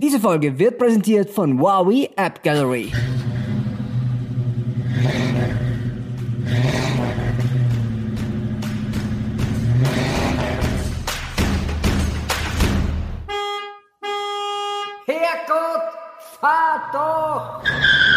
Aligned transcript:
Diese 0.00 0.20
Folge 0.20 0.56
wird 0.56 0.78
präsentiert 0.78 1.28
von 1.28 1.58
Huawei 1.58 2.08
App 2.14 2.40
Gallery. 2.44 2.92
Herrgott, 15.04 15.82
fahr 16.40 16.90
doch! 16.92 18.07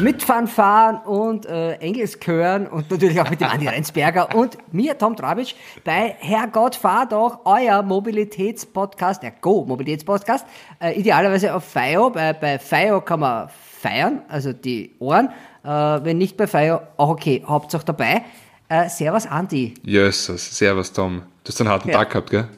Mit 0.00 0.22
Fanfaren 0.22 0.96
und 1.02 1.44
äh, 1.44 1.74
Engelskören 1.74 2.66
und 2.66 2.90
natürlich 2.90 3.20
auch 3.20 3.28
mit 3.28 3.40
dem 3.42 3.48
Andi 3.48 3.68
Reinsberger 3.68 4.34
und 4.34 4.56
mir, 4.72 4.96
Tom 4.96 5.14
Trabitsch, 5.14 5.54
bei 5.84 6.16
Herrgott, 6.18 6.74
fahr 6.74 7.06
doch, 7.06 7.40
euer 7.44 7.82
Mobilitätspodcast, 7.82 9.22
der 9.22 9.32
Go 9.32 9.64
Mobilitätspodcast, 9.66 10.46
äh, 10.80 10.98
idealerweise 10.98 11.54
auf 11.54 11.64
FIO. 11.64 12.08
Bei, 12.10 12.32
bei 12.32 12.58
FIO 12.58 13.02
kann 13.02 13.20
man 13.20 13.50
feiern, 13.50 14.22
also 14.28 14.54
die 14.54 14.94
Ohren. 15.00 15.28
Äh, 15.64 15.68
wenn 15.68 16.16
nicht 16.16 16.38
bei 16.38 16.46
FIO, 16.46 16.80
auch 16.96 17.10
okay, 17.10 17.44
Hauptsache 17.46 17.84
dabei. 17.84 18.22
Äh, 18.70 18.88
servus, 18.88 19.26
Andi. 19.26 19.74
Jösses, 19.82 20.56
servus 20.56 20.92
Tom. 20.92 21.22
Du 21.44 21.48
hast 21.48 21.60
einen 21.60 21.68
harten 21.68 21.90
Ja. 21.90 21.98
Tag 21.98 22.10
gehabt, 22.10 22.30
gell? 22.30 22.48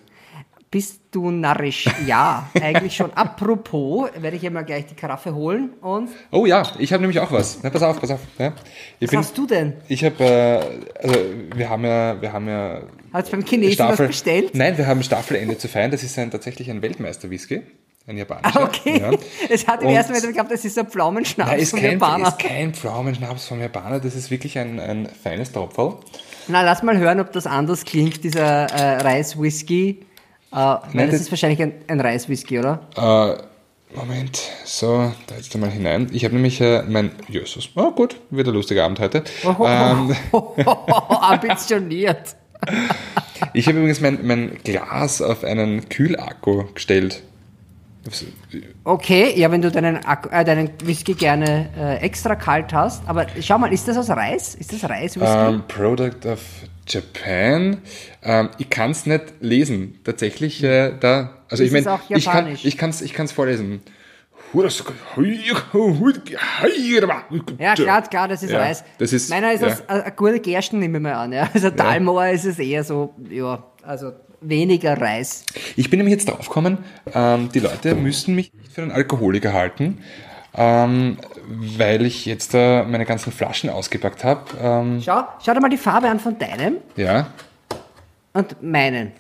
Bist 0.73 1.01
du 1.11 1.31
narrisch? 1.31 1.85
Ja, 2.07 2.49
eigentlich 2.59 2.97
schon. 2.97 3.13
Apropos, 3.13 4.09
werde 4.19 4.39
ich 4.39 4.43
ja 4.43 4.49
mal 4.49 4.63
gleich 4.65 4.87
die 4.87 4.95
Karaffe 4.95 5.35
holen. 5.35 5.75
Und 5.83 6.09
Oh 6.31 6.47
ja, 6.47 6.63
ich 6.79 6.95
habe 6.95 7.03
nämlich 7.03 7.21
auch 7.21 7.31
was. 7.31 7.59
Na, 7.63 7.69
pass 7.69 7.83
auf, 7.83 8.01
pass 8.01 8.11
auf. 8.11 8.21
Ja. 8.39 8.55
Was 9.03 9.15
hast 9.15 9.37
du 9.37 9.47
denn? 9.47 9.75
Ich 9.89 10.03
habe, 10.03 10.25
äh, 10.25 11.07
also 11.07 11.21
wir 11.55 11.69
haben 11.69 11.85
ja, 11.85 12.21
wir 12.23 12.33
haben 12.33 12.49
ja 12.49 12.81
Hast 13.13 13.29
du 13.29 13.33
beim 13.37 13.45
Chinesen 13.45 13.87
was 13.87 13.99
bestellt? 13.99 14.55
Nein, 14.55 14.79
wir 14.79 14.87
haben 14.87 15.03
Staffelende 15.03 15.59
zu 15.59 15.69
feiern. 15.69 15.91
Das 15.91 16.03
ist 16.03 16.19
ein, 16.19 16.31
tatsächlich 16.31 16.71
ein 16.71 16.81
Weltmeister-Whisky, 16.81 17.61
ein 18.07 18.17
japanischer. 18.17 18.59
Ah, 18.59 18.65
okay. 18.65 18.99
Ja. 18.99 19.11
Es 19.51 19.67
hat 19.67 19.83
im 19.83 19.89
Und- 19.89 19.95
ersten 19.95 20.13
Moment 20.15 20.29
geglaubt, 20.29 20.51
das 20.53 20.65
ist 20.65 20.79
ein 20.79 20.87
Pflaumenschnaps 20.87 21.51
Nein, 21.51 21.61
ist 21.61 21.71
von 21.73 21.81
kein, 21.81 21.93
Japaner. 21.93 22.29
ist 22.29 22.39
kein 22.39 22.73
Pflaumenschnaps 22.73 23.47
vom 23.47 23.61
Japaner. 23.61 24.01
Das 24.01 24.15
ist 24.17 24.31
wirklich 24.31 24.59
ein, 24.59 24.81
ein 24.81 25.07
feines 25.23 25.53
Tropferl. 25.53 25.97
Na, 26.49 26.63
lass 26.63 26.83
mal 26.83 26.97
hören, 26.97 27.21
ob 27.21 27.31
das 27.33 27.47
anders 27.47 27.85
klingt, 27.85 28.25
dieser 28.25 28.65
äh, 28.71 29.03
Reiswhisky. 29.03 30.07
Äh, 30.53 30.57
weil 30.57 30.81
das, 30.95 31.11
das- 31.13 31.21
ist 31.23 31.31
wahrscheinlich 31.33 31.63
ein, 31.63 31.73
ein 31.89 32.01
Reiswhisky, 32.01 32.59
oder? 32.59 32.81
Äh, 32.97 33.43
Moment, 33.95 34.41
so, 34.65 35.13
da 35.27 35.35
jetzt 35.37 35.55
mal 35.59 35.69
hinein. 35.71 36.09
Ich 36.13 36.25
habe 36.25 36.35
nämlich 36.35 36.61
äh, 36.63 36.83
mein, 36.89 37.11
Jesus, 37.29 37.69
oh 37.75 37.91
gut, 37.91 38.17
wird 38.31 38.49
ein 38.49 38.55
lustiger 38.55 38.85
Abend 38.85 38.99
heute. 39.01 39.23
Ähm, 39.45 40.17
Ambitioniert. 41.09 42.37
ich 43.53 43.67
habe 43.67 43.79
übrigens 43.79 44.01
mein, 44.01 44.19
mein 44.27 44.59
Glas 44.65 45.21
auf 45.21 45.45
einen 45.45 45.89
Kühlakku 45.89 46.65
gestellt. 46.75 47.23
Okay, 48.85 49.33
ja, 49.39 49.51
wenn 49.53 49.63
du 49.63 49.71
deinen, 49.71 49.97
äh, 50.31 50.45
deinen 50.45 50.71
Whisky 50.85 51.15
gerne 51.15 51.69
äh, 51.79 51.97
extra 51.99 52.35
kalt 52.35 52.73
hast. 52.73 53.03
Aber 53.07 53.27
schau 53.41 53.59
mal, 53.59 53.73
ist 53.73 53.87
das 53.87 53.97
aus 53.97 54.11
Reis? 54.11 54.55
Ist 54.57 54.73
das 54.73 54.89
Reiswhisky? 54.89 55.31
Ähm, 55.37 55.63
Product 55.69 56.27
of 56.27 56.41
Japan. 56.93 57.79
Ähm, 58.23 58.51
ich 58.59 58.71
kann 58.71 58.91
es 58.91 59.07
nicht 59.07 59.25
lesen. 59.41 59.99
Tatsächlich, 60.05 60.63
äh, 60.63 60.93
da, 60.99 61.39
also 61.49 61.63
Ist 61.65 61.69
ich 61.75 61.85
meine, 61.85 61.99
es 62.11 62.17
ich 62.19 62.25
kann 62.25 62.37
japanisch? 62.37 62.65
ich 62.65 62.77
kann's, 62.79 63.01
ich 63.03 63.13
kann's 63.15 63.33
vorlesen. 63.33 63.81
Ja, 67.59 67.75
klar, 67.75 68.03
klar, 68.03 68.29
das 68.29 68.43
ist 68.43 68.51
Ja, 68.51 68.59
Reis. 68.59 68.85
das 68.99 69.13
ist- 69.13 69.31
Meiner 69.31 69.53
ist 69.53 69.63
ja. 69.63 69.69
aus 69.69 69.81
äh, 69.81 69.85
eine 70.03 70.13
gute 70.13 70.41
Gersten, 70.41 70.79
nehme 70.79 70.99
ich 70.99 71.03
mal 71.03 71.15
an. 71.15 71.33
Ja. 71.33 71.49
Also 71.55 71.71
Dalmor 71.71 72.27
ist 72.29 72.45
es 72.45 72.59
eher 72.59 72.85
so, 72.85 73.15
ja, 73.31 73.63
also 73.83 74.13
weniger 74.41 75.01
Reis. 75.01 75.45
Ich 75.77 75.89
bin 75.89 75.99
nämlich 75.99 76.13
jetzt 76.17 76.29
draufgekommen, 76.29 76.79
ähm, 77.15 77.49
die 77.55 77.61
Leute 77.61 77.95
müssen 77.95 78.35
mich 78.35 78.53
nicht 78.53 78.73
für 78.73 78.83
einen 78.83 78.91
Alkoholiker 78.91 79.53
halten, 79.53 79.99
ähm, 80.55 81.17
weil 81.79 82.05
ich 82.07 82.27
jetzt 82.27 82.55
äh, 82.55 82.83
meine 82.85 83.05
ganzen 83.05 83.33
Flaschen 83.33 83.71
ausgepackt 83.71 84.25
habe. 84.25 84.43
Ähm, 84.61 85.03
Schau, 85.05 85.23
schau 85.45 85.55
dir 85.55 85.61
mal 85.61 85.69
die 85.69 85.77
Farbe 85.77 86.09
an 86.09 86.19
von 86.21 86.39
deinem 86.39 86.77
ja, 86.97 87.29
und 88.33 88.63
meinen. 88.63 89.13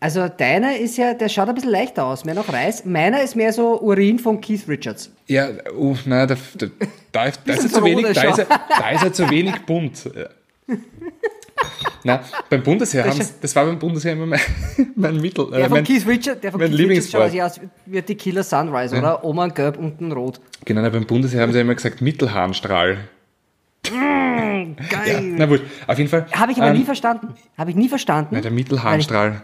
Also 0.00 0.26
deiner 0.28 0.76
ist 0.76 0.96
ja, 0.96 1.14
der 1.14 1.28
schaut 1.28 1.48
ein 1.48 1.54
bisschen 1.54 1.70
leichter 1.70 2.04
aus, 2.04 2.24
mehr 2.24 2.34
nach 2.34 2.52
Reis. 2.52 2.84
Meiner 2.84 3.22
ist 3.22 3.36
mehr 3.36 3.52
so 3.52 3.80
Urin 3.80 4.18
von 4.18 4.40
Keith 4.40 4.66
Richards. 4.68 5.10
ja, 5.28 5.48
oh, 5.78 5.94
nein, 6.06 6.26
da, 6.26 6.34
da, 6.58 6.66
da, 7.12 7.24
ist- 7.26 7.40
da, 7.44 7.52
ist 7.52 7.62
er 7.64 7.68
zu 7.70 7.80
Bisschen 7.80 7.84
wenig, 7.84 8.06
Rode 8.06 8.14
da, 8.14 8.22
ist 8.22 8.38
er, 8.38 8.46
schon. 8.46 8.56
da 8.80 8.90
ist 8.90 9.02
er 9.04 9.12
zu 9.12 9.30
wenig 9.30 9.60
bunt. 9.64 10.10
Na, 12.04 12.20
beim 12.50 12.62
Bundesheer 12.62 13.04
haben 13.04 13.20
das 13.40 13.54
war 13.54 13.64
beim 13.64 13.78
Bundesheer 13.78 14.12
immer 14.14 14.26
mein, 14.26 14.40
mein 14.96 15.16
Mittel. 15.20 15.46
Der 15.50 15.60
Äh, 15.60 15.62
von 15.64 15.70
mein, 15.72 15.84
Keith 15.84 16.06
Richards, 16.06 16.40
der 16.40 16.50
von 16.50 16.60
Keith 16.60 16.78
Richards 16.78 17.10
schaut 17.10 17.40
aus 17.40 17.60
wie 17.86 18.02
die 18.02 18.14
Killer 18.16 18.42
Sunrise, 18.42 18.96
oder? 18.98 19.22
Oben 19.24 19.54
gelb, 19.54 19.78
unten 19.78 20.10
rot. 20.12 20.40
genau, 20.64 20.82
na, 20.82 20.88
beim 20.88 21.06
Bundesheer 21.06 21.42
haben 21.42 21.52
sie 21.52 21.60
immer 21.60 21.74
gesagt 21.76 22.00
Mittelharnstrahl. 22.00 22.98
Geil. 23.92 25.22
Na 25.36 25.46
gut, 25.46 25.60
auf 25.86 25.98
jeden 25.98 26.08
Fall. 26.10 26.26
Habe 26.32 26.52
ich 26.52 26.58
aber 26.58 26.68
ähm, 26.68 26.78
nie 26.78 26.84
verstanden. 26.84 27.28
Habe 27.58 27.70
ich 27.70 27.76
nie 27.76 27.88
verstanden. 27.88 28.30
na, 28.34 28.40
der 28.40 28.50
Mittelharnstrahl. 28.50 29.42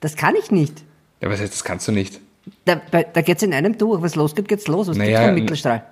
Das 0.00 0.16
kann 0.16 0.34
ich 0.36 0.50
nicht. 0.50 0.82
Ja, 1.20 1.30
was 1.30 1.40
heißt, 1.40 1.52
das 1.52 1.64
kannst 1.64 1.88
du 1.88 1.92
nicht. 1.92 2.20
Da, 2.64 2.76
da 2.90 3.22
geht's 3.22 3.42
in 3.42 3.52
einem 3.54 3.78
durch. 3.78 4.02
Was 4.02 4.14
losgeht, 4.14 4.48
geht's 4.48 4.68
los. 4.68 4.88
Was 4.88 4.96
Naja, 4.96 5.20
gibt's 5.20 5.28
n- 5.28 5.34
Mittelstrahl? 5.34 5.86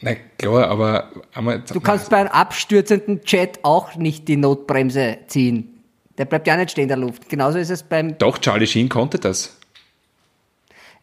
Na 0.00 0.14
klar, 0.36 0.68
aber 0.68 1.10
einmal, 1.34 1.62
Du 1.72 1.80
kannst 1.80 2.10
bei 2.10 2.18
einem 2.18 2.28
abstürzenden 2.28 3.20
Jet 3.26 3.58
auch 3.62 3.96
nicht 3.96 4.28
die 4.28 4.36
Notbremse 4.36 5.18
ziehen. 5.26 5.74
Der 6.16 6.24
bleibt 6.24 6.46
ja 6.46 6.56
nicht 6.56 6.70
stehen 6.70 6.82
in 6.82 6.88
der 6.88 6.96
Luft. 6.96 7.28
Genauso 7.28 7.58
ist 7.58 7.70
es 7.70 7.82
beim, 7.82 8.16
Doch, 8.18 8.38
Charlie 8.38 8.66
Sheen 8.66 8.88
konnte 8.88 9.18
das. 9.18 9.56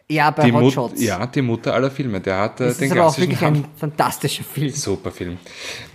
ja, 0.09 0.29
bei 0.31 0.45
Die 0.45 0.53
Hot 0.53 0.61
Mut, 0.61 0.73
Shots. 0.73 1.01
ja, 1.01 1.25
die 1.27 1.41
Mutter 1.41 1.73
aller 1.73 1.89
Filme. 1.91 2.21
Der 2.21 2.37
hat 2.37 2.61
äh, 2.61 2.65
das 2.67 2.77
den 2.77 2.87
ist 2.87 2.91
aber 2.97 3.07
auch 3.07 3.17
wirklich 3.17 3.41
Namen. 3.41 3.63
ein 3.63 3.65
fantastischer 3.77 4.43
Film. 4.43 4.69
Super 4.71 5.11
Film. 5.11 5.37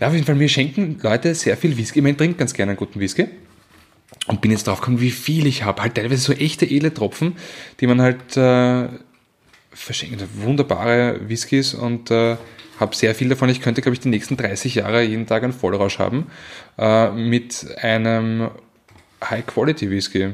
Ja, 0.01 0.09
auf 0.09 0.15
jeden 0.15 0.27
Fall, 0.27 0.35
mir 0.35 0.49
schenken 0.49 0.99
Leute 1.03 1.35
sehr 1.35 1.57
viel 1.57 1.77
Whisky. 1.77 2.01
Ich 2.01 2.03
meine, 2.03 2.17
trinke 2.17 2.37
ganz 2.39 2.53
gerne 2.55 2.71
einen 2.73 2.79
guten 2.79 2.99
Whisky. 3.01 3.29
Und 4.27 4.41
bin 4.43 4.51
jetzt 4.51 4.67
drauf 4.67 4.81
gekommen, 4.81 5.01
wie 5.01 5.11
viel 5.11 5.47
ich 5.47 5.65
habe. 5.65 5.81
Halt 5.83 5.95
teilweise 5.95 6.21
so 6.21 6.33
echte 6.33 6.69
Eletropfen, 6.69 7.37
die 7.81 7.87
man 7.87 8.03
halt 8.03 8.37
äh, 8.37 8.89
verschenkt. 9.85 10.23
Wunderbare 10.43 11.21
Whiskys 11.29 11.75
und 11.75 12.11
äh, 12.11 12.37
habe 12.79 12.95
sehr 12.97 13.15
viel 13.15 13.29
davon. 13.29 13.49
Ich 13.49 13.61
könnte, 13.61 13.83
glaube 13.83 13.95
ich, 13.95 14.01
die 14.01 14.09
nächsten 14.09 14.37
30 14.37 14.77
Jahre 14.77 15.03
jeden 15.03 15.27
Tag 15.27 15.43
einen 15.43 15.53
Vollrausch 15.53 15.99
haben 15.99 16.27
äh, 16.79 17.11
mit 17.11 17.67
einem 17.83 18.51
High-Quality-Whisky. 19.23 20.31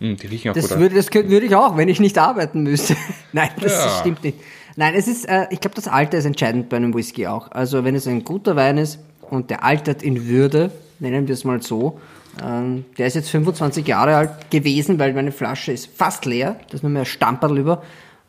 Hm, 0.00 0.16
die 0.16 0.26
riechen 0.26 0.50
auch 0.50 0.54
Das 0.54 0.68
gut. 0.68 0.78
würde, 0.78 0.94
das 0.96 1.10
könnte, 1.10 1.30
würde 1.30 1.46
ich 1.46 1.54
auch, 1.54 1.76
wenn 1.76 1.88
ich 1.88 2.00
nicht 2.00 2.18
arbeiten 2.18 2.62
müsste. 2.62 2.96
Nein, 3.32 3.50
das 3.60 3.72
Ja. 3.72 3.98
stimmt 4.00 4.24
nicht. 4.24 4.38
Nein, 4.76 4.94
es 4.94 5.08
ist, 5.08 5.28
äh, 5.28 5.46
ich 5.50 5.60
glaube, 5.60 5.74
das 5.76 5.88
Alter 5.88 6.18
ist 6.18 6.24
entscheidend 6.24 6.68
bei 6.68 6.76
einem 6.76 6.94
Whisky 6.94 7.26
auch. 7.26 7.50
Also 7.50 7.84
wenn 7.84 7.94
es 7.94 8.06
ein 8.06 8.24
guter 8.24 8.56
Wein 8.56 8.78
ist 8.78 8.98
und 9.20 9.50
der 9.50 9.64
altert 9.64 10.02
in 10.02 10.26
Würde, 10.26 10.70
nennen 11.00 11.26
wir 11.28 11.34
es 11.34 11.44
mal 11.44 11.60
so, 11.60 12.00
ähm, 12.42 12.84
der 12.96 13.08
ist 13.08 13.14
jetzt 13.14 13.28
25 13.30 13.86
Jahre 13.86 14.16
alt 14.16 14.50
gewesen, 14.50 14.98
weil 14.98 15.12
meine 15.12 15.32
Flasche 15.32 15.72
ist 15.72 15.90
fast 15.94 16.24
leer, 16.24 16.58
da 16.68 16.74
ist 16.74 16.82
nur 16.82 16.90
mehr 16.90 17.02
ein 17.02 17.06
Stamperl 17.06 17.58
über, 17.58 17.82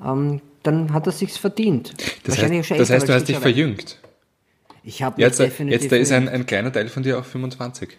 ähm, 0.06 0.42
dann 0.64 0.94
hat 0.94 1.08
er 1.08 1.12
sich's 1.12 1.38
verdient. 1.38 1.94
Das 2.24 2.36
Wahrscheinlich 2.36 2.60
heißt, 2.60 2.68
schon 2.70 2.78
das 2.78 2.90
heißt 2.90 3.10
du 3.10 3.14
hast 3.14 3.28
dich 3.28 3.38
verjüngt. 3.38 4.00
Ich 4.84 5.04
habe 5.04 5.22
Jetzt, 5.22 5.40
äh, 5.40 5.46
definitiv 5.46 5.82
jetzt 5.82 5.92
da 5.92 5.96
ist 5.96 6.12
ein, 6.12 6.28
ein 6.28 6.46
kleiner 6.46 6.72
Teil 6.72 6.88
von 6.90 7.04
dir 7.04 7.20
auf 7.20 7.28
25. 7.28 7.98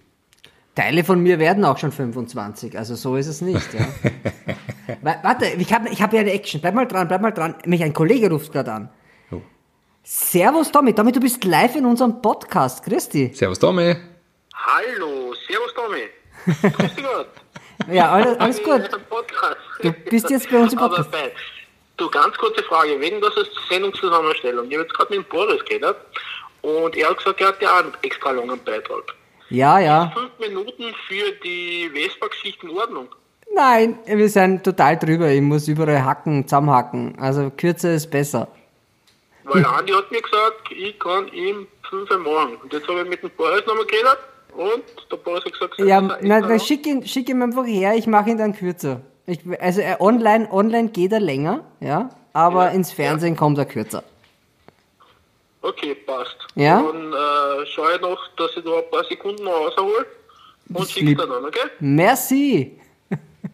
Teile 0.74 1.04
von 1.04 1.22
mir 1.22 1.38
werden 1.38 1.64
auch 1.64 1.76
schon 1.78 1.92
25, 1.92 2.78
also 2.78 2.94
so 2.94 3.16
ist 3.16 3.26
es 3.26 3.40
nicht. 3.42 3.74
Ja. 3.74 3.86
Wa- 5.02 5.18
Warte, 5.22 5.46
ich 5.46 5.72
habe 5.72 5.88
ich 5.90 6.00
hab 6.00 6.12
ja 6.12 6.20
eine 6.20 6.32
Action. 6.32 6.60
Bleib 6.60 6.74
mal 6.74 6.86
dran, 6.86 7.08
bleib 7.08 7.20
mal 7.20 7.30
dran. 7.30 7.56
Mich 7.66 7.82
ein 7.84 7.92
Kollege 7.92 8.30
ruft 8.30 8.52
gerade 8.52 8.72
an. 8.72 8.88
Oh. 9.30 9.42
Servus 10.02 10.72
Tommy, 10.72 10.94
Tommy, 10.94 11.12
du 11.12 11.20
bist 11.20 11.44
live 11.44 11.76
in 11.76 11.84
unserem 11.84 12.22
Podcast. 12.22 12.84
Grüß 12.84 13.10
dich. 13.10 13.36
Servus 13.36 13.58
Tommy. 13.58 13.94
Hallo, 14.54 15.34
servus 15.46 15.74
Tommy. 15.74 16.72
Grüß 16.72 16.94
dich 16.94 17.04
Gott. 17.04 17.28
Ja, 17.92 18.10
alles, 18.12 18.38
alles 18.40 18.62
gut. 18.62 18.88
Du 19.82 19.92
bist 20.08 20.30
jetzt 20.30 20.50
bei 20.50 20.58
uns 20.58 20.72
im 20.72 20.78
Aber 20.78 20.96
Podcast. 20.96 21.32
Du, 21.96 22.10
ganz 22.10 22.36
kurze 22.38 22.62
Frage, 22.64 22.98
wegen 23.00 23.20
das 23.20 23.36
ist 23.36 23.50
Sendungszusammenstellung. 23.70 24.66
Ich 24.68 24.74
habe 24.74 24.84
jetzt 24.84 24.94
gerade 24.94 25.16
mit 25.16 25.26
dem 25.26 25.28
Boris 25.30 25.64
geredet 25.64 25.96
und 26.62 26.96
er 26.96 27.10
hat 27.10 27.18
gesagt, 27.18 27.40
er 27.40 27.48
hat 27.48 27.62
ja 27.62 27.74
auch 27.74 27.78
einen 27.84 27.92
extra 28.02 28.30
langen 28.30 28.58
Beitrag. 28.64 29.14
Ja, 29.50 29.78
ja. 29.78 30.10
Fünf 30.14 30.30
Minuten 30.38 30.94
für 31.06 31.32
die 31.44 31.90
Vespa-Geschichte 31.92 32.66
in 32.66 32.76
Ordnung. 32.76 33.08
Nein, 33.54 33.98
wir 34.06 34.28
sind 34.30 34.64
total 34.64 34.98
drüber. 34.98 35.28
Ich 35.28 35.42
muss 35.42 35.68
überall 35.68 36.02
hacken, 36.02 36.48
zusammenhacken. 36.48 37.18
Also 37.18 37.50
kürzer 37.50 37.94
ist 37.94 38.10
besser. 38.10 38.48
Weil 39.44 39.64
Andi 39.66 39.92
hat 39.92 40.10
mir 40.10 40.22
gesagt, 40.22 40.70
ich 40.70 40.98
kann 40.98 41.28
ihm 41.28 41.66
fünf 41.88 42.08
machen. 42.10 42.56
Und 42.62 42.72
jetzt 42.72 42.88
habe 42.88 43.02
ich 43.02 43.08
mit 43.08 43.22
dem 43.22 43.30
Boris 43.30 43.66
nochmal 43.66 43.84
geredet 43.84 44.18
und 44.56 44.82
der 45.10 45.16
Boris 45.16 45.44
hat 45.44 45.52
gesagt, 45.52 45.78
Ja, 45.78 46.00
na, 46.00 46.38
lang. 46.38 46.60
schick, 46.60 46.86
ihn, 46.86 47.06
schick 47.06 47.28
ihn 47.28 47.42
einfach 47.42 47.66
her, 47.66 47.94
ich 47.94 48.06
mache 48.06 48.30
ihn 48.30 48.38
dann 48.38 48.54
kürzer. 48.54 49.02
Ich, 49.26 49.40
also 49.60 49.80
äh, 49.80 49.96
online, 50.00 50.50
online 50.50 50.88
geht 50.88 51.12
er 51.12 51.20
länger, 51.20 51.64
ja, 51.80 52.10
aber 52.32 52.66
Ja, 52.66 52.70
ins 52.72 52.92
Fernsehen 52.92 53.36
kommt 53.36 53.58
er 53.58 53.66
kürzer. 53.66 54.02
Okay, 55.60 55.94
passt. 55.94 56.36
Ja? 56.56 56.82
Dann 56.82 57.12
äh, 57.12 57.66
schaue 57.66 57.94
ich 57.94 58.00
noch, 58.00 58.18
dass 58.36 58.50
ich 58.56 58.64
da 58.64 58.78
ein 58.78 58.90
paar 58.90 59.04
Sekunden 59.04 59.46
raushole 59.46 60.06
und 60.74 60.90
schicke 60.90 61.14
dann 61.14 61.30
an, 61.30 61.44
okay? 61.44 61.68
Merci. 61.78 62.80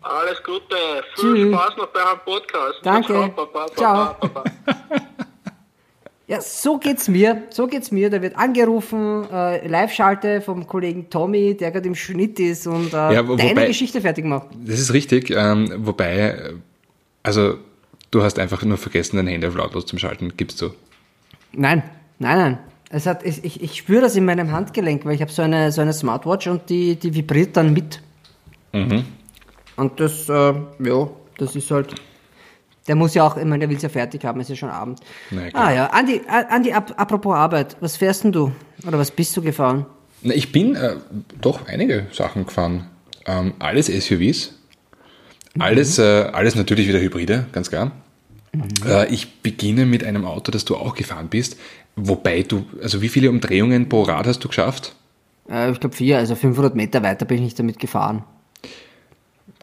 Alles 0.00 0.42
Gute. 0.42 0.76
Viel 1.16 1.34
Tschüss. 1.34 1.54
Spaß 1.54 1.76
noch 1.76 1.86
bei 1.88 2.00
eurem 2.00 2.18
Podcast. 2.24 2.78
Danke. 2.82 3.12
Baba, 3.34 3.44
baba, 3.44 3.66
Ciao. 3.76 4.16
baba. 4.20 4.44
Ja, 6.28 6.40
so 6.42 6.76
geht's 6.78 7.08
mir. 7.08 7.42
So 7.50 7.66
geht's 7.66 7.90
mir. 7.90 8.10
Da 8.10 8.20
wird 8.20 8.36
angerufen, 8.36 9.24
äh, 9.32 9.66
Live-Schalte 9.66 10.42
vom 10.42 10.66
Kollegen 10.66 11.08
Tommy, 11.08 11.56
der 11.56 11.70
gerade 11.70 11.88
im 11.88 11.94
Schnitt 11.94 12.38
ist 12.38 12.66
und 12.66 12.92
äh, 12.92 13.14
Ja, 13.14 13.26
wo- 13.26 13.34
deine 13.36 13.50
wobei- 13.50 13.66
Geschichte 13.66 14.00
fertig 14.02 14.26
macht. 14.26 14.48
Das 14.64 14.78
ist 14.78 14.92
richtig, 14.92 15.30
ähm, 15.30 15.72
wobei, 15.78 16.16
äh, 16.18 16.52
also 17.22 17.54
du 18.10 18.22
hast 18.22 18.38
einfach 18.38 18.62
nur 18.62 18.76
vergessen, 18.76 19.16
dein 19.16 19.26
Handy 19.26 19.46
auf 19.46 19.54
lautlos 19.56 19.86
zu 19.86 19.96
schalten, 19.98 20.34
gibst 20.36 20.60
du. 20.60 20.70
Nein, 21.52 21.82
nein, 22.18 22.36
nein. 22.38 22.58
Es 22.90 23.06
hat, 23.06 23.24
ich, 23.24 23.42
ich, 23.44 23.62
ich 23.62 23.74
spüre 23.76 24.02
das 24.02 24.14
in 24.16 24.24
meinem 24.26 24.52
Handgelenk, 24.52 25.04
weil 25.06 25.14
ich 25.14 25.20
habe 25.22 25.32
so 25.32 25.40
eine, 25.42 25.72
so 25.72 25.80
eine 25.80 25.92
Smartwatch 25.94 26.46
und 26.46 26.68
die, 26.68 26.96
die 26.96 27.14
vibriert 27.14 27.56
dann 27.56 27.72
mit. 27.72 28.00
Mhm. 28.74 29.04
Und 29.76 29.98
das, 30.00 30.28
äh, 30.28 30.32
ja, 30.32 31.08
das 31.38 31.56
ist 31.56 31.70
halt. 31.70 31.94
Der 32.88 32.96
muss 32.96 33.14
ja 33.14 33.24
auch, 33.24 33.36
ich 33.36 33.44
meine, 33.44 33.60
der 33.60 33.68
will 33.68 33.76
es 33.76 33.82
ja 33.82 33.88
fertig 33.88 34.24
haben, 34.24 34.40
es 34.40 34.46
ist 34.46 34.50
ja 34.50 34.56
schon 34.56 34.70
Abend. 34.70 35.00
Na 35.30 35.42
ah 35.52 35.72
ja, 35.72 35.86
Andi, 35.86 36.22
Andi 36.26 36.72
ap 36.72 36.94
apropos 36.96 37.34
Arbeit, 37.34 37.76
was 37.80 37.96
fährst 37.96 38.24
denn 38.24 38.32
du? 38.32 38.52
Oder 38.86 38.98
was 38.98 39.10
bist 39.10 39.36
du 39.36 39.42
gefahren? 39.42 39.86
Na, 40.22 40.34
ich 40.34 40.50
bin 40.50 40.74
äh, 40.74 40.96
doch 41.40 41.66
einige 41.66 42.06
Sachen 42.12 42.46
gefahren. 42.46 42.86
Ähm, 43.26 43.54
alles 43.58 43.86
SUVs. 43.86 44.54
Alles, 45.58 45.98
äh, 45.98 46.02
alles 46.32 46.54
natürlich 46.54 46.88
wieder 46.88 47.00
Hybride, 47.00 47.46
ganz 47.52 47.68
klar. 47.68 47.92
Äh, 48.86 49.12
ich 49.12 49.42
beginne 49.42 49.86
mit 49.86 50.04
einem 50.04 50.24
Auto, 50.24 50.50
das 50.50 50.64
du 50.64 50.76
auch 50.76 50.94
gefahren 50.94 51.28
bist. 51.28 51.56
Wobei 51.96 52.42
du, 52.42 52.64
also 52.82 53.02
wie 53.02 53.08
viele 53.08 53.30
Umdrehungen 53.30 53.88
pro 53.88 54.02
Rad 54.02 54.26
hast 54.26 54.42
du 54.44 54.48
geschafft? 54.48 54.94
Äh, 55.50 55.70
ich 55.70 55.80
glaube 55.80 55.96
vier, 55.96 56.18
also 56.18 56.34
500 56.34 56.74
Meter 56.74 57.02
weiter 57.02 57.26
bin 57.26 57.38
ich 57.38 57.44
nicht 57.44 57.58
damit 57.58 57.78
gefahren. 57.78 58.24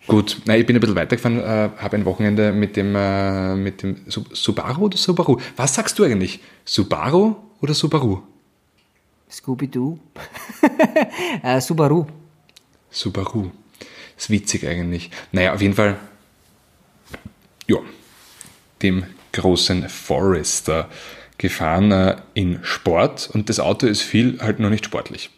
Gut, 0.07 0.41
nein, 0.45 0.59
ich 0.61 0.67
bin 0.67 0.75
ein 0.75 0.79
bisschen 0.79 0.95
weitergefahren, 0.95 1.39
äh, 1.39 1.69
habe 1.77 1.95
ein 1.97 2.05
Wochenende 2.05 2.51
mit 2.51 2.75
dem, 2.77 2.95
äh, 2.95 3.55
mit 3.55 3.81
dem 3.81 4.01
Su- 4.07 4.23
Subaru 4.31 4.85
oder 4.85 4.97
Subaru. 4.97 5.39
Was 5.55 5.73
sagst 5.73 5.97
du 5.97 6.03
eigentlich? 6.03 6.39
Subaru 6.63 7.35
oder 7.61 7.73
Subaru? 7.73 8.21
Scooby-Doo. 9.31 9.97
äh, 11.43 11.59
Subaru. 11.59 12.05
Subaru. 12.91 13.49
Ist 14.15 14.29
witzig 14.29 14.67
eigentlich. 14.67 15.09
Naja, 15.31 15.53
auf 15.53 15.61
jeden 15.61 15.73
Fall, 15.73 15.97
ja, 17.67 17.77
dem 18.83 19.05
großen 19.33 19.89
Forester 19.89 20.87
gefahren 21.39 21.91
äh, 21.91 22.15
in 22.35 22.59
Sport 22.63 23.29
und 23.33 23.49
das 23.49 23.59
Auto 23.59 23.87
ist 23.87 24.01
viel 24.03 24.39
halt 24.39 24.59
noch 24.59 24.69
nicht 24.69 24.85
sportlich. 24.85 25.31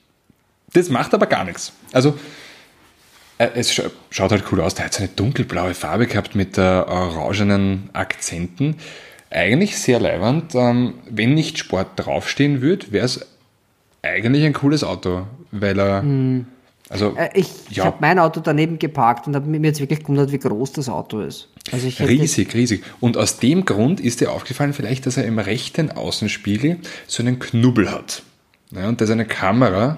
Das 0.74 0.90
macht 0.90 1.14
aber 1.14 1.26
gar 1.26 1.46
nichts. 1.46 1.72
Also, 1.94 2.20
es 3.38 3.74
scha 3.74 3.84
schaut 4.10 4.32
halt 4.32 4.44
cool 4.52 4.62
aus. 4.62 4.76
Der 4.76 4.86
hat 4.86 4.94
so 4.94 5.04
eine 5.04 5.10
dunkelblaue 5.16 5.74
Farbe 5.74 6.08
gehabt 6.08 6.36
mit 6.36 6.58
äh, 6.58 6.62
orangenen 6.62 7.90
Akzenten. 7.94 8.76
Eigentlich 9.30 9.78
sehr 9.78 10.00
leiwand. 10.00 10.56
Ähm, 10.56 10.96
wenn 11.10 11.34
nicht 11.34 11.58
Sport 11.58 11.90
draufstehen 11.96 12.62
würde, 12.62 12.92
wäre 12.92 13.06
es 13.06 13.26
eigentlich 14.02 14.46
ein 14.46 14.54
cooles 14.54 14.84
Auto, 14.84 15.28
weil 15.52 15.80
er. 15.80 16.04
Also, 16.90 17.16
Äh, 17.18 17.30
ich 17.34 17.50
ich 17.70 17.78
ja, 17.78 17.86
habe 17.86 17.98
mein 18.00 18.18
Auto 18.18 18.40
daneben 18.40 18.80
geparkt 18.80 19.28
und 19.28 19.36
habe 19.36 19.48
mir 19.48 19.60
jetzt 19.62 19.82
wirklich 19.82 20.00
gewundert, 20.00 20.32
wie 20.32 20.40
groß 20.40 20.72
das 20.72 20.88
Auto 20.88 21.20
ist. 21.20 21.50
Also 21.72 21.88
ich 21.88 22.02
riesig, 22.02 22.54
riesig. 22.54 22.84
Und 23.02 23.18
aus 23.18 23.40
dem 23.40 23.66
Grund 23.66 24.00
ist 24.00 24.22
dir 24.22 24.32
aufgefallen, 24.32 24.72
vielleicht, 24.72 25.06
dass 25.06 25.18
er 25.18 25.26
im 25.26 25.38
rechten 25.38 25.92
Außenspiegel 25.92 26.78
so 27.08 27.24
einen 27.24 27.40
Knubbel 27.40 27.92
hat. 27.92 28.24
Ja, 28.72 28.88
und 28.88 29.02
das 29.02 29.10
ist 29.10 29.14
eine 29.14 29.26
Kamera, 29.26 29.98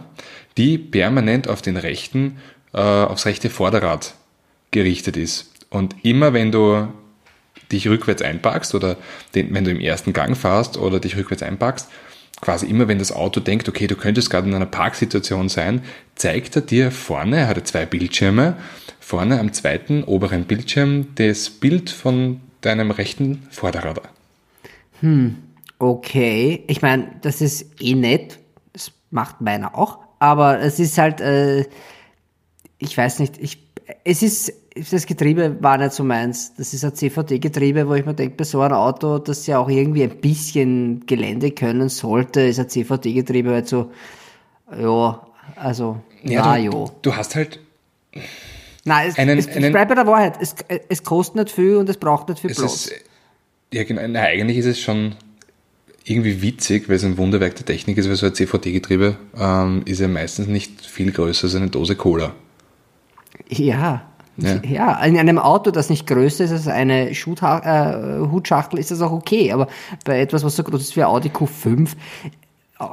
die 0.58 0.78
permanent 0.80 1.48
auf 1.48 1.62
den 1.62 1.78
rechten, 1.78 2.38
äh, 2.74 2.80
aufs 2.80 3.26
rechte 3.26 3.50
Vorderrad 3.50 4.14
gerichtet 4.72 5.18
ist. 5.18 5.52
Und 5.70 5.96
immer 6.04 6.34
wenn 6.34 6.52
du 6.52 6.88
dich 7.72 7.88
rückwärts 7.88 8.22
einparkst 8.22 8.74
oder 8.76 8.98
den, 9.36 9.54
wenn 9.54 9.64
du 9.64 9.72
im 9.72 9.80
ersten 9.80 10.14
Gang 10.14 10.36
fährst 10.36 10.78
oder 10.78 11.00
dich 11.00 11.16
rückwärts 11.16 11.44
einparkst, 11.44 11.88
quasi 12.42 12.66
immer 12.68 12.88
wenn 12.88 13.00
das 13.00 13.12
Auto 13.12 13.40
denkt, 13.40 13.70
okay, 13.70 13.88
du 13.88 13.96
könntest 13.96 14.30
gerade 14.30 14.48
in 14.48 14.56
einer 14.56 14.66
Parksituation 14.66 15.50
sein, 15.50 15.84
zeigt 16.16 16.56
er 16.56 16.62
dir 16.62 16.92
vorne, 16.92 17.38
er 17.38 17.48
hatte 17.48 17.64
zwei 17.64 17.86
Bildschirme, 17.86 18.56
vorne 19.00 19.40
am 19.40 19.54
zweiten 19.54 20.04
oberen 20.04 20.46
Bildschirm 20.46 21.08
das 21.16 21.50
Bild 21.50 21.90
von 21.90 22.42
deinem 22.62 22.92
rechten 22.92 23.44
Vorderrad. 23.52 24.02
Okay, 25.78 26.64
ich 26.68 26.82
meine, 26.82 27.10
das 27.22 27.42
ist 27.42 27.82
eh 27.82 27.96
nett. 27.96 28.38
Das 28.74 28.92
macht 29.12 29.42
meiner 29.42 29.78
auch. 29.78 30.00
Aber 30.20 30.60
es 30.60 30.80
ist 30.80 30.98
halt, 30.98 31.22
äh, 31.22 31.66
ich 32.80 32.98
weiß 32.98 33.20
nicht, 33.20 33.38
ich, 33.40 33.60
es 34.04 34.22
ist, 34.24 34.54
das 34.92 35.06
Getriebe 35.06 35.58
war 35.62 35.78
nicht 35.78 35.92
so 35.94 36.04
meins. 36.04 36.54
Das 36.56 36.74
ist 36.74 36.84
ein 36.86 36.96
CVT-Getriebe, 36.96 37.88
wo 37.88 37.94
ich 37.96 38.06
mir 38.06 38.14
denke, 38.14 38.36
bei 38.38 38.44
so 38.46 38.62
einem 38.62 38.76
Auto, 38.76 39.20
das 39.20 39.46
ja 39.48 39.60
auch 39.60 39.70
irgendwie 39.70 40.04
ein 40.04 40.18
bisschen 40.22 41.06
Gelände 41.06 41.52
können 41.52 41.90
sollte, 41.90 42.42
ist 42.42 42.60
ein 42.60 42.70
CVT-Getriebe 42.70 43.52
halt 43.52 43.68
so, 43.68 43.92
ja, 44.78 45.28
also, 45.56 46.00
na 46.24 46.58
du, 46.58 46.64
jo. 46.64 46.92
du 47.02 47.16
hast 47.16 47.36
halt, 47.36 47.60
Nein, 48.86 49.10
es, 49.10 49.18
einen- 49.18 49.38
es, 49.38 49.48
ich 49.48 49.56
einen- 49.56 49.72
bleib 49.72 49.90
bei 49.90 49.96
der 49.96 50.08
Wahrheit. 50.08 50.36
Es, 50.40 50.56
es 50.88 51.04
kostet 51.04 51.36
nicht 51.36 51.52
viel 51.52 51.76
und 51.76 51.90
es 51.90 51.98
braucht 51.98 52.30
nicht 52.30 52.40
viel 52.40 52.52
Platz. 52.54 52.86
ist, 52.88 52.94
ja 53.74 53.84
genau, 53.84 54.02
na, 54.08 54.22
eigentlich 54.22 54.58
ist 54.58 54.66
es 54.66 54.80
schon 54.80 55.16
irgendwie 56.06 56.42
witzig, 56.42 56.88
weil 56.88 56.96
es 56.96 57.04
ein 57.04 57.18
Wunderwerk 57.18 57.56
der 57.56 57.66
Technik 57.66 57.98
ist, 57.98 58.08
weil 58.08 58.16
so 58.16 58.28
ein 58.28 58.34
CVT-Getriebe 58.34 59.18
ähm, 59.38 59.82
ist 59.86 60.00
ja 60.00 60.08
meistens 60.08 60.48
nicht 60.48 60.82
viel 60.86 61.12
größer 61.12 61.46
als 61.46 61.56
eine 61.56 61.68
Dose 61.68 61.96
Cola. 61.96 62.34
Ja. 63.50 64.04
Ja. 64.38 64.62
ja. 64.64 65.04
in 65.04 65.18
einem 65.18 65.38
Auto, 65.38 65.72
das 65.72 65.90
nicht 65.90 66.08
größer 66.08 66.46
ist 66.46 66.52
als 66.52 66.68
eine 66.68 67.14
Schutha 67.14 68.20
äh, 68.20 68.20
Hutschachtel, 68.32 68.80
ist 68.80 68.92
das 68.92 69.02
auch 69.02 69.12
okay. 69.12 69.52
Aber 69.52 69.68
bei 70.06 70.22
etwas, 70.22 70.44
was 70.44 70.56
so 70.56 70.64
groß 70.64 70.82
ist 70.82 70.96
wie 70.96 71.04
ein 71.04 71.08
Audi 71.10 71.30
Q5. 71.30 71.90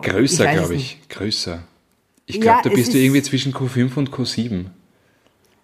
Größer, 0.02 0.46
glaube 0.52 0.74
ich. 0.74 1.00
Größer. 1.08 1.60
Ich 2.26 2.36
Ja, 2.36 2.42
glaube, 2.42 2.60
da 2.64 2.70
es 2.70 2.74
bist 2.74 2.94
du 2.94 2.98
irgendwie 2.98 3.22
zwischen 3.22 3.52
Q5 3.52 3.96
und 3.96 4.10
Q7. 4.10 4.66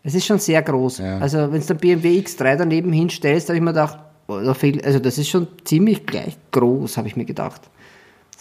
Es 0.04 0.14
ist 0.14 0.26
schon 0.26 0.38
sehr 0.38 0.62
groß. 0.62 0.98
Ja. 0.98 1.18
Also, 1.18 1.52
wenn 1.52 1.60
du 1.60 1.66
den 1.66 1.76
BMW 1.76 2.20
X3 2.20 2.56
daneben 2.56 2.92
hinstellst, 2.92 3.48
habe 3.48 3.56
ich 3.56 3.62
mir 3.62 3.72
gedacht, 3.72 3.98
da 4.28 4.54
also 4.84 4.98
das 4.98 5.18
ist 5.18 5.28
schon 5.28 5.48
ziemlich 5.64 6.06
gleich 6.06 6.36
groß, 6.52 6.96
habe 6.96 7.08
ich 7.08 7.16
mir 7.16 7.24
gedacht. 7.24 7.62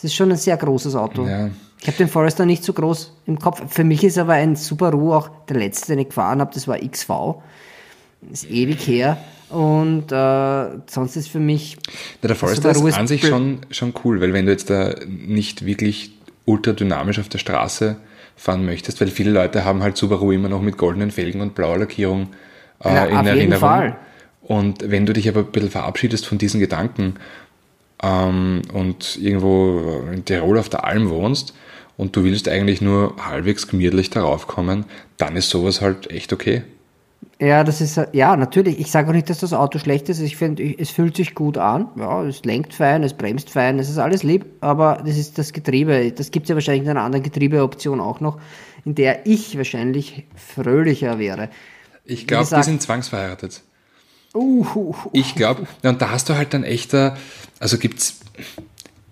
Es 0.01 0.05
ist 0.05 0.15
schon 0.15 0.31
ein 0.31 0.37
sehr 0.37 0.57
großes 0.57 0.95
Auto. 0.95 1.27
Ja. 1.27 1.51
Ich 1.79 1.85
habe 1.85 1.95
den 1.95 2.07
Forester 2.07 2.43
nicht 2.47 2.63
so 2.63 2.73
groß 2.73 3.13
im 3.27 3.37
Kopf. 3.37 3.61
Für 3.69 3.83
mich 3.83 4.03
ist 4.03 4.17
aber 4.17 4.33
ein 4.33 4.55
Subaru 4.55 5.13
auch 5.13 5.29
der 5.47 5.57
letzte, 5.57 5.91
den 5.91 5.99
ich 5.99 6.07
gefahren 6.07 6.41
habe, 6.41 6.51
das 6.51 6.67
war 6.67 6.79
XV. 6.79 7.35
Das 8.21 8.43
ist 8.43 8.49
ewig 8.49 8.87
her. 8.87 9.17
Und 9.51 10.11
äh, 10.11 10.65
sonst 10.87 11.17
ist 11.17 11.27
für 11.27 11.39
mich 11.39 11.77
Na, 12.23 12.29
der 12.29 12.35
Forester 12.35 12.71
ist 12.71 12.97
an 12.97 13.05
sich 13.05 13.27
schon, 13.27 13.59
schon 13.69 13.93
cool, 14.03 14.21
weil 14.21 14.33
wenn 14.33 14.47
du 14.47 14.51
jetzt 14.51 14.71
da 14.71 14.95
nicht 15.07 15.67
wirklich 15.67 16.13
ultra 16.45 16.71
dynamisch 16.71 17.19
auf 17.19 17.29
der 17.29 17.37
Straße 17.37 17.97
fahren 18.35 18.65
möchtest, 18.65 19.01
weil 19.01 19.09
viele 19.09 19.29
Leute 19.29 19.65
haben 19.65 19.83
halt 19.83 19.97
Subaru 19.97 20.31
immer 20.31 20.49
noch 20.49 20.61
mit 20.61 20.77
goldenen 20.77 21.11
Felgen 21.11 21.41
und 21.41 21.53
blauer 21.53 21.77
Lackierung 21.77 22.29
äh, 22.83 22.91
Ja, 22.91 23.05
in 23.05 23.17
auf 23.17 23.25
jeden 23.25 23.37
Erinnerung. 23.37 23.59
Fall. 23.59 23.95
Und 24.41 24.89
wenn 24.89 25.05
du 25.05 25.13
dich 25.13 25.29
aber 25.29 25.41
ein 25.41 25.51
bisschen 25.51 25.69
verabschiedest 25.69 26.25
von 26.25 26.39
diesen 26.39 26.59
Gedanken 26.59 27.15
ähm, 28.01 28.61
und 28.73 29.17
irgendwo 29.21 30.03
in 30.11 30.25
Tirol 30.25 30.57
auf 30.57 30.69
der 30.69 30.85
Alm 30.85 31.09
wohnst 31.09 31.53
und 31.97 32.15
du 32.15 32.23
willst 32.23 32.47
eigentlich 32.47 32.81
nur 32.81 33.15
halbwegs 33.19 33.67
gemütlich 33.67 34.09
darauf 34.09 34.47
kommen, 34.47 34.85
dann 35.17 35.35
ist 35.35 35.49
sowas 35.49 35.81
halt 35.81 36.09
echt 36.09 36.33
okay. 36.33 36.63
Ja, 37.39 37.63
das 37.63 37.81
ist, 37.81 37.99
ja, 38.13 38.35
natürlich. 38.35 38.79
Ich 38.79 38.91
sage 38.91 39.09
auch 39.09 39.13
nicht, 39.13 39.29
dass 39.29 39.39
das 39.39 39.51
Auto 39.51 39.79
schlecht 39.79 40.09
ist. 40.09 40.19
Ich 40.19 40.37
finde, 40.37 40.63
es 40.77 40.91
fühlt 40.91 41.15
sich 41.15 41.33
gut 41.33 41.57
an. 41.57 41.87
Ja, 41.95 42.23
es 42.23 42.45
lenkt 42.45 42.73
fein, 42.73 43.01
es 43.03 43.13
bremst 43.13 43.49
fein, 43.49 43.79
es 43.79 43.89
ist 43.89 43.97
alles 43.97 44.21
lieb. 44.21 44.45
Aber 44.61 45.01
das 45.03 45.17
ist 45.17 45.39
das 45.39 45.51
Getriebe. 45.51 46.11
Das 46.11 46.29
gibt 46.29 46.45
es 46.45 46.49
ja 46.49 46.55
wahrscheinlich 46.55 46.83
in 46.83 46.89
einer 46.89 47.01
anderen 47.01 47.23
Getriebeoption 47.23 47.99
auch 47.99 48.19
noch, 48.19 48.39
in 48.85 48.93
der 48.93 49.25
ich 49.25 49.57
wahrscheinlich 49.57 50.25
fröhlicher 50.35 51.17
wäre. 51.17 51.49
Ich 52.05 52.27
glaube, 52.27 52.47
die 52.55 52.63
sind 52.63 52.81
zwangsverheiratet. 52.81 53.63
Uh. 54.33 54.93
Ich 55.13 55.35
glaube, 55.35 55.67
und 55.83 56.01
da 56.01 56.09
hast 56.11 56.29
du 56.29 56.35
halt 56.35 56.53
dann 56.53 56.63
echter, 56.63 57.17
also 57.59 57.77
gibt's 57.77 58.19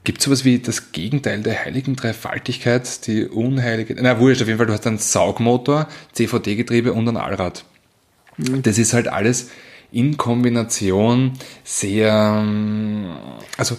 Gibt 0.06 0.22
sowas 0.22 0.46
wie 0.46 0.60
das 0.60 0.92
Gegenteil 0.94 1.42
der 1.44 1.66
heiligen 1.66 1.96
Dreifaltigkeit, 1.96 3.06
die 3.06 3.28
unheilige, 3.28 3.96
na 4.02 4.18
wurscht, 4.18 4.42
auf 4.42 4.48
jeden 4.48 4.58
Fall, 4.58 4.66
du 4.66 4.74
hast 4.74 4.88
einen 4.88 4.98
Saugmotor, 4.98 5.88
CVT-Getriebe 6.14 6.94
und 6.94 7.08
ein 7.10 7.18
Allrad. 7.18 7.66
Das 8.38 8.78
ist 8.80 8.94
halt 8.94 9.08
alles 9.10 9.50
in 9.92 10.16
Kombination 10.18 11.34
sehr, 11.66 12.42
ähm, 12.42 13.10
also 13.58 13.76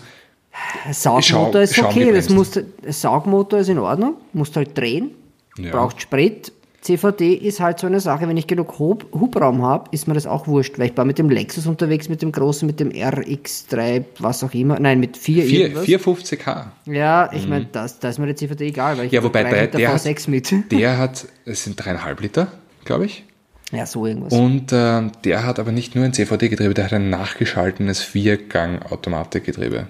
Saugmotor 0.93 1.23
Schau- 1.23 1.59
ist 1.63 1.79
okay, 1.79 2.13
das 2.13 2.27
Schaumgebremst. 2.27 2.31
muss, 2.31 2.51
der 2.53 2.93
Saugmotor 2.93 3.59
ist 3.61 3.69
in 3.69 3.79
Ordnung, 3.79 4.15
musst 4.35 4.55
halt 4.57 4.77
drehen, 4.77 5.13
Ja. 5.57 5.71
braucht 5.73 6.03
Sprit. 6.03 6.53
CVD 6.81 7.35
ist 7.35 7.61
halt 7.61 7.79
so 7.79 7.87
eine 7.87 8.01
Sache, 8.01 8.27
wenn 8.27 8.37
ich 8.39 8.47
genug 8.47 8.79
Hub, 8.79 9.07
Hubraum 9.13 9.63
habe, 9.63 9.91
ist 9.91 10.09
mir 10.09 10.15
das 10.15 10.27
auch 10.27 10.47
wurscht, 10.47 10.79
weil 10.79 10.91
ich 10.91 10.97
war 10.97 11.05
mit 11.05 11.19
dem 11.19 11.29
Lexus 11.29 11.67
unterwegs, 11.67 12.09
mit 12.09 12.23
dem 12.23 12.33
großen, 12.33 12.67
mit 12.67 12.81
dem 12.81 12.89
RX3, 12.91 14.05
was 14.19 14.43
auch 14.43 14.55
immer, 14.55 14.81
nein, 14.81 14.99
mit 14.99 15.19
4 15.19 15.45
4, 15.45 15.61
irgendwas. 15.61 15.87
450h. 15.87 16.67
Ja, 16.87 17.31
ich 17.33 17.47
meine, 17.47 17.67
das, 17.71 17.99
da 17.99 18.09
ist 18.09 18.19
mir 18.19 18.27
der 18.27 18.37
CVD 18.37 18.69
egal, 18.69 18.97
weil 18.97 19.07
ich 19.07 19.13
Ja, 19.13 19.23
wobei 19.23 19.45
bei 19.45 19.67
der, 19.67 19.95
V6 19.95 20.31
mit. 20.31 20.55
der 20.73 20.97
hat, 20.97 21.27
es 21.45 21.65
sind 21.65 21.77
dreieinhalb 21.77 22.21
Liter, 22.21 22.49
glaube 22.85 23.05
ich. 23.05 23.25
Ja, 23.73 23.87
so 23.87 24.07
irgendwas. 24.07 24.33
Und 24.33 24.73
äh, 24.73 25.03
der 25.25 25.47
hat 25.47 25.59
aber 25.59 25.73
nicht 25.73 25.95
nur 25.95 26.05
ein 26.05 26.13
CVT-Getriebe, 26.13 26.75
der 26.75 26.87
hat 26.87 26.93
ein 26.95 27.11
nachgeschaltenes 27.11 28.03
Viergang-Automatikgetriebe. 28.03 29.87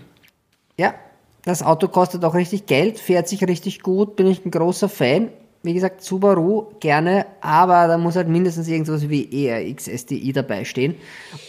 Ja, 0.77 0.95
das 1.45 1.63
Auto 1.63 1.89
kostet 1.89 2.25
auch 2.25 2.35
richtig 2.35 2.67
Geld, 2.67 2.99
fährt 2.99 3.29
sich 3.29 3.43
richtig 3.47 3.81
gut, 3.81 4.17
bin 4.17 4.27
ich 4.27 4.45
ein 4.45 4.51
großer 4.51 4.89
Fan. 4.89 5.29
Wie 5.63 5.75
gesagt, 5.75 6.03
Subaru 6.03 6.69
gerne, 6.81 7.27
aber 7.43 7.87
da 7.87 7.99
muss 7.99 8.17
halt 8.17 8.29
mindestens 8.29 8.67
irgendwas 8.69 9.09
wie 9.09 9.47
ERX 9.47 9.89
SDI 9.89 10.33
dabei 10.33 10.65
stehen. 10.65 10.95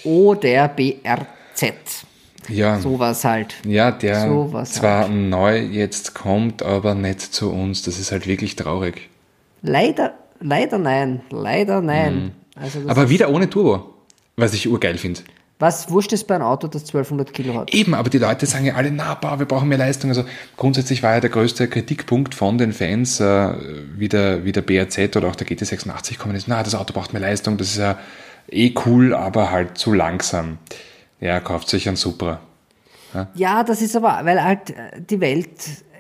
Oder 0.03 0.68
BRZ. 0.68 2.06
Ja, 2.50 2.80
Sowas 2.80 3.24
halt. 3.24 3.56
ja 3.65 3.91
der 3.91 4.27
Sowas 4.27 4.74
zwar 4.74 5.08
neu 5.08 5.60
jetzt 5.60 6.13
kommt, 6.15 6.63
aber 6.63 6.96
nicht 6.96 7.22
zu 7.22 7.51
uns. 7.51 7.84
Das 7.84 8.00
ist 8.00 8.12
halt 8.12 8.27
wirklich 8.27 8.56
traurig. 8.56 9.10
Leider, 9.62 10.15
leider 10.39 10.77
nein. 10.77 11.22
Leider 11.30 11.82
nein. 11.82 12.32
Also 12.56 12.80
Mhm. 12.80 12.89
Aber 12.89 13.03
ist, 13.03 13.10
wieder 13.10 13.30
ohne 13.30 13.50
Turbo, 13.50 13.94
was 14.36 14.53
ich 14.53 14.68
urgeil 14.68 14.98
finde. 14.98 15.22
Was 15.62 15.91
wurscht 15.91 16.12
ist 16.12 16.25
bei 16.25 16.36
einem 16.36 16.46
Auto, 16.46 16.68
das 16.68 16.82
1200 16.82 17.34
Kilo 17.34 17.53
hat? 17.53 17.74
Eben, 17.74 17.94
aber 17.94 18.10
die 18.10 18.18
Leute 18.18 18.46
sagen 18.48 18.65
ja 18.65 18.74
alle, 18.74 18.91
na, 18.91 19.13
boah, 19.13 19.38
wir 19.38 19.46
brauchen 19.46 19.70
mehr 19.70 19.77
Leistung. 19.77 20.10
Also 20.10 20.25
grundsätzlich 20.58 21.03
war 21.03 21.13
ja 21.13 21.20
der 21.20 21.30
größte 21.30 21.68
Kritikpunkt 21.68 22.34
von 22.34 22.58
den 22.58 22.74
Fans, 22.74 23.20
äh, 23.20 23.53
wie, 23.96 24.10
der, 24.10 24.44
wie 24.44 24.51
der 24.51 24.62
BRZ 24.62 25.15
oder 25.15 25.30
auch 25.30 25.36
der 25.36 25.48
GT86 25.48 26.18
kommen 26.18 26.36
ist, 26.36 26.48
na, 26.48 26.63
das 26.63 26.74
Auto 26.74 26.94
braucht 26.94 27.13
mehr 27.13 27.22
Leistung, 27.22 27.58
das 27.58 27.70
ist 27.70 27.77
ja 27.77 28.00
eh 28.50 28.74
cool, 28.86 29.13
aber 29.13 29.51
halt 29.51 29.77
zu 29.77 29.94
langsam. 29.94 30.58
Ja, 31.20 31.39
kauft 31.39 31.70
sich 31.70 31.88
ein 31.88 31.96
Supra. 31.96 32.39
Ja, 33.36 33.63
das 33.63 33.82
ist 33.82 33.96
aber, 33.96 34.22
weil 34.24 34.44
halt 34.44 34.72
äh, 34.72 35.01
die 35.08 35.20
Welt 35.20 35.50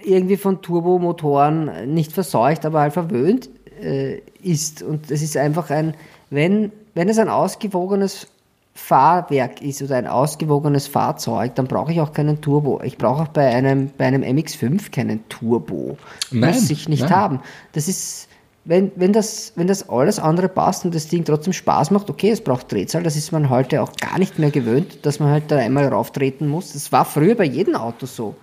irgendwie 0.03 0.37
von 0.37 0.61
Turbomotoren 0.61 1.93
nicht 1.93 2.11
verseucht, 2.11 2.65
aber 2.65 2.81
halt 2.81 2.93
verwöhnt 2.93 3.49
äh, 3.81 4.19
ist. 4.41 4.81
Und 4.81 5.11
es 5.11 5.21
ist 5.21 5.37
einfach 5.37 5.69
ein, 5.69 5.93
wenn, 6.31 6.71
wenn 6.95 7.09
es 7.09 7.19
ein 7.19 7.29
ausgewogenes 7.29 8.27
Fahrwerk 8.73 9.61
ist 9.61 9.81
oder 9.81 9.97
ein 9.97 10.07
ausgewogenes 10.07 10.87
Fahrzeug, 10.87 11.55
dann 11.55 11.67
brauche 11.67 11.91
ich 11.91 11.99
auch 12.01 12.13
keinen 12.13 12.41
Turbo. 12.41 12.81
Ich 12.83 12.97
brauche 12.97 13.23
auch 13.23 13.27
bei 13.27 13.47
einem, 13.47 13.91
bei 13.97 14.05
einem 14.05 14.23
MX5 14.23 14.91
keinen 14.91 15.27
Turbo. 15.29 15.97
Nein, 16.31 16.53
Muss 16.53 16.69
ich 16.69 16.87
nicht 16.87 17.01
nein. 17.03 17.09
haben. 17.15 17.39
Das 17.73 17.87
ist, 17.87 18.27
wenn, 18.63 18.91
wenn, 18.95 19.11
das, 19.11 19.51
wenn 19.55 19.67
das 19.67 19.89
alles 19.89 20.19
andere 20.19 20.47
passt 20.47 20.85
und 20.85 20.95
das 20.95 21.07
Ding 21.09 21.25
trotzdem 21.25 21.51
Spaß 21.53 21.91
macht, 21.91 22.09
okay, 22.09 22.29
es 22.31 22.41
braucht 22.41 22.71
Drehzahl, 22.71 23.03
das 23.03 23.15
ist 23.17 23.31
man 23.31 23.49
heute 23.49 23.81
auch 23.81 23.91
gar 23.99 24.17
nicht 24.19 24.39
mehr 24.39 24.51
gewöhnt, 24.51 25.05
dass 25.05 25.19
man 25.19 25.29
halt 25.29 25.43
da 25.49 25.57
einmal 25.57 25.87
rauftreten 25.87 26.47
muss. 26.47 26.73
Das 26.73 26.91
war 26.91 27.03
früher 27.05 27.35
bei 27.35 27.45
jedem 27.45 27.75
Auto 27.75 28.05
so. 28.05 28.35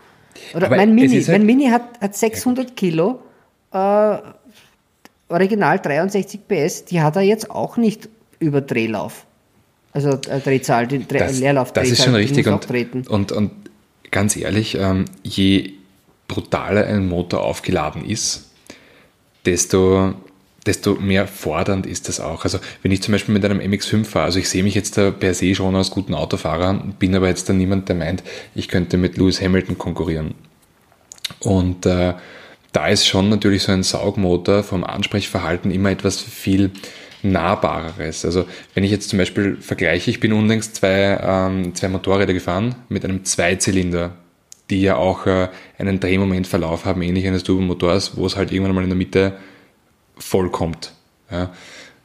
Oder 0.54 0.66
Aber 0.66 0.76
mein 0.76 0.94
Mini, 0.94 1.14
halt- 1.22 1.28
mein 1.28 1.46
Mini 1.46 1.68
hat, 1.70 1.82
hat 2.00 2.14
600 2.14 2.76
Kilo, 2.76 3.18
äh, 3.72 4.16
original 5.28 5.78
63 5.78 6.40
PS, 6.46 6.84
die 6.84 7.00
hat 7.00 7.16
er 7.16 7.22
jetzt 7.22 7.50
auch 7.50 7.76
nicht 7.76 8.08
über 8.38 8.60
Drehlauf. 8.60 9.24
Also 9.92 10.10
äh, 10.10 10.40
Drehzahl, 10.40 10.86
die 10.86 11.06
Dreh, 11.06 11.18
Das, 11.18 11.38
Leerlauf 11.38 11.72
das 11.72 11.88
ist 11.88 12.04
schon 12.04 12.14
richtig. 12.14 12.46
Und, 12.46 13.08
und, 13.08 13.32
und 13.32 13.50
ganz 14.10 14.36
ehrlich, 14.36 14.76
ähm, 14.78 15.06
je 15.22 15.72
brutaler 16.26 16.86
ein 16.86 17.08
Motor 17.08 17.42
aufgeladen 17.42 18.04
ist, 18.04 18.50
desto, 19.46 20.14
desto 20.66 20.94
mehr 20.96 21.26
fordernd 21.26 21.86
ist 21.86 22.08
das 22.08 22.20
auch. 22.20 22.44
Also 22.44 22.58
wenn 22.82 22.92
ich 22.92 23.02
zum 23.02 23.12
Beispiel 23.12 23.32
mit 23.32 23.44
einem 23.44 23.60
MX5 23.60 24.04
fahre, 24.04 24.26
also 24.26 24.38
ich 24.38 24.48
sehe 24.48 24.62
mich 24.62 24.74
jetzt 24.74 24.98
da 24.98 25.10
per 25.10 25.32
se 25.34 25.54
schon 25.54 25.74
als 25.74 25.90
guten 25.90 26.14
Autofahrer, 26.14 26.74
bin 26.98 27.14
aber 27.14 27.28
jetzt 27.28 27.48
da 27.48 27.54
niemand, 27.54 27.88
der 27.88 27.96
meint, 27.96 28.22
ich 28.54 28.68
könnte 28.68 28.98
mit 28.98 29.16
Lewis 29.16 29.40
Hamilton 29.40 29.78
konkurrieren. 29.78 30.34
Und 31.40 31.86
äh, 31.86 32.14
da 32.72 32.88
ist 32.88 33.06
schon 33.06 33.30
natürlich 33.30 33.62
so 33.62 33.72
ein 33.72 33.82
Saugmotor 33.82 34.62
vom 34.62 34.84
Ansprechverhalten 34.84 35.70
immer 35.70 35.90
etwas 35.90 36.20
viel 36.20 36.70
nahbareres. 37.22 38.24
Also 38.24 38.46
wenn 38.74 38.84
ich 38.84 38.90
jetzt 38.90 39.08
zum 39.08 39.18
Beispiel 39.18 39.56
vergleiche, 39.56 40.10
ich 40.10 40.20
bin 40.20 40.32
unlängst 40.32 40.76
zwei, 40.76 41.18
ähm, 41.22 41.74
zwei 41.74 41.88
Motorräder 41.88 42.32
gefahren 42.32 42.76
mit 42.88 43.04
einem 43.04 43.24
Zweizylinder, 43.24 44.12
die 44.70 44.82
ja 44.82 44.96
auch 44.96 45.26
äh, 45.26 45.48
einen 45.78 46.00
Drehmomentverlauf 46.00 46.84
haben, 46.84 47.02
ähnlich 47.02 47.26
eines 47.26 47.42
Turbomotors, 47.42 48.16
wo 48.16 48.26
es 48.26 48.36
halt 48.36 48.52
irgendwann 48.52 48.74
mal 48.74 48.84
in 48.84 48.90
der 48.90 48.96
Mitte 48.96 49.38
voll 50.16 50.50
kommt. 50.50 50.92
Ja. 51.30 51.52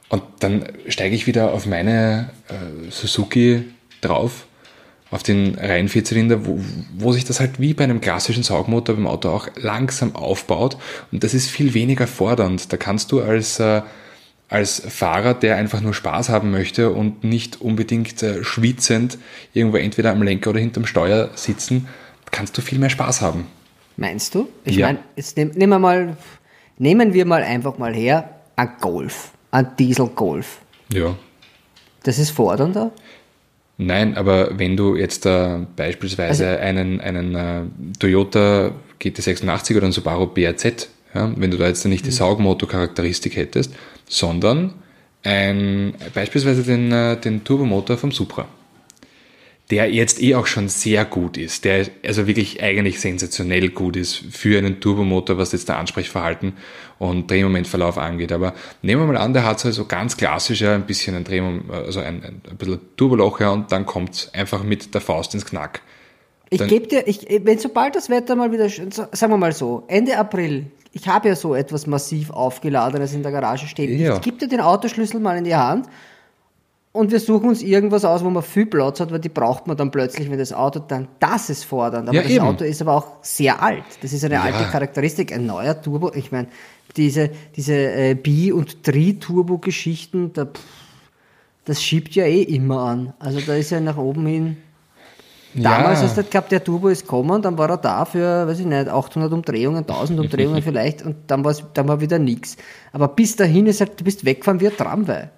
Und 0.08 0.22
dann 0.40 0.64
steige 0.88 1.14
ich 1.14 1.26
wieder 1.26 1.52
auf 1.52 1.66
meine 1.66 2.30
äh, 2.48 2.90
Suzuki 2.90 3.64
drauf, 4.00 4.46
auf 5.10 5.22
den 5.22 5.56
reinen 5.56 5.88
Vierzylinder, 5.88 6.46
wo, 6.46 6.60
wo 6.96 7.12
sich 7.12 7.24
das 7.24 7.40
halt 7.40 7.60
wie 7.60 7.74
bei 7.74 7.84
einem 7.84 8.00
klassischen 8.00 8.42
Saugmotor 8.42 8.96
beim 8.96 9.06
Auto 9.06 9.30
auch 9.30 9.48
langsam 9.56 10.14
aufbaut. 10.14 10.76
Und 11.12 11.24
das 11.24 11.34
ist 11.34 11.50
viel 11.50 11.74
weniger 11.74 12.06
fordernd. 12.06 12.72
Da 12.72 12.76
kannst 12.76 13.12
du 13.12 13.22
als, 13.22 13.60
äh, 13.60 13.82
als 14.48 14.80
Fahrer, 14.88 15.34
der 15.34 15.56
einfach 15.56 15.80
nur 15.80 15.94
Spaß 15.94 16.28
haben 16.28 16.50
möchte 16.50 16.90
und 16.90 17.24
nicht 17.24 17.60
unbedingt 17.60 18.22
äh, 18.22 18.44
schwitzend 18.44 19.18
irgendwo 19.52 19.78
entweder 19.78 20.12
am 20.12 20.22
Lenker 20.22 20.50
oder 20.50 20.60
hinterm 20.60 20.86
Steuer 20.86 21.30
sitzen, 21.34 21.88
kannst 22.30 22.56
du 22.56 22.62
viel 22.62 22.78
mehr 22.78 22.90
Spaß 22.90 23.20
haben. 23.20 23.46
Meinst 23.96 24.34
du? 24.34 24.48
Ich 24.64 24.76
Ja. 24.76 24.86
meine, 24.88 24.98
jetzt 25.16 25.36
nehm, 25.36 25.48
nehmen 25.54 25.70
wir 25.72 25.78
mal, 25.78 26.16
nehmen 26.78 27.14
wir 27.14 27.24
mal 27.26 27.42
einfach 27.42 27.78
mal 27.78 27.94
her, 27.94 28.28
ein 28.56 28.70
Golf, 28.80 29.30
ein 29.50 29.68
Diesel-Golf. 29.78 30.58
Ja. 30.92 31.16
Das 32.02 32.18
ist 32.18 32.30
fordernder? 32.30 32.92
Nein, 33.76 34.16
aber 34.16 34.56
wenn 34.58 34.76
du 34.76 34.94
jetzt 34.94 35.26
äh, 35.26 35.58
beispielsweise 35.74 36.46
Also- 36.48 36.60
einen, 36.60 37.00
einen 37.00 37.34
äh, 37.34 37.62
Toyota 37.98 38.70
GT86 39.00 39.72
oder 39.76 39.84
einen 39.84 39.92
Subaru 39.92 40.26
BRZ, 40.26 40.88
ja, 41.14 41.32
wenn 41.36 41.50
du 41.50 41.56
da 41.56 41.66
jetzt 41.66 41.84
nicht 41.86 42.06
die 42.06 42.10
Saugmotor-Charakteristik 42.12 43.36
hättest, 43.36 43.72
sondern 44.06 44.74
ein, 45.22 45.94
beispielsweise 46.14 46.62
den, 46.62 46.92
äh, 46.92 47.16
den 47.18 47.44
Turbomotor 47.44 47.96
vom 47.96 48.12
Supra, 48.12 48.46
der 49.70 49.90
jetzt 49.90 50.22
eh 50.22 50.34
auch 50.34 50.46
schon 50.46 50.68
sehr 50.68 51.04
gut 51.06 51.38
ist, 51.38 51.64
der 51.64 51.86
also 52.04 52.26
wirklich 52.26 52.62
eigentlich 52.62 53.00
sensationell 53.00 53.70
gut 53.70 53.96
ist 53.96 54.22
für 54.30 54.58
einen 54.58 54.80
Turbomotor, 54.80 55.38
was 55.38 55.52
jetzt 55.52 55.68
der 55.68 55.78
Ansprechverhalten 55.78 56.52
und 56.98 57.30
Drehmomentverlauf 57.30 57.96
angeht. 57.96 58.32
Aber 58.32 58.54
nehmen 58.82 59.02
wir 59.02 59.12
mal 59.12 59.16
an, 59.16 59.32
der 59.32 59.44
hat 59.44 59.60
so 59.60 59.68
also 59.68 59.86
ganz 59.86 60.16
klassisch 60.16 60.60
ja, 60.60 60.74
ein 60.74 60.86
bisschen 60.86 61.16
ein 61.16 61.24
Drehmoment, 61.24 61.70
also 61.70 62.00
ein, 62.00 62.22
ein, 62.22 62.42
ein 62.50 62.56
bisschen 62.58 62.80
Turboloch 62.96 63.40
ja, 63.40 63.50
und 63.50 63.72
dann 63.72 63.86
kommt 63.86 64.30
einfach 64.34 64.62
mit 64.62 64.94
der 64.94 65.00
Faust 65.00 65.32
ins 65.34 65.46
Knack. 65.46 65.80
Ich 66.50 66.64
gebe 66.66 66.86
dir, 66.86 67.08
ich, 67.08 67.26
wenn 67.42 67.58
sobald 67.58 67.96
das 67.96 68.10
Wetter 68.10 68.36
mal 68.36 68.52
wieder, 68.52 68.68
sagen 68.68 69.32
wir 69.32 69.36
mal 69.38 69.52
so, 69.52 69.84
Ende 69.88 70.16
April, 70.18 70.66
ich 70.94 71.08
habe 71.08 71.28
ja 71.28 71.36
so 71.36 71.54
etwas 71.54 71.86
massiv 71.86 72.30
aufgeladenes 72.30 73.12
in 73.14 73.22
der 73.22 73.32
Garage 73.32 73.66
stehen. 73.66 73.98
Ja. 74.00 74.14
Ich 74.14 74.22
gebe 74.22 74.38
dir 74.38 74.48
den 74.48 74.60
Autoschlüssel 74.60 75.20
mal 75.20 75.36
in 75.36 75.44
die 75.44 75.56
Hand 75.56 75.88
und 76.92 77.10
wir 77.10 77.18
suchen 77.18 77.48
uns 77.48 77.62
irgendwas 77.62 78.04
aus, 78.04 78.22
wo 78.22 78.30
man 78.30 78.44
viel 78.44 78.66
Platz 78.66 79.00
hat, 79.00 79.10
weil 79.10 79.18
die 79.18 79.28
braucht 79.28 79.66
man 79.66 79.76
dann 79.76 79.90
plötzlich, 79.90 80.30
wenn 80.30 80.38
das 80.38 80.52
Auto 80.52 80.78
dann, 80.78 81.08
das 81.18 81.50
ist 81.50 81.64
fordernd. 81.64 82.08
Aber 82.08 82.16
Ja, 82.16 82.22
das 82.22 82.30
eben. 82.30 82.44
Auto 82.44 82.64
ist 82.64 82.80
aber 82.80 82.94
auch 82.94 83.08
sehr 83.22 83.60
alt. 83.60 83.82
Das 84.02 84.12
ist 84.12 84.24
eine 84.24 84.40
alte 84.40 84.64
Charakteristik, 84.70 85.32
ein 85.32 85.44
neuer 85.46 85.82
Turbo. 85.82 86.12
Ich 86.14 86.30
meine, 86.30 86.46
diese, 86.96 87.30
diese 87.56 87.74
äh, 87.74 88.14
Bi- 88.14 88.52
und 88.52 88.84
Tri-Turbo-Geschichten, 88.84 90.32
da, 90.32 90.44
pff, 90.44 90.60
das 91.64 91.82
schiebt 91.82 92.14
ja 92.14 92.24
eh 92.26 92.42
immer 92.42 92.82
an. 92.82 93.14
Also 93.18 93.40
da 93.40 93.56
ist 93.56 93.70
ja 93.70 93.80
nach 93.80 93.96
oben 93.96 94.26
hin. 94.26 94.56
Damals 95.54 96.00
ja, 96.00 96.06
hast 96.06 96.16
du 96.16 96.22
halt 96.22 96.30
gehabt, 96.30 96.52
der 96.52 96.64
Turbo 96.64 96.88
ist 96.88 97.02
gekommen, 97.02 97.40
dann 97.40 97.56
war 97.56 97.70
er 97.70 97.76
da 97.76 98.04
für, 98.04 98.46
weiß 98.46 98.58
ich 98.58 98.66
nicht, 98.66 98.88
800 98.88 99.32
Umdrehungen, 99.32 99.78
1000 99.78 100.18
Umdrehungen 100.20 100.62
vielleicht 100.64 101.02
und 101.02 101.16
dann, 101.28 101.44
war's, 101.44 101.62
dann 101.74 101.86
war 101.86 102.00
wieder 102.00 102.18
nichts. 102.18 102.56
Aber 102.92 103.08
bis 103.08 103.36
dahin 103.36 103.66
ist 103.66 103.80
halt, 103.80 103.98
du 103.98 104.04
bist 104.04 104.24
weggefahren 104.24 104.60
wie 104.60 104.68
ein 104.68 104.76
Tramway. 104.76 105.28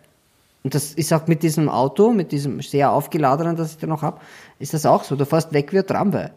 Und 0.65 0.75
das 0.75 0.95
ist 0.95 1.13
auch 1.13 1.27
mit 1.27 1.43
diesem 1.43 1.69
Auto, 1.69 2.13
mit 2.13 2.33
diesem 2.33 2.61
sehr 2.61 2.91
aufgeladenen, 2.91 3.57
das 3.57 3.73
ich 3.73 3.79
da 3.79 3.87
noch 3.87 4.03
habe, 4.03 4.21
ist 4.59 4.75
das 4.75 4.87
auch 4.87 5.05
so. 5.05 5.15
Du 5.15 5.25
fährst 5.25 5.53
weg 5.53 5.73
wie 5.73 5.79
ein 5.79 5.87
Tramway. 5.87 6.31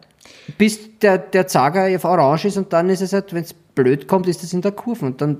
Bis 0.58 0.98
der, 0.98 1.18
der 1.18 1.46
Zager 1.46 1.94
auf 1.94 2.04
orange 2.04 2.44
ist 2.46 2.56
und 2.56 2.72
dann 2.72 2.90
ist 2.90 3.00
es 3.00 3.12
halt, 3.12 3.32
wenn 3.32 3.42
es 3.42 3.54
blöd 3.54 4.06
kommt, 4.06 4.28
ist 4.28 4.44
es 4.44 4.52
in 4.52 4.62
der 4.62 4.72
Kurve 4.72 5.06
und 5.06 5.20
dann 5.20 5.38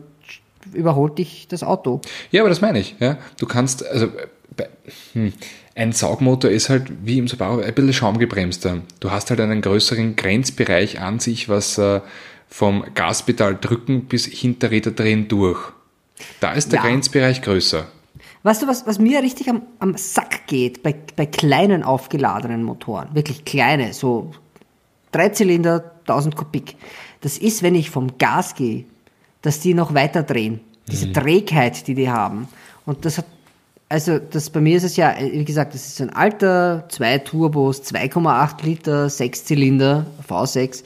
überholt 0.73 1.18
dich 1.18 1.47
das 1.49 1.62
Auto. 1.62 2.00
Ja, 2.30 2.42
aber 2.42 2.49
das 2.49 2.61
meine 2.61 2.78
ich. 2.78 2.97
Ja. 2.99 3.18
Du 3.38 3.47
kannst, 3.47 3.87
also 3.87 4.06
äh, 4.06 4.26
bei, 4.56 4.68
hm, 5.12 5.32
ein 5.81 5.93
Saugmotor 5.93 6.51
ist 6.51 6.69
halt 6.69 6.93
wie 7.05 7.17
im 7.17 7.27
Subaru 7.27 7.61
ein 7.61 7.75
bisschen 7.75 7.95
schaumgebremster. 7.95 8.83
Du 9.01 9.11
hast 9.11 9.31
halt 9.31 9.41
einen 9.41 9.63
größeren 9.63 10.15
Grenzbereich 10.15 11.01
an 11.01 11.21
sich, 11.21 11.49
was 11.49 11.79
äh, 11.79 12.03
vom 12.49 12.85
Gaspedal 12.95 13.57
drücken 13.59 14.05
bis 14.05 14.27
Hinterräder 14.27 14.91
drehen 14.91 15.29
durch. 15.29 15.73
Da 16.41 16.53
ist 16.53 16.73
der 16.73 16.81
Ja. 16.81 16.87
Grenzbereich 16.87 17.41
größer. 17.41 17.87
Weißt 18.43 18.63
du, 18.63 18.67
was, 18.67 18.87
was 18.87 18.99
mir 18.99 19.23
richtig 19.23 19.49
am, 19.49 19.63
am 19.79 19.97
Sack 19.97 20.47
geht 20.47 20.83
bei, 20.83 20.95
bei 21.17 21.25
kleinen 21.25 21.83
aufgeladenen 21.83 22.63
Motoren, 22.63 23.15
wirklich 23.15 23.47
kleine, 23.47 23.95
so 23.95 24.33
Dreizylinder, 25.13 25.93
1000 26.01 26.37
Kubik, 26.37 26.77
das 27.23 27.39
ist, 27.39 27.63
wenn 27.63 27.75
ich 27.75 27.89
vom 27.89 28.19
Gas 28.19 28.55
gehe, 28.55 28.85
dass 29.41 29.61
die 29.61 29.73
noch 29.73 29.95
weiter 29.95 30.23
drehen. 30.23 30.61
Diese 30.91 31.13
Trägheit, 31.13 31.87
die 31.87 31.95
die 31.95 32.11
haben. 32.11 32.49
Und 32.85 33.05
das 33.05 33.19
hat, 33.19 33.27
also 33.90 34.18
das 34.18 34.49
bei 34.50 34.61
mir 34.61 34.76
ist 34.76 34.85
es 34.85 34.97
ja, 34.97 35.14
wie 35.20 35.44
gesagt, 35.44 35.75
das 35.75 35.87
ist 35.88 36.00
ein 36.00 36.11
alter, 36.11 36.87
zwei 36.88 37.18
Turbos, 37.18 37.82
2,8 37.82 38.64
Liter, 38.64 39.11
Sechszylinder, 39.11 40.06
V6, 40.26 40.85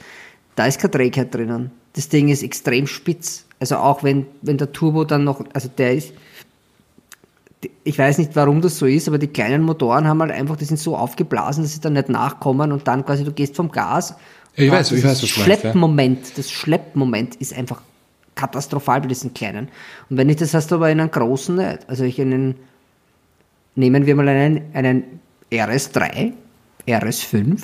da 0.55 0.65
ist 0.65 0.79
keine 0.79 0.91
Trägheit 0.91 1.33
drinnen. 1.33 1.71
Das 1.93 2.09
Ding 2.09 2.29
ist 2.29 2.43
extrem 2.43 2.87
spitz. 2.87 3.45
Also 3.59 3.77
auch 3.77 4.03
wenn, 4.03 4.25
wenn 4.41 4.57
der 4.57 4.71
Turbo 4.73 5.05
dann 5.05 5.23
noch, 5.23 5.45
also 5.53 5.69
der 5.77 5.93
ist, 5.93 6.13
ich 7.83 7.97
weiß 7.97 8.17
nicht, 8.17 8.35
warum 8.35 8.61
das 8.61 8.79
so 8.79 8.87
ist, 8.87 9.07
aber 9.07 9.19
die 9.19 9.27
kleinen 9.27 9.61
Motoren 9.61 10.07
haben 10.07 10.21
halt 10.21 10.31
einfach, 10.31 10.55
die 10.55 10.65
sind 10.65 10.77
so 10.77 10.97
aufgeblasen, 10.97 11.63
dass 11.63 11.73
sie 11.73 11.81
dann 11.81 11.93
nicht 11.93 12.09
nachkommen 12.09 12.71
und 12.71 12.87
dann 12.87 13.05
quasi 13.05 13.23
du 13.23 13.31
gehst 13.31 13.55
vom 13.55 13.71
Gas. 13.71 14.15
Ja, 14.55 14.63
ich 14.63 14.71
weiß, 14.71 14.91
ich 14.93 15.03
weiß, 15.03 15.11
was 15.11 15.19
du 15.19 15.25
meinst, 15.25 15.37
ja. 15.37 15.43
Schleppmoment, 15.43 16.37
das 16.37 16.51
Schleppmoment 16.51 17.35
ist 17.35 17.55
einfach 17.55 17.81
katastrophal 18.33 19.01
bei 19.01 19.07
diesen 19.07 19.33
kleinen. 19.35 19.69
Und 20.09 20.17
wenn 20.17 20.27
ich 20.27 20.37
das 20.37 20.55
hast 20.55 20.71
du 20.71 20.75
aber 20.75 20.89
in 20.89 20.99
einem 20.99 21.11
großen 21.11 21.55
nicht. 21.55 21.87
Also 21.87 22.03
ich 22.03 22.17
in 22.17 22.33
einen, 22.33 22.55
nehmen 23.75 24.05
wir 24.05 24.15
mal 24.15 24.27
einen, 24.27 24.61
einen 24.73 25.03
RS3, 25.51 26.31
RS5, 26.87 27.61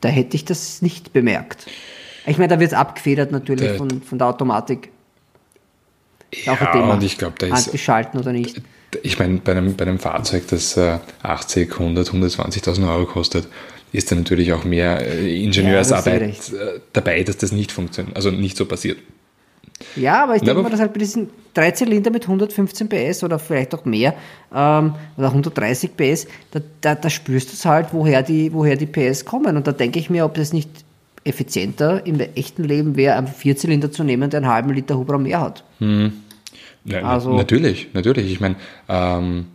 da 0.00 0.08
hätte 0.08 0.36
ich 0.36 0.44
das 0.44 0.82
nicht 0.82 1.12
bemerkt. 1.12 1.66
Ich 2.26 2.38
meine, 2.38 2.48
da 2.48 2.60
wird 2.60 2.72
es 2.72 2.76
abgefedert 2.78 3.32
natürlich 3.32 3.68
Der- 3.68 3.76
von, 3.76 4.02
von 4.02 4.18
der 4.18 4.28
Automatik. 4.28 4.90
Ja, 6.44 6.56
Thema. 6.56 6.94
und 6.94 7.02
ich 7.02 7.18
glaube, 7.18 7.34
da 7.38 7.46
ist- 7.48 7.66
Angeschalten 7.68 8.18
oder 8.18 8.32
nicht. 8.32 8.60
Ich 9.02 9.18
meine, 9.18 9.38
bei 9.38 9.52
einem, 9.52 9.74
bei 9.76 9.84
einem 9.86 9.98
Fahrzeug, 9.98 10.46
das 10.48 10.76
äh, 10.76 10.98
80, 11.22 11.72
100, 11.72 12.08
120.000 12.10 12.88
Euro 12.90 13.06
kostet, 13.06 13.48
ist 13.92 14.10
da 14.10 14.16
natürlich 14.16 14.52
auch 14.52 14.64
mehr 14.64 15.00
äh, 15.06 15.42
Ingenieursarbeit 15.44 16.20
Ja, 16.22 16.26
da 16.26 16.32
hast 16.32 16.52
du 16.52 16.56
äh, 16.56 16.80
dabei, 16.92 17.22
dass 17.22 17.36
das 17.38 17.52
nicht 17.52 17.72
funktioniert, 17.72 18.16
also 18.16 18.30
nicht 18.30 18.56
so 18.56 18.64
passiert. 18.66 18.98
Ja, 19.96 20.24
aber 20.24 20.36
ich 20.36 20.42
denke 20.42 20.62
mal, 20.62 20.70
dass 20.70 20.80
halt 20.80 20.92
bei 20.92 20.98
diesen 20.98 21.30
drei 21.54 21.70
Zylinder 21.72 22.10
mit 22.10 22.24
115 22.24 22.88
PS 22.88 23.24
oder 23.24 23.38
vielleicht 23.38 23.74
auch 23.74 23.84
mehr 23.84 24.14
ähm, 24.54 24.94
oder 25.16 25.28
130 25.28 25.96
PS, 25.96 26.26
da, 26.50 26.60
da, 26.80 26.94
da 26.94 27.10
spürst 27.10 27.50
du 27.50 27.54
es 27.54 27.64
halt, 27.64 27.88
woher 27.92 28.22
die, 28.22 28.52
woher 28.52 28.76
die 28.76 28.86
PS 28.86 29.24
kommen. 29.24 29.56
Und 29.56 29.66
da 29.66 29.72
denke 29.72 29.98
ich 29.98 30.10
mir, 30.10 30.24
ob 30.24 30.34
das 30.34 30.52
nicht 30.52 30.70
effizienter 31.24 32.04
im 32.06 32.18
echten 32.20 32.64
Leben 32.64 32.96
wäre, 32.96 33.16
einen 33.16 33.28
Vierzylinder 33.28 33.92
zu 33.92 34.02
nehmen, 34.02 34.30
der 34.30 34.38
einen 34.38 34.50
halben 34.50 34.70
Liter 34.72 34.96
Hubraum 34.98 35.22
mehr 35.24 35.40
hat. 35.40 35.62
Ja, 36.84 37.02
Also- 37.02 37.36
natürlich, 37.36 37.88
natürlich. 37.92 38.32
Ich 38.32 38.40
meine, 38.40 38.56
ähm, 38.88 39.46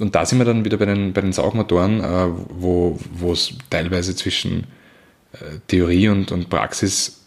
und 0.00 0.14
da 0.14 0.24
sind 0.24 0.38
wir 0.38 0.44
dann 0.44 0.64
wieder 0.64 0.78
bei 0.78 0.86
den, 0.86 1.12
bei 1.12 1.20
den 1.20 1.32
Saugmotoren, 1.32 2.00
äh, 2.00 2.26
wo 2.48 2.98
es 3.32 3.54
teilweise 3.68 4.14
zwischen 4.16 4.64
äh, 5.32 5.58
Theorie 5.68 6.08
und, 6.08 6.32
und 6.32 6.48
Praxis 6.48 7.20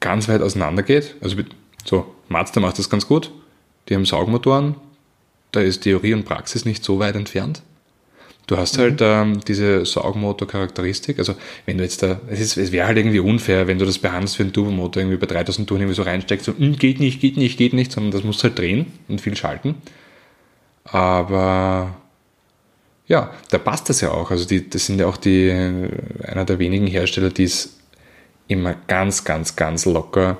ganz 0.00 0.28
weit 0.28 0.42
auseinander 0.42 0.82
geht. 0.82 1.16
Also 1.22 1.36
so, 1.84 2.14
Mazda 2.28 2.60
macht 2.60 2.78
das 2.78 2.90
ganz 2.90 3.06
gut. 3.06 3.30
Die 3.88 3.94
haben 3.94 4.06
Saugmotoren, 4.06 4.76
da 5.50 5.60
ist 5.60 5.82
Theorie 5.82 6.14
und 6.14 6.24
Praxis 6.24 6.64
nicht 6.64 6.84
so 6.84 6.98
weit 6.98 7.16
entfernt. 7.16 7.62
Du 8.46 8.56
hast 8.56 8.76
halt 8.76 9.00
ähm, 9.00 9.40
diese 9.46 9.86
Saugmotor-Charakteristik. 9.86 11.18
Also, 11.18 11.36
wenn 11.64 11.78
du 11.78 11.84
jetzt 11.84 12.02
da, 12.02 12.20
es, 12.28 12.40
ist, 12.40 12.56
es 12.56 12.72
wäre 12.72 12.86
halt 12.88 12.98
irgendwie 12.98 13.20
unfair, 13.20 13.68
wenn 13.68 13.78
du 13.78 13.86
das 13.86 13.98
behandelst 13.98 14.36
für 14.36 14.42
einen 14.42 14.52
Turbomotor, 14.52 15.00
irgendwie 15.00 15.16
bei 15.18 15.26
3000 15.26 15.68
Touren 15.68 15.82
irgendwie 15.82 15.94
so 15.96 16.02
reinsteckst, 16.02 16.46
so, 16.46 16.52
"Hm, 16.56 16.76
geht 16.76 16.98
nicht, 16.98 17.20
geht 17.20 17.36
nicht, 17.36 17.56
geht 17.56 17.72
nicht, 17.72 17.92
sondern 17.92 18.10
das 18.10 18.24
musst 18.24 18.40
du 18.42 18.48
halt 18.48 18.58
drehen 18.58 18.86
und 19.08 19.20
viel 19.20 19.36
schalten. 19.36 19.76
Aber, 20.84 21.96
ja, 23.06 23.32
da 23.50 23.58
passt 23.58 23.88
das 23.88 24.00
ja 24.00 24.10
auch. 24.10 24.30
Also, 24.32 24.44
die, 24.44 24.68
das 24.68 24.86
sind 24.86 24.98
ja 25.00 25.06
auch 25.06 25.16
die, 25.16 25.48
äh, 25.48 25.88
einer 26.26 26.44
der 26.44 26.58
wenigen 26.58 26.88
Hersteller, 26.88 27.30
die 27.30 27.44
es 27.44 27.78
immer 28.48 28.74
ganz, 28.88 29.24
ganz, 29.24 29.54
ganz 29.54 29.84
locker 29.86 30.36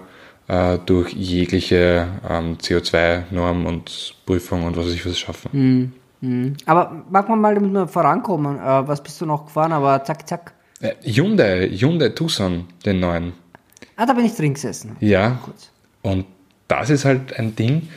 durch 0.86 1.12
jegliche 1.12 2.08
ähm, 2.28 2.58
CO2-Norm 2.58 3.64
und 3.64 4.14
Prüfung 4.26 4.64
und 4.64 4.76
was 4.76 4.86
weiß 4.86 4.94
ich 4.94 5.06
was 5.06 5.18
schaffen. 5.18 5.92
Aber 6.66 7.04
machen 7.10 7.28
wir 7.28 7.36
mal, 7.36 7.54
damit 7.54 7.72
wir 7.72 7.88
vorankommen. 7.88 8.58
Äh, 8.58 8.86
was 8.86 9.02
bist 9.02 9.20
du 9.20 9.26
noch 9.26 9.46
gefahren? 9.46 9.72
Aber 9.72 10.04
zack, 10.04 10.28
zack. 10.28 10.52
Äh, 10.80 10.94
Hyundai, 11.02 11.68
Hyundai 11.68 12.10
Tucson, 12.10 12.68
den 12.84 13.00
neuen. 13.00 13.32
Ah, 13.96 14.06
da 14.06 14.12
bin 14.12 14.24
ich 14.24 14.34
drin 14.34 14.54
gesessen. 14.54 14.96
Ja, 15.00 15.38
Kurz. 15.44 15.70
und 16.02 16.26
das 16.68 16.90
ist 16.90 17.04
halt 17.04 17.38
ein 17.38 17.56
Ding, 17.56 17.88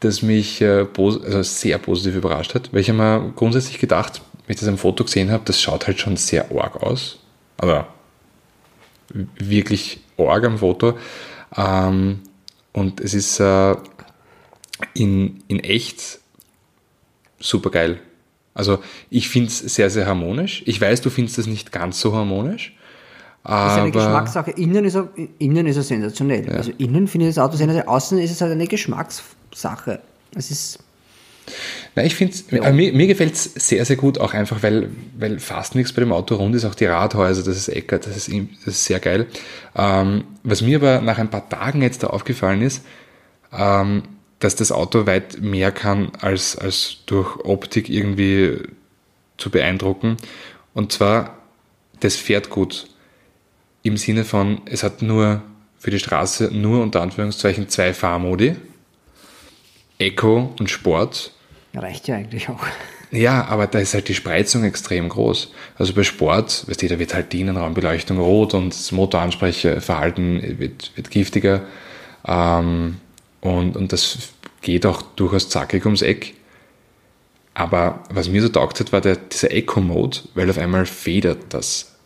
das 0.00 0.22
mich 0.22 0.60
äh, 0.60 0.84
pos 0.84 1.22
also 1.22 1.42
sehr 1.42 1.78
positiv 1.78 2.16
überrascht 2.16 2.54
hat, 2.54 2.72
weil 2.72 2.80
ich 2.80 2.92
mir 2.92 3.32
grundsätzlich 3.34 3.78
gedacht, 3.78 4.20
wenn 4.46 4.54
ich 4.54 4.60
das 4.60 4.68
am 4.68 4.78
Foto 4.78 5.04
gesehen 5.04 5.30
habe, 5.30 5.42
das 5.46 5.60
schaut 5.60 5.86
halt 5.86 6.00
schon 6.00 6.16
sehr 6.16 6.50
arg 6.52 6.82
aus. 6.82 7.18
Aber 7.56 7.88
wirklich 9.38 10.00
arg 10.18 10.44
am 10.44 10.58
Foto. 10.58 10.98
Ähm, 11.56 12.20
und 12.72 13.00
es 13.00 13.14
ist 13.14 13.40
äh, 13.40 13.76
in, 14.94 15.42
in 15.48 15.60
echt 15.60 16.20
super 17.38 17.70
geil. 17.70 18.00
Also 18.54 18.78
ich 19.10 19.28
finde 19.28 19.48
es 19.48 19.58
sehr, 19.58 19.90
sehr 19.90 20.06
harmonisch. 20.06 20.62
Ich 20.66 20.80
weiß, 20.80 21.00
du 21.00 21.10
findest 21.10 21.38
es 21.38 21.46
nicht 21.46 21.72
ganz 21.72 22.00
so 22.00 22.14
harmonisch. 22.14 22.76
Das 23.42 23.72
ist 23.72 23.78
eine 23.78 23.82
aber- 23.82 23.90
Geschmackssache. 23.92 24.50
Innen 24.52 24.84
ist 24.84 24.96
er, 24.96 25.08
innen 25.38 25.66
ist 25.66 25.76
er 25.76 25.82
sensationell. 25.82 26.50
Also 26.50 26.72
innen 26.76 27.08
finde 27.08 27.28
ich 27.28 27.34
das 27.34 27.42
Auto 27.42 27.56
sensationell. 27.56 27.88
Außen 27.88 28.18
ist 28.18 28.30
es 28.32 28.40
halt 28.40 28.52
eine 28.52 28.66
Geschmackssache. 28.66 30.00
Es 30.34 30.50
ist, 30.50 30.78
Na, 31.94 32.04
ich 32.04 32.14
finde 32.14 32.34
äh, 32.52 32.72
mir, 32.72 32.92
mir 32.92 33.06
gefällt 33.06 33.34
es 33.34 33.44
sehr, 33.44 33.84
sehr 33.84 33.96
gut, 33.96 34.18
auch 34.18 34.34
einfach, 34.34 34.62
weil, 34.62 34.90
weil 35.18 35.38
fast 35.40 35.74
nichts 35.74 35.92
bei 35.92 36.00
dem 36.00 36.12
Auto 36.12 36.36
rund 36.36 36.54
ist, 36.54 36.64
auch 36.64 36.74
die 36.74 36.86
Rathäuser, 36.86 37.42
das 37.42 37.56
ist 37.56 37.68
Eckert, 37.68 38.06
das 38.06 38.16
ist, 38.16 38.30
das 38.64 38.74
ist 38.74 38.84
sehr 38.84 39.00
geil. 39.00 39.26
Ähm, 39.76 40.24
was 40.42 40.62
mir 40.62 40.76
aber 40.76 41.00
nach 41.00 41.18
ein 41.18 41.30
paar 41.30 41.48
Tagen 41.48 41.82
jetzt 41.82 42.02
da 42.02 42.08
aufgefallen 42.08 42.62
ist, 42.62 42.82
ähm, 43.52 44.02
dass 44.38 44.56
das 44.56 44.72
Auto 44.72 45.06
weit 45.06 45.40
mehr 45.40 45.72
kann, 45.72 46.12
als, 46.20 46.56
als 46.56 46.98
durch 47.06 47.36
Optik 47.44 47.88
irgendwie 47.88 48.58
zu 49.36 49.50
beeindrucken. 49.50 50.16
Und 50.74 50.92
zwar, 50.92 51.38
das 52.00 52.16
fährt 52.16 52.50
gut. 52.50 52.88
Im 53.82 53.96
Sinne 53.96 54.24
von, 54.24 54.62
es 54.66 54.82
hat 54.82 55.02
nur 55.02 55.42
für 55.78 55.90
die 55.90 55.98
Straße 55.98 56.50
nur 56.52 56.82
unter 56.82 57.00
Anführungszeichen 57.02 57.68
zwei 57.68 57.94
Fahrmodi. 57.94 58.56
Eco 60.00 60.54
und 60.58 60.70
Sport. 60.70 61.32
reicht 61.74 62.08
ja 62.08 62.16
eigentlich 62.16 62.48
auch. 62.48 62.64
Ja, 63.12 63.46
aber 63.46 63.66
da 63.66 63.80
ist 63.80 63.94
halt 63.94 64.08
die 64.08 64.14
Spreizung 64.14 64.62
extrem 64.64 65.08
groß. 65.08 65.52
Also 65.76 65.94
bei 65.94 66.04
Sport, 66.04 66.64
weißt 66.68 66.82
du, 66.82 66.88
da 66.88 66.98
wird 66.98 67.12
halt 67.12 67.32
die 67.32 67.40
Innenraumbeleuchtung 67.40 68.18
rot 68.18 68.54
und 68.54 68.72
das 68.72 68.92
Motoransprecherverhalten 68.92 70.58
wird, 70.58 70.92
wird 70.94 71.10
giftiger. 71.10 71.62
Ähm, 72.26 72.98
und, 73.40 73.76
und 73.76 73.92
das 73.92 74.18
geht 74.62 74.86
auch 74.86 75.02
durchaus 75.02 75.48
zackig 75.48 75.84
ums 75.86 76.02
Eck. 76.02 76.34
Aber 77.54 78.04
was 78.10 78.28
mir 78.28 78.42
so 78.42 78.48
taugt 78.48 78.78
hat, 78.78 78.92
war 78.92 79.00
der, 79.00 79.16
dieser 79.16 79.50
Eco-Mode, 79.50 80.18
weil 80.34 80.48
auf 80.48 80.58
einmal 80.58 80.86
federt 80.86 81.52
das. 81.52 81.96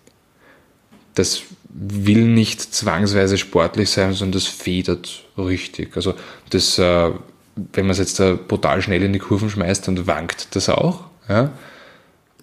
Das 1.15 1.43
will 1.69 2.25
nicht 2.25 2.61
zwangsweise 2.61 3.37
sportlich 3.37 3.91
sein, 3.91 4.15
sondern 4.15 4.41
das 4.41 4.47
federt 4.47 5.25
richtig. 5.37 5.97
Also 5.97 6.15
das, 6.49 6.79
äh, 6.79 7.11
wenn 7.57 7.87
man 7.87 7.93
es 7.93 7.99
jetzt 7.99 8.19
da 8.21 8.35
brutal 8.35 8.83
schnell 8.83 9.03
in 9.03 9.13
die 9.13 9.19
Kurven 9.19 9.51
schmeißt, 9.51 9.87
dann 9.87 10.07
wankt 10.07 10.57
das 10.57 10.69
auch. 10.69 11.05
Ja? 11.29 11.51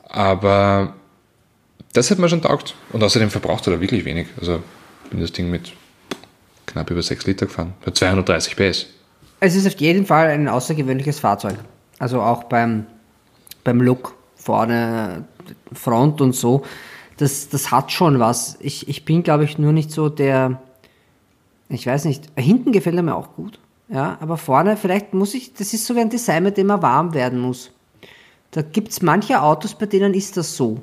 Aber 0.08 0.93
das 1.93 2.12
hat 2.12 2.19
mir 2.19 2.30
schon 2.30 2.41
taugt. 2.41 2.76
Und 2.91 3.04
außerdem 3.04 3.30
verbraucht 3.30 3.67
er 3.67 3.74
da 3.74 3.82
wirklich 3.82 4.06
wenig. 4.06 4.28
Also 4.39 4.62
bin 5.10 5.19
das 5.19 5.32
Ding 5.32 5.50
mit 5.50 5.74
knapp 6.65 6.89
über 6.89 7.02
6 7.02 7.26
Liter 7.26 7.45
gefahren. 7.45 7.74
Bei 7.84 7.91
230 7.91 8.56
PS. 8.56 8.88
Es 9.39 9.56
ist 9.56 9.67
auf 9.67 9.80
jeden 9.80 10.06
Fall 10.06 10.28
ein 10.28 10.47
außergewöhnliches 10.47 11.19
Fahrzeug. 11.19 11.56
Also 12.00 12.21
auch 12.21 12.45
beim, 12.45 12.86
beim 13.63 13.82
Look 13.82 14.15
vorne, 14.36 15.26
Front 15.74 16.21
und 16.21 16.36
so. 16.36 16.63
Das, 17.17 17.50
das 17.50 17.71
hat 17.71 17.91
schon 17.91 18.19
was. 18.19 18.58
Ich, 18.60 18.88
ich 18.88 19.06
bin, 19.06 19.24
glaube 19.24 19.43
ich, 19.43 19.58
nur 19.58 19.74
nicht 19.74 19.91
so 19.91 20.10
der. 20.10 20.62
Ich 21.69 21.86
weiß 21.86 22.06
nicht. 22.06 22.26
Hinten 22.36 22.71
gefällt 22.71 22.95
er 22.95 23.04
mir 23.04 23.15
auch 23.15 23.36
gut. 23.36 23.60
Ja, 23.91 24.17
aber 24.21 24.38
vorne, 24.38 24.77
vielleicht 24.77 25.13
muss 25.13 25.34
ich. 25.34 25.54
Das 25.54 25.73
ist 25.73 25.86
so 25.86 25.95
wie 25.95 25.99
ein 25.99 26.10
Design, 26.10 26.43
mit 26.43 26.58
dem 26.58 26.69
er 26.69 26.82
warm 26.82 27.13
werden 27.13 27.39
muss. 27.39 27.71
Da 28.51 28.62
gibt 28.62 28.89
es 28.91 29.01
manche 29.01 29.41
Autos, 29.41 29.75
bei 29.75 29.86
denen 29.86 30.13
ist 30.13 30.38
das 30.38 30.56
so. 30.56 30.80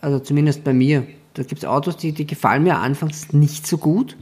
Also 0.00 0.20
zumindest 0.20 0.62
bei 0.62 0.72
mir. 0.72 1.06
Da 1.34 1.42
gibt 1.42 1.62
es 1.62 1.64
Autos, 1.64 1.96
die, 1.96 2.12
die 2.12 2.26
gefallen 2.26 2.62
mir 2.62 2.76
anfangs 2.76 3.32
nicht 3.32 3.66
so 3.66 3.76
gut. 3.76 4.16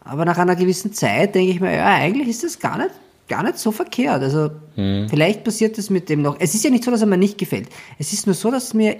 Aber 0.00 0.24
nach 0.24 0.38
einer 0.38 0.54
gewissen 0.54 0.92
Zeit 0.92 1.34
denke 1.34 1.50
ich 1.50 1.60
mir, 1.60 1.74
ja, 1.74 1.94
eigentlich 1.94 2.28
ist 2.28 2.44
das 2.44 2.58
gar 2.58 2.78
nicht, 2.78 2.90
gar 3.26 3.42
nicht 3.42 3.58
so 3.58 3.72
verkehrt. 3.72 4.22
Also 4.22 4.50
vielleicht 4.74 5.44
passiert 5.44 5.76
das 5.76 5.90
mit 5.90 6.08
dem 6.08 6.22
noch. 6.22 6.36
Es 6.38 6.54
ist 6.54 6.64
ja 6.64 6.70
nicht 6.70 6.84
so, 6.84 6.90
dass 6.90 7.00
er 7.00 7.06
mir 7.06 7.16
nicht 7.16 7.38
gefällt. 7.38 7.68
Es 7.98 8.12
ist 8.12 8.26
nur 8.26 8.34
so, 8.34 8.50
dass 8.50 8.74
mir 8.74 8.96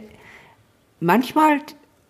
manchmal, 1.01 1.61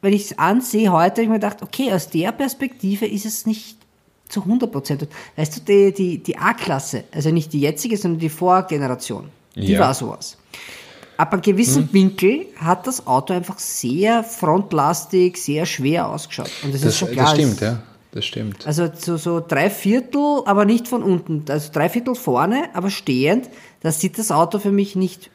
wenn 0.00 0.12
ich 0.12 0.30
es 0.30 0.38
ansehe 0.38 0.90
heute, 0.90 1.12
habe 1.12 1.22
ich 1.22 1.28
mir 1.28 1.34
gedacht, 1.34 1.62
okay, 1.62 1.92
aus 1.92 2.08
der 2.08 2.32
Perspektive 2.32 3.06
ist 3.06 3.26
es 3.26 3.46
nicht 3.46 3.83
zu 4.28 4.40
100 4.42 4.70
Prozent. 4.72 5.06
Weißt 5.36 5.56
du, 5.56 5.60
die, 5.60 5.92
die, 5.92 6.18
die 6.22 6.36
A-Klasse, 6.38 7.04
also 7.12 7.30
nicht 7.30 7.52
die 7.52 7.60
jetzige, 7.60 7.96
sondern 7.96 8.20
die 8.20 8.28
Vorgeneration, 8.28 9.28
die 9.54 9.72
Ja. 9.72 9.80
war 9.80 9.94
sowas. 9.94 10.36
Ab 11.16 11.32
einem 11.32 11.42
gewissen 11.42 11.88
Winkel 11.92 12.46
hat 12.56 12.86
das 12.88 13.06
Auto 13.06 13.32
einfach 13.34 13.58
sehr 13.60 14.24
frontlastig, 14.24 15.36
sehr 15.36 15.64
schwer 15.66 16.08
ausgeschaut. 16.08 16.50
Und 16.64 16.74
das, 16.74 16.80
ist 16.82 16.86
Das, 16.86 16.98
schon 16.98 17.10
klar. 17.12 17.26
das 17.26 17.34
stimmt, 17.34 17.60
ja. 17.60 17.82
Das 18.10 18.24
stimmt. 18.24 18.66
Also 18.66 18.88
so, 18.96 19.16
so 19.16 19.40
drei 19.46 19.70
Viertel, 19.70 20.42
aber 20.46 20.64
nicht 20.64 20.86
von 20.88 21.02
unten. 21.02 21.44
Also 21.48 21.70
drei 21.72 21.88
Viertel 21.88 22.14
vorne, 22.14 22.68
aber 22.72 22.90
stehend. 22.90 23.48
Das 23.80 24.00
sieht 24.00 24.18
das 24.18 24.30
Auto 24.30 24.58
für 24.60 24.70
mich 24.70 24.94
nicht 24.96 25.30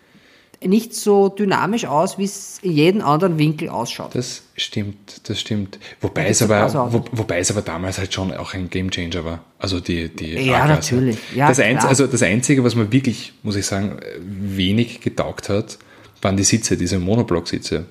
nicht 0.61 0.93
so 0.93 1.29
dynamisch 1.29 1.85
aus, 1.85 2.17
wie 2.17 2.25
es 2.25 2.59
in 2.61 2.71
jedem 2.73 3.01
anderen 3.01 3.37
Winkel 3.37 3.69
ausschaut. 3.69 4.13
Das 4.13 4.43
stimmt, 4.57 5.21
das 5.29 5.39
stimmt. 5.39 5.79
Wobei, 6.01 6.23
Da 6.23 6.29
es 6.29 6.41
aber, 6.41 6.91
wo, 6.91 7.03
wobei 7.11 7.39
es 7.39 7.49
aber 7.49 7.61
damals 7.61 7.97
halt 7.97 8.13
schon 8.13 8.33
auch 8.33 8.53
ein 8.53 8.69
Gamechanger 8.69 9.23
war. 9.23 9.43
Also 9.57 9.79
die, 9.79 10.09
die 10.09 10.33
Ja, 10.33 10.67
natürlich. 10.67 11.17
Ja, 11.33 11.47
das, 11.47 11.59
Einz 11.59 11.85
also 11.85 12.07
das 12.07 12.21
Einzige, 12.23 12.63
was 12.63 12.75
mir 12.75 12.91
wirklich, 12.91 13.33
muss 13.43 13.55
ich 13.55 13.65
sagen, 13.65 13.99
wenig 14.19 14.99
getaugt 15.01 15.47
hat, 15.49 15.77
waren 16.21 16.35
die 16.35 16.43
Sitze, 16.43 16.75
diese 16.75 16.99
Monoblock-Sitze. 16.99 17.85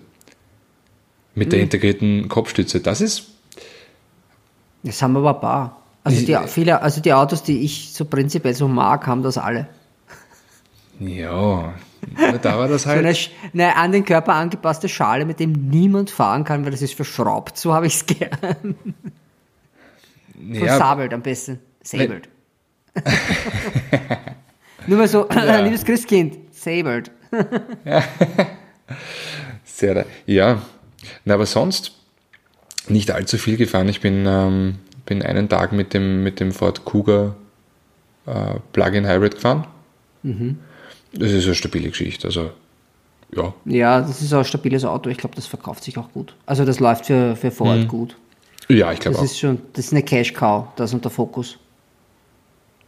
Mit 1.35 1.46
Hm. 1.46 1.50
der 1.50 1.61
integrierten 1.61 2.28
Kopfstütze. 2.28 2.81
Das 2.81 3.00
ist, 3.00 3.28
Das 4.83 5.00
haben 5.02 5.16
aber 5.16 5.35
ein 5.35 5.40
paar. 5.40 5.83
Also 6.04 6.24
die, 6.24 6.37
viele, 6.48 6.81
also 6.83 7.00
die 7.00 7.12
Autos, 7.12 7.42
die 7.42 7.61
ich 7.61 7.92
so 7.92 8.04
prinzipiell 8.04 8.54
so 8.54 8.68
mag, 8.68 9.07
haben 9.07 9.22
das 9.22 9.37
alle. 9.38 9.68
ja, 11.00 11.74
da 12.42 12.59
war 12.59 12.68
das 12.68 12.83
So 12.85 12.90
eine, 12.90 13.09
halt. 13.09 13.31
Eine 13.53 13.77
an 13.77 13.92
den 13.92 14.05
Körper 14.05 14.35
angepasste 14.35 14.88
Schale, 14.88 15.25
mit 15.25 15.40
dem 15.40 15.53
niemand 15.53 16.11
fahren 16.11 16.44
kann, 16.44 16.64
weil 16.64 16.71
das 16.71 16.83
ist 16.83 16.94
verschraubt. 16.94 17.57
So 17.57 17.75
habe 17.75 17.87
ich 17.87 17.94
es 17.94 18.07
gern. 18.07 18.77
ja, 20.53 20.66
Versabelt 20.66 21.12
am 21.12 21.23
besten. 21.23 21.59
Sabelt. 21.83 22.29
Nur 24.87 24.99
mal 24.99 25.09
so, 25.09 25.29
liebes 25.62 25.85
Christkind, 25.85 26.38
sabelt. 26.53 27.11
Sehr, 29.64 30.07
ja, 30.27 30.62
na, 31.25 31.35
aber 31.35 31.47
sonst 31.47 31.92
nicht 32.88 33.11
allzu 33.11 33.38
viel 33.38 33.57
gefahren. 33.57 33.88
Ich 33.88 34.01
bin, 34.01 34.25
ähm, 34.27 34.79
bin 35.07 35.23
einen 35.23 35.49
Tag 35.49 35.73
mit 35.73 35.94
dem, 35.94 36.23
mit 36.23 36.40
dem 36.40 36.53
Ford 36.53 36.85
Kuga 36.85 37.35
äh, 38.27 38.55
Plug-in 38.73 39.07
Hybrid 39.07 39.37
gefahren. 39.37 39.66
Das 41.12 41.33
ist 41.33 41.44
eine 41.47 41.55
stabile 41.55 41.88
Geschichte. 41.90 42.27
Also, 42.29 42.51
ja, 43.35 43.53
Ja, 43.64 44.01
das 44.01 44.23
ist 44.23 44.33
auch 44.33 44.38
ein 44.40 44.44
stabiles 44.44 44.85
Auto. 44.85 45.11
Ich 45.11 45.18
glaube, 45.18 45.35
das 45.37 45.47
verkauft 45.47 45.85
sich 45.85 45.97
auch 45.99 46.11
gut. 46.12 46.35
Also 46.47 46.64
das 46.64 46.81
läuft 46.81 47.07
für, 47.07 47.37
für 47.37 47.51
Ford 47.51 47.79
Mhm. 47.81 47.88
gut. 47.88 48.16
ja 48.68 48.92
ich 48.92 49.01
glaube 49.01 49.14
Das 49.16 49.21
auch. 49.21 49.25
ist 49.31 49.38
schon, 49.38 49.59
das 49.73 49.87
ist 49.87 49.92
eine 49.92 50.03
Cash-Cow, 50.03 50.68
das 50.77 50.92
und 50.94 51.05
der 51.05 51.11
Focus, 51.11 51.57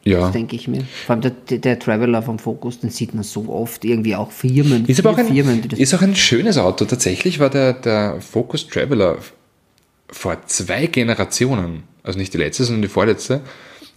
Ja. 0.04 0.30
denke 0.30 0.56
ich 0.56 0.66
mir. 0.68 0.82
Vor 1.06 1.14
allem 1.14 1.20
der, 1.22 1.58
der, 1.58 1.78
Traveler 1.78 2.22
vom 2.22 2.38
Focus, 2.38 2.80
den 2.80 2.90
sieht 2.90 3.14
man 3.14 3.22
so 3.24 3.48
oft, 3.48 3.84
irgendwie 3.84 4.16
auch 4.16 4.30
Firmen. 4.30 4.86
Ist 4.86 5.00
aber 5.00 5.10
auch 5.10 5.18
ein, 5.18 5.26
Firmen, 5.28 5.60
die 5.62 5.68
das 5.68 5.78
ist 5.78 5.94
auch 5.94 6.02
ein 6.02 6.16
schönes 6.16 6.56
Auto. 6.58 6.84
Tatsächlich 6.86 7.38
war 7.38 7.50
der, 7.50 7.74
der 7.74 8.20
Focus 8.20 8.66
Traveler 8.66 9.18
vor 10.10 10.38
zwei 10.46 10.86
Generationen, 10.86 11.82
also 12.02 12.18
nicht 12.18 12.32
die 12.34 12.38
letzte, 12.38 12.64
sondern 12.64 12.82
die 12.82 12.88
vorletzte, 12.88 13.42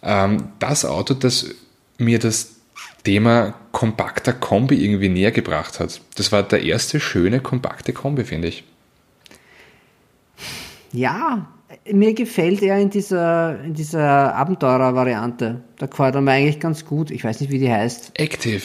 ähm, 0.02 0.50
das 0.60 0.84
Auto, 0.86 1.14
das 1.14 1.48
mir 1.98 2.20
das 2.20 2.53
Thema 3.04 3.54
kompakter 3.72 4.34
Kombi 4.34 4.84
irgendwie 4.84 5.10
näher 5.10 5.32
gebracht 5.32 5.80
hat. 5.80 6.02
Das 6.16 6.32
war 6.32 6.44
der 6.44 6.63
erste 6.63 7.00
schöne 7.00 7.39
kompakte 7.42 7.94
Kombi, 7.94 8.24
finde 8.24 8.48
ich. 8.48 8.63
Ja, 10.92 11.48
mir 11.92 12.13
gefällt 12.13 12.62
er 12.62 12.80
in 12.80 12.89
dieser, 12.89 13.60
in 13.63 13.74
dieser 13.74 14.36
Abenteurer-Variante. 14.36 15.62
Da 15.78 15.86
gefällt 15.86 16.16
er 16.16 16.22
mir 16.22 16.32
eigentlich 16.32 16.60
ganz 16.60 16.86
gut. 16.86 17.12
Ich 17.12 17.24
weiß 17.24 17.42
nicht, 17.42 17.52
wie 17.52 17.60
die 17.60 17.72
heißt. 17.72 18.12
Active. 18.16 18.62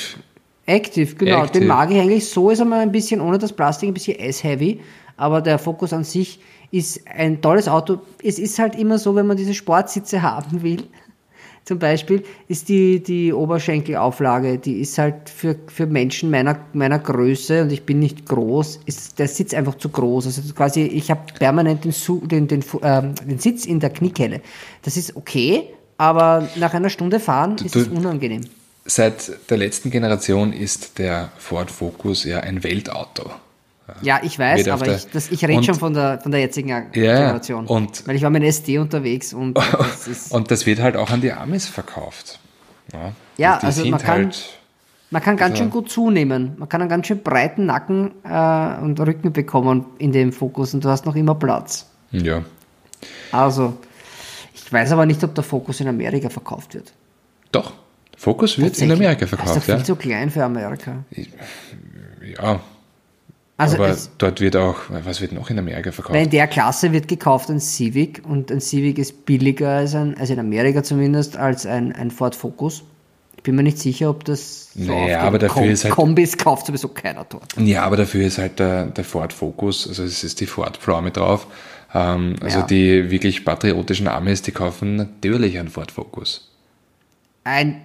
Active, 0.66 1.14
genau. 1.14 1.44
Active. 1.44 1.60
Den 1.60 1.68
mag 1.68 1.90
ich 1.90 1.98
eigentlich. 1.98 2.28
So 2.28 2.50
ist 2.50 2.58
er 2.58 2.66
mal 2.66 2.80
ein 2.80 2.92
bisschen 2.92 3.20
ohne 3.20 3.38
das 3.38 3.52
Plastik, 3.52 3.88
ein 3.88 3.94
bisschen 3.94 4.18
S-heavy. 4.18 4.80
Aber 5.16 5.40
der 5.40 5.58
Fokus 5.58 5.92
an 5.92 6.04
sich 6.04 6.40
ist 6.70 7.08
ein 7.08 7.40
tolles 7.40 7.66
Auto. 7.66 8.00
Es 8.22 8.38
ist 8.38 8.58
halt 8.58 8.76
immer 8.76 8.98
so, 8.98 9.16
wenn 9.16 9.26
man 9.26 9.36
diese 9.36 9.54
Sportsitze 9.54 10.22
haben 10.22 10.62
will, 10.62 10.84
zum 11.68 11.78
Beispiel, 11.78 12.24
ist 12.48 12.68
die, 12.70 13.00
die 13.02 13.32
Oberschenkelauflage, 13.32 14.58
die 14.58 14.80
ist 14.80 14.96
halt 14.98 15.28
für, 15.28 15.54
für 15.66 15.86
Menschen 15.86 16.30
meiner, 16.30 16.58
meiner 16.72 16.98
Größe 16.98 17.62
und 17.62 17.70
ich 17.70 17.84
bin 17.84 17.98
nicht 17.98 18.26
groß, 18.26 18.80
ist 18.86 19.18
der 19.18 19.28
Sitz 19.28 19.52
einfach 19.54 19.76
zu 19.76 19.90
groß. 19.90 20.26
Also 20.26 20.54
quasi, 20.54 20.82
ich 20.82 21.10
habe 21.10 21.20
permanent 21.38 21.84
den, 21.84 21.94
den, 22.28 22.48
den, 22.48 22.64
ähm, 22.82 23.14
den 23.24 23.38
Sitz 23.38 23.66
in 23.66 23.80
der 23.80 23.90
Kniekelle. 23.90 24.40
Das 24.82 24.96
ist 24.96 25.14
okay, 25.14 25.64
aber 25.98 26.48
nach 26.56 26.72
einer 26.74 26.88
Stunde 26.90 27.20
fahren 27.20 27.56
ist 27.62 27.74
du- 27.74 27.80
es 27.80 27.88
unangenehm. 27.88 28.42
Seit 28.86 29.50
der 29.50 29.58
letzten 29.58 29.90
Generation 29.90 30.54
ist 30.54 30.98
der 30.98 31.30
Ford 31.36 31.70
Focus 31.70 32.24
ja 32.24 32.40
ein 32.40 32.64
Weltauto. 32.64 33.30
Ja, 34.02 34.20
ich 34.22 34.38
weiß, 34.38 34.68
aber 34.68 34.86
ich, 34.94 35.06
das, 35.08 35.30
ich 35.30 35.44
rede 35.44 35.62
schon 35.64 35.74
von 35.74 35.94
der, 35.94 36.20
von 36.20 36.30
der 36.30 36.40
jetzigen 36.40 36.90
Generation. 36.92 37.66
und- 37.66 38.06
Weil 38.06 38.16
ich 38.16 38.22
war 38.22 38.30
mit 38.30 38.42
SD 38.42 38.78
unterwegs 38.78 39.32
und 39.32 39.54
das 40.06 40.28
Und 40.30 40.50
das 40.50 40.66
wird 40.66 40.80
halt 40.80 40.96
auch 40.96 41.10
an 41.10 41.20
die 41.20 41.32
Amis 41.32 41.66
verkauft. 41.66 42.38
Ja, 42.92 43.12
Ja, 43.36 43.58
also 43.58 43.84
man 43.86 44.00
kann- 44.00 44.24
halt. 44.26 44.58
man 45.10 45.22
kann 45.22 45.36
ganz 45.36 45.58
schön 45.58 45.70
gut 45.70 45.90
zunehmen. 45.90 46.52
Man 46.58 46.68
kann 46.68 46.80
einen 46.82 46.90
ganz 46.90 47.06
schön 47.06 47.22
breiten 47.22 47.66
Nacken 47.66 48.12
äh, 48.24 48.82
und 48.82 48.98
Rücken 49.00 49.32
bekommen 49.32 49.86
in 49.98 50.12
dem 50.12 50.32
Fokus 50.32 50.74
und 50.74 50.84
du 50.84 50.88
hast 50.88 51.06
noch 51.06 51.16
immer 51.16 51.34
Platz. 51.34 51.86
Ja. 52.10 52.42
Also, 53.32 53.74
ich 54.54 54.72
weiß 54.72 54.92
aber 54.92 55.06
nicht, 55.06 55.22
ob 55.24 55.34
der 55.34 55.44
Fokus 55.44 55.80
in 55.80 55.88
Amerika 55.88 56.28
verkauft 56.30 56.74
wird. 56.74 56.92
Doch. 57.52 57.72
Focus 58.16 58.58
wird 58.58 58.76
in. 58.80 58.90
Amerika 58.90 59.20
Das 59.20 59.22
ist 59.22 59.28
verkauft, 59.36 59.56
doch 59.56 59.62
viel 59.62 59.74
ja. 59.76 59.84
zu 59.84 59.94
klein 59.96 60.30
für 60.30 60.42
Amerika. 60.44 61.04
Ja, 62.36 62.60
Also, 63.58 63.74
aber 63.76 63.88
es, 63.88 64.10
dort 64.18 64.40
wird 64.40 64.54
auch, 64.56 64.76
was 64.88 65.20
wird 65.20 65.32
noch 65.32 65.50
in 65.50 65.58
Amerika 65.58 65.90
verkauft? 65.92 66.14
weil 66.14 66.24
in 66.24 66.30
der 66.30 66.46
Klasse 66.46 66.92
wird 66.92 67.08
gekauft 67.08 67.50
ein 67.50 67.58
Civic 67.60 68.22
und 68.26 68.52
ein 68.52 68.60
Civic 68.60 68.98
ist 68.98 69.26
billiger 69.26 69.68
als 69.70 69.94
ein, 69.96 70.16
also 70.16 70.32
in 70.32 70.38
Amerika 70.38 70.82
zumindest, 70.84 71.36
als 71.36 71.66
ein, 71.66 71.92
ein 71.92 72.10
Ford 72.12 72.36
Focus. 72.36 72.84
Ich 73.36 73.42
bin 73.42 73.56
mir 73.56 73.64
nicht 73.64 73.78
sicher, 73.78 74.10
ob 74.10 74.24
das 74.24 74.72
so 74.74 74.92
Naja, 74.92 75.20
aber 75.22 75.38
dafür 75.40 75.62
Kom 75.62 75.70
ist 75.70 75.84
halt- 75.84 75.94
Kombis 75.94 76.36
kauft 76.38 76.66
sowieso 76.66 76.88
keiner 76.88 77.26
dort. 77.28 77.52
Ja, 77.58 77.82
aber 77.82 77.96
dafür 77.96 78.24
ist 78.26 78.38
halt 78.38 78.58
der, 78.60 78.86
der 78.86 79.04
Ford 79.04 79.32
Focus, 79.32 79.88
also 79.88 80.04
es 80.04 80.22
ist 80.22 80.40
die 80.40 80.46
Ford 80.46 80.78
mit 81.02 81.16
drauf. 81.16 81.46
Ähm, 81.94 82.36
also 82.40 82.60
Ja. 82.60 82.66
die 82.66 83.10
wirklich 83.10 83.44
patriotischen 83.44 84.06
Amis, 84.06 84.42
die 84.42 84.52
kaufen 84.52 84.94
natürlich 84.96 85.58
einen 85.58 85.68
Ford 85.68 85.90
Focus. 85.90 86.48
Ein 87.44 87.80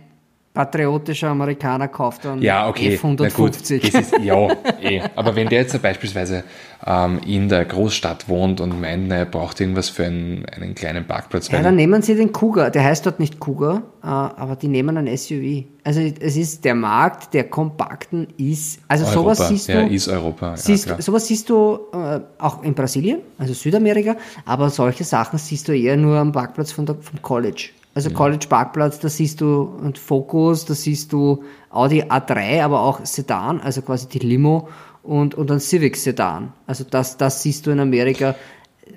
patriotischer 0.54 1.30
Amerikaner 1.30 1.88
kauft 1.88 2.26
dann 2.26 2.42
Ja, 2.42 2.68
okay. 2.70 3.00
Na 3.02 3.30
gut, 3.30 3.56
F150. 3.56 4.00
ist, 4.00 4.14
ja, 4.24 4.48
eh. 4.82 5.02
Aber 5.16 5.36
wenn 5.36 5.50
der 5.50 5.62
jetzt 5.62 5.82
beispielsweise 5.82 6.44
ähm, 6.86 7.20
in 7.26 7.50
der 7.50 7.66
Großstadt 7.66 8.30
wohnt 8.30 8.62
und 8.62 8.80
meint, 8.80 9.12
er 9.12 9.26
braucht 9.26 9.60
irgendwas 9.60 9.90
für 9.90 10.06
einen, 10.06 10.46
einen 10.46 10.76
kleinen 10.76 11.08
Parkplatz, 11.08 11.50
Ja, 11.50 11.62
dann 11.64 11.76
nehmen 11.76 12.04
sie 12.04 12.16
den 12.16 12.32
Cougar. 12.32 12.70
Der 12.70 12.84
heißt 12.84 13.06
dort 13.06 13.20
nicht 13.20 13.40
Cougar, 13.40 13.82
äh, 14.04 14.08
aber 14.08 14.56
die 14.56 14.68
nehmen 14.68 14.96
ein 14.98 15.18
SUV. 15.18 15.66
Also 15.84 16.02
es 16.02 16.38
ist 16.38 16.64
der 16.64 16.76
Markt 16.76 17.34
der 17.34 17.46
kompakten 17.46 18.28
ist. 18.38 18.80
Also 18.88 19.06
Europa, 19.06 19.36
sowas 19.36 19.50
siehst 19.50 19.70
du. 19.70 19.74
ja, 19.74 19.82
ist 19.82 20.08
Europa. 20.08 20.52
Ja, 20.52 20.58
siehst, 20.58 20.86
klar. 20.86 21.02
sowas 21.02 21.28
siehst 21.28 21.50
du 21.50 21.80
äh, 21.94 22.20
auch 22.38 22.64
in 22.64 22.76
Brasilien, 22.76 23.20
also 23.40 23.54
Südamerika, 23.54 24.16
aber 24.46 24.70
solche 24.70 25.04
Sachen 25.04 25.40
siehst 25.40 25.68
du 25.68 25.76
eher 25.76 25.98
nur 25.98 26.18
am 26.18 26.32
Parkplatz 26.32 26.72
von 26.72 26.86
der, 26.86 26.96
vom 26.96 27.22
College. 27.22 27.70
Also 27.96 28.10
College 28.10 28.48
Parkplatz, 28.50 29.00
da 29.00 29.08
siehst 29.08 29.40
du 29.42 29.62
und 29.62 30.00
Focus, 30.00 30.66
da 30.66 30.74
siehst 30.74 31.14
du 31.14 31.44
Audi 31.70 32.02
A3, 32.02 32.64
aber 32.64 32.82
auch 32.82 33.06
Sedan, 33.06 33.62
also 33.62 33.84
quasi 33.84 34.08
die 34.08 34.20
Limo 34.20 34.68
und, 35.04 35.36
und 35.36 35.52
ein 35.52 35.60
Civic 35.60 35.96
Sedan. 35.96 36.54
Also 36.66 36.86
das, 36.90 37.18
das 37.18 37.44
siehst 37.44 37.68
du 37.68 37.72
in 37.72 37.80
Amerika. 37.80 38.36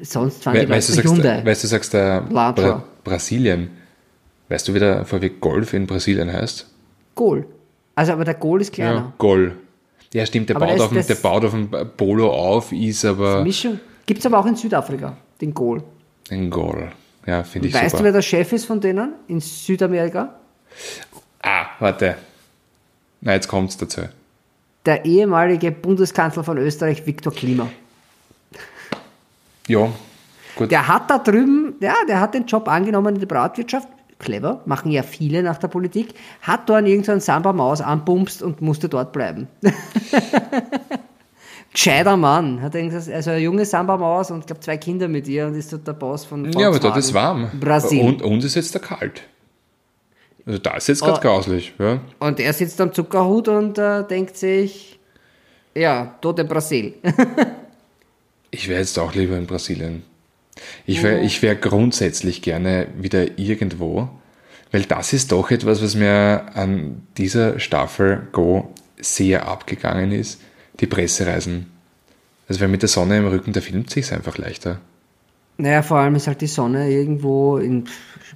Sonst 0.01 0.43
fahren 0.43 0.55
die 0.55 0.67
We 0.67 0.71
weißt, 0.71 0.89
du 0.89 0.93
sagst, 0.95 1.25
weißt 1.25 1.65
du, 1.65 1.69
sagst 1.69 1.93
der 1.93 2.23
Lantra. 2.31 2.63
Bra 2.63 2.85
Brasilien. 3.05 3.71
Weißt 4.49 4.67
du, 4.69 4.75
wie 4.75 4.79
der 4.79 5.05
VW 5.05 5.31
Golf 5.41 5.75
in 5.75 5.87
Brasilien 5.87 6.33
heißt? 6.33 6.67
Gol. 7.15 7.47
Also 7.95 8.13
aber 8.13 8.25
der 8.25 8.35
Gol 8.35 8.61
ist 8.61 8.73
kleiner. 8.73 8.95
Ja, 8.95 9.13
Gol. 9.19 9.57
Ja, 10.13 10.25
stimmt, 10.25 10.49
der 10.49 10.57
Aber 10.57 10.67
baut, 10.67 10.81
auf 10.81 10.93
dem, 10.93 11.07
der 11.07 11.15
baut 11.17 11.45
auf 11.45 11.51
dem 11.51 11.69
Polo 11.97 12.31
auf, 12.31 12.73
ist 12.73 13.05
aber 13.05 13.43
Mischung. 13.43 13.81
Gibt 14.07 14.21
es 14.21 14.27
aber 14.27 14.39
auch 14.39 14.47
in 14.47 14.57
Südafrika, 14.57 15.17
den 15.41 15.53
Gol. 15.53 15.83
ein 16.31 16.49
Gol. 16.49 16.91
Ja, 17.27 17.43
finde 17.43 17.69
ich 17.69 17.75
Weißt 17.75 17.91
super. 17.91 17.99
du, 17.99 18.05
wer 18.05 18.13
der 18.13 18.23
Chef 18.23 18.53
ist 18.53 18.65
von 18.65 18.81
denen 18.81 19.15
in 19.29 19.41
Südamerika? 19.41 20.35
ah, 21.43 21.67
warte. 21.81 22.17
Na, 23.21 23.35
jetzt 23.35 23.49
kommt's 23.49 23.77
dazu. 23.77 24.03
Der 24.85 25.05
ehemalige 25.05 25.73
Bundeskanzler 25.73 26.45
von 26.45 26.59
Österreich, 26.59 27.05
Viktor 27.07 27.33
Klima. 27.33 27.69
Ja, 29.67 29.91
gut. 30.55 30.71
Der 30.71 30.87
hat 30.87 31.11
da 31.11 31.19
drüben, 31.19 31.75
ja, 31.81 31.95
der 32.07 32.21
hat 32.21 32.35
den 32.35 32.47
Job 32.47 32.69
angenommen 32.69 33.15
in 33.15 33.21
der 33.21 33.27
Privatwirtschaft. 33.27 33.89
Clever, 34.19 34.63
machen 34.65 34.93
ja 34.93 35.03
viele 35.03 35.43
nach 35.43 35.59
der 35.59 35.69
Politik. 35.69 36.15
Hat 36.41 36.69
dort 36.69 36.87
irgendeinen 36.87 37.21
Samba-Maus 37.21 37.83
anpumpst 37.83 38.43
und 38.43 38.63
musste 38.63 38.89
dort 38.89 39.13
bleiben. 39.13 39.49
Gescheiter 41.77 42.17
Mann. 42.17 42.63
Hat 42.63 42.75
er 42.75 42.83
gesagt, 42.89 43.15
also 43.15 43.31
eine 43.33 43.41
junge 43.41 43.67
Samba-Maus 43.67 44.31
und 44.31 44.41
ich 44.41 44.47
glaube 44.47 44.61
zwei 44.63 44.79
Kinder 44.79 45.09
mit 45.09 45.29
ihr 45.29 45.47
und 45.47 45.55
ist 45.55 45.71
dort 45.73 45.87
der 45.87 45.93
Boss 45.93 46.25
von 46.25 46.51
ja, 46.53 46.69
aber 46.69 46.79
dort 46.79 46.95
Volkswagen. 46.95 46.99
ist 47.01 47.15
warm. 47.53 47.61
Brasilien. 47.61 48.07
Und 48.07 48.23
uns 48.23 48.45
ist 48.47 48.55
jetzt 48.55 48.75
da 48.75 48.79
kalt. 48.79 49.23
Also 50.47 50.59
da 50.59 50.77
ist 50.77 50.89
jetzt 50.89 51.03
gerade 51.03 51.19
Oh. 51.19 51.21
grauslich. 51.21 51.75
Ja. 51.79 52.01
Und 52.19 52.41
er 52.41 52.53
sitzt 52.55 52.81
am 52.81 52.95
Zuckerhut 52.95 53.49
und 53.49 53.77
äh, 53.77 54.05
denkt 54.07 54.37
sich, 54.39 54.99
ja, 55.75 56.15
tote 56.21 56.45
Brasil. 56.45 56.95
Ich 58.53 58.69
wäre 58.69 58.81
jetzt 58.81 58.99
auch 58.99 59.13
lieber 59.15 59.37
in 59.37 59.47
Brasilien. 59.47 60.03
Ich 60.87 61.03
wäre 61.03 61.21
ich 61.21 61.43
wär 61.43 61.57
grundsätzlich 61.57 62.41
gerne 62.41 62.87
wieder 62.97 63.39
irgendwo, 63.39 64.09
weil 64.71 64.83
das 64.85 65.13
ist 65.13 65.33
doch 65.33 65.51
etwas, 65.51 65.83
was 65.83 65.95
mir 65.95 66.47
an 66.55 67.03
dieser 67.19 67.59
Staffel 67.59 68.29
Go 68.33 68.73
sehr 68.99 69.47
abgegangen 69.47 70.13
ist, 70.13 70.41
die 70.81 70.87
Pressereisen. 70.87 71.67
Also 72.49 72.61
wenn 72.61 72.71
mit 72.71 72.83
der 72.83 72.89
Sonne 72.89 73.19
im 73.19 73.27
Rücken, 73.27 73.53
da 73.53 73.61
filmt 73.61 73.91
sich 73.91 74.13
einfach 74.13 74.39
leichter. 74.39 74.79
Naja, 75.59 75.83
vor 75.83 75.99
allem 75.99 76.15
ist 76.17 76.27
halt 76.27 76.43
die 76.43 76.47
Sonne 76.47 76.91
irgendwo 76.91 77.57
in 77.57 77.85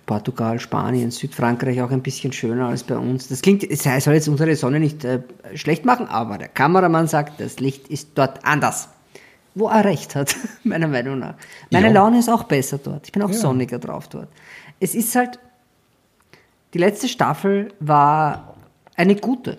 Portugal, 0.07 0.59
Spanien, 0.59 1.11
Südfrankreich 1.11 1.83
auch 1.83 1.90
ein 1.90 2.03
bisschen 2.03 2.33
schöner 2.33 2.68
als 2.68 2.83
bei 2.83 2.96
uns. 2.96 3.29
Das 3.29 3.42
klingt, 3.42 3.62
es 3.62 3.83
soll 3.83 4.14
jetzt 4.14 4.26
unsere 4.29 4.57
Sonne 4.57 4.81
nicht 4.81 5.05
äh, 5.05 5.20
schlecht 5.55 5.85
machen, 5.85 6.07
aber 6.07 6.38
der 6.38 6.48
Kameramann 6.48 7.09
sagt, 7.09 7.38
das 7.40 7.61
Licht 7.61 7.88
ist 7.88 8.11
dort 8.14 8.44
anders. 8.44 8.88
Wo 9.55 9.68
er 9.68 9.85
recht 9.85 10.14
hat, 10.14 10.35
meiner 10.64 10.88
Meinung 10.88 11.18
nach. 11.18 11.35
Meine 11.70 11.88
Ja. 11.88 11.92
Laune 11.92 12.18
ist 12.20 12.31
auch 12.31 12.44
besser 12.44 12.79
dort. 12.79 13.07
Ich 13.07 13.12
bin 13.12 13.22
auch 13.22 13.31
Ja. 13.31 13.37
sonniger 13.37 13.79
drauf 13.79 14.09
dort. 14.09 14.29
Es 14.81 14.94
ist 14.94 15.14
halt, 15.14 15.38
die 16.72 16.79
letzte 16.79 17.07
Staffel 17.09 17.68
war 17.81 18.55
eine 18.96 19.14
gute. 19.16 19.59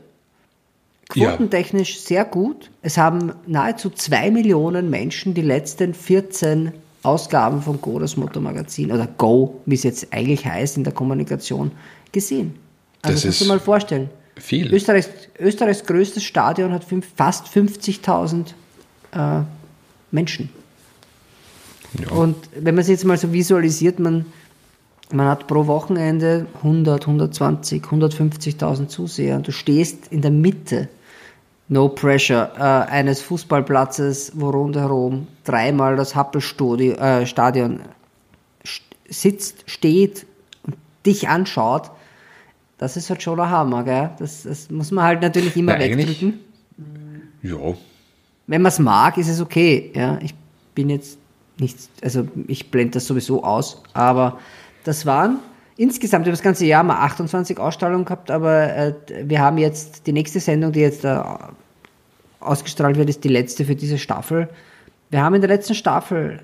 Ja. 1.16 1.32
Quotentechnisch 1.32 2.00
sehr 2.00 2.26
gut. 2.26 2.72
Es 2.82 2.98
haben 2.98 3.34
nahezu 3.48 3.90
zwei 3.90 4.32
Millionen 4.32 4.90
Menschen 4.90 5.34
die 5.34 5.42
letzten 5.42 5.94
14 5.94 6.72
Ausgaben 7.04 7.62
von 7.62 7.82
Go, 7.82 8.00
das 8.00 8.16
Motormagazin, 8.16 8.92
oder 8.92 9.08
Go, 9.18 9.62
wie 9.66 9.76
es 9.76 9.84
jetzt 9.84 10.08
eigentlich 10.12 10.46
heißt 10.46 10.78
in 10.78 10.84
der 10.84 10.94
Kommunikation, 10.94 11.72
gesehen. 12.12 12.56
Also 13.02 13.16
Das 13.16 13.24
kannst 13.24 13.40
du 13.42 13.44
ist 13.46 13.48
mal 13.48 13.60
vorstellen. 13.60 14.10
viel. 14.38 14.72
Österreichs, 14.74 15.10
Österreichs 15.40 15.84
größtes 15.86 16.24
Stadion 16.24 16.72
hat 16.72 16.84
fünf, 16.84 17.08
fast 17.16 17.48
50.000 17.48 18.46
äh, 19.14 19.42
Menschen. 20.12 20.50
Ja. 22.00 22.16
Und 22.16 22.36
wenn 22.56 22.76
man 22.76 22.84
sich 22.84 22.94
jetzt 22.94 23.06
mal 23.06 23.18
so 23.18 23.34
visualisiert, 23.34 24.00
man, 24.00 24.26
man 25.12 25.28
hat 25.28 25.48
pro 25.48 25.66
Wochenende 25.68 26.46
100, 26.58 27.02
120, 27.02 27.84
150.000 27.84 28.88
Zuseher 28.88 29.38
und 29.38 29.48
du 29.48 29.52
stehst 29.52 30.08
in 30.10 30.22
der 30.22 30.32
Mitte, 30.32 30.88
no 31.72 31.88
pressure, 31.88 32.52
äh, 32.58 32.62
eines 32.92 33.22
Fußballplatzes, 33.22 34.34
wo 34.36 34.50
rundherum 34.50 35.28
dreimal 35.46 35.96
das 35.96 36.14
Happelstadion 36.16 36.98
äh, 36.98 37.26
Stadion 37.26 37.80
st- 38.66 38.82
sitzt, 39.10 39.64
steht 39.68 40.26
und 40.64 40.76
dich 41.06 41.30
anschaut. 41.30 41.90
Das 42.78 42.98
ist 42.98 43.10
halt 43.10 43.24
schon 43.24 43.38
der 43.38 43.50
Hammer, 43.50 43.84
gell? 43.84 44.10
Das, 44.20 44.44
das 44.44 44.70
muss 44.70 44.92
man 44.92 45.06
halt 45.06 45.22
natürlich 45.22 45.56
immer 45.56 45.74
Na, 45.74 45.80
wegdrücken. 45.80 46.40
ja. 47.42 47.58
Wenn 48.48 48.62
man 48.62 48.70
es 48.70 48.80
mag, 48.80 49.18
ist 49.18 49.30
es 49.30 49.40
okay. 49.40 49.92
Ja, 49.96 50.20
ich 50.22 50.36
bin 50.76 50.90
jetzt 50.90 51.18
nicht, 51.58 51.78
also 52.04 52.28
ich 52.48 52.70
blende 52.70 52.96
das 52.96 53.06
sowieso 53.08 53.46
aus, 53.46 53.82
aber 53.94 54.40
das 54.84 55.06
waren 55.06 55.40
insgesamt 55.78 56.26
über 56.26 56.32
das 56.32 56.42
ganze 56.42 56.66
Jahr 56.66 56.84
mal 56.84 56.98
28 57.06 57.58
Ausstrahlungen 57.60 58.04
gehabt, 58.04 58.30
aber 58.30 58.76
äh, 58.76 58.94
wir 59.24 59.40
haben 59.40 59.58
jetzt 59.58 60.06
die 60.06 60.12
nächste 60.12 60.42
Sendung, 60.42 60.74
die 60.74 60.82
jetzt 60.82 61.06
äh, 61.06 61.18
ausgestrahlt 62.42 62.98
wird, 62.98 63.10
ist 63.10 63.24
die 63.24 63.30
letzte 63.30 63.66
für 63.66 63.76
diese 63.76 63.98
Staffel. 63.98 64.50
Wir 65.10 65.22
haben 65.24 65.36
in 65.36 65.42
der 65.42 65.50
letzten 65.50 65.76
Staffel 65.76 66.40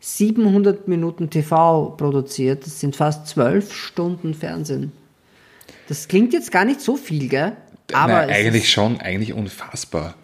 700 0.00 0.88
Minuten 0.88 1.30
TV 1.30 1.90
produziert. 1.96 2.66
Das 2.66 2.80
sind 2.80 2.96
fast 2.96 3.26
12 3.28 3.72
Stunden 3.72 4.34
Fernsehen. 4.34 4.92
Das 5.88 6.08
klingt 6.08 6.32
jetzt 6.32 6.50
gar 6.52 6.64
nicht 6.64 6.80
so 6.80 6.96
viel, 6.96 7.28
gell? 7.28 7.52
Aber 7.92 8.12
Nein, 8.12 8.30
eigentlich 8.30 8.70
schon, 8.70 9.00
eigentlich 9.00 9.32
unfassbar. 9.32 10.14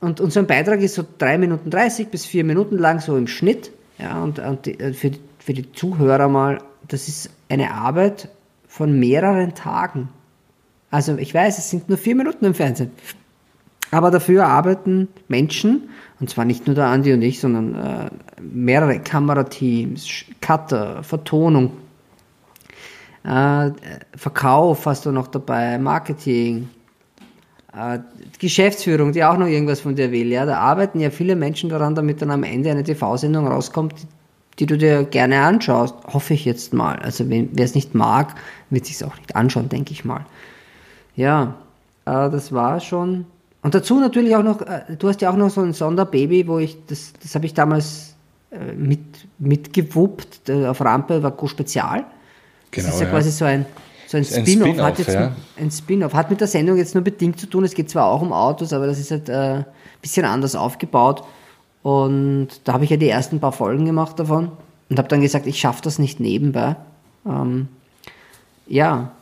und 0.00 0.20
unser 0.20 0.42
Beitrag 0.44 0.80
ist 0.80 0.94
so 0.94 1.04
3 1.18 1.38
Minuten 1.38 1.70
30 1.70 2.08
bis 2.08 2.24
4 2.26 2.44
Minuten 2.44 2.78
lang, 2.78 3.00
so 3.00 3.16
im 3.16 3.26
Schnitt. 3.26 3.70
Ja, 3.98 4.22
und, 4.22 4.38
und 4.38 4.66
die, 4.66 4.78
äh, 4.78 4.92
für, 4.92 5.10
die- 5.10 5.20
für 5.38 5.52
die 5.54 5.72
Zuhörer 5.72 6.28
mal, 6.28 6.60
das 6.88 7.08
ist 7.08 7.30
eine 7.48 7.72
Arbeit 7.74 8.28
von 8.68 8.98
mehreren 8.98 9.54
Tagen. 9.54 10.08
Also 10.90 11.16
ich 11.16 11.34
weiß, 11.34 11.58
es 11.58 11.70
sind 11.70 11.88
nur 11.88 11.98
4 11.98 12.14
Minuten 12.14 12.44
im 12.44 12.54
Fernsehen. 12.54 12.92
Aber 13.90 14.10
dafür 14.10 14.46
arbeiten 14.46 15.08
Menschen, 15.28 15.88
und 16.20 16.30
zwar 16.30 16.44
nicht 16.44 16.66
nur 16.66 16.76
der 16.76 16.86
Andi 16.86 17.12
und 17.12 17.22
ich, 17.22 17.40
sondern 17.40 17.74
äh, 17.74 18.10
mehrere 18.40 19.00
Kamerateams, 19.00 20.06
Cutter, 20.40 21.02
Vertonung, 21.02 21.72
äh, 23.24 23.70
Verkauf 24.16 24.86
hast 24.86 25.06
du 25.06 25.12
noch 25.12 25.26
dabei, 25.28 25.78
Marketing, 25.78 26.68
äh, 27.74 27.98
Geschäftsführung, 28.38 29.12
die 29.12 29.24
auch 29.24 29.36
noch 29.36 29.46
irgendwas 29.46 29.80
von 29.80 29.94
dir 29.94 30.10
will. 30.10 30.28
Ja, 30.28 30.46
da 30.46 30.58
arbeiten 30.58 31.00
ja 31.00 31.10
viele 31.10 31.36
Menschen 31.36 31.68
daran, 31.68 31.94
damit 31.94 32.22
dann 32.22 32.30
am 32.30 32.44
Ende 32.44 32.70
eine 32.70 32.84
TV-Sendung 32.84 33.46
rauskommt, 33.46 33.94
die, 34.00 34.06
die 34.60 34.66
du 34.66 34.78
dir 34.78 35.04
gerne 35.04 35.40
anschaust. 35.40 35.94
Hoffe 36.06 36.34
ich 36.34 36.44
jetzt 36.44 36.72
mal. 36.72 36.98
Also 37.00 37.24
wer 37.28 37.64
es 37.64 37.74
nicht 37.74 37.94
mag, 37.94 38.34
wird 38.70 38.86
sich 38.86 39.04
auch 39.04 39.16
nicht 39.16 39.36
anschauen, 39.36 39.68
denke 39.68 39.92
ich 39.92 40.04
mal. 40.04 40.24
Ja, 41.14 41.54
äh, 42.06 42.30
das 42.30 42.52
war 42.52 42.80
schon. 42.80 43.26
Und 43.62 43.74
dazu 43.74 44.00
natürlich 44.00 44.34
auch 44.36 44.42
noch, 44.42 44.62
äh, 44.62 44.96
du 44.98 45.08
hast 45.08 45.20
ja 45.20 45.30
auch 45.30 45.36
noch 45.36 45.50
so 45.50 45.60
ein 45.60 45.72
Sonderbaby, 45.72 46.46
wo 46.46 46.58
ich, 46.58 46.78
das, 46.86 47.12
das 47.22 47.34
habe 47.34 47.46
ich 47.46 47.54
damals 47.54 48.14
äh, 48.50 48.72
mit, 48.72 49.00
mitgewuppt, 49.38 50.50
auf 50.50 50.80
Rampe 50.80 51.22
war 51.22 51.30
Go 51.32 51.46
Spezial. 51.46 52.04
Genau, 52.70 52.86
das 52.86 52.94
ist 52.94 53.00
ja, 53.00 53.06
ja. 53.06 53.12
quasi 53.12 53.30
so 53.30 53.44
ein, 53.44 53.66
so 54.06 54.16
ein 54.16 54.24
Spin-off. 54.24 54.68
Spin-off, 54.68 54.86
hat 54.86 54.98
jetzt 54.98 55.12
ja. 55.14 55.32
ein 55.58 55.70
Spin-off. 55.70 56.14
Hat 56.14 56.30
mit 56.30 56.40
der 56.40 56.48
Sendung 56.48 56.76
jetzt 56.76 56.94
nur 56.94 57.04
bedingt 57.04 57.38
zu 57.38 57.46
tun. 57.46 57.64
Es 57.64 57.74
geht 57.74 57.90
zwar 57.90 58.06
auch 58.06 58.22
um 58.22 58.32
Autos, 58.32 58.72
aber 58.72 58.86
das 58.86 58.98
ist 58.98 59.10
halt 59.10 59.28
äh, 59.28 59.32
ein 59.32 59.66
bisschen 60.00 60.24
anders 60.24 60.54
aufgebaut. 60.54 61.22
Und 61.82 62.48
da 62.64 62.72
habe 62.74 62.84
ich 62.84 62.90
ja 62.90 62.96
die 62.96 63.08
ersten 63.08 63.40
paar 63.40 63.52
Folgen 63.52 63.84
gemacht 63.84 64.18
davon 64.18 64.52
und 64.88 64.98
habe 64.98 65.08
dann 65.08 65.20
gesagt, 65.20 65.46
ich 65.46 65.58
schaffe 65.58 65.82
das 65.82 65.98
nicht 65.98 66.20
nebenbei. 66.20 66.76
Ähm, 67.26 67.68
ja. 68.66 69.12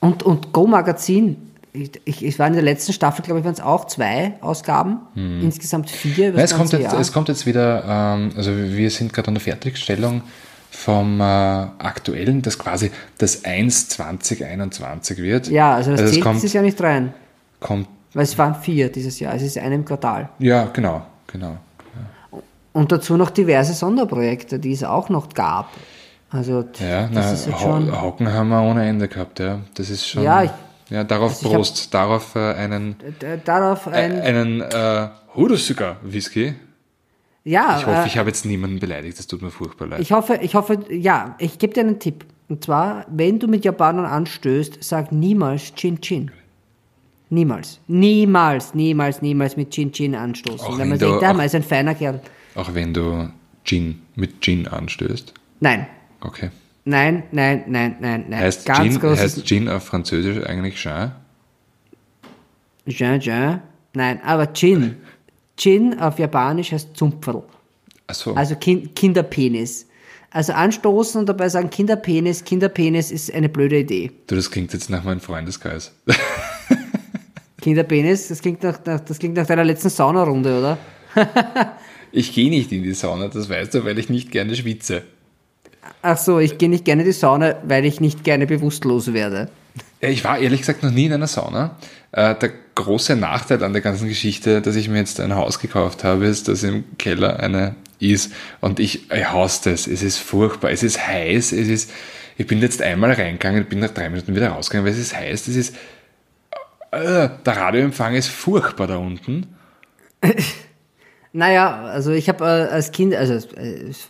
Und, 0.00 0.22
und 0.22 0.52
Go 0.52 0.66
Magazin, 0.66 1.49
ich, 1.72 2.24
ich, 2.24 2.38
war 2.38 2.46
in 2.46 2.54
der 2.54 2.62
letzten 2.62 2.92
Staffel, 2.92 3.24
glaube 3.24 3.40
ich, 3.40 3.44
waren 3.44 3.54
es 3.54 3.60
auch 3.60 3.86
zwei 3.86 4.34
Ausgaben. 4.40 4.98
Insgesamt 5.14 5.88
vier. 5.90 6.30
Nein, 6.32 6.40
es, 6.44 6.54
kommt 6.56 6.72
jetzt, 6.72 6.82
Jahr. 6.82 6.98
es 7.00 7.12
kommt 7.12 7.28
jetzt 7.28 7.46
wieder, 7.46 7.84
ähm, 7.86 8.32
also 8.36 8.50
wir 8.56 8.90
sind 8.90 9.12
gerade 9.12 9.28
an 9.28 9.34
der 9.34 9.40
Fertigstellung 9.42 10.22
vom 10.70 11.20
äh, 11.20 11.24
aktuellen, 11.24 12.42
das 12.42 12.58
quasi 12.58 12.90
das 13.18 13.44
1 13.44 13.88
2021 13.88 15.18
wird. 15.18 15.48
ja, 15.48 15.74
also 15.74 15.90
das 15.92 16.00
es 16.02 16.10
zählt 16.12 16.22
kommt, 16.24 16.36
dieses 16.36 16.52
Jahr 16.52 16.62
nicht 16.64 16.80
rein. 16.80 17.12
kommt, 17.60 17.88
Weil 18.14 18.24
es 18.24 18.36
waren 18.38 18.54
vier 18.54 18.90
dieses 18.90 19.18
Jahr. 19.20 19.34
Es 19.34 19.42
ist 19.42 19.58
einem 19.58 19.84
Quartal. 19.84 20.28
ja, 20.38 20.64
genau, 20.72 21.02
genau. 21.26 21.56
Und 22.72 22.92
dazu 22.92 23.16
noch 23.16 23.30
diverse 23.30 23.72
Sonderprojekte, 23.74 24.60
die 24.60 24.72
es 24.72 24.84
auch 24.84 25.08
noch 25.08 25.30
gab. 25.30 25.70
Also 26.30 26.64
Ja, 26.78 27.08
das 27.08 27.10
na, 27.12 27.32
ist 27.32 27.46
jetzt 27.46 27.56
Ho- 27.56 27.62
schon. 27.80 28.00
Hocken 28.02 28.32
haben 28.32 28.48
wir 28.48 28.62
ohne 28.62 28.86
Ende 28.88 29.08
gehabt, 29.08 29.40
ja. 29.40 29.58
Das 29.74 29.90
ist 29.90 30.06
schon. 30.06 30.22
Ja, 30.22 30.44
ich- 30.44 30.50
ja 30.90 31.04
darauf 31.04 31.30
also 31.32 31.40
ich 31.46 31.52
hab- 31.52 31.56
Prost, 31.58 31.94
darauf 31.94 32.34
äh, 32.36 32.54
einen, 32.54 32.96
Darauf 33.44 33.88
ein. 33.88 34.18
äh, 34.18 34.20
einen 34.20 34.60
äh, 34.60 35.08
Whisky. 36.02 36.54
ja, 37.44 37.78
Ich 37.78 37.86
hoffe, 37.86 38.02
äh, 38.02 38.06
ich 38.06 38.18
habe 38.18 38.28
jetzt 38.28 38.44
niemanden 38.44 38.78
beleidigt, 38.80 39.18
das 39.18 39.26
tut 39.26 39.42
mir 39.42 39.50
furchtbar 39.50 39.86
leid. 39.88 40.00
ich 40.00 40.12
hoffe, 40.12 40.38
ich 40.42 40.54
hoffe, 40.54 40.78
ja, 40.90 41.34
ich 41.38 41.58
gebe 41.58 41.72
dir 41.72 41.80
einen 41.80 41.98
Tipp. 41.98 42.24
Und 42.48 42.64
zwar, 42.64 43.06
wenn 43.08 43.38
du 43.38 43.46
mit 43.46 43.64
Japanern 43.64 44.04
anstößt, 44.06 44.78
sag 44.82 45.12
niemals 45.12 45.72
Chin 45.76 46.00
Chin. 46.00 46.30
Niemals. 47.28 47.78
Niemals, 47.86 48.74
niemals, 48.74 49.22
niemals 49.22 49.56
mit 49.56 49.70
Chin 49.70 49.92
Chin 49.92 50.16
anstoßen. 50.16 50.60
Auch 50.60 50.72
Wenn 50.72 50.78
wenn 50.78 50.88
man 50.90 50.98
du- 50.98 51.06
denkt, 51.10 51.22
ah, 51.24 51.32
man 51.32 51.46
ist 51.46 51.54
ein 51.54 51.62
feiner 51.62 51.94
Kerl. 51.94 52.20
Auch 52.56 52.74
wenn 52.74 52.92
du 52.92 53.30
Gin 53.62 54.02
mit 54.16 54.40
Gin 54.40 54.66
anstößt. 54.66 55.32
Nein. 55.60 55.86
Okay. 56.22 56.50
Nein, 56.90 57.22
nein, 57.30 57.64
nein, 57.68 57.96
nein, 58.00 58.24
nein. 58.28 58.40
Heißt, 58.40 58.66
Ganz 58.66 59.00
Gin, 59.00 59.16
heißt 59.16 59.46
Gin 59.46 59.68
auf 59.68 59.84
Französisch 59.84 60.44
eigentlich 60.44 60.74
Jean? 60.74 61.12
Jean, 62.88 63.20
Jean. 63.20 63.62
Nein, 63.94 64.20
aber 64.24 64.52
Chin. 64.52 64.96
Chin 65.56 66.00
auf 66.00 66.18
Japanisch 66.18 66.72
heißt 66.72 66.96
Zumpferl. 66.96 67.44
Achso. 68.08 68.34
Also 68.34 68.56
kind, 68.56 68.96
Kinderpenis. 68.96 69.86
Also 70.32 70.52
anstoßen 70.52 71.20
und 71.20 71.28
dabei 71.28 71.48
sagen 71.48 71.70
Kinderpenis, 71.70 72.42
Kinderpenis 72.42 73.12
ist 73.12 73.32
eine 73.32 73.48
blöde 73.48 73.78
Idee. 73.78 74.10
du, 74.26 74.34
das 74.34 74.50
klingt 74.50 74.72
jetzt 74.72 74.90
nach 74.90 75.04
meinem 75.04 75.20
Freundeskreis. 75.20 75.92
Kinderpenis, 77.60 78.28
das 78.28 78.40
klingt 78.40 78.64
nach, 78.64 78.84
nach, 78.84 78.98
das 79.00 79.18
klingt 79.20 79.36
nach 79.36 79.46
deiner 79.46 79.64
letzten 79.64 79.90
Saunarunde, 79.90 80.58
oder? 80.58 80.78
Ich 82.12 82.34
gehe 82.34 82.50
nicht 82.50 82.72
in 82.72 82.82
die 82.82 82.92
Sauna, 82.92 83.28
das 83.28 83.48
weißt 83.48 83.72
du, 83.72 83.84
weil 83.84 83.96
ich 83.96 84.08
nicht 84.08 84.32
gerne 84.32 84.56
schwitze. 84.56 85.04
Ach 86.02 86.18
so, 86.18 86.38
ich 86.38 86.58
gehe 86.58 86.68
nicht 86.68 86.84
gerne 86.84 87.02
in 87.02 87.08
die 87.08 87.12
Sauna, 87.12 87.56
weil 87.64 87.84
ich 87.84 88.00
nicht 88.00 88.24
gerne 88.24 88.46
bewusstlos 88.46 89.12
werde. 89.12 89.48
Ich 90.00 90.24
war 90.24 90.38
ehrlich 90.38 90.60
gesagt 90.60 90.82
noch 90.82 90.90
nie 90.90 91.06
in 91.06 91.12
einer 91.12 91.26
Sauna. 91.26 91.76
Äh, 92.12 92.34
der 92.34 92.50
große 92.74 93.16
Nachteil 93.16 93.62
an 93.62 93.72
der 93.72 93.82
ganzen 93.82 94.08
Geschichte, 94.08 94.62
dass 94.62 94.76
ich 94.76 94.88
mir 94.88 94.98
jetzt 94.98 95.20
ein 95.20 95.34
Haus 95.34 95.58
gekauft 95.58 96.04
habe, 96.04 96.26
ist, 96.26 96.48
dass 96.48 96.62
im 96.62 96.84
Keller 96.96 97.40
eine 97.40 97.76
ist 97.98 98.32
und 98.60 98.80
ich, 98.80 99.10
ich 99.10 99.30
hasse 99.30 99.70
das. 99.70 99.86
Es 99.86 100.02
ist 100.02 100.18
furchtbar, 100.18 100.70
es 100.70 100.82
ist 100.82 101.06
heiß, 101.06 101.52
es 101.52 101.68
ist, 101.68 101.90
ich 102.38 102.46
bin 102.46 102.60
jetzt 102.60 102.80
einmal 102.80 103.12
reingegangen, 103.12 103.66
bin 103.66 103.80
nach 103.80 103.90
drei 103.90 104.08
Minuten 104.08 104.34
wieder 104.34 104.48
rausgegangen, 104.48 104.86
weil 104.86 104.94
es 104.94 105.06
ist 105.06 105.14
heiß, 105.14 105.48
es 105.48 105.56
ist, 105.56 105.76
äh, 106.92 107.28
der 107.44 107.56
Radioempfang 107.56 108.14
ist 108.14 108.28
furchtbar 108.28 108.86
da 108.86 108.96
unten. 108.96 109.54
Naja, 111.32 111.84
also 111.84 112.10
ich 112.10 112.28
habe 112.28 112.44
äh, 112.44 112.72
als 112.74 112.90
Kind, 112.90 113.14
also 113.14 113.34
als, 113.34 113.54
als 113.54 114.08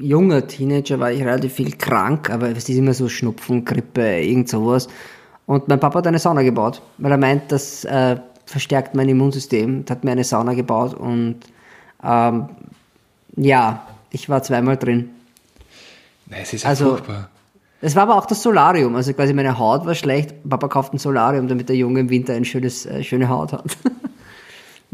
junger 0.00 0.46
Teenager 0.46 0.98
war 1.00 1.12
ich 1.12 1.20
relativ 1.22 1.54
viel 1.54 1.72
krank, 1.76 2.30
aber 2.30 2.50
es 2.50 2.68
ist 2.68 2.76
immer 2.76 2.94
so 2.94 3.08
Schnupfen, 3.08 3.64
Grippe, 3.64 4.20
irgend 4.20 4.48
sowas. 4.48 4.88
Und 5.46 5.68
mein 5.68 5.78
Papa 5.80 5.98
hat 5.98 6.06
eine 6.06 6.18
Sauna 6.18 6.42
gebaut, 6.42 6.82
weil 6.98 7.12
er 7.12 7.18
meint, 7.18 7.52
dass 7.52 7.84
äh, 7.84 8.16
verstärkt 8.46 8.94
mein 8.94 9.08
Immunsystem, 9.08 9.84
hat 9.88 10.04
mir 10.04 10.12
eine 10.12 10.24
Sauna 10.24 10.54
gebaut 10.54 10.94
und 10.94 11.36
ähm, 12.02 12.48
ja, 13.36 13.86
ich 14.10 14.28
war 14.28 14.42
zweimal 14.42 14.76
drin. 14.76 15.10
Nein, 16.26 16.40
es 16.42 16.52
ist 16.54 16.62
ja 16.64 16.70
Also- 16.70 16.90
furchtbar. 16.90 17.28
Es 17.80 17.94
war 17.94 18.04
aber 18.04 18.16
auch 18.16 18.24
das 18.24 18.40
Solarium, 18.42 18.96
also 18.96 19.12
quasi 19.12 19.34
meine 19.34 19.58
Haut 19.58 19.84
war 19.84 19.94
schlecht. 19.94 20.34
Papa 20.48 20.68
kauft 20.68 20.94
ein 20.94 20.98
Solarium, 20.98 21.48
damit 21.48 21.68
der 21.68 21.76
Junge 21.76 22.00
im 22.00 22.08
Winter 22.08 22.32
ein 22.32 22.46
schönes, 22.46 22.86
äh, 22.86 23.02
schöne 23.02 23.28
Haut 23.28 23.52
hat. 23.52 23.64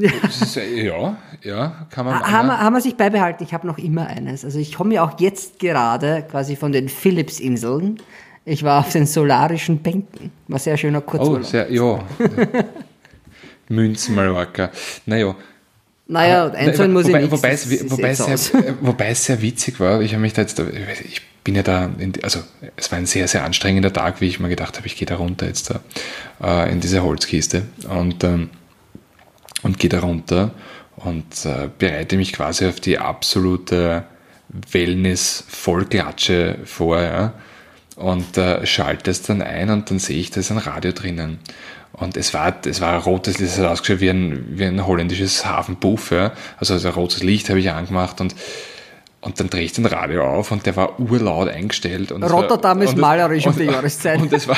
Äh, 0.03 0.87
ja, 0.87 1.17
ja, 1.43 1.87
kann 1.91 2.07
man 2.07 2.21
haben, 2.21 2.49
wir, 2.49 2.61
haben 2.61 2.75
wir 2.75 2.81
sich 2.81 2.97
beibehalten. 2.97 3.45
Ich 3.45 3.55
habe 3.55 3.67
noch 3.67 3.79
immer 3.79 4.07
eines. 4.07 4.45
Also 4.45 4.59
ich 4.59 4.75
komme 4.75 4.95
ja 4.95 5.05
auch 5.05 5.19
jetzt 5.21 5.59
gerade 5.59 6.25
quasi 6.31 6.57
von 6.57 6.73
den 6.73 6.89
Philippsinseln. 6.89 8.01
Ich 8.45 8.63
war 8.63 8.81
auf 8.81 8.93
den 8.93 9.07
solarischen 9.07 9.79
Bänken. 9.79 10.33
War 10.49 10.59
sehr 10.59 10.77
schöner 10.77 10.99
Oh, 10.99 11.11
Kurzurlaub. 11.11 11.45
sehr, 11.45 11.71
ja. 11.71 12.03
Münzen, 13.69 14.15
Mallorca. 14.15 14.71
Naja. 15.07 15.37
naja, 16.09 16.51
einzeln 16.51 16.93
muss 16.93 17.07
ich 17.07 17.11
wobei, 17.11 17.21
nicht. 17.23 17.31
wobei, 17.31 17.51
es, 17.51 17.91
wobei, 17.91 18.11
es 18.11 18.19
sehr, 18.47 18.75
wobei 18.81 19.09
es 19.11 19.25
sehr 19.25 19.41
witzig 19.43 19.79
war, 19.79 20.01
ich 20.01 20.13
habe 20.13 20.23
mich 20.23 20.33
da 20.33 20.43
jetzt, 20.43 20.59
ich 20.59 21.23
bin 21.45 21.55
ja 21.55 21.63
da, 21.63 21.89
in, 21.99 22.13
also 22.23 22.41
es 22.77 22.91
war 22.91 22.99
ein 22.99 23.07
sehr, 23.07 23.29
sehr 23.29 23.45
anstrengender 23.45 23.93
Tag, 23.93 24.21
wie 24.21 24.27
ich 24.27 24.41
mir 24.41 24.49
gedacht 24.49 24.77
habe, 24.77 24.87
ich 24.89 24.97
gehe 24.97 25.07
da 25.07 25.17
runter 25.17 25.47
jetzt 25.47 25.71
da 25.71 25.81
äh, 26.43 26.73
in 26.73 26.81
diese 26.81 27.03
Holzkiste 27.03 27.63
und, 27.89 28.25
ähm, 28.25 28.51
und 29.62 29.79
gehe 29.79 29.90
da 29.90 30.01
runter 30.01 30.51
und 30.96 31.44
äh, 31.44 31.68
bereite 31.79 32.16
mich 32.16 32.33
quasi 32.33 32.66
auf 32.66 32.81
die 32.81 32.99
absolute 32.99 34.05
Wellness-Vollklatsche 34.49 36.59
vor, 36.64 37.01
ja 37.01 37.35
und 38.01 38.38
äh, 38.38 38.66
schalte 38.66 39.11
es 39.11 39.23
dann 39.23 39.42
ein 39.42 39.70
und 39.70 39.90
dann 39.90 39.99
sehe 39.99 40.18
ich, 40.18 40.31
da 40.31 40.40
ist 40.40 40.51
ein 40.51 40.59
Radio 40.59 40.92
drinnen. 40.92 41.38
Und 41.92 42.16
es 42.16 42.33
war, 42.33 42.55
es 42.64 42.81
war 42.81 42.94
ein 42.94 43.01
rotes 43.01 43.38
Licht, 43.38 43.53
es 43.53 43.59
hat 43.59 43.66
ausgeschaut 43.66 44.01
wie 44.01 44.09
ein, 44.09 44.46
wie 44.53 44.64
ein 44.64 44.87
holländisches 44.87 45.44
Hafenbuff, 45.44 46.11
ja. 46.11 46.33
Also, 46.59 46.75
also 46.75 46.88
ein 46.88 46.94
rotes 46.94 47.23
Licht 47.23 47.51
habe 47.51 47.61
ich 47.61 47.70
angemacht 47.70 48.23
und, 48.23 48.35
und 49.20 49.38
dann 49.38 49.51
drehe 49.51 49.64
ich 49.64 49.75
den 49.75 49.85
Radio 49.85 50.25
auf 50.25 50.51
und 50.51 50.64
der 50.64 50.77
war 50.77 50.99
urlaut 50.99 51.49
eingestellt. 51.49 52.11
Und 52.11 52.23
Rotterdam 52.23 52.79
war, 52.79 52.85
ist 52.85 52.94
und 52.94 53.01
malerisch 53.01 53.46
um 53.46 53.53
und- 53.53 53.61
die 53.61 53.64
Jahreszeit. 53.64 54.20
Und 54.20 54.33
es 54.33 54.49
war, 54.49 54.57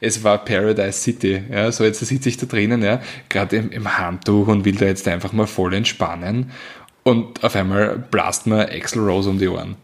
es 0.00 0.22
war 0.24 0.44
Paradise 0.44 0.98
City, 1.00 1.42
ja. 1.50 1.70
So 1.72 1.84
jetzt 1.84 2.00
sitze 2.00 2.28
ich 2.28 2.36
da 2.36 2.46
drinnen, 2.46 2.82
ja, 2.82 3.00
gerade 3.28 3.56
im, 3.56 3.70
im 3.70 3.98
Handtuch 3.98 4.48
und 4.48 4.64
will 4.64 4.76
da 4.76 4.86
jetzt 4.86 5.06
einfach 5.08 5.32
mal 5.32 5.46
voll 5.46 5.74
entspannen. 5.74 6.50
Und 7.02 7.44
auf 7.44 7.54
einmal 7.56 7.98
blast 7.98 8.46
mir 8.46 8.70
Axel 8.70 9.02
Rose 9.02 9.28
um 9.28 9.38
die 9.38 9.48
Ohren. 9.48 9.76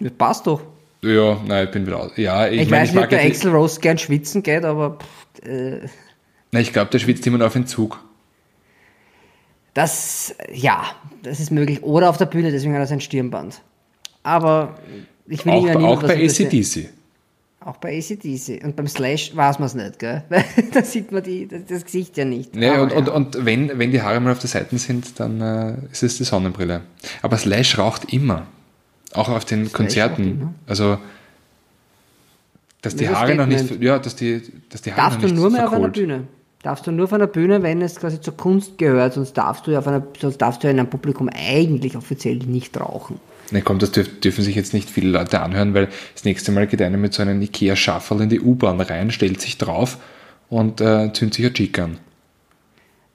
Das 0.00 0.12
passt 0.12 0.46
doch. 0.46 0.60
Ja, 1.02 1.38
nein, 1.46 1.66
ich 1.66 1.70
bin 1.70 1.86
wieder 1.86 2.00
aus. 2.00 2.12
Ja, 2.16 2.46
ich, 2.48 2.62
Ich, 2.62 2.70
meine, 2.70 2.82
weiß 2.82 2.88
ich 2.90 2.94
nicht, 2.94 3.04
ob 3.04 3.10
der 3.10 3.24
Axel 3.24 3.50
Rose 3.52 3.80
gern 3.80 3.98
schwitzen 3.98 4.42
geht, 4.42 4.64
aber 4.64 4.98
pff, 4.98 5.46
äh, 5.46 5.80
nein, 6.52 6.62
ich 6.62 6.72
glaube, 6.72 6.90
der 6.90 6.98
schwitzt 6.98 7.26
immer 7.26 7.38
noch 7.38 7.46
auf 7.46 7.54
Entzug. 7.54 8.02
das, 9.74 10.34
ja, 10.52 10.84
das 11.22 11.40
ist 11.40 11.50
möglich. 11.50 11.82
Oder 11.82 12.08
auf 12.10 12.16
der 12.16 12.26
Bühne, 12.26 12.50
deswegen 12.52 12.74
hat 12.74 12.80
er 12.80 12.86
sein 12.86 13.00
Stirnband. 13.00 13.60
Aber 14.22 14.76
ich 15.26 15.44
will 15.44 15.52
Auch, 15.52 15.66
ja 15.66 15.74
niemand 15.74 16.04
auch 16.04 16.08
bei. 16.08 16.24
ACDC. 16.24 16.88
Auch 17.64 17.78
bei 17.78 17.96
ACDC. 17.96 18.62
Und 18.62 18.76
beim 18.76 18.86
Slash 18.86 19.34
weiß 19.34 19.58
man 19.58 19.66
es 19.66 19.74
nicht, 19.74 19.98
gell? 19.98 20.22
Weil 20.28 20.44
da 20.74 20.82
sieht 20.82 21.12
man 21.12 21.22
die, 21.22 21.48
das, 21.48 21.64
das 21.66 21.84
Gesicht 21.84 22.16
ja 22.18 22.26
nicht. 22.26 22.54
Ne, 22.54 22.72
Aber 22.72 22.82
und, 22.82 22.92
und, 22.92 23.06
ja. 23.08 23.12
und 23.14 23.46
wenn, 23.46 23.78
wenn 23.78 23.90
die 23.90 24.02
Haare 24.02 24.20
mal 24.20 24.32
auf 24.32 24.38
der 24.38 24.50
Seite 24.50 24.76
sind, 24.76 25.18
dann 25.18 25.40
äh, 25.40 25.76
ist 25.90 26.02
es 26.02 26.18
die 26.18 26.24
Sonnenbrille. 26.24 26.82
Aber 27.22 27.38
Slash 27.38 27.78
raucht 27.78 28.12
immer. 28.12 28.46
Auch 29.14 29.30
auf 29.30 29.46
den 29.46 29.62
raucht 29.62 29.72
Konzerten. 29.72 30.54
Also, 30.66 30.98
dass 32.82 32.96
die 32.96 33.06
Das 33.06 33.14
Haare 33.14 33.34
noch 33.34 33.46
nicht, 33.46 33.80
ja, 33.80 33.98
dass 33.98 34.14
die, 34.14 34.42
dass 34.68 34.82
die 34.82 34.92
Haare 34.92 35.00
Darfst 35.00 35.20
noch 35.20 35.28
du 35.28 35.32
nicht 35.32 35.40
nur 35.40 35.50
mehr 35.50 35.66
auf 35.66 35.72
einer 35.72 35.84
verkohlt. 35.84 35.94
Bühne? 35.94 36.24
Darfst 36.62 36.86
du 36.86 36.92
nur 36.92 37.04
auf 37.04 37.12
einer 37.14 37.26
Bühne, 37.26 37.62
wenn 37.62 37.80
es 37.80 37.96
quasi 37.96 38.20
zur 38.20 38.36
Kunst 38.36 38.76
gehört, 38.76 39.14
sonst 39.14 39.34
darfst 39.34 39.66
du 39.66 39.70
ja 39.70 39.78
auf 39.78 39.86
einer, 39.86 40.02
sonst 40.20 40.38
darfst 40.38 40.62
du 40.62 40.66
ja 40.66 40.72
in 40.72 40.80
einem 40.80 40.90
Publikum 40.90 41.30
eigentlich 41.30 41.96
offiziell 41.96 42.36
nicht 42.36 42.78
rauchen. 42.78 43.20
Ne, 43.50 43.62
komm, 43.62 43.78
das 43.78 43.92
dürf, 43.92 44.20
dürfen 44.20 44.42
sich 44.42 44.56
jetzt 44.56 44.74
nicht 44.74 44.90
viele 44.90 45.10
Leute 45.10 45.40
anhören, 45.40 45.74
weil 45.74 45.88
das 46.14 46.24
nächste 46.24 46.52
Mal 46.52 46.66
geht 46.66 46.80
einer 46.82 46.96
mit 46.96 47.12
so 47.12 47.22
einem 47.22 47.40
Ikea-Shuffle 47.42 48.22
in 48.22 48.28
die 48.28 48.40
U-Bahn 48.40 48.80
rein, 48.80 49.10
stellt 49.10 49.40
sich 49.40 49.58
drauf 49.58 49.98
und 50.48 50.80
äh, 50.80 51.12
zündet 51.12 51.34
sich 51.34 51.46
ein 51.46 51.54
Chick 51.54 51.78
an. 51.78 51.98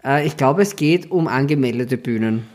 Äh, 0.04 0.26
ich 0.26 0.38
glaube, 0.38 0.62
es 0.62 0.76
geht 0.76 1.12
um 1.12 1.28
angemeldete 1.28 1.98
Bühnen. 1.98 2.48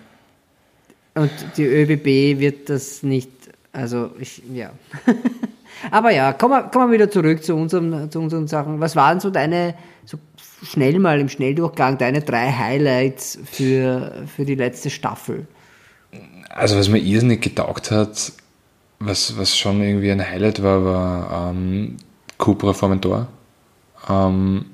Und 1.15 1.31
die 1.57 1.65
ÖBB 1.65 2.41
wird 2.41 2.69
das 2.69 3.03
nicht, 3.03 3.31
also 3.73 4.11
ich, 4.19 4.43
ja. 4.53 4.73
Aber 5.91 6.11
ja, 6.11 6.33
kommen 6.33 6.55
wir, 6.55 6.63
kommen 6.71 6.91
wir 6.91 6.95
wieder 6.95 7.11
zurück 7.11 7.45
zu, 7.45 7.55
unserem, 7.55 8.11
zu 8.11 8.21
unseren 8.21 8.49
Sachen. 8.49 8.81
Was 8.81 8.97
waren 8.97 9.21
so 9.21 9.31
deine, 9.31 9.75
so 10.05 10.19
schnell 10.63 10.99
mal 10.99 11.21
im 11.21 11.29
Schnelldurchgang, 11.29 11.99
deine 11.99 12.21
drei 12.21 12.51
Highlights 12.51 13.39
für, 13.45 14.25
für 14.35 14.45
die 14.45 14.55
letzte 14.55 14.91
Staffel? 14.91 15.47
Also 16.49 16.79
was 16.79 16.89
mir 16.89 16.99
irrsinnig 16.99 17.43
getaugt 17.43 17.91
hat, 17.91 18.33
was, 19.01 19.37
was 19.37 19.57
schon 19.57 19.83
irgendwie 19.83 20.11
ein 20.11 20.25
Highlight 20.25 20.63
war, 20.63 20.85
war 20.85 21.51
ähm, 21.51 21.97
Cupra 22.39 22.73
Formentor. 22.73 23.29
Ähm, 24.09 24.67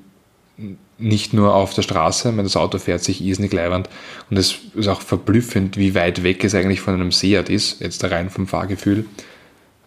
nicht 0.97 1.33
nur 1.33 1.55
auf 1.55 1.73
der 1.73 1.81
Straße, 1.81 2.31
meine, 2.31 2.43
das 2.43 2.55
Auto 2.55 2.77
fährt 2.77 3.03
sich 3.03 3.21
irrsinnig 3.21 3.51
leibend 3.51 3.89
und 4.29 4.37
es 4.37 4.59
ist 4.75 4.87
auch 4.87 5.01
verblüffend, 5.01 5.75
wie 5.75 5.95
weit 5.95 6.23
weg 6.23 6.43
es 6.43 6.53
eigentlich 6.53 6.81
von 6.81 6.93
einem 6.93 7.11
Seat 7.11 7.49
ist, 7.49 7.81
jetzt 7.81 8.03
rein 8.03 8.29
vom 8.29 8.47
Fahrgefühl. 8.47 9.05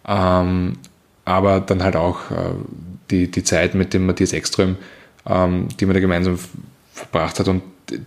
Ähm, 0.07 0.73
aber 1.23 1.61
dann 1.61 1.83
halt 1.83 1.95
auch 1.95 2.31
äh, 2.31 2.51
die, 3.09 3.31
die 3.31 3.43
Zeit 3.43 3.75
mit 3.75 3.93
dem 3.93 4.05
Matthias 4.05 4.33
Ekström, 4.33 4.75
ähm, 5.25 5.69
die 5.79 5.85
man 5.85 5.95
da 5.95 6.01
gemeinsam 6.01 6.37
verbracht 6.93 7.39
hat 7.39 7.47
und 7.47 7.63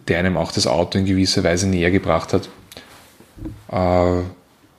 der 0.08 0.18
einem 0.18 0.36
auch 0.36 0.52
das 0.52 0.66
Auto 0.66 0.98
in 0.98 1.06
gewisser 1.06 1.44
Weise 1.44 1.68
näher 1.68 1.90
gebracht 1.90 2.32
hat. 2.32 2.48
Äh, 3.70 4.22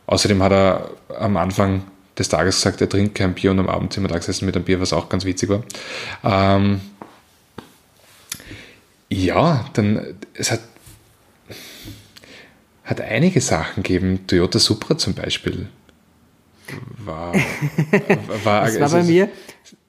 außerdem 0.08 0.44
hat 0.44 0.52
er 0.52 0.90
am 1.18 1.38
Anfang 1.38 1.84
des 2.18 2.30
Tages 2.30 2.56
gesagt, 2.56 2.82
er 2.82 2.90
trinkt 2.90 3.16
kein 3.16 3.34
Bier 3.34 3.52
und 3.52 3.60
am 3.60 3.70
Abend 3.70 3.94
sind 3.94 4.04
wir 4.04 4.10
da 4.10 4.18
gesessen 4.18 4.46
mit 4.46 4.56
einem 4.56 4.66
Bier, 4.66 4.82
was 4.82 4.94
auch 4.94 5.10
ganz 5.10 5.26
witzig 5.26 5.50
war. 5.50 5.64
Ähm, 6.24 6.82
ja, 9.10 9.66
dann, 9.74 10.18
es 10.34 10.52
hat, 10.52 10.60
hat 12.84 13.02
einige 13.02 13.42
Sachen 13.42 13.84
gegeben. 13.84 14.28
Toyota 14.28 14.60
Supra 14.60 14.98
zum 14.98 15.14
Beispiel 15.14 15.70
war, 17.00 17.34
war, 18.44 18.66
Das 18.66 18.80
war 18.80 18.84
also 18.84 18.98
bei 18.98 19.04
mir, 19.04 19.30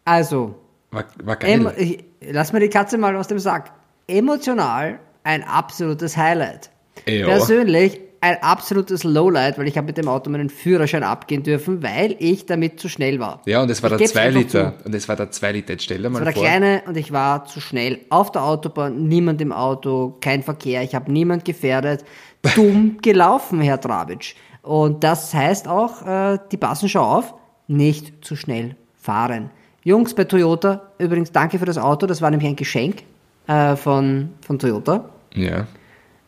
also, 0.05 0.55
War, 0.91 1.05
war 1.23 1.37
geil. 1.37 1.75
Ich, 1.77 2.05
lass 2.21 2.53
mir 2.53 2.61
die 2.61 2.69
Katze 2.71 2.97
mal 2.97 3.15
aus 3.17 3.29
dem 3.29 3.39
Sack. 3.39 3.73
Emotional 4.07 4.99
ein 5.23 5.43
absolutes 5.45 6.17
Highlight. 6.17 6.71
Ja. 7.07 7.27
Persönlich 7.27 8.01
ein 8.23 8.43
absolutes 8.43 9.03
Lowlight, 9.03 9.59
weil 9.59 9.67
ich 9.67 9.77
habe 9.79 9.87
mit 9.87 9.97
dem 9.97 10.07
Auto 10.09 10.29
meinen 10.31 10.51
Führerschein 10.51 11.03
abgehen 11.03 11.43
dürfen, 11.43 11.83
weil 11.83 12.17
ich 12.19 12.45
damit 12.45 12.79
zu 12.79 12.89
schnell 12.89 13.19
war. 13.19 13.41
ja, 13.47 13.63
und 13.63 13.71
es 13.71 13.83
war 13.83 13.91
Ich 13.91 13.97
der 13.97 13.99
geb's 13.99 14.13
2 14.13 14.21
einfach 14.21 14.39
Liter. 14.41 14.79
zu. 14.79 14.85
Und 14.87 14.95
es 14.95 15.09
war 15.09 15.17
der 15.17 15.31
2 15.31 15.53
Liter. 15.53 15.73
Jetzt 15.73 15.85
stell 15.85 16.03
dir 16.03 16.11
mal 16.11 16.19
war 16.19 16.25
der 16.27 16.35
vor. 16.35 16.43
Kleine 16.43 16.83
und 16.87 16.97
ich 16.97 17.13
war 17.13 17.47
zu 17.47 17.61
schnell. 17.61 18.01
Auf 18.11 18.31
der 18.33 18.43
Autobahn, 18.45 19.09
niemand 19.09 19.41
im 19.41 19.53
Auto, 19.53 20.17
kein 20.21 20.43
Verkehr, 20.43 20.83
ich 20.83 20.95
habe 20.95 21.11
niemand 21.11 21.45
gefährdet. 21.45 22.05
Dumm 22.55 22.99
gelaufen, 23.03 23.61
Herr 23.63 23.81
Trabitsch. 23.81 24.35
Und 24.63 25.03
das 25.03 25.33
heißt 25.33 25.67
auch, 25.69 26.07
äh, 26.07 26.39
die 26.53 26.57
passen 26.59 26.89
schon 26.91 27.03
auf, 27.03 27.35
nicht 27.69 28.25
zu 28.25 28.37
schnell 28.37 28.77
fahren. 28.95 29.51
Jungs 29.83 30.13
bei 30.13 30.25
Toyota, 30.25 30.91
übrigens 30.99 31.33
danke 31.33 31.59
für 31.59 31.65
das 31.65 31.79
Auto, 31.79 32.07
das 32.07 32.21
war 32.21 32.31
nämlich 32.31 32.49
ein 32.51 32.57
Geschenk 32.57 33.03
äh, 33.47 33.77
von, 33.77 34.31
von 34.43 34.59
Toyota. 34.59 35.09
Ja. 35.35 35.67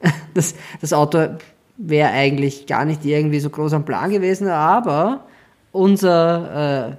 Das, 0.34 0.54
das 0.80 0.92
Auto 0.92 1.36
wäre 1.76 2.10
eigentlich 2.10 2.66
gar 2.66 2.84
nicht 2.84 3.04
irgendwie 3.04 3.40
so 3.40 3.50
groß 3.50 3.72
am 3.72 3.84
Plan 3.84 4.10
gewesen, 4.10 4.48
aber 4.48 5.24
unser 5.72 6.88
äh, 6.88 6.96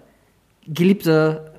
geliebter 0.67 1.51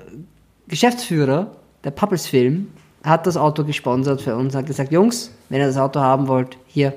Geschäftsführer, 0.68 1.52
der 1.84 1.90
Puppels 1.90 2.26
Film, 2.26 2.68
hat 3.02 3.26
das 3.26 3.36
Auto 3.36 3.64
gesponsert 3.64 4.22
für 4.22 4.34
uns, 4.34 4.54
hat 4.54 4.66
gesagt, 4.66 4.90
Jungs, 4.90 5.30
wenn 5.48 5.60
ihr 5.60 5.66
das 5.66 5.76
Auto 5.76 6.00
haben 6.00 6.26
wollt, 6.26 6.56
hier, 6.66 6.94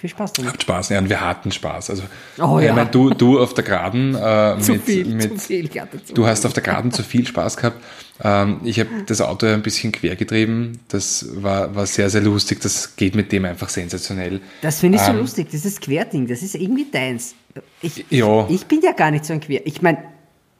viel 0.00 0.10
Spaß 0.10 0.32
damit. 0.32 0.52
Habt 0.52 0.62
Spaß, 0.62 0.88
ja, 0.90 0.98
und 0.98 1.08
wir 1.08 1.20
hatten 1.20 1.52
Spaß. 1.52 1.90
Also, 1.90 2.02
Oh 2.38 2.58
ich 2.58 2.66
ja. 2.66 2.74
meine, 2.74 2.90
du, 2.90 3.10
du 3.10 3.40
auf 3.40 3.54
der 3.54 3.64
Geraden 3.64 4.14
äh, 4.14 4.56
Zu 4.60 4.72
mit, 4.72 4.82
viel, 4.82 5.04
mit 5.06 5.40
zu 5.40 5.46
viel, 5.46 5.68
Gatte, 5.68 6.02
zu 6.04 6.14
Du 6.14 6.26
hast 6.26 6.44
auf 6.46 6.52
der 6.52 6.62
Geraden 6.62 6.90
zu 6.92 7.02
viel 7.02 7.26
Spaß 7.26 7.56
gehabt. 7.56 7.82
Ähm, 8.22 8.60
ich 8.64 8.80
habe 8.80 8.90
das 9.06 9.20
Auto 9.20 9.46
ein 9.46 9.62
bisschen 9.62 9.92
quer 9.92 10.16
getrieben. 10.16 10.80
Das 10.88 11.26
war, 11.42 11.74
war 11.74 11.86
sehr, 11.86 12.10
sehr 12.10 12.20
lustig. 12.22 12.60
Das 12.60 12.96
geht 12.96 13.14
mit 13.14 13.30
dem 13.32 13.44
einfach 13.44 13.68
sensationell. 13.68 14.40
Das 14.62 14.80
finde 14.80 14.98
ich 14.98 15.04
so 15.04 15.12
Ähm, 15.12 15.18
lustig, 15.18 15.48
dieses 15.50 15.80
Querding, 15.80 16.26
das 16.26 16.42
ist 16.42 16.54
irgendwie 16.54 16.86
deins. 16.90 17.34
Ich, 17.82 18.04
Ja. 18.10 18.46
ich 18.48 18.66
bin 18.66 18.80
ja 18.82 18.92
gar 18.92 19.10
nicht 19.10 19.24
so 19.24 19.32
ein 19.32 19.40
Quer. 19.40 19.66
Ich 19.66 19.82
meine, 19.82 19.98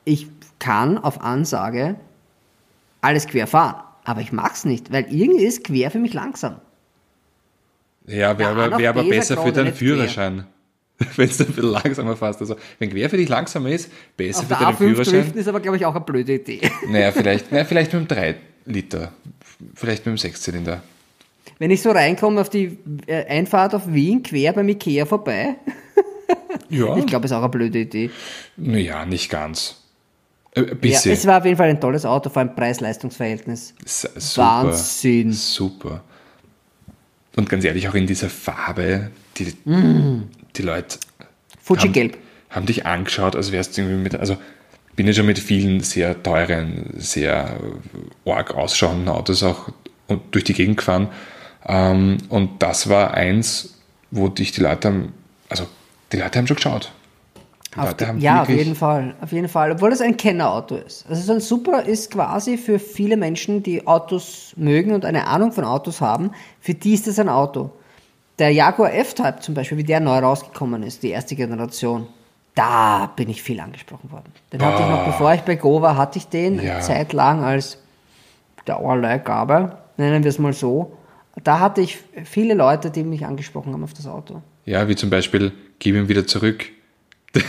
ich 0.04 0.26
kann 0.58 0.98
auf 0.98 1.20
Ansage 1.20 1.96
alles 3.00 3.26
quer 3.26 3.46
fahren, 3.46 3.76
aber 4.04 4.20
ich 4.20 4.32
mag's 4.32 4.64
nicht, 4.64 4.92
weil 4.92 5.06
irgendwie 5.10 5.44
ist 5.44 5.64
quer 5.64 5.90
für 5.90 5.98
mich 5.98 6.12
langsam. 6.12 6.56
Ja, 8.10 8.38
wäre 8.38 8.56
Ja, 8.58 8.64
aber, 8.66 8.78
wär 8.78 8.90
aber 8.90 9.04
besser 9.04 9.36
für 9.42 9.52
deinen. 9.52 9.72
Führerschein. 9.74 10.44
Wenn 11.16 11.28
es 11.30 11.40
ein 11.40 11.46
bisschen 11.46 11.70
langsamer 11.70 12.14
fährst. 12.14 12.40
Also, 12.42 12.56
wenn 12.78 12.90
quer 12.90 13.08
für 13.08 13.16
dich 13.16 13.28
langsamer 13.30 13.70
ist, 13.70 13.90
besser 14.18 14.40
Auf 14.40 14.48
für 14.48 14.54
deinen 14.54 14.74
A5 14.74 14.76
Führerschein. 14.76 15.14
driften 15.14 15.40
ist 15.40 15.48
aber, 15.48 15.60
glaube 15.60 15.78
ich, 15.78 15.86
auch 15.86 15.94
eine 15.94 16.04
blöde 16.04 16.34
Idee. 16.34 16.60
Naja, 16.90 17.10
vielleicht, 17.12 17.50
naja, 17.50 17.64
vielleicht 17.64 17.94
mit 17.94 18.02
dem 18.02 18.08
3, 18.08 18.34
Liter. 18.66 19.12
Vielleicht 19.74 20.04
mit 20.04 20.14
dem 20.14 20.18
Sechszylinder. 20.18 20.82
Wenn 21.58 21.70
ich 21.70 21.80
so 21.80 21.90
reinkomme 21.90 22.38
auf 22.40 22.50
die 22.50 22.76
äh, 23.06 23.24
Einfahrt 23.26 23.74
auf 23.74 23.90
Wien, 23.90 24.22
quer 24.22 24.52
beim 24.52 24.68
Ikea 24.68 25.06
vorbei, 25.06 25.56
Ja. 26.68 26.96
ich 26.98 27.06
glaube, 27.06 27.24
ist 27.24 27.32
auch 27.32 27.38
eine 27.40 27.48
blöde 27.48 27.78
Idee. 27.78 28.10
Naja, 28.58 29.06
nicht 29.06 29.30
ganz. 29.30 29.76
Äh, 30.54 30.60
Ein 30.60 30.68
Ja, 30.68 30.74
bisschen. 30.74 31.12
es 31.12 31.26
war 31.26 31.38
auf 31.38 31.44
jeden 31.46 31.56
Fall 31.56 31.70
ein 31.70 31.80
tolles 31.80 32.04
Auto, 32.04 32.28
vor 32.28 32.40
allem 32.40 32.54
Preis-Leistungs-Verhältnis. 32.54 33.74
Wahnsinn. 34.36 35.32
Super. 35.32 36.04
Und 37.36 37.48
ganz 37.48 37.64
ehrlich, 37.64 37.88
auch 37.88 37.94
in 37.94 38.06
dieser 38.06 38.28
Farbe, 38.28 39.10
die, 39.36 39.54
Mm. 39.64 40.28
die 40.56 40.62
Leute 40.62 40.98
Fuji 41.62 41.82
haben, 41.82 41.92
Gelb. 41.92 42.18
haben 42.50 42.66
dich 42.66 42.86
angeschaut, 42.86 43.36
als 43.36 43.52
wärst 43.52 43.76
du 43.76 43.82
irgendwie 43.82 44.02
mit, 44.02 44.14
also 44.16 44.36
bin 44.96 45.06
ja 45.06 45.12
schon 45.12 45.26
mit 45.26 45.38
vielen 45.38 45.80
sehr 45.80 46.22
teuren, 46.22 46.90
sehr 46.98 47.58
arg 48.26 48.54
ausschauenden 48.54 49.08
Autos 49.08 49.42
auch 49.42 49.72
und 50.08 50.20
durch 50.32 50.44
die 50.44 50.52
Gegend 50.52 50.78
gefahren. 50.78 51.08
Ähm, 51.66 52.18
und 52.28 52.62
das 52.62 52.88
war 52.88 53.14
eins, 53.14 53.78
wo 54.10 54.28
dich 54.28 54.52
die 54.52 54.60
Leute 54.60 54.88
haben, 54.88 55.12
also 55.48 55.66
die 56.12 56.16
Leute 56.16 56.38
haben 56.38 56.46
schon 56.46 56.56
geschaut. 56.56 56.92
Auf 57.76 57.94
die, 57.94 58.04
ja, 58.18 58.42
auf 58.42 58.48
jeden 58.48 58.74
Fall, 58.74 59.14
auf 59.20 59.30
jeden 59.30 59.48
Fall. 59.48 59.70
Obwohl 59.70 59.92
es 59.92 60.00
ein 60.00 60.16
Kennerauto 60.16 60.76
ist. 60.76 61.06
Also 61.08 61.22
so 61.22 61.32
ein 61.32 61.40
Super 61.40 61.84
ist 61.84 62.10
quasi 62.10 62.56
für 62.56 62.80
viele 62.80 63.16
Menschen, 63.16 63.62
die 63.62 63.86
Autos 63.86 64.52
mögen 64.56 64.92
und 64.92 65.04
eine 65.04 65.28
Ahnung 65.28 65.52
von 65.52 65.64
Autos 65.64 66.00
haben, 66.00 66.32
für 66.60 66.74
die 66.74 66.94
ist 66.94 67.06
das 67.06 67.20
ein 67.20 67.28
Auto. 67.28 67.70
Der 68.40 68.50
Jaguar 68.50 68.92
F-Type 68.94 69.40
zum 69.40 69.54
Beispiel, 69.54 69.78
wie 69.78 69.84
der 69.84 70.00
neu 70.00 70.18
rausgekommen 70.18 70.82
ist, 70.82 71.02
die 71.04 71.10
erste 71.10 71.36
Generation, 71.36 72.08
da 72.56 73.12
bin 73.14 73.28
ich 73.28 73.42
viel 73.42 73.60
angesprochen 73.60 74.10
worden. 74.10 74.32
Den 74.52 74.62
hatte 74.62 74.82
ich 74.82 74.88
noch, 74.88 75.04
bevor 75.04 75.32
ich 75.34 75.42
bei 75.42 75.54
Go 75.54 75.80
war, 75.80 75.96
hatte 75.96 76.18
ich 76.18 76.26
den 76.26 76.60
Ja. 76.60 76.74
eine 76.74 76.80
Zeit 76.82 77.12
lang 77.12 77.44
als 77.44 77.78
Dauerleihgabe, 78.64 79.78
nennen 79.96 80.24
wir 80.24 80.28
es 80.28 80.38
mal 80.38 80.52
so. 80.52 80.96
Da 81.44 81.60
hatte 81.60 81.80
ich 81.80 81.98
viele 82.24 82.54
Leute, 82.54 82.90
die 82.90 83.04
mich 83.04 83.24
angesprochen 83.24 83.72
haben 83.72 83.84
auf 83.84 83.94
das 83.94 84.06
Auto. 84.06 84.42
Ja, 84.64 84.88
wie 84.88 84.96
zum 84.96 85.10
Beispiel, 85.10 85.52
gib 85.78 85.94
ihm 85.94 86.08
wieder 86.08 86.26
zurück. 86.26 86.66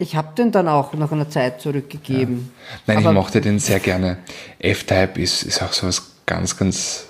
Ich 0.00 0.16
habe 0.16 0.34
den 0.34 0.50
dann 0.50 0.66
auch 0.66 0.94
nach 0.94 1.12
einer 1.12 1.28
Zeit 1.28 1.60
zurückgegeben. 1.60 2.50
Nein, 2.86 2.96
Aber- 2.96 3.10
ich 3.10 3.14
mochte 3.14 3.42
den 3.42 3.58
sehr 3.58 3.80
gerne. 3.80 4.16
F-Type 4.58 5.20
ist, 5.20 5.42
ist 5.42 5.62
auch 5.62 5.74
sowas 5.74 6.12
ganz, 6.24 6.56
ganz 6.56 7.04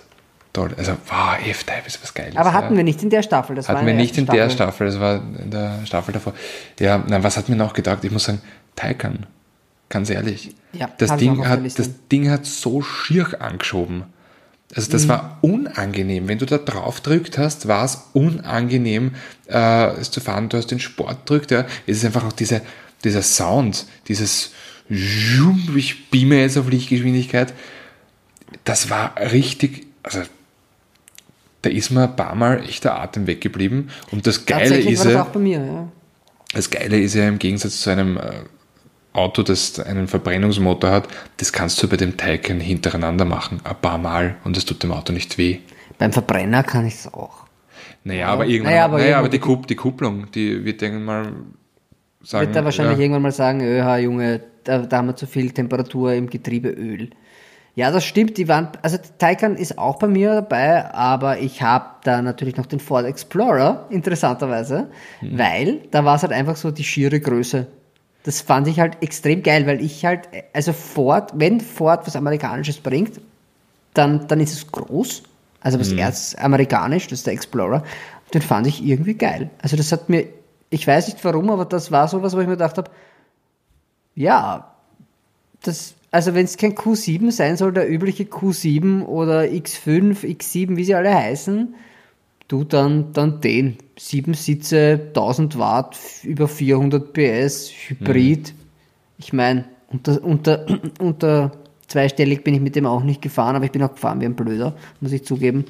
toll. 0.53 0.75
Also, 0.77 0.97
wow, 1.07 1.39
F-Type 1.41 1.87
ist 1.87 2.03
was 2.03 2.13
Geiles. 2.13 2.37
Aber 2.37 2.53
hatten 2.53 2.75
ja. 2.75 2.79
wir 2.79 2.85
nicht 2.85 3.01
in 3.01 3.11
der 3.11 3.23
Staffel. 3.23 3.55
Das 3.55 3.69
war 3.69 3.77
Hatten 3.77 3.87
wir 3.87 3.95
nicht 3.95 4.19
in 4.19 4.27
ersten 4.27 4.37
der 4.37 4.51
Staffel, 4.51 4.89
das 4.89 4.99
war 4.99 5.23
in 5.39 5.53
der 5.53 5.87
Staffel 5.87 6.13
davor. 6.13 6.35
Ja, 6.81 7.05
na, 7.07 7.23
was 7.23 7.37
hat 7.37 7.49
mir 7.49 7.55
noch 7.55 7.75
gedacht? 7.75 8.03
Ich 8.03 8.11
muss 8.11 8.25
sagen, 8.25 8.41
Taycan. 8.75 9.27
Ganz 9.89 10.11
ehrlich. 10.11 10.55
Ja, 10.73 10.89
das, 10.99 11.17
Ding 11.17 11.47
hat, 11.47 11.61
das 11.65 12.09
Ding 12.09 12.29
hat 12.29 12.45
so 12.45 12.83
schier 12.83 13.41
angeschoben. 13.41 14.05
Also 14.75 14.93
das 14.93 15.09
war 15.09 15.39
unangenehm. 15.41 16.29
Wenn 16.29 16.39
du 16.39 16.47
da 16.47 16.59
drauf 16.59 17.01
drückt 17.01 17.39
hast, 17.39 17.67
war 17.67 17.85
es 17.85 18.05
unangenehm, 18.13 19.17
äh, 19.49 19.91
es 19.97 20.11
zu 20.13 20.21
fahren. 20.21 20.49
Du 20.49 20.57
hast 20.57 20.71
den 20.71 20.79
Sport 20.79 21.29
drückt, 21.29 21.51
ja. 21.51 21.67
Es 21.87 21.99
ist 21.99 22.05
einfach 22.05 22.25
auch 22.25 22.33
diese, 22.33 22.63
dieser 23.03 23.23
Sound, 23.23 23.87
dieses 24.07 24.53
ich 24.91 26.11
beame 26.11 26.41
jetzt 26.41 26.59
auf 26.59 26.69
Lichtgeschwindigkeit. 26.69 27.55
Das 28.65 28.91
war 28.91 29.15
richtig, 29.17 29.87
also 30.03 30.23
da 31.63 31.71
ist 31.71 31.91
mir 31.91 32.05
ein 32.05 32.17
paar 32.17 32.35
Mal 32.35 32.65
echt 32.65 32.85
der 32.85 32.99
Atem 32.99 33.27
weggeblieben. 33.27 33.91
Und 34.11 34.27
das 34.27 34.47
Geile 34.47 34.79
ist 34.79 34.99
war 34.99 35.05
das 35.05 35.15
ja, 35.15 35.23
auch 35.23 35.29
bei 35.29 35.41
mir, 35.41 35.65
ja. 35.65 35.89
das 36.53 36.71
Geile 36.71 36.99
ist 36.99 37.15
ja 37.15 37.29
im 37.29 37.39
Gegensatz 37.39 37.81
zu 37.81 37.91
einem 37.91 38.17
äh, 38.17 38.43
Auto, 39.13 39.43
das 39.43 39.79
einen 39.81 40.07
Verbrennungsmotor 40.09 40.91
hat, 40.91 41.09
das 41.39 41.53
kannst 41.53 41.83
du 41.83 41.89
bei 41.89 41.97
dem 41.97 42.17
Taycan 42.17 42.61
hintereinander 42.61 43.25
machen, 43.25 43.61
ein 43.65 43.77
paar 43.81 43.99
Mal 43.99 44.37
und 44.45 44.57
es 44.57 44.65
tut 44.65 44.83
dem 44.83 44.93
Auto 44.93 45.13
nicht 45.13 45.37
weh. 45.39 45.59
Beim 45.99 46.13
Verbrenner 46.13 46.63
kann 46.63 46.87
ich 46.87 46.95
es 46.95 47.13
auch. 47.13 47.45
Naja, 48.05 48.29
aber 48.29 48.47
irgendwann, 48.47 48.73
Naja, 48.73 48.77
naja, 48.77 48.85
aber 48.87 48.95
aber, 48.97 49.05
irgendwann 49.05 49.31
die, 49.31 49.37
die- 49.39 49.45
Kup, 49.45 49.67
die 49.67 49.75
Kupplung, 49.77 50.31
die 50.31 50.65
wird 50.65 50.81
irgendwann 50.81 51.05
mal 51.05 51.33
sagen. 52.23 52.47
Wird 52.47 52.57
er 52.57 52.65
wahrscheinlich 52.65 52.97
ja, 52.99 53.03
irgendwann 53.03 53.23
mal 53.23 53.33
sagen, 53.33 53.61
öha, 53.63 53.99
Junge, 53.99 54.41
da, 54.65 54.79
da 54.79 54.97
haben 54.99 55.09
wir 55.09 55.17
zu 55.17 55.27
viel 55.27 55.51
Temperatur 55.51 56.13
im 56.15 56.31
Getriebeöl. 56.31 57.11
Ja, 57.75 57.91
das 57.91 58.05
stimmt. 58.05 58.37
Die 58.39 58.49
waren, 58.49 58.69
also 58.83 58.99
Taycan 59.19 59.57
ist 59.57 59.77
auch 59.79 59.99
bei 59.99 60.07
mir 60.09 60.35
dabei, 60.35 60.93
aber 60.95 61.39
ich 61.39 61.63
habe 61.63 61.87
da 62.05 62.21
natürlich 62.23 62.57
noch 62.57 62.67
den 62.67 62.81
Ford 62.81 63.05
Explorer, 63.07 63.87
interessanterweise, 63.91 64.89
Hm. 65.21 65.39
weil 65.39 65.81
da 65.91 66.05
war 66.05 66.17
es 66.17 66.23
halt 66.23 66.33
einfach 66.33 66.57
so 66.57 66.71
die 66.71 66.85
schiere 66.85 67.21
Größe. 67.21 67.67
Das 68.23 68.43
fand 68.43 68.69
ich 68.69 68.81
halt 68.81 69.03
extrem 69.03 69.43
geil, 69.43 69.67
weil 69.67 69.81
ich 69.81 70.05
halt, 70.05 70.29
also 70.53 70.73
Ford, 70.73 71.33
wenn 71.35 71.61
Ford 71.61 72.07
was 72.07 72.17
Amerikanisches 72.17 72.79
bringt, 72.79 73.21
dann, 73.95 74.29
dann 74.29 74.41
ist 74.41 74.53
es 74.53 74.71
groß. 74.71 75.23
Also 75.63 75.79
was 75.79 75.93
erst 75.93 76.39
amerikanisch, 76.39 77.07
das 77.07 77.21
ist 77.21 77.27
der 77.27 77.35
Explorer. 77.35 77.83
Den 78.33 78.43
fand 78.43 78.67
ich 78.67 78.85
irgendwie 78.85 79.15
geil. 79.15 79.51
Also 79.61 79.77
das 79.77 79.93
hat 79.93 80.09
mir, 80.09 80.27
ich 80.71 80.87
weiß 80.87 81.09
nicht 81.09 81.25
warum, 81.25 81.51
aber 81.51 81.65
das 81.65 81.91
war 81.91 82.09
sowas, 82.09 82.35
wo 82.35 82.41
ich 82.41 82.47
mir 82.47 82.53
gedacht 82.53 82.79
habe, 82.79 82.91
ja, 84.15 84.71
das, 85.63 85.95
also 86.11 86.35
wenn 86.35 86.45
es 86.45 86.57
kein 86.57 86.75
Q7 86.75 87.31
sein 87.31 87.57
soll, 87.57 87.73
der 87.73 87.91
übliche 87.91 88.25
Q7 88.25 89.05
oder 89.05 89.43
X5, 89.43 90.25
X7, 90.25 90.77
wie 90.77 90.85
sie 90.85 90.95
alle 90.95 91.15
heißen, 91.15 91.75
du 92.51 92.65
dann, 92.65 93.13
dann 93.13 93.41
den. 93.41 93.79
Sieben 93.99 94.35
Sitze, 94.35 95.01
1000 95.09 95.59
Watt, 95.59 95.97
über 96.25 96.49
400 96.49 97.13
PS, 97.13 97.71
Hybrid. 97.89 98.55
Ich 99.19 99.33
meine, 99.33 99.67
unter, 99.89 100.23
unter, 100.23 100.67
unter 101.01 101.53
zweistellig 101.87 102.45
bin 102.45 102.55
ich 102.55 102.61
mit 102.61 102.77
dem 102.77 102.87
auch 102.87 103.03
nicht 103.03 103.23
gefahren, 103.23 103.57
aber 103.57 103.65
ich 103.65 103.73
bin 103.73 103.83
auch 103.83 103.93
gefahren 103.93 104.21
wie 104.21 104.25
ein 104.25 104.37
Blöder, 104.37 104.75
muss 105.01 105.13
ich 105.13 105.25
zugeben. 105.25 105.65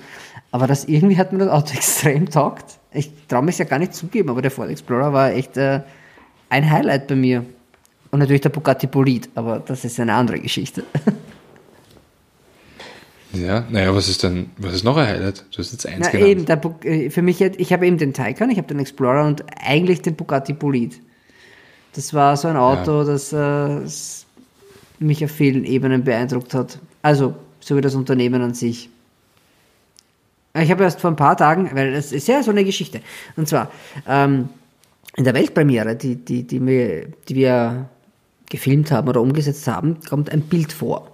Aber 0.51 0.67
das 0.67 0.85
irgendwie 0.85 1.17
hat 1.17 1.33
mir 1.33 1.39
das 1.39 1.49
Auto 1.49 1.73
extrem 1.75 2.29
taugt. 2.31 2.79
Ich 2.93 3.11
traue 3.29 3.43
mich 3.43 3.59
ja 3.59 3.65
gar 3.65 3.79
nicht 3.79 3.95
zugeben, 3.95 4.31
aber 4.31 4.43
der 4.43 4.51
Ford 4.51 4.71
Explorer 4.71 5.13
war 5.13 5.33
echt 5.33 5.57
äh, 5.57 5.81
ein 6.49 6.71
Highlight 6.71 7.07
bei 7.09 7.17
mir. 7.17 7.45
Und 8.11 8.19
natürlich 8.19 8.41
der 8.41 8.49
Bugatti 8.49 8.89
Bolid, 8.89 9.29
aber 9.37 9.61
das 9.61 9.85
ist 9.85 10.01
eine 10.01 10.15
andere 10.15 10.41
Geschichte. 10.41 10.85
Ja, 13.33 13.65
naja, 13.71 13.95
was 13.95 14.09
ist 14.09 14.23
denn, 14.25 14.51
was 14.59 14.75
ist 14.75 14.85
noch 14.85 14.97
ein 14.97 15.07
Highlight? 15.07 15.45
Du 15.53 15.59
hast 15.59 15.73
jetzt 15.73 15.87
eins 15.87 15.99
Na, 16.01 16.11
genannt. 16.11 16.31
eben, 16.31 16.45
der, 16.47 16.61
äh, 16.85 17.11
für 17.11 17.23
mich, 17.23 17.41
ich 17.41 17.73
habe 17.73 17.87
eben 17.87 17.97
den 17.97 18.13
Taycan, 18.13 18.51
ich 18.51 18.59
habe 18.59 18.67
den 18.69 18.81
Explorer 18.81 19.25
und 19.27 19.45
eigentlich 19.63 20.03
den 20.03 20.17
Bugatti 20.17 20.53
Bolid. 20.53 21.01
Das 21.95 22.13
war 22.13 22.37
so 22.37 22.49
ein 22.49 22.57
Auto, 22.57 23.05
das 23.05 23.33
äh, 23.33 23.83
s- 23.85 24.27
mich 24.99 25.25
auf 25.25 25.31
vielen 25.31 25.65
Ebenen 25.65 26.03
beeindruckt 26.05 26.55
hat. 26.55 26.79
Also, 27.03 27.35
so 27.61 27.77
wie 27.77 27.81
das 27.81 27.95
Unternehmen 27.95 28.43
an 28.43 28.55
sich. 28.55 28.89
Ich 30.55 30.71
habe 30.71 30.83
erst 30.83 31.01
vor 31.01 31.11
ein 31.11 31.17
paar 31.17 31.37
Tagen, 31.37 31.71
weil 31.75 31.93
das 31.93 32.11
ist 32.13 32.27
ja 32.27 32.43
so 32.43 32.51
eine 32.51 32.65
Geschichte. 32.65 33.01
Und 33.37 33.49
zwar, 33.49 33.71
ähm, 34.09 34.49
in 35.17 35.25
der 35.25 35.35
Weltpremiere, 35.35 35.95
die, 35.95 36.17
die, 36.17 36.43
die, 36.45 36.65
wir, 36.67 37.07
die 37.29 37.35
wir 37.37 37.89
gefilmt 38.49 38.91
haben 38.91 39.09
oder 39.09 39.21
umgesetzt 39.21 39.67
haben, 39.69 39.99
kommt 40.09 40.31
ein 40.31 40.43
Bild 40.43 40.73
vor. 40.73 41.10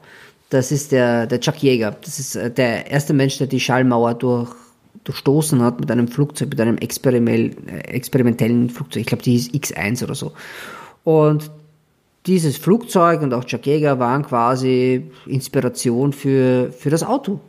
Das 0.51 0.71
ist 0.71 0.93
der, 0.93 1.27
der 1.27 1.41
Chuck 1.41 1.63
Yeager. 1.63 1.97
Das 2.03 2.19
ist 2.19 2.37
äh, 2.37 2.51
der 2.51 2.91
erste 2.91 3.13
Mensch, 3.13 3.39
der 3.39 3.47
die 3.47 3.61
Schallmauer 3.61 4.15
durch, 4.15 4.51
durchstoßen 5.05 5.61
hat 5.63 5.81
mit 5.81 5.91
einem 5.91 6.09
Flugzeug, 6.09 6.51
mit 6.51 6.61
einem 6.61 6.79
äh, 6.79 7.51
experimentellen 7.89 8.71
Flugzeug. 8.71 9.01
Ich 9.01 9.07
glaube, 9.07 9.23
die 9.23 9.33
hieß 9.33 9.51
X1 9.51 10.05
oder 10.05 10.15
so. 10.15 10.33
Und 11.05 11.51
dieses 12.27 12.57
Flugzeug 12.57 13.23
und 13.23 13.33
auch 13.33 13.45
Chuck 13.45 13.67
Yeager 13.67 13.99
waren 13.99 14.25
quasi 14.25 15.11
Inspiration 15.27 16.13
für, 16.13 16.73
für 16.73 16.91
das 16.91 17.03
Auto. 17.03 17.41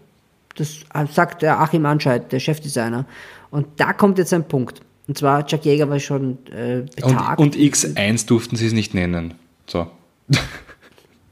Das 0.55 0.79
sagt 1.11 1.43
der 1.43 1.59
Achim 1.59 1.85
Anscheid, 1.85 2.31
der 2.31 2.39
Chefdesigner. 2.39 3.05
Und 3.51 3.67
da 3.77 3.93
kommt 3.93 4.17
jetzt 4.17 4.33
ein 4.33 4.47
Punkt. 4.47 4.81
Und 5.07 5.17
zwar, 5.17 5.45
Chuck 5.45 5.65
Yeager 5.65 5.89
war 5.89 5.99
schon 5.99 6.37
äh, 6.51 6.81
betagt. 6.95 7.39
und, 7.39 7.55
und 7.55 7.61
X1 7.61 8.27
durften 8.27 8.55
sie 8.55 8.67
es 8.67 8.73
nicht 8.73 8.93
nennen. 8.93 9.35
So. 9.67 9.87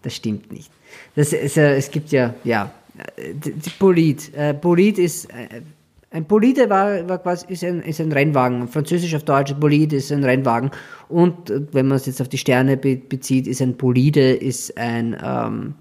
Das 0.02 0.16
stimmt 0.16 0.52
nicht. 0.52 0.70
Das 1.16 1.32
ist, 1.34 1.56
ja, 1.56 1.70
es 1.70 1.90
gibt 1.90 2.12
ja, 2.12 2.34
ja, 2.44 2.72
äh, 3.18 3.34
Bolid. 3.80 4.32
Äh, 4.36 4.54
Bolid 4.54 4.98
ist, 4.98 5.26
äh, 5.26 5.62
ein 6.12 6.26
Bolide 6.26 6.70
war, 6.70 7.08
war 7.10 7.18
quasi, 7.20 7.46
ist 7.50 7.64
ein, 7.64 7.82
ist 7.82 8.00
ein 8.00 8.12
Rennwagen. 8.12 8.68
Französisch 8.68 9.16
auf 9.16 9.24
Deutsch, 9.24 9.54
Bolid 9.56 9.94
ist 9.94 10.12
ein 10.12 10.24
Rennwagen. 10.24 10.72
Und 11.10 11.50
äh, 11.50 11.62
wenn 11.72 11.88
man 11.88 11.98
es 11.98 12.06
jetzt 12.06 12.22
auf 12.22 12.30
die 12.30 12.38
Sterne 12.38 12.78
be 12.78 12.96
bezieht, 12.96 13.48
ist 13.48 13.62
ein 13.62 13.76
Bolide, 13.76 14.34
ist 14.34 14.78
ein, 14.78 15.16
ähm, 15.24 15.76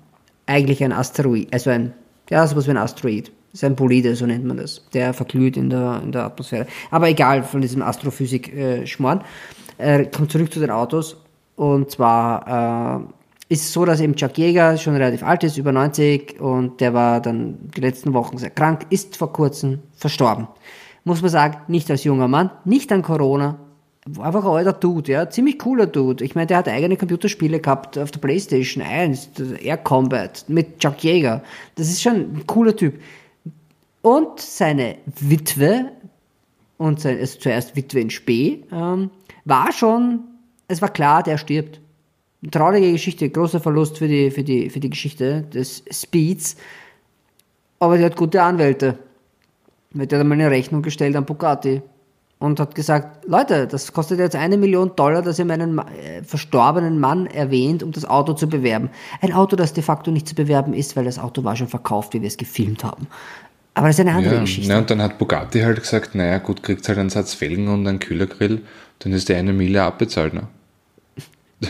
eigentlich 0.46 0.82
ein 0.82 0.92
Asteroid, 0.92 1.48
also 1.52 1.70
ein, 1.70 1.92
ja, 2.30 2.46
sowas 2.46 2.66
wie 2.66 2.70
ein 2.70 2.76
Asteroid. 2.76 3.30
Das 3.52 3.62
ist 3.62 3.64
ein 3.64 3.76
Bolide, 3.76 4.16
so 4.16 4.26
nennt 4.26 4.44
man 4.44 4.56
das. 4.56 4.84
Der 4.92 5.14
verglüht 5.14 5.56
in 5.56 5.70
der, 5.70 6.00
in 6.02 6.10
der 6.10 6.24
Atmosphäre. 6.24 6.66
Aber 6.90 7.08
egal, 7.08 7.44
von 7.44 7.60
diesem 7.60 7.82
Astrophysik-Schmarrn. 7.82 9.22
Äh, 9.78 10.06
kommt 10.06 10.32
zurück 10.32 10.52
zu 10.52 10.58
den 10.60 10.70
Autos. 10.70 11.16
Und 11.54 11.90
zwar, 11.90 13.00
äh, 13.00 13.23
ist 13.54 13.72
so, 13.72 13.84
dass 13.84 14.00
eben 14.00 14.16
Chuck 14.16 14.36
Yeager 14.38 14.76
schon 14.76 14.96
relativ 14.96 15.22
alt 15.22 15.44
ist, 15.44 15.56
über 15.56 15.72
90, 15.72 16.40
und 16.40 16.80
der 16.80 16.94
war 16.94 17.20
dann 17.20 17.70
die 17.76 17.80
letzten 17.80 18.12
Wochen 18.12 18.38
sehr 18.38 18.50
krank, 18.50 18.86
ist 18.90 19.16
vor 19.16 19.32
kurzem 19.32 19.80
verstorben. 19.94 20.48
Muss 21.04 21.22
man 21.22 21.30
sagen, 21.30 21.58
nicht 21.68 21.90
als 21.90 22.04
junger 22.04 22.28
Mann, 22.28 22.50
nicht 22.64 22.90
an 22.92 23.02
Corona, 23.02 23.58
Einfach 24.20 24.44
ein 24.44 24.50
alter 24.50 24.74
Dude, 24.74 25.12
ja. 25.12 25.30
Ziemlich 25.30 25.58
cooler 25.58 25.86
Dude. 25.86 26.22
Ich 26.24 26.34
meine, 26.34 26.46
der 26.46 26.58
hat 26.58 26.68
eigene 26.68 26.98
Computerspiele 26.98 27.58
gehabt 27.60 27.96
auf 27.96 28.10
der 28.10 28.20
Playstation 28.20 28.84
1, 28.84 29.30
Air 29.62 29.78
Combat 29.78 30.44
mit 30.48 30.78
Chuck 30.78 31.02
Yeager. 31.02 31.42
Das 31.76 31.88
ist 31.88 32.02
schon 32.02 32.14
ein 32.14 32.46
cooler 32.46 32.76
Typ. 32.76 33.00
Und 34.02 34.38
seine 34.38 34.96
Witwe, 35.06 35.90
und 36.76 37.00
sein, 37.00 37.18
also 37.18 37.38
zuerst 37.38 37.76
Witwe 37.76 38.00
in 38.00 38.10
Spee, 38.10 38.64
ähm, 38.70 39.08
war 39.46 39.72
schon, 39.72 40.20
es 40.68 40.82
war 40.82 40.90
klar, 40.90 41.22
der 41.22 41.38
stirbt. 41.38 41.80
Traurige 42.50 42.92
Geschichte, 42.92 43.28
großer 43.30 43.60
Verlust 43.60 43.98
für 43.98 44.08
die, 44.08 44.30
für 44.30 44.42
die, 44.42 44.70
für 44.70 44.80
die 44.80 44.90
Geschichte 44.90 45.42
des 45.42 45.82
Speeds. 45.90 46.56
Aber 47.78 47.98
die 47.98 48.04
hat 48.04 48.16
gute 48.16 48.42
Anwälte. 48.42 48.98
Mit 49.92 50.10
der 50.10 50.18
hat 50.18 50.24
einmal 50.24 50.38
eine 50.40 50.50
Rechnung 50.50 50.82
gestellt 50.82 51.16
an 51.16 51.24
Bugatti 51.24 51.82
und 52.38 52.60
hat 52.60 52.74
gesagt, 52.74 53.26
Leute, 53.26 53.66
das 53.66 53.92
kostet 53.92 54.18
jetzt 54.18 54.36
eine 54.36 54.56
Million 54.56 54.92
Dollar, 54.96 55.22
dass 55.22 55.38
ihr 55.38 55.44
meinen 55.44 55.78
äh, 55.78 56.22
verstorbenen 56.22 56.98
Mann 56.98 57.26
erwähnt, 57.26 57.82
um 57.82 57.92
das 57.92 58.04
Auto 58.04 58.34
zu 58.34 58.48
bewerben. 58.48 58.90
Ein 59.20 59.32
Auto, 59.32 59.56
das 59.56 59.72
de 59.72 59.82
facto 59.82 60.10
nicht 60.10 60.28
zu 60.28 60.34
bewerben 60.34 60.74
ist, 60.74 60.96
weil 60.96 61.04
das 61.04 61.18
Auto 61.18 61.44
war 61.44 61.56
schon 61.56 61.68
verkauft, 61.68 62.12
wie 62.14 62.20
wir 62.20 62.28
es 62.28 62.36
gefilmt 62.36 62.84
haben. 62.84 63.06
Aber 63.74 63.86
das 63.88 63.96
ist 63.96 64.00
eine 64.06 64.16
andere 64.16 64.34
Ja, 64.34 64.40
Geschichte. 64.40 64.70
na, 64.70 64.78
und 64.78 64.90
dann 64.90 65.00
hat 65.02 65.18
Bugatti 65.18 65.60
halt 65.60 65.80
gesagt, 65.80 66.14
naja 66.14 66.38
gut, 66.38 66.62
kriegt 66.62 66.86
halt 66.88 66.98
einen 66.98 67.10
Satz 67.10 67.34
Felgen 67.34 67.68
und 67.68 67.86
einen 67.86 67.98
Kühlergrill, 67.98 68.62
dann 69.00 69.12
ist 69.12 69.28
die 69.28 69.34
eine 69.34 69.52
Mille 69.52 69.82
abbezahlt. 69.82 70.34
Ne? 70.34 70.46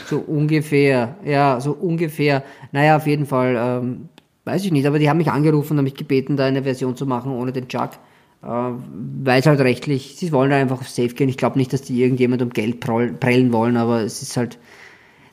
So 0.07 0.19
ungefähr, 0.19 1.17
ja, 1.25 1.61
so 1.61 1.73
ungefähr. 1.73 2.43
Naja, 2.73 2.97
auf 2.97 3.07
jeden 3.07 3.27
Fall, 3.27 3.57
ähm, 3.59 4.09
weiß 4.45 4.65
ich 4.65 4.73
nicht, 4.73 4.87
aber 4.87 4.99
die 4.99 5.09
haben 5.09 5.19
mich 5.19 5.31
angerufen 5.31 5.73
und 5.73 5.79
haben 5.79 5.85
mich 5.85 5.95
gebeten, 5.95 6.37
da 6.37 6.47
eine 6.47 6.63
Version 6.63 6.97
zu 6.97 7.07
machen 7.07 7.33
ohne 7.33 7.53
den 7.53 7.69
Chuck. 7.69 7.91
Äh, 8.43 8.47
weil 8.47 9.41
es 9.41 9.47
halt 9.47 9.61
rechtlich, 9.61 10.17
sie 10.17 10.33
wollen 10.33 10.51
da 10.51 10.57
einfach 10.57 10.81
auf 10.81 10.89
Safe 10.89 11.09
gehen. 11.09 11.29
Ich 11.29 11.39
glaube 11.39 11.59
nicht, 11.59 11.73
dass 11.73 11.83
die 11.83 12.03
irgendjemand 12.03 12.43
um 12.43 12.51
Geld 12.51 12.81
prellen 12.81 13.53
wollen, 13.53 13.77
aber 13.77 14.03
es 14.03 14.21
ist 14.21 14.37
halt, 14.37 14.59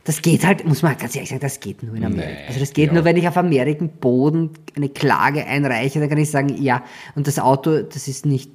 das 0.03 0.21
geht 0.21 0.45
halt, 0.45 0.65
muss 0.65 0.81
man 0.81 0.97
ganz 0.97 1.15
ehrlich 1.15 1.29
sagen, 1.29 1.41
das 1.41 1.59
geht 1.59 1.83
nur 1.83 1.95
in 1.95 2.05
Amerika. 2.05 2.31
Nee, 2.31 2.47
also 2.47 2.59
das 2.59 2.73
geht 2.73 2.87
ja. 2.87 2.93
nur, 2.93 3.03
wenn 3.03 3.17
ich 3.17 3.27
auf 3.27 3.37
Amerikan 3.37 3.89
Boden 3.89 4.51
eine 4.75 4.89
Klage 4.89 5.45
einreiche, 5.45 5.99
dann 5.99 6.09
kann 6.09 6.17
ich 6.17 6.31
sagen, 6.31 6.55
ja, 6.61 6.83
und 7.15 7.27
das 7.27 7.37
Auto, 7.37 7.81
das 7.81 8.07
ist 8.07 8.25
nicht, 8.25 8.49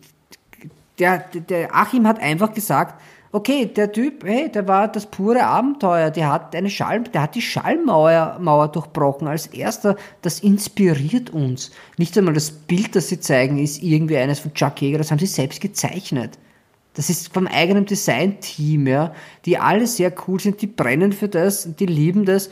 der, 0.99 1.19
der 1.19 1.75
Achim 1.75 2.07
hat 2.07 2.21
einfach 2.21 2.53
gesagt, 2.55 3.01
okay, 3.37 3.67
der 3.67 3.93
Typ, 3.93 4.25
hey, 4.25 4.51
der 4.51 4.67
war 4.67 4.89
das 4.89 5.05
pure 5.07 5.45
Abenteuer, 5.45 6.11
der 6.11 6.33
hat 6.33 6.57
eine 6.57 6.71
Schall, 6.71 7.03
der 7.03 7.23
hat 7.23 7.35
die 7.35 7.43
Schallmauer 7.43 8.39
Mauer 8.41 8.69
durchbrochen 8.69 9.29
als 9.29 9.47
erster, 9.47 9.97
das 10.23 10.41
inspiriert 10.41 11.29
uns. 11.31 11.71
Nicht 11.99 12.17
einmal 12.17 12.33
das 12.33 12.51
Bild, 12.51 12.97
das 12.97 13.09
sie 13.09 13.21
zeigen, 13.21 13.59
ist 13.59 13.83
irgendwie 13.83 14.17
eines 14.17 14.39
von 14.39 14.55
Chuck 14.55 14.81
Yeager, 14.81 14.97
das 14.97 15.11
haben 15.11 15.19
sie 15.19 15.27
selbst 15.27 15.61
gezeichnet. 15.61 16.39
Das 16.95 17.11
ist 17.11 17.33
vom 17.33 17.47
eigenen 17.47 17.85
Design-Team, 17.85 18.87
ja, 18.87 19.13
die 19.45 19.59
alle 19.59 19.87
sehr 19.87 20.15
cool 20.27 20.41
sind, 20.41 20.63
die 20.63 20.67
brennen 20.67 21.13
für 21.13 21.29
das, 21.29 21.77
die 21.77 21.85
lieben 21.85 22.25
das. 22.25 22.49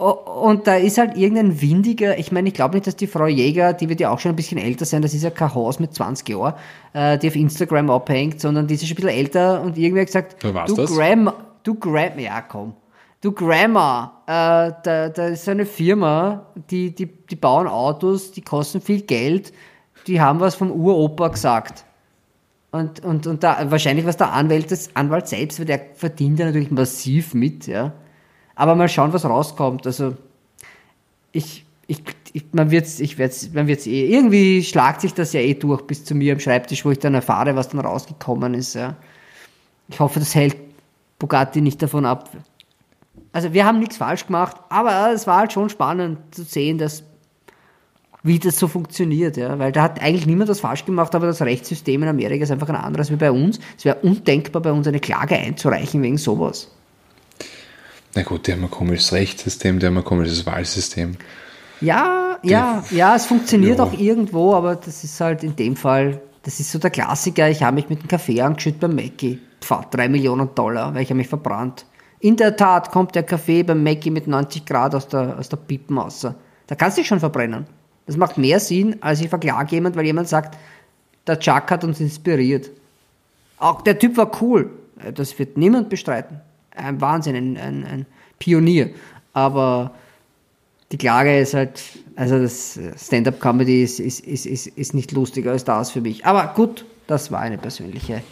Und 0.00 0.66
da 0.66 0.76
ist 0.76 0.96
halt 0.96 1.18
irgendein 1.18 1.60
windiger, 1.60 2.18
ich 2.18 2.32
meine, 2.32 2.48
ich 2.48 2.54
glaube 2.54 2.74
nicht, 2.74 2.86
dass 2.86 2.96
die 2.96 3.06
Frau 3.06 3.26
Jäger, 3.26 3.74
die 3.74 3.90
wird 3.90 4.00
ja 4.00 4.10
auch 4.10 4.18
schon 4.18 4.32
ein 4.32 4.36
bisschen 4.36 4.56
älter 4.56 4.86
sein, 4.86 5.02
das 5.02 5.12
ist 5.12 5.24
ja 5.24 5.28
kein 5.28 5.54
Haus 5.54 5.78
mit 5.78 5.92
20 5.92 6.26
Jahren, 6.30 6.54
äh, 6.94 7.18
die 7.18 7.28
auf 7.28 7.36
Instagram 7.36 7.90
abhängt, 7.90 8.40
sondern 8.40 8.66
die 8.66 8.74
ist 8.76 8.86
schon 8.86 8.92
ein 8.92 9.02
bisschen 9.02 9.10
älter 9.10 9.60
und 9.60 9.76
irgendwer 9.76 10.02
hat 10.02 10.06
gesagt, 10.06 10.42
du 10.42 10.74
das? 10.74 10.90
Grandma, 10.90 11.34
du 11.64 11.74
Grandma, 11.74 12.22
ja 12.22 12.40
komm, 12.40 12.72
du 13.20 13.32
Grandma, 13.32 14.22
äh, 14.26 14.72
da, 14.82 15.10
da 15.10 15.26
ist 15.26 15.44
so 15.44 15.50
eine 15.50 15.66
Firma, 15.66 16.46
die, 16.70 16.94
die, 16.94 17.04
die 17.06 17.36
bauen 17.36 17.66
Autos, 17.66 18.32
die 18.32 18.40
kosten 18.40 18.80
viel 18.80 19.02
Geld, 19.02 19.52
die 20.06 20.18
haben 20.18 20.40
was 20.40 20.54
vom 20.54 20.70
Uropa 20.70 21.28
gesagt. 21.28 21.84
Und, 22.70 23.04
und, 23.04 23.26
und 23.26 23.42
da, 23.42 23.70
wahrscheinlich 23.70 24.06
was 24.06 24.16
der 24.16 24.32
Anwalt, 24.32 24.70
das 24.70 24.96
Anwalt 24.96 25.28
selbst, 25.28 25.58
weil 25.58 25.66
der 25.66 25.80
verdient 25.92 26.38
ja 26.38 26.46
natürlich 26.46 26.70
massiv 26.70 27.34
mit, 27.34 27.66
ja. 27.66 27.92
Aber 28.60 28.74
mal 28.74 28.90
schauen, 28.90 29.14
was 29.14 29.24
rauskommt. 29.24 29.86
Also, 29.86 30.18
ich, 31.32 31.64
ich, 31.86 32.02
ich 32.34 32.44
man 32.52 32.70
wird's, 32.70 33.00
ich 33.00 33.16
werd's, 33.16 33.54
man 33.54 33.68
wird's 33.68 33.86
eh, 33.86 34.04
irgendwie 34.04 34.62
schlagt 34.62 35.00
sich 35.00 35.14
das 35.14 35.32
ja 35.32 35.40
eh 35.40 35.54
durch 35.54 35.80
bis 35.86 36.04
zu 36.04 36.14
mir 36.14 36.34
am 36.34 36.40
Schreibtisch, 36.40 36.84
wo 36.84 36.90
ich 36.90 36.98
dann 36.98 37.14
erfahre, 37.14 37.56
was 37.56 37.70
dann 37.70 37.80
rausgekommen 37.80 38.52
ist, 38.52 38.74
ja. 38.74 38.96
Ich 39.88 39.98
hoffe, 39.98 40.20
das 40.20 40.34
hält 40.34 40.58
Bugatti 41.18 41.62
nicht 41.62 41.80
davon 41.80 42.04
ab. 42.04 42.28
Also, 43.32 43.54
wir 43.54 43.64
haben 43.64 43.78
nichts 43.78 43.96
falsch 43.96 44.26
gemacht, 44.26 44.56
aber 44.68 45.10
es 45.14 45.26
war 45.26 45.38
halt 45.38 45.54
schon 45.54 45.70
spannend 45.70 46.18
zu 46.30 46.42
sehen, 46.42 46.76
dass 46.76 47.02
wie 48.22 48.38
das 48.38 48.58
so 48.58 48.68
funktioniert, 48.68 49.38
ja, 49.38 49.58
weil 49.58 49.72
da 49.72 49.84
hat 49.84 50.02
eigentlich 50.02 50.26
niemand 50.26 50.50
was 50.50 50.60
falsch 50.60 50.84
gemacht, 50.84 51.14
aber 51.14 51.28
das 51.28 51.40
Rechtssystem 51.40 52.02
in 52.02 52.10
Amerika 52.10 52.42
ist 52.42 52.50
einfach 52.50 52.68
ein 52.68 52.76
anderes 52.76 53.10
wie 53.10 53.16
bei 53.16 53.32
uns. 53.32 53.58
Es 53.78 53.86
wäre 53.86 53.96
undenkbar, 54.02 54.60
bei 54.60 54.72
uns 54.72 54.86
eine 54.86 55.00
Klage 55.00 55.34
einzureichen 55.34 56.02
wegen 56.02 56.18
sowas. 56.18 56.70
Na 58.14 58.22
gut, 58.22 58.46
die 58.46 58.52
haben 58.52 58.64
ein 58.64 58.70
komisches 58.70 59.12
Rechtssystem, 59.12 59.78
die 59.78 59.86
haben 59.86 59.96
ein 59.96 60.04
komisches 60.04 60.44
Wahlsystem. 60.46 61.16
Ja, 61.80 62.38
ja, 62.42 62.82
ja, 62.90 63.14
es 63.16 63.26
funktioniert 63.26 63.78
Ja. 63.78 63.84
auch 63.84 63.92
irgendwo, 63.92 64.54
aber 64.54 64.76
das 64.76 65.04
ist 65.04 65.20
halt 65.20 65.44
in 65.44 65.56
dem 65.56 65.76
Fall, 65.76 66.20
das 66.42 66.58
ist 66.60 66.72
so 66.72 66.78
der 66.78 66.90
Klassiker. 66.90 67.48
Ich 67.48 67.62
habe 67.62 67.76
mich 67.76 67.88
mit 67.88 68.02
dem 68.02 68.08
Kaffee 68.08 68.40
angeschüttet 68.40 68.80
beim 68.80 68.94
Mackie. 68.94 69.38
Pfah, 69.60 69.86
drei 69.90 70.08
Millionen 70.08 70.54
Dollar, 70.54 70.94
weil 70.94 71.02
ich 71.02 71.10
habe 71.10 71.18
mich 71.18 71.28
verbrannt. 71.28 71.84
In 72.18 72.36
der 72.36 72.56
Tat 72.56 72.90
kommt 72.90 73.14
der 73.14 73.22
Kaffee 73.22 73.62
beim 73.62 73.82
Mackie 73.82 74.10
mit 74.10 74.26
90 74.26 74.66
Grad 74.66 74.94
aus 74.94 75.08
der, 75.08 75.38
aus 75.38 75.48
der 75.48 75.56
Pipen 75.58 75.96
raus. 75.98 76.26
Da 76.66 76.74
kannst 76.74 76.96
du 76.96 77.02
dich 77.02 77.08
schon 77.08 77.20
verbrennen. 77.20 77.66
Das 78.06 78.16
macht 78.16 78.36
mehr 78.38 78.58
Sinn, 78.60 78.96
als 79.00 79.20
ich 79.20 79.28
verklage 79.28 79.76
jemand, 79.76 79.96
weil 79.96 80.04
jemand 80.06 80.28
sagt, 80.28 80.58
der 81.26 81.38
Chuck 81.38 81.70
hat 81.70 81.84
uns 81.84 82.00
inspiriert. 82.00 82.70
Auch 83.58 83.82
der 83.82 83.98
Typ 83.98 84.16
war 84.16 84.30
cool. 84.42 84.70
Das 85.14 85.38
wird 85.38 85.56
niemand 85.56 85.88
bestreiten. 85.88 86.40
Ein 86.74 87.00
Wahnsinn, 87.00 87.36
ein, 87.36 87.56
ein, 87.56 87.84
ein 87.84 88.06
Pionier. 88.38 88.90
Aber 89.32 89.92
die 90.92 90.98
Klage 90.98 91.38
ist 91.38 91.54
halt, 91.54 91.82
also 92.16 92.38
das 92.38 92.78
Stand-up-Comedy 92.96 93.82
ist, 93.82 94.00
ist, 94.00 94.20
ist, 94.20 94.46
ist, 94.46 94.66
ist 94.66 94.94
nicht 94.94 95.12
lustiger 95.12 95.52
als 95.52 95.64
das 95.64 95.90
für 95.90 96.00
mich. 96.00 96.24
Aber 96.26 96.52
gut, 96.54 96.84
das 97.06 97.30
war 97.30 97.40
eine 97.40 97.58
persönliche 97.58 98.22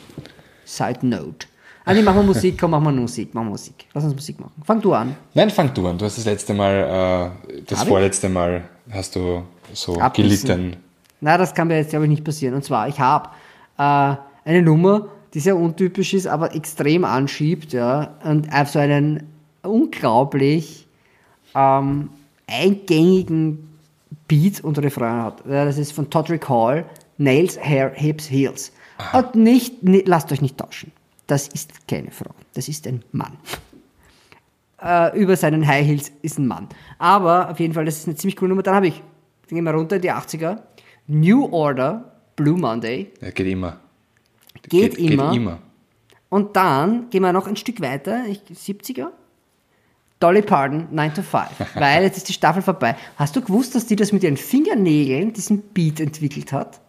Side-Note. 0.64 1.46
Andi, 1.84 2.02
machen 2.02 2.16
wir 2.16 2.22
Musik, 2.34 2.58
komm, 2.60 2.72
machen 2.72 2.84
wir 2.84 2.92
Musik, 2.92 3.32
machen 3.34 3.46
wir 3.46 3.50
Musik. 3.52 3.86
Lass 3.94 4.04
uns 4.04 4.14
Musik 4.14 4.40
machen. 4.40 4.52
Fang 4.64 4.80
du 4.80 4.92
an. 4.92 5.16
Nein, 5.34 5.50
fang 5.50 5.72
du 5.72 5.86
an. 5.86 5.96
Du 5.96 6.04
hast 6.04 6.18
das 6.18 6.24
letzte 6.24 6.52
Mal, 6.52 7.32
äh, 7.48 7.60
das 7.66 7.78
Hab 7.78 7.86
ich? 7.86 7.90
vorletzte 7.90 8.28
Mal 8.28 8.64
hast 8.90 9.16
du 9.16 9.42
so 9.72 9.98
Abbissen. 9.98 10.46
gelitten. 10.48 10.76
Na, 11.20 11.38
das 11.38 11.54
kann 11.54 11.68
mir 11.68 11.76
jetzt, 11.78 11.90
glaube 11.90 12.04
ich, 12.04 12.10
nicht 12.10 12.24
passieren. 12.24 12.54
Und 12.54 12.64
zwar, 12.64 12.88
ich 12.88 13.00
habe 13.00 13.30
äh, 13.78 14.16
eine 14.44 14.62
Nummer, 14.62 15.08
die 15.34 15.40
sehr 15.40 15.56
untypisch 15.56 16.14
ist, 16.14 16.26
aber 16.26 16.54
extrem 16.54 17.04
anschiebt, 17.04 17.72
ja, 17.72 18.14
und 18.24 18.52
auf 18.52 18.68
so 18.70 18.78
einen 18.78 19.24
unglaublich 19.62 20.86
ähm, 21.54 22.10
eingängigen 22.46 23.68
Beat 24.26 24.60
und 24.62 24.78
Refrain 24.78 25.22
hat. 25.22 25.42
Das 25.46 25.78
ist 25.78 25.92
von 25.92 26.10
Todrick 26.10 26.48
Hall, 26.48 26.84
Nails, 27.18 27.58
Hair, 27.58 27.92
Hips, 27.94 28.30
Heels. 28.30 28.72
Und 29.12 29.34
nicht, 29.36 29.82
ni- 29.82 30.02
lasst 30.04 30.30
euch 30.32 30.40
nicht 30.42 30.56
tauschen. 30.58 30.92
Das 31.26 31.48
ist 31.48 31.86
keine 31.86 32.10
Frau, 32.10 32.30
das 32.54 32.68
ist 32.68 32.86
ein 32.86 33.02
Mann. 33.12 33.32
Äh, 34.80 35.18
über 35.20 35.34
seinen 35.36 35.66
High 35.66 35.84
Heels 35.84 36.12
ist 36.22 36.38
ein 36.38 36.46
Mann. 36.46 36.68
Aber 36.98 37.50
auf 37.50 37.58
jeden 37.58 37.74
Fall, 37.74 37.84
das 37.84 37.98
ist 37.98 38.06
eine 38.06 38.14
ziemlich 38.14 38.36
coole 38.36 38.50
Nummer. 38.50 38.62
Dann 38.62 38.76
habe 38.76 38.86
ich, 38.86 38.94
dann 39.48 39.56
gehen 39.56 39.64
wir 39.64 39.72
runter 39.74 39.96
in 39.96 40.02
die 40.02 40.12
80er, 40.12 40.58
New 41.08 41.46
Order, 41.50 42.12
Blue 42.36 42.56
Monday, 42.56 43.10
Ja, 43.20 43.30
geht 43.30 43.48
immer. 43.48 43.80
Geht, 44.68 44.98
immer. 44.98 45.30
Geht 45.30 45.36
immer. 45.36 45.58
Und 46.28 46.56
dann 46.56 47.08
gehen 47.10 47.22
wir 47.22 47.32
noch 47.32 47.46
ein 47.46 47.56
Stück 47.56 47.80
weiter, 47.80 48.24
ich, 48.26 48.42
70er. 48.42 49.08
Dolly 50.20 50.42
Parton, 50.42 50.88
9 50.90 51.14
to 51.14 51.22
5. 51.22 51.46
Weil 51.74 52.02
jetzt 52.02 52.16
ist 52.16 52.28
die 52.28 52.32
Staffel 52.32 52.62
vorbei. 52.62 52.96
Hast 53.16 53.36
du 53.36 53.40
gewusst, 53.40 53.74
dass 53.74 53.86
die 53.86 53.96
das 53.96 54.12
mit 54.12 54.24
ihren 54.24 54.36
Fingernägeln, 54.36 55.32
diesen 55.32 55.62
Beat 55.62 56.00
entwickelt 56.00 56.52
hat? 56.52 56.80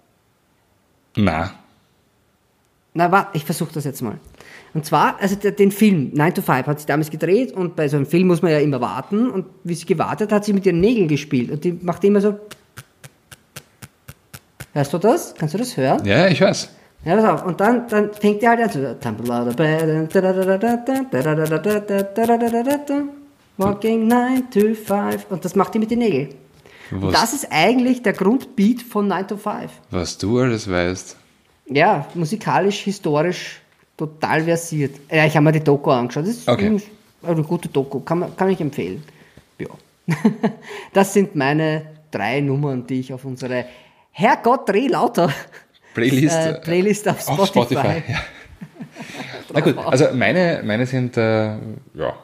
Na, 1.15 1.51
Na, 2.93 3.11
warte, 3.11 3.38
ich 3.38 3.45
versuche 3.45 3.73
das 3.73 3.86
jetzt 3.86 4.01
mal. 4.01 4.19
Und 4.73 4.86
zwar, 4.86 5.19
also 5.19 5.36
den 5.36 5.71
Film 5.71 6.11
9 6.13 6.36
to 6.36 6.41
5 6.41 6.67
hat 6.67 6.80
sie 6.80 6.86
damals 6.86 7.09
gedreht 7.09 7.51
und 7.51 7.75
bei 7.75 7.88
so 7.88 7.97
einem 7.97 8.05
Film 8.05 8.27
muss 8.27 8.41
man 8.41 8.51
ja 8.51 8.59
immer 8.59 8.82
warten 8.82 9.30
und 9.30 9.45
wie 9.63 9.75
sie 9.75 9.86
gewartet 9.86 10.32
hat, 10.32 10.38
hat 10.38 10.45
sie 10.45 10.53
mit 10.53 10.65
ihren 10.65 10.80
Nägeln 10.80 11.07
gespielt 11.07 11.51
und 11.51 11.63
die 11.63 11.73
macht 11.73 12.03
immer 12.03 12.21
so. 12.21 12.39
Hörst 14.73 14.93
du 14.93 14.97
das? 14.97 15.34
Kannst 15.36 15.53
du 15.53 15.57
das 15.57 15.77
hören? 15.77 16.05
ja, 16.05 16.27
ich 16.27 16.41
weiß. 16.41 16.69
Ja, 17.06 17.16
pass 17.16 17.26
auf. 17.26 17.45
Und 17.45 17.60
dann, 17.60 17.88
dann 17.88 18.14
fängt 18.14 18.43
er 18.43 18.50
halt 18.52 18.76
an 19.06 19.18
bed. 19.56 20.02
Walking 23.58 24.08
9 24.08 24.50
to 24.52 24.74
5. 24.74 25.26
Und 25.30 25.43
das 25.45 25.56
macht 25.56 25.74
die 25.74 25.80
mit 25.80 25.91
den 25.91 26.00
Nägeln. 26.00 26.30
Und 26.91 27.04
Was, 27.04 27.14
das 27.22 27.34
ist 27.34 27.47
eigentlich 27.52 28.02
der 28.02 28.14
Grundbeat 28.14 28.82
von 28.82 29.08
9 29.08 29.28
to 29.28 29.38
5. 29.38 29.72
was 29.91 30.18
du 30.18 30.39
alles 30.39 30.70
weißt. 30.70 31.16
Ja, 31.68 32.08
musikalisch, 32.16 32.80
historisch 32.80 33.62
total 33.95 34.43
versiert. 34.43 34.95
Ja, 35.12 35.26
ich 35.26 35.36
habe 35.36 35.43
mir 35.43 35.52
die 35.52 35.64
Doku 35.64 35.91
angeschaut. 35.91 36.24
Das 36.24 36.32
ist 36.32 36.47
Okay. 36.50 36.66
übrigens 36.68 36.84
eine 37.22 37.43
gute 37.43 37.68
Doku, 37.68 38.00
kann, 38.00 38.20
man, 38.20 38.36
kann 38.36 38.50
ich 38.50 38.60
empfehlen. 38.62 39.04
Ja. 39.60 39.68
Das 40.93 41.14
sind 41.14 41.36
meine 41.36 41.84
drei 42.10 42.39
Nummern, 42.41 42.88
die 42.88 43.02
ich 43.02 43.14
auf 43.14 43.24
unsere 43.26 43.66
Herrgott, 44.12 44.68
dreh 44.68 44.88
lauter 44.88 45.32
Playlist, 45.94 46.36
äh, 46.36 46.54
Playlist 46.56 47.08
auf 47.08 47.48
Spotify. 47.48 48.04
ja. 48.08 48.20
Na 49.54 49.60
gut, 49.62 49.78
also 49.78 50.08
meine, 50.14 50.62
meine 50.64 50.86
sind, 50.86 51.18
äh, 51.18 51.56
ja, 51.96 52.16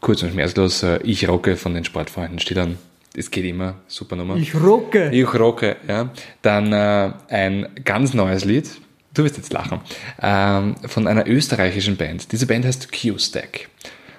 kurz 0.00 0.22
und 0.22 0.32
schmerzlos, 0.32 0.82
äh, 0.82 1.00
ich 1.02 1.28
rocke 1.28 1.56
von 1.56 1.74
den 1.74 1.84
Sportfreunden, 1.84 2.38
steht 2.38 2.56
dann, 2.56 2.78
es 3.16 3.30
geht 3.30 3.44
immer, 3.44 3.74
super 3.88 4.16
Nummer. 4.16 4.36
Ich 4.36 4.54
rocke. 4.54 5.10
Ich 5.10 5.34
rocke, 5.34 5.76
ja. 5.88 6.10
Dann 6.42 6.72
äh, 6.72 7.12
ein 7.28 7.68
ganz 7.84 8.14
neues 8.14 8.44
Lied, 8.44 8.70
du 9.14 9.24
wirst 9.24 9.36
jetzt 9.36 9.52
lachen, 9.52 9.80
ähm, 10.22 10.76
von 10.86 11.06
einer 11.06 11.26
österreichischen 11.26 11.96
Band. 11.96 12.30
Diese 12.32 12.46
Band 12.46 12.64
heißt 12.64 12.92
Q-Stack. 12.92 13.68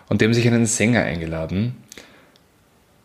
Und 0.10 0.20
die 0.20 0.26
haben 0.26 0.34
sich 0.34 0.46
einen 0.46 0.66
Sänger 0.66 1.04
eingeladen 1.04 1.78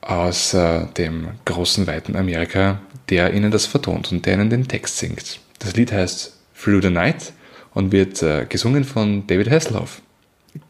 aus 0.06 0.54
äh, 0.54 0.86
dem 0.96 1.28
großen, 1.44 1.86
weiten 1.86 2.16
Amerika, 2.16 2.80
der 3.10 3.34
ihnen 3.34 3.50
das 3.50 3.66
vertont 3.66 4.12
und 4.12 4.24
der 4.26 4.34
ihnen 4.34 4.50
den 4.50 4.68
Text 4.68 4.98
singt. 4.98 5.40
Das 5.58 5.74
Lied 5.76 5.92
heißt 5.92 6.36
Through 6.62 6.82
the 6.82 6.90
Night 6.90 7.32
und 7.74 7.92
wird 7.92 8.22
äh, 8.22 8.46
gesungen 8.48 8.84
von 8.84 9.26
David 9.26 9.50
Hasselhoff. 9.50 10.00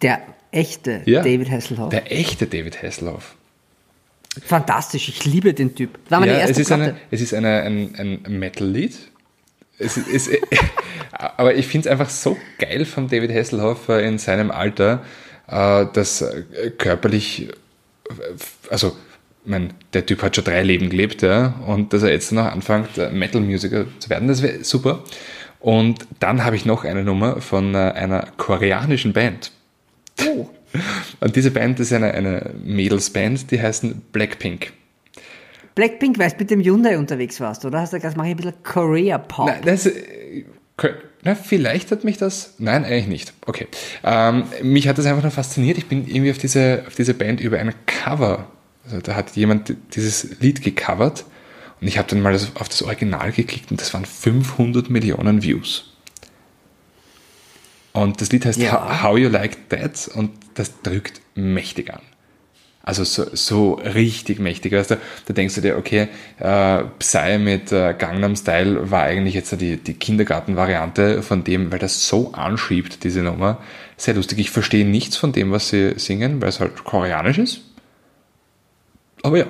Der 0.02 0.22
echte 0.52 1.02
Ja. 1.04 1.22
David 1.22 1.50
Hasselhoff. 1.50 1.90
Der 1.90 2.10
echte 2.10 2.46
David 2.46 2.82
Hasselhoff. 2.82 3.34
Fantastisch, 4.44 5.08
ich 5.08 5.24
liebe 5.24 5.54
den 5.54 5.74
Typ. 5.74 5.98
Das 6.04 6.10
war 6.12 6.20
meine 6.20 6.32
Ja, 6.32 6.38
erste 6.40 6.52
es 6.52 6.58
ist, 6.58 6.66
Platte. 6.68 6.82
eine, 6.82 6.96
es 7.10 7.20
ist 7.20 7.34
eine, 7.34 7.62
ein, 7.62 8.22
ein 8.26 8.38
Metal-Lied. 8.38 8.94
Aber 11.12 11.54
ich 11.54 11.66
finde 11.66 11.88
es 11.88 11.92
einfach 11.92 12.08
so 12.10 12.36
geil 12.58 12.84
von 12.86 13.08
David 13.08 13.30
Hasselhoff 13.32 13.88
äh, 13.88 14.06
in 14.06 14.18
seinem 14.18 14.50
Alter, 14.50 15.04
äh, 15.48 15.86
dass 15.92 16.22
äh, 16.22 16.70
körperlich, 16.78 17.48
also 18.70 18.96
mein, 19.46 19.74
der 19.92 20.06
Typ 20.06 20.22
hat 20.22 20.36
schon 20.36 20.44
drei 20.44 20.62
Leben 20.62 20.90
gelebt, 20.90 21.22
ja, 21.22 21.54
und 21.66 21.92
dass 21.92 22.02
er 22.02 22.10
jetzt 22.10 22.32
noch 22.32 22.46
anfängt, 22.46 22.98
äh, 22.98 23.10
Metal-Musiker 23.10 23.86
zu 23.98 24.10
werden, 24.10 24.28
das 24.28 24.42
wäre 24.42 24.64
super. 24.64 25.02
Und 25.60 26.06
dann 26.20 26.44
habe 26.44 26.56
ich 26.56 26.64
noch 26.64 26.84
eine 26.84 27.02
Nummer 27.02 27.40
von 27.40 27.74
äh, 27.74 27.78
einer 27.78 28.28
koreanischen 28.36 29.12
Band. 29.12 29.52
Oh. 30.24 30.48
Und 31.20 31.36
diese 31.36 31.50
Band 31.50 31.80
ist 31.80 31.92
eine, 31.92 32.12
eine 32.12 32.50
Mädelsband, 32.62 33.50
die 33.50 33.60
heißen 33.60 34.02
Blackpink. 34.12 34.72
Blackpink, 35.74 36.18
weil 36.18 36.30
du 36.30 36.36
mit 36.38 36.50
dem 36.50 36.60
Hyundai 36.62 36.98
unterwegs 36.98 37.40
warst, 37.40 37.64
oder? 37.64 37.80
Hast 37.80 37.92
du 37.92 37.96
gesagt, 37.96 38.12
das 38.12 38.16
mache 38.16 38.28
ich 38.28 38.34
ein 38.34 38.36
bisschen 38.36 38.62
Korea-Pop. 38.62 39.46
Na, 39.48 39.60
das, 39.64 39.86
äh, 39.86 40.44
na, 41.22 41.34
vielleicht 41.34 41.90
hat 41.90 42.04
mich 42.04 42.18
das. 42.18 42.54
Nein, 42.58 42.84
eigentlich 42.84 43.08
nicht. 43.08 43.32
Okay. 43.46 43.66
Ähm, 44.04 44.44
mich 44.62 44.88
hat 44.88 44.98
das 44.98 45.06
einfach 45.06 45.22
nur 45.22 45.32
fasziniert. 45.32 45.78
Ich 45.78 45.86
bin 45.86 46.06
irgendwie 46.06 46.30
auf 46.30 46.38
diese, 46.38 46.84
auf 46.86 46.94
diese 46.94 47.14
Band 47.14 47.40
über 47.40 47.58
ein 47.58 47.74
Cover. 47.86 48.46
Also 48.86 49.00
da 49.00 49.14
hat 49.16 49.34
jemand 49.36 49.74
dieses 49.94 50.40
Lied 50.40 50.62
gecovert 50.62 51.24
und 51.80 51.88
ich 51.88 51.98
habe 51.98 52.08
dann 52.08 52.20
mal 52.22 52.34
auf 52.34 52.68
das 52.68 52.82
Original 52.82 53.32
geklickt 53.32 53.70
und 53.70 53.80
das 53.80 53.92
waren 53.94 54.04
500 54.04 54.88
Millionen 54.90 55.42
Views. 55.42 55.92
Und 57.92 58.20
das 58.20 58.30
Lied 58.30 58.44
heißt 58.44 58.58
Ja. 58.58 59.02
How- 59.02 59.18
You 59.18 59.28
Like 59.28 59.68
That 59.70 60.08
und 60.14 60.30
das 60.54 60.82
drückt 60.82 61.20
mächtig 61.34 61.92
an. 61.92 62.00
Also 62.82 63.02
so, 63.02 63.26
so 63.34 63.72
richtig 63.74 64.38
mächtig. 64.38 64.72
Weißt 64.72 64.92
du, 64.92 64.98
da 65.26 65.34
denkst 65.34 65.56
du 65.56 65.60
dir, 65.60 65.76
okay, 65.76 66.06
äh, 66.38 66.84
Psy 67.00 67.38
mit 67.38 67.72
äh, 67.72 67.94
Gangnam 67.98 68.36
Style 68.36 68.92
war 68.92 69.02
eigentlich 69.02 69.34
jetzt 69.34 69.60
die, 69.60 69.76
die 69.76 69.94
Kindergarten-Variante 69.94 71.22
von 71.22 71.42
dem, 71.42 71.72
weil 71.72 71.80
das 71.80 72.06
so 72.06 72.32
anschiebt, 72.32 73.02
diese 73.02 73.22
Nummer. 73.22 73.60
Sehr 73.96 74.14
lustig. 74.14 74.38
Ich 74.38 74.50
verstehe 74.50 74.86
nichts 74.86 75.16
von 75.16 75.32
dem, 75.32 75.50
was 75.50 75.70
sie 75.70 75.94
singen, 75.98 76.40
weil 76.40 76.50
es 76.50 76.60
halt 76.60 76.84
koreanisch 76.84 77.38
ist. 77.38 77.60
Aber 79.22 79.38
ja, 79.38 79.46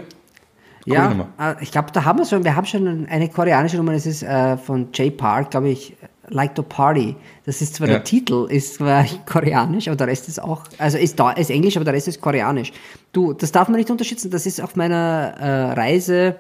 ja, 0.87 1.09
Nummer. 1.09 1.29
äh, 1.41 1.55
ich 1.63 1.73
glaube, 1.73 1.89
da 1.93 2.05
haben 2.05 2.19
wir 2.21 2.27
schon, 2.27 2.45
wir 2.45 2.55
haben 2.55 2.67
schon 2.67 3.07
eine 3.07 3.29
koreanische 3.29 3.77
Nummer, 3.77 3.93
das 3.93 4.07
ist 4.07 4.23
äh, 4.23 4.57
von 4.57 4.89
Jay 4.95 5.11
Park, 5.11 5.51
glaube 5.51 5.69
ich, 5.69 5.95
Like 6.29 6.55
to 6.57 6.63
Party. 6.63 7.15
Das 7.45 7.61
ist 7.63 7.75
zwar 7.77 7.89
Ja. 7.89 7.95
der 7.95 8.05
Titel, 8.05 8.47
ist 8.49 8.75
zwar 8.75 9.05
koreanisch, 9.27 9.89
aber 9.89 9.97
der 9.97 10.07
Rest 10.09 10.29
ist 10.29 10.41
auch, 10.43 10.65
also 10.79 10.99
ist, 10.99 11.19
da, 11.19 11.33
ist 11.33 11.51
Englisch, 11.51 11.77
aber 11.77 11.85
der 11.85 11.95
Rest 11.95 12.09
ist 12.09 12.21
koreanisch. 12.21 12.73
Du, 13.13 13.33
das 13.33 13.53
darf 13.53 13.69
man 13.69 13.79
nicht 13.79 13.91
unterschätzen, 13.91 14.31
das 14.31 14.47
ist 14.47 14.61
auf 14.61 14.77
meiner 14.77 15.35
äh, 15.39 15.73
Reise, 15.73 16.37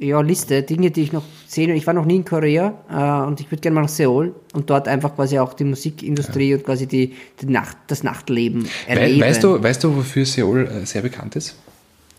ja, 0.00 0.20
Liste, 0.20 0.62
Dinge, 0.62 0.92
die 0.92 1.02
ich 1.02 1.12
noch 1.12 1.24
sehen. 1.48 1.70
Ich 1.74 1.86
war 1.86 1.94
noch 1.94 2.04
nie 2.04 2.16
in 2.16 2.24
Korea 2.24 2.74
äh, 2.88 3.26
und 3.26 3.40
ich 3.40 3.50
würde 3.50 3.60
gerne 3.60 3.74
mal 3.74 3.80
nach 3.82 3.88
Seoul 3.88 4.34
und 4.52 4.70
dort 4.70 4.86
einfach 4.86 5.14
quasi 5.16 5.38
auch 5.40 5.54
die 5.54 5.64
Musikindustrie 5.64 6.54
und 6.54 6.64
quasi 6.64 6.86
die, 6.86 7.14
die 7.40 7.46
Nacht, 7.46 7.76
das 7.88 8.04
Nachtleben 8.04 8.64
We 8.64 8.70
erleben 8.86 9.20
weißt, 9.20 9.42
du, 9.42 9.60
weißt 9.62 9.82
du, 9.82 9.96
wofür 9.96 10.24
Seoul 10.24 10.66
äh, 10.68 10.86
sehr 10.86 11.02
bekannt 11.02 11.34
ist? 11.34 11.56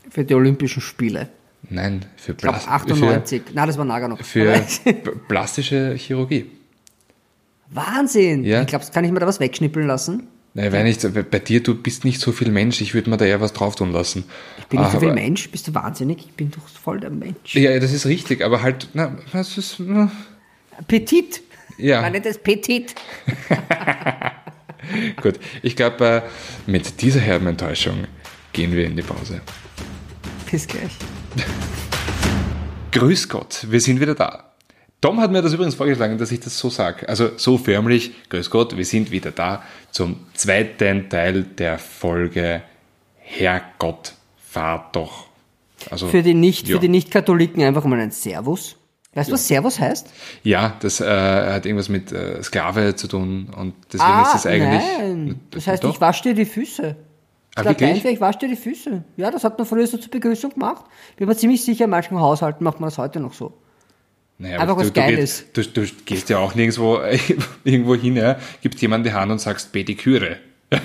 Für 0.10 0.24
die 0.24 0.34
Olympischen 0.34 0.82
Spiele. 0.82 1.30
Nein, 1.70 2.06
für, 2.16 2.32
Ich 2.32 2.38
glaube 2.38 2.58
Plas- 2.58 2.68
98. 2.68 3.42
Nein, 3.54 3.68
das 3.68 3.78
war 3.78 3.86
Nagano. 3.86 4.16
für, 4.18 4.24
für 4.64 4.90
Aber- 4.90 5.12
plastische 5.28 5.94
Chirurgie. 5.96 6.50
Wahnsinn! 7.72 8.44
Ja. 8.44 8.62
Ich 8.62 8.68
glaube, 8.68 8.86
kann 8.94 9.04
ich 9.04 9.12
mir 9.12 9.20
da 9.20 9.28
was 9.28 9.40
wegschnippeln 9.40 9.86
lassen? 9.86 10.28
Nein, 10.56 10.72
weil 10.74 10.84
nicht, 10.84 11.06
bei 11.30 11.38
dir, 11.40 11.62
du 11.62 11.76
bist 11.76 12.04
nicht 12.06 12.20
so 12.20 12.32
viel 12.32 12.50
Mensch, 12.50 12.82
ich 12.82 12.96
würde 12.96 13.10
mir 13.12 13.18
da 13.18 13.26
eher 13.26 13.40
was 13.40 13.54
drauf 13.54 13.76
tun 13.76 13.92
lassen. 13.92 14.24
Ich 14.58 14.66
bin 14.66 14.80
nicht 14.80 14.92
so 14.92 15.00
viel 15.00 15.10
Aber- 15.10 15.20
Mensch, 15.22 15.50
bist 15.52 15.68
du 15.68 15.76
wahnsinnig? 15.76 16.20
Ich 16.26 16.34
bin 16.34 16.50
doch 16.50 16.68
voll 16.68 17.00
der 17.00 17.12
Mensch. 17.12 17.54
Ja, 17.56 17.70
ja, 17.72 17.80
das 17.80 17.94
ist 17.94 18.08
richtig, 18.08 18.44
aber 18.44 18.64
halt, 18.64 18.88
na, 18.94 19.16
was 19.32 19.58
ist, 19.60 19.80
na, 19.80 20.12
Petit! 20.88 21.42
Ja. 21.78 22.02
Man 22.02 22.14
nennt 22.14 22.26
es 22.26 22.38
Petit. 22.40 22.96
gut. 25.22 25.40
Ich 25.62 25.76
glaube, 25.76 26.24
äh, 26.68 26.70
mit 26.72 27.02
dieser 27.02 27.20
herben 27.20 27.48
Enttäuschung 27.48 28.06
gehen 28.54 28.72
wir 28.74 28.86
in 28.86 28.96
die 28.96 29.02
Pause. 29.02 29.42
Bis 30.52 30.68
gleich. 30.68 30.92
Grüß 32.92 33.30
Gott, 33.30 33.68
wir 33.70 33.80
sind 33.80 34.00
wieder 34.00 34.16
da. 34.16 34.46
Tom 35.02 35.22
hat 35.22 35.32
mir 35.32 35.42
das 35.42 35.54
übrigens 35.54 35.76
vorgeschlagen, 35.76 36.18
dass 36.18 36.32
ich 36.32 36.40
das 36.40 36.58
so 36.58 36.70
sage. 36.70 37.08
Also 37.08 37.32
so 37.38 37.58
förmlich, 37.58 38.12
Grüß 38.30 38.50
Gott, 38.50 38.76
wir 38.76 38.86
sind 38.86 39.12
wieder 39.12 39.32
da 39.32 39.64
zum 39.92 40.18
zweiten 40.34 41.10
Teil 41.10 41.44
der 41.44 41.78
Folge 41.78 42.64
Herrgott, 43.20 44.14
fahr 44.38 44.90
doch. 44.92 45.28
Also, 45.90 46.08
Für 46.08 46.24
die 46.24 46.34
nicht, 46.34 46.68
ja. 46.68 46.76
für 46.76 46.82
die 46.82 46.90
Nicht-Katholiken 46.90 47.64
einfach 47.64 47.86
mal 47.86 48.00
ein 48.00 48.12
Servus. 48.12 48.76
Weißt 49.14 49.30
du, 49.30 49.34
was 49.34 49.48
Servus 49.48 49.80
heißt? 49.80 50.08
Ja, 50.44 50.76
das 50.82 51.00
äh, 51.00 51.06
hat 51.06 51.66
irgendwas 51.66 51.90
mit 51.90 52.12
äh, 52.12 52.44
Sklave 52.44 52.96
zu 52.96 53.08
tun 53.08 53.50
und 53.56 53.74
deswegen 53.94 54.22
ist 54.22 54.34
das 54.34 54.46
eigentlich. 54.46 54.82
Ah, 54.82 55.02
nein. 55.02 55.40
Das 55.52 55.68
heißt, 55.68 55.84
Doch. 55.84 55.94
ich 55.94 56.02
wasche 56.02 56.24
dir 56.24 56.34
die 56.34 56.46
Füße. 56.46 56.96
Ah, 57.60 57.70
Latein 57.70 57.88
wirklich? 57.88 58.02
für 58.04 58.10
ich 58.10 58.22
wasche 58.22 58.40
dir 58.40 58.48
die 58.50 58.56
Füße. 58.56 59.04
Ja, 59.18 59.32
das 59.32 59.44
hat 59.44 59.58
man 59.58 59.68
früher 59.68 59.88
so 59.88 59.98
zur 59.98 60.12
Begrüßung 60.12 60.52
gemacht. 60.52 60.86
Bin 61.18 61.28
mir 61.28 61.36
ziemlich 61.36 61.64
sicher, 61.64 61.86
in 61.86 61.90
manchen 61.92 62.20
Haushalten 62.20 62.64
macht 62.64 62.80
man 62.80 62.90
das 62.90 62.98
heute 62.98 63.20
noch 63.20 63.34
so. 63.34 63.54
Naja, 64.38 64.56
Einfach 64.60 64.70
aber 64.74 64.82
was 64.82 64.88
du, 64.88 64.94
Geiles. 64.94 65.46
gehst, 65.54 65.76
du, 65.78 65.82
du 65.86 65.92
gehst 66.06 66.30
ja 66.30 66.38
auch 66.40 66.56
nirgendwo 66.56 67.00
irgendwo 67.66 67.96
hin, 67.96 68.16
ja, 68.16 68.38
gibst 68.62 68.82
jemand 68.82 69.06
die 69.06 69.12
Hand 69.14 69.32
und 69.32 69.40
sagst 69.40 69.72
Pediküre. 69.72 70.38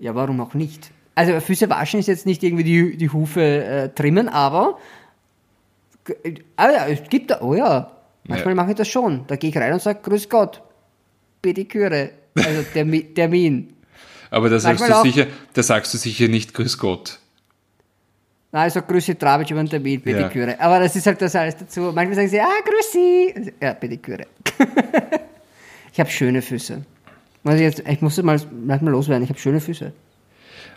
Ja, 0.00 0.14
warum 0.14 0.40
auch 0.40 0.54
nicht? 0.54 0.90
Also 1.14 1.40
Füße 1.40 1.68
waschen 1.70 1.98
ist 2.00 2.06
jetzt 2.06 2.26
nicht 2.26 2.42
irgendwie 2.42 2.64
die, 2.64 2.96
die 2.96 3.10
Hufe 3.10 3.40
äh, 3.42 3.88
trimmen, 3.88 4.28
aber 4.28 4.78
ah 6.56 6.70
ja, 6.70 6.86
es 6.86 7.08
gibt 7.10 7.30
da, 7.30 7.40
oh 7.40 7.54
ja, 7.54 7.90
manchmal 8.24 8.54
Ja. 8.54 8.62
mache 8.62 8.70
ich 8.70 8.76
das 8.76 8.88
schon. 8.88 9.26
Da 9.26 9.36
gehe 9.36 9.50
ich 9.50 9.56
rein 9.56 9.72
und 9.72 9.82
sage, 9.82 9.98
grüß 10.02 10.28
Gott, 10.28 10.62
Pediküre, 11.42 12.10
also 12.36 12.60
Termi- 12.74 13.12
Termin. 13.14 13.72
Aber 14.30 14.50
da 14.50 14.58
sagst, 14.58 14.80
du 14.80 14.84
Manchmal 14.84 15.00
auch. 15.00 15.04
sicher, 15.04 15.26
da 15.54 15.62
sagst 15.62 15.94
du 15.94 15.98
sicher 15.98 16.28
nicht 16.28 16.54
Grüß 16.54 16.78
Gott. 16.78 17.18
Nein, 18.50 18.68
ich 18.68 18.74
sage 18.74 18.86
Grüße 18.86 19.18
Trabic 19.18 19.50
über 19.50 19.62
den 19.62 19.68
Termin, 19.68 20.00
Pediküre. 20.00 20.58
Aber 20.58 20.80
das 20.80 20.96
ist 20.96 21.06
halt 21.06 21.20
das 21.20 21.36
alles 21.36 21.56
dazu. 21.56 21.92
Manchmal 21.94 22.14
sagen 22.14 22.28
sie, 22.28 22.40
ah, 22.40 22.60
grüß 22.64 22.92
Sie. 22.92 23.52
Ja, 23.60 23.74
Pediküre. 23.74 24.26
ich 25.92 26.00
habe 26.00 26.10
schöne 26.10 26.40
Füße. 26.40 26.82
Ich, 27.44 27.60
jetzt, 27.60 27.82
ich 27.86 28.00
muss 28.00 28.16
das 28.16 28.24
mal, 28.24 28.40
mal 28.50 28.80
loswerden, 28.84 29.22
ich 29.24 29.30
habe 29.30 29.38
schöne 29.38 29.60
Füße. 29.60 29.92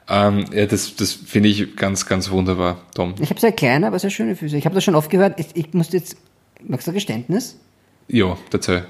Ähm, 0.10 0.46
ja, 0.52 0.66
das, 0.66 0.96
das 0.96 1.14
finde 1.14 1.50
ich 1.50 1.76
ganz, 1.76 2.06
ganz 2.06 2.30
wunderbar, 2.30 2.82
Tom. 2.94 3.16
Ich 3.20 3.30
habe 3.30 3.40
sehr 3.40 3.52
kleine, 3.52 3.88
aber 3.88 4.00
sehr 4.00 4.10
schöne 4.10 4.36
Füße. 4.36 4.58
Ich 4.58 4.66
habe 4.66 4.76
das 4.76 4.84
schon 4.84 4.96
oft 4.96 5.10
gehört. 5.10 5.40
Ich, 5.40 5.48
ich 5.54 5.74
musste 5.74 5.98
jetzt, 5.98 6.18
magst 6.62 6.88
du 6.88 6.92
ein 6.92 6.96
Geständnis? 6.96 7.58
Ja, 8.08 8.38
dazu. 8.50 8.82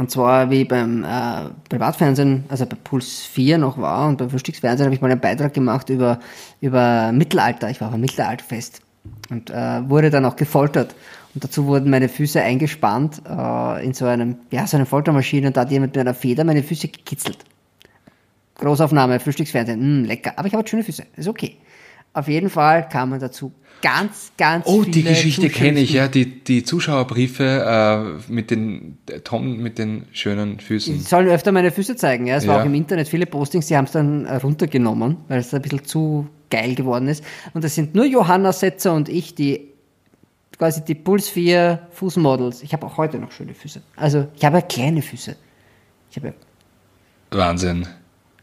Und 0.00 0.10
zwar, 0.10 0.48
wie 0.48 0.62
ich 0.62 0.68
beim 0.68 1.04
äh, 1.04 1.50
Privatfernsehen, 1.68 2.44
also 2.48 2.64
bei 2.64 2.74
Puls 2.82 3.20
4 3.20 3.58
noch 3.58 3.76
war 3.76 4.08
und 4.08 4.16
beim 4.16 4.30
Frühstücksfernsehen 4.30 4.86
habe 4.86 4.94
ich 4.94 5.02
mal 5.02 5.10
einen 5.10 5.20
Beitrag 5.20 5.52
gemacht 5.52 5.90
über, 5.90 6.20
über 6.62 7.12
Mittelalter. 7.12 7.68
Ich 7.68 7.82
war 7.82 7.88
auf 7.88 7.92
einem 7.92 8.00
Mittelalterfest 8.00 8.80
und 9.28 9.50
äh, 9.50 9.86
wurde 9.90 10.08
dann 10.08 10.24
auch 10.24 10.36
gefoltert. 10.36 10.94
Und 11.34 11.44
dazu 11.44 11.66
wurden 11.66 11.90
meine 11.90 12.08
Füße 12.08 12.40
eingespannt 12.40 13.20
äh, 13.28 13.84
in 13.84 13.92
so 13.92 14.06
einem, 14.06 14.36
ja, 14.50 14.66
so 14.66 14.78
eine 14.78 14.86
Foltermaschine 14.86 15.48
und 15.48 15.58
da 15.58 15.60
hat 15.60 15.70
jemand 15.70 15.94
mit 15.94 16.00
einer 16.00 16.14
Feder 16.14 16.44
meine 16.44 16.62
Füße 16.62 16.88
gekitzelt. 16.88 17.44
Großaufnahme, 18.54 19.20
Frühstücksfernsehen, 19.20 20.04
mm, 20.04 20.04
lecker. 20.06 20.32
Aber 20.36 20.48
ich 20.48 20.54
habe 20.54 20.66
schöne 20.66 20.82
Füße, 20.82 21.04
ist 21.14 21.28
okay. 21.28 21.58
Auf 22.14 22.26
jeden 22.26 22.48
Fall 22.48 22.88
kam 22.88 23.10
man 23.10 23.20
dazu 23.20 23.52
ganz, 23.82 24.32
ganz 24.36 24.66
Oh, 24.66 24.82
die 24.84 25.02
Geschichte 25.02 25.48
kenne 25.48 25.80
ich, 25.80 25.92
ja. 25.92 26.08
Die, 26.08 26.26
die 26.44 26.62
Zuschauerbriefe 26.64 28.18
äh, 28.28 28.32
mit 28.32 28.50
den 28.50 28.98
der 29.08 29.24
Tom 29.24 29.58
mit 29.58 29.78
den 29.78 30.04
schönen 30.12 30.60
Füßen. 30.60 31.00
sollen 31.00 31.28
öfter 31.28 31.52
meine 31.52 31.70
Füße 31.70 31.96
zeigen. 31.96 32.26
Ja. 32.26 32.36
Es 32.36 32.46
war 32.46 32.56
Ja. 32.56 32.62
auch 32.62 32.66
im 32.66 32.74
Internet 32.74 33.08
viele 33.08 33.26
Postings, 33.26 33.66
die 33.66 33.76
haben 33.76 33.86
es 33.86 33.92
dann 33.92 34.26
äh, 34.26 34.36
runtergenommen, 34.36 35.16
weil 35.28 35.38
es 35.40 35.52
ein 35.54 35.62
bisschen 35.62 35.84
zu 35.84 36.28
geil 36.50 36.74
geworden 36.74 37.08
ist. 37.08 37.24
Und 37.54 37.64
das 37.64 37.74
sind 37.74 37.94
nur 37.94 38.04
Johanna 38.04 38.52
Setzer 38.52 38.92
und 38.94 39.08
ich, 39.08 39.34
die 39.34 39.68
quasi 40.58 40.84
die 40.84 40.94
Puls 40.94 41.28
4 41.28 41.88
Fußmodels. 41.92 42.62
Ich 42.62 42.72
habe 42.74 42.86
auch 42.86 42.96
heute 42.98 43.18
noch 43.18 43.32
schöne 43.32 43.54
Füße. 43.54 43.80
Also 43.96 44.26
ich 44.36 44.44
habe 44.44 44.56
ja 44.58 44.62
kleine 44.62 45.00
Füße. 45.00 45.36
Ich 46.10 46.16
habe 46.16 46.28
ja 46.28 46.34
Wahnsinn. 47.38 47.86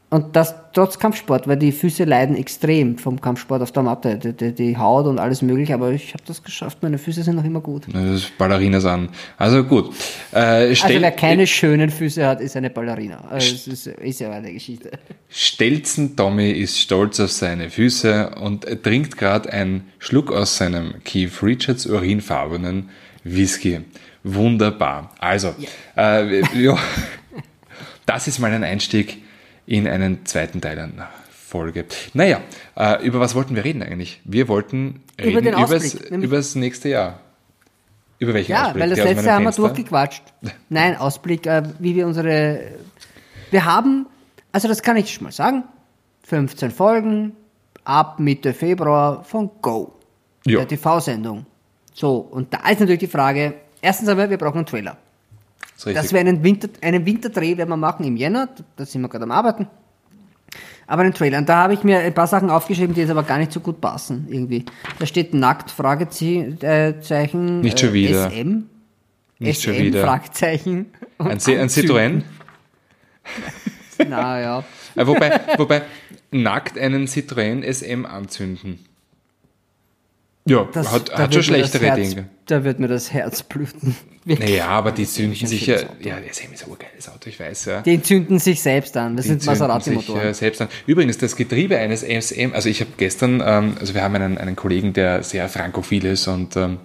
Und 0.09 0.37
das 0.37 0.55
trotz 0.73 0.99
Kampfsport, 0.99 1.49
weil 1.49 1.57
die 1.57 1.73
Füße 1.73 2.05
leiden 2.05 2.37
extrem 2.37 2.97
vom 2.97 3.19
Kampfsport 3.19 3.61
auf 3.61 3.73
der 3.73 3.83
Matte. 3.83 4.17
Die, 4.17 4.31
die, 4.31 4.53
die 4.53 4.77
Haut 4.77 5.05
und 5.05 5.19
alles 5.19 5.41
mögliche, 5.41 5.73
aber 5.73 5.91
ich 5.91 6.13
habe 6.13 6.23
das 6.25 6.41
geschafft. 6.41 6.77
Meine 6.81 6.97
Füße 6.97 7.23
sind 7.23 7.35
noch 7.35 7.43
immer 7.43 7.59
gut. 7.59 7.87
Das 7.91 8.05
ist 8.05 8.37
Ballerinas 8.37 8.85
an. 8.85 9.09
Also 9.37 9.65
gut. 9.65 9.93
Äh, 10.31 10.69
Also 10.69 10.87
wer 10.87 11.11
keine 11.11 11.45
schönen 11.45 11.89
Füße 11.89 12.25
hat, 12.25 12.39
ist 12.39 12.55
eine 12.55 12.69
Ballerina. 12.69 13.21
Also 13.29 13.51
das 13.51 13.67
ist, 13.67 13.87
ist 13.87 14.21
ja 14.21 14.31
eine 14.31 14.53
Geschichte. 14.53 14.91
Stelzen 15.29 16.15
Tommy 16.15 16.51
ist 16.51 16.79
stolz 16.79 17.19
auf 17.19 17.31
seine 17.33 17.69
Füße 17.69 18.35
und 18.41 18.63
er 18.63 18.81
trinkt 18.81 19.17
gerade 19.17 19.51
einen 19.51 19.89
Schluck 19.99 20.31
aus 20.31 20.55
seinem 20.55 21.03
Keith 21.03 21.43
Richards 21.43 21.85
urinfarbenen 21.85 22.91
Whisky. 23.25 23.81
Wunderbar. 24.23 25.11
Also, 25.19 25.53
äh, 25.97 26.41
ja, 26.57 26.77
das 28.05 28.29
ist 28.29 28.39
mal 28.39 28.53
ein 28.53 28.63
Einstieg 28.63 29.26
in 29.67 29.87
einen 29.87 30.25
zweiten 30.25 30.59
Teil 30.61 30.79
einer 30.79 31.09
Folge. 31.29 31.85
Naja, 32.13 32.41
äh, 32.75 33.05
über 33.05 33.19
was 33.19 33.35
wollten 33.35 33.55
wir 33.55 33.63
reden 33.63 33.83
eigentlich? 33.83 34.21
Wir 34.23 34.47
wollten 34.47 35.03
Über 35.17 35.27
reden 35.27 35.43
den 35.45 35.53
übers, 35.53 35.71
Ausblick, 35.71 36.11
nämlich- 36.11 36.29
übers 36.29 36.55
nächste 36.55 36.89
Jahr. 36.89 37.19
Über 38.19 38.33
welchen 38.33 38.53
Ja, 38.53 38.67
Ausblick? 38.67 38.81
weil 38.81 38.89
das 38.89 38.97
letzte 38.99 39.15
meinem 39.23 39.31
haben 39.35 39.43
wir 39.43 39.51
durchgequatscht. 39.51 40.23
Nein, 40.69 40.97
Ausblick, 40.97 41.45
äh, 41.45 41.61
wie 41.77 41.95
wir 41.95 42.07
unsere. 42.07 42.71
Wir 43.51 43.63
haben, 43.65 44.07
also 44.51 44.67
das 44.67 44.81
kann 44.81 44.97
ich 44.97 45.13
schon 45.13 45.25
mal 45.25 45.31
sagen, 45.31 45.63
15 46.23 46.71
Folgen 46.71 47.33
ab 47.83 48.19
Mitte 48.19 48.53
Februar 48.53 49.23
von 49.23 49.51
Go, 49.61 49.93
Ja. 50.45 50.59
der 50.59 50.67
TV-Sendung. 50.67 51.45
So, 51.93 52.17
und 52.17 52.53
da 52.53 52.67
ist 52.69 52.79
natürlich 52.79 52.99
die 53.01 53.07
Frage: 53.07 53.53
erstens 53.81 54.09
einmal, 54.09 54.29
wir 54.29 54.37
brauchen 54.37 54.57
einen 54.57 54.65
Trailer. 54.65 54.97
Das. 55.83 55.93
Dass 55.93 56.13
wir 56.13 56.19
einen, 56.19 56.43
Winter, 56.43 56.69
einen 56.81 57.05
Winterdreh 57.05 57.55
werden 57.57 57.69
wir 57.69 57.77
machen 57.77 58.03
im 58.05 58.17
Jänner, 58.17 58.49
da 58.75 58.85
sind 58.85 59.01
wir 59.01 59.09
gerade 59.09 59.23
am 59.25 59.31
Arbeiten. 59.31 59.67
Aber 60.87 61.01
einen 61.03 61.13
Trailer. 61.13 61.37
Und 61.39 61.49
da 61.49 61.63
habe 61.63 61.73
ich 61.73 61.83
mir 61.83 61.99
ein 61.99 62.13
paar 62.13 62.27
Sachen 62.27 62.49
aufgeschrieben, 62.49 62.95
die 62.95 63.01
jetzt 63.01 63.09
aber 63.09 63.23
gar 63.23 63.37
nicht 63.37 63.51
so 63.51 63.59
gut 63.59 63.79
passen, 63.81 64.25
irgendwie. 64.29 64.63
Da 64.99 65.05
steht 65.05 65.33
nackt, 65.33 65.69
Fragezeichen, 65.69 66.57
äh, 66.61 66.93
Nicht 67.61 67.79
schon 67.79 67.93
wieder. 67.93 68.31
SM. 68.31 68.63
Nicht 69.39 69.59
SM, 69.61 69.69
schon 69.73 69.77
wieder. 69.83 70.01
Fragezeichen. 70.03 70.85
und 71.17 71.27
Ein, 71.27 71.39
C- 71.39 71.59
ein. 71.59 71.67
Citroën? 71.67 72.23
Na 74.07 74.39
ja. 74.39 74.63
Äh, 74.95 75.05
wobei, 75.05 75.41
wobei, 75.57 75.81
nackt 76.31 76.77
einen 76.77 77.05
Citroën 77.07 77.63
SM 77.63 78.05
anzünden. 78.05 78.79
Ja, 80.49 80.67
Das, 80.71 80.91
hat, 80.91 81.09
da 81.09 81.17
hat 81.19 81.33
schon 81.33 81.43
schlechtere 81.43 81.85
Herz, 81.85 82.09
Dinge. 82.09 82.29
Da 82.45 82.63
wird 82.63 82.79
mir 82.79 82.87
das 82.87 83.11
Herz 83.11 83.43
blüten. 83.43 83.95
Wirklich. 84.25 84.49
Naja, 84.49 84.67
aber 84.67 84.91
die 84.91 85.05
zünden 85.05 85.47
sich 85.47 85.67
ja. 85.67 85.77
Ja, 86.01 86.17
SM 86.17 86.53
ist 86.53 86.65
ein 86.65 86.69
urgeiles 86.69 87.07
Auto, 87.07 87.29
ich 87.29 87.39
weiß 87.39 87.65
ja. 87.65 87.81
Die 87.81 88.01
zünden 88.01 88.39
sich 88.39 88.61
selbst 88.61 88.97
an. 88.97 89.15
Das 89.15 89.23
Die 89.23 89.29
sind 89.29 89.45
Maserati-Motoren. 89.45 90.21
äh, 90.21 90.33
selbst 90.33 90.61
an. 90.61 90.67
Übrigens, 90.85 91.17
das 91.17 91.35
Getriebe 91.37 91.77
eines 91.77 92.01
SM, 92.01 92.51
also 92.53 92.67
ich 92.67 92.81
habe 92.81 92.91
gestern, 92.97 93.41
ähm, 93.45 93.77
also 93.79 93.93
wir 93.93 94.01
haben 94.03 94.15
einen, 94.15 94.37
einen 94.37 94.55
Kollegen, 94.57 94.91
der 94.93 95.23
sehr 95.23 95.47
frankophil 95.47 96.05
ist 96.05 96.27
und 96.27 96.57
ähm, 96.57 96.77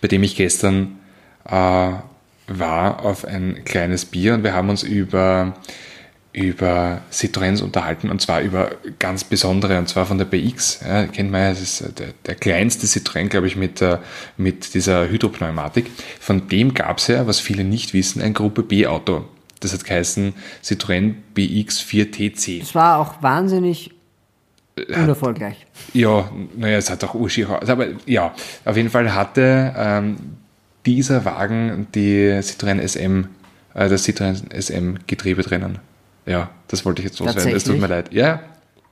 bei 0.00 0.08
dem 0.08 0.22
ich 0.24 0.36
gestern 0.36 0.98
äh, 1.44 1.92
war 2.48 3.04
auf 3.04 3.24
ein 3.24 3.62
kleines 3.64 4.04
Bier 4.04 4.34
und 4.34 4.42
wir 4.42 4.52
haben 4.54 4.68
uns 4.68 4.82
über, 4.82 5.54
über 6.36 7.00
Citroëns 7.10 7.62
unterhalten 7.62 8.10
und 8.10 8.20
zwar 8.20 8.42
über 8.42 8.72
ganz 8.98 9.24
besondere 9.24 9.78
und 9.78 9.88
zwar 9.88 10.04
von 10.04 10.18
der 10.18 10.26
BX. 10.26 10.80
Ja, 10.86 11.06
kennt 11.06 11.30
man 11.30 11.40
ja, 11.40 11.48
das 11.48 11.62
ist 11.62 11.80
äh, 11.80 11.92
der, 11.92 12.08
der 12.26 12.34
kleinste 12.34 12.86
Citroën, 12.86 13.28
glaube 13.28 13.46
ich, 13.46 13.56
mit, 13.56 13.80
äh, 13.80 13.96
mit 14.36 14.74
dieser 14.74 15.08
Hydropneumatik. 15.08 15.90
Von 16.20 16.46
dem 16.48 16.74
gab 16.74 16.98
es 16.98 17.06
ja, 17.06 17.26
was 17.26 17.40
viele 17.40 17.64
nicht 17.64 17.94
wissen, 17.94 18.20
ein 18.20 18.34
Gruppe 18.34 18.62
B-Auto. 18.62 19.24
Das 19.60 19.72
hat 19.72 19.84
geheißen 19.84 20.34
Citroën 20.62 21.14
BX4TC. 21.34 22.60
Das 22.60 22.74
war 22.74 22.98
auch 22.98 23.22
wahnsinnig 23.22 23.92
Äh, 24.76 24.94
unerfolgreich. 24.94 25.66
Ja, 25.94 26.30
naja, 26.54 26.76
es 26.76 26.90
hat 26.90 27.02
auch 27.02 27.14
urschier. 27.14 27.48
Aber 27.66 27.86
ja, 28.04 28.34
auf 28.66 28.76
jeden 28.76 28.90
Fall 28.90 29.14
hatte 29.14 29.72
ähm, 29.74 30.16
dieser 30.84 31.24
Wagen 31.24 31.86
die 31.94 32.28
Citroën 32.42 32.86
SM, 32.86 33.24
äh, 33.72 33.88
das 33.88 34.06
Citroën 34.06 34.52
SM 34.52 34.96
Getriebe 35.06 35.40
drinnen. 35.40 35.78
Ja, 36.26 36.50
das 36.68 36.84
wollte 36.84 37.02
ich 37.02 37.08
jetzt 37.08 37.18
loswerden. 37.20 37.54
Es 37.54 37.64
tut 37.64 37.78
mir 37.78 37.86
leid. 37.86 38.12
Ja, 38.12 38.40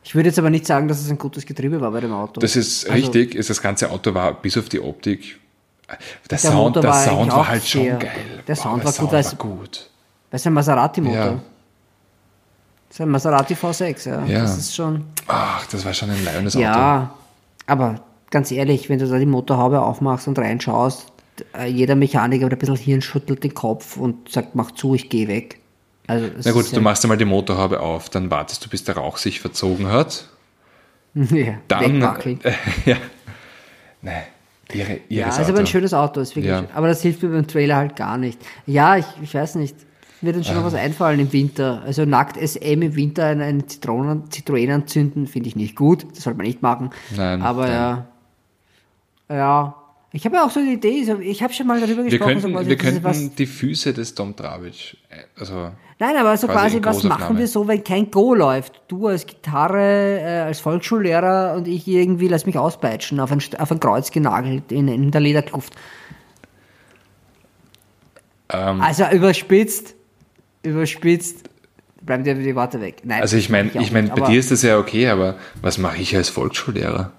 Ich 0.05 0.14
würde 0.14 0.28
jetzt 0.28 0.39
aber 0.39 0.51
nicht 0.51 0.66
sagen, 0.66 0.87
dass 0.89 1.01
es 1.01 1.11
ein 1.11 1.18
gutes 1.18 1.45
Getriebe 1.47 1.80
war 1.80 1.91
bei 1.91 2.01
dem 2.01 2.12
Auto. 2.12 2.41
das 2.41 2.57
ist 2.57 2.85
Also, 2.89 2.95
richtig. 2.97 3.35
Ist 3.35 3.51
das 3.51 3.61
ganze 3.61 3.91
Auto 3.91 4.14
war 4.14 4.35
bis 4.41 4.57
auf 4.57 4.68
die 4.68 4.80
Optik. 4.80 5.41
Der, 5.89 5.99
Der 6.30 6.39
Sound, 6.39 6.76
der 6.76 6.85
war 6.85 7.05
Sound 7.05 7.30
war 7.32 7.49
halt 7.49 7.66
schon 7.66 7.99
geil. 7.99 8.11
der 8.47 8.55
Boah, 8.55 8.62
Sound 8.62 8.85
war 8.85 8.93
gut, 8.93 8.95
Sound 8.95 9.12
weil 9.12 9.24
war 9.24 9.32
es- 9.32 9.39
gut. 9.39 9.91
Das 10.30 10.41
ist 10.41 10.47
ein 10.47 10.53
Maserati-Motor. 10.55 11.16
Ja. 11.18 11.41
Das 12.89 12.97
ist 12.97 13.01
ein 13.01 13.09
Maserati 13.11 13.55
V6, 13.55 14.09
ja. 14.09 14.24
Ja. 14.26 14.41
Das 14.43 14.57
ist 14.59 14.74
schon. 14.74 15.05
Ach, 15.26 15.66
das 15.66 15.85
war 15.85 15.93
schon 15.95 16.11
ein 16.11 16.24
leibendes 16.24 16.55
Auto. 16.57 16.62
Ja, 16.62 17.14
aber 17.66 18.01
ganz 18.30 18.51
ehrlich, 18.51 18.89
wenn 18.89 18.99
du 18.99 19.09
da 19.09 19.18
die 19.18 19.26
Motorhaube 19.26 19.80
aufmachst 19.82 20.28
und 20.28 20.39
reinschaust, 20.39 21.07
äh, 21.59 21.66
jeder 21.66 21.97
Mechaniker 21.97 22.45
mit 22.45 22.53
ein 22.53 22.59
bisschen 22.59 22.76
Hirn 22.76 23.03
schüttelt 23.03 23.43
den 23.43 23.55
Kopf 23.55 23.97
und 23.97 24.28
sagt, 24.30 24.55
mach 24.55 24.70
zu, 24.72 24.95
ich 24.95 25.09
gehe 25.09 25.28
weg. 25.28 25.61
Also, 26.07 26.26
Na 26.44 26.52
gut, 26.52 26.70
du 26.70 26.76
ja, 26.76 26.82
machst 26.82 27.05
einmal 27.05 27.16
die 27.18 27.24
Motorhaube 27.24 27.80
auf, 27.80 28.11
dann 28.11 28.30
wartest 28.30 28.64
du, 28.64 28.68
bis 28.68 28.84
der 28.84 28.96
Rauch 28.96 29.16
sich 29.16 29.40
verzogen 29.40 29.86
hat. 29.90 30.28
ja, 31.14 31.55
Dann. 31.68 32.02
Äh, 32.02 32.36
ja. 32.84 32.96
Nein. 34.02 34.22
Ihre, 34.72 35.00
Ja, 35.09 35.28
ist 35.28 35.38
aber 35.38 35.48
ein 35.50 35.55
Auto. 35.57 35.66
schönes 35.66 35.94
Auto, 35.94 36.20
ist 36.20 36.34
wirklich 36.36 36.50
Ja. 36.50 36.59
schön. 36.61 36.68
Aber 36.74 36.88
das 36.88 37.02
hilft 37.02 37.22
mir 37.22 37.28
beim 37.30 37.46
Trailer 37.46 37.76
halt 37.76 37.96
gar 37.96 38.18
nicht. 38.18 38.38
Ja, 38.66 38.96
ich, 38.96 39.05
ich 39.22 39.34
weiß 39.34 39.55
nicht. 39.57 39.76
Wird 40.20 40.36
uns 40.36 40.46
schon 40.46 40.57
Ah. 40.57 40.61
noch 40.61 40.66
was 40.66 40.74
einfallen 40.74 41.20
im 41.20 41.32
Winter. 41.32 41.82
Also 41.84 42.05
nackt 42.07 42.36
SM 42.38 42.80
im 42.82 42.96
Winter 42.96 43.26
einen, 43.26 43.42
einen 43.42 43.68
Zitronen, 43.68 44.24
Citroën 44.30 44.72
anzünden, 44.72 45.26
finde 45.26 45.48
ich 45.50 45.57
nicht 45.57 45.76
gut. 45.76 46.07
Das 46.14 46.24
sollte 46.24 46.38
man 46.38 46.46
nicht 46.46 46.62
machen. 46.62 46.90
Nein, 47.14 47.42
Aber 47.42 47.68
ja. 47.70 48.07
Ja. 49.28 49.74
Ich 50.12 50.24
habe 50.24 50.36
ja 50.36 50.44
auch 50.46 50.50
so 50.50 50.61
eine 50.61 50.72
Idee, 50.72 51.02
so- 51.05 51.18
ich 51.18 51.42
habe 51.42 51.52
schon 51.52 51.66
mal 51.66 51.80
darüber 51.80 52.05
Wir 52.05 52.11
gesprochen. 52.11 52.36
so 52.36 52.40
könnten, 52.42 52.52
quasi, 52.57 52.68
wir 52.70 52.76
könnten 52.76 53.36
die 53.36 53.46
Füße 53.46 53.92
des 53.92 54.14
Tom 54.14 54.34
Travic, 54.36 54.96
äh, 55.11 55.24
also 55.38 55.72
nein, 55.99 56.16
aber 56.16 56.36
so 56.36 56.47
quasi 56.47 56.80
quasi, 56.80 57.05
was 57.09 57.18
machen 57.18 57.38
wir 57.38 57.47
so, 57.47 57.66
wenn 57.68 57.82
kein 57.82 58.11
Go 58.11 58.34
läuft? 58.34 58.82
Du 58.88 59.09
als 59.09 59.26
Gitarre, 59.26 60.20
äh, 60.20 60.40
als 60.40 60.61
Volksschullehrer 60.61 61.55
und 61.57 61.68
ich 61.68 61.86
irgendwie 61.86 62.28
lass 62.28 62.47
mich 62.47 62.59
auspeitschen, 62.59 63.20
auf 63.20 63.32
ein, 63.32 63.40
auf 63.59 63.70
ein 63.70 63.80
Kreuz 63.80 64.11
genagelt 64.11 64.72
in, 64.72 64.88
in 64.88 65.11
der 65.11 65.20
Lederkluft. 65.20 65.74
also 68.49 69.05
überspitzt, 69.11 69.95
überspitzt, 70.62 71.49
bleiben 72.03 72.24
dir 72.24 72.34
die 72.34 72.55
Worte 72.55 72.80
weg. 72.80 73.03
Nein, 73.05 73.22
Also 73.22 73.36
ich 73.36 73.49
meine, 73.51 73.70
ich 73.74 73.92
meine, 73.92 74.09
bei 74.09 74.26
dir 74.30 74.38
ist 74.38 74.51
das 74.51 74.62
ja 74.62 74.78
okay, 74.78 75.09
aber 75.09 75.36
was 75.62 75.78
mache 75.78 75.99
ich 75.99 76.14
als 76.16 76.28
Volksschullehrer? 76.28 77.12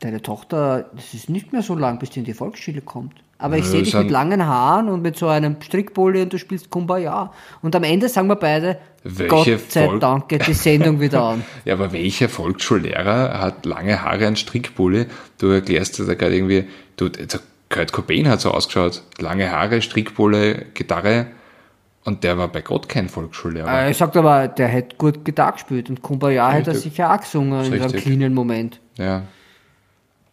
Deine 0.00 0.22
Tochter, 0.22 0.90
das 0.94 1.12
ist 1.14 1.28
nicht 1.28 1.52
mehr 1.52 1.62
so 1.62 1.74
lang, 1.74 1.98
bis 1.98 2.10
die 2.10 2.20
in 2.20 2.24
die 2.24 2.34
Volksschule 2.34 2.80
kommt. 2.80 3.14
Aber 3.40 3.56
ich 3.56 3.64
sehe 3.66 3.82
dich 3.82 3.94
mit 3.94 4.10
langen 4.10 4.44
Haaren 4.44 4.88
und 4.88 5.00
mit 5.00 5.16
so 5.16 5.28
einem 5.28 5.56
Strickpulli 5.62 6.22
und 6.22 6.32
du 6.32 6.38
spielst 6.38 6.70
Kumbaya. 6.70 7.32
Und 7.62 7.76
am 7.76 7.84
Ende 7.84 8.08
sagen 8.08 8.26
wir 8.26 8.34
beide, 8.36 8.78
Welche 9.04 9.28
Gott 9.28 9.70
sei 9.70 9.86
Volk- 9.86 10.00
Dank 10.00 10.28
geht 10.28 10.46
die 10.48 10.54
Sendung 10.54 11.00
wieder 11.00 11.22
an. 11.22 11.44
Ja, 11.64 11.74
aber 11.74 11.92
welcher 11.92 12.28
Volksschullehrer 12.28 13.40
hat 13.40 13.64
lange 13.64 14.02
Haare, 14.02 14.26
einen 14.26 14.34
Strickbulle? 14.36 15.06
Du 15.38 15.46
erklärst 15.50 16.00
da 16.00 16.14
gerade 16.14 16.34
irgendwie, 16.34 16.64
du, 16.96 17.08
Kurt 17.70 17.92
Cobain 17.92 18.28
hat 18.28 18.40
so 18.40 18.50
ausgeschaut, 18.50 19.02
lange 19.18 19.50
Haare, 19.52 19.82
Strickbulle, 19.82 20.66
Gitarre 20.74 21.26
und 22.04 22.24
der 22.24 22.38
war 22.38 22.48
bei 22.48 22.62
Gott 22.62 22.88
kein 22.88 23.08
Volksschullehrer. 23.08 23.84
Äh, 23.86 23.90
Ich 23.92 23.98
sag 23.98 24.16
aber, 24.16 24.48
der 24.48 24.66
hätte 24.68 24.96
gut 24.96 25.24
Gitarre 25.24 25.52
gespielt 25.52 25.90
und 25.90 26.02
Kumbaya 26.02 26.50
hätte 26.50 26.70
er 26.70 26.76
sicher 26.76 27.12
auch 27.14 27.20
gesungen 27.20 27.72
in 27.72 27.80
einem 27.82 27.92
cleanen 27.92 28.34
Moment. 28.34 28.80
Ja, 28.96 29.22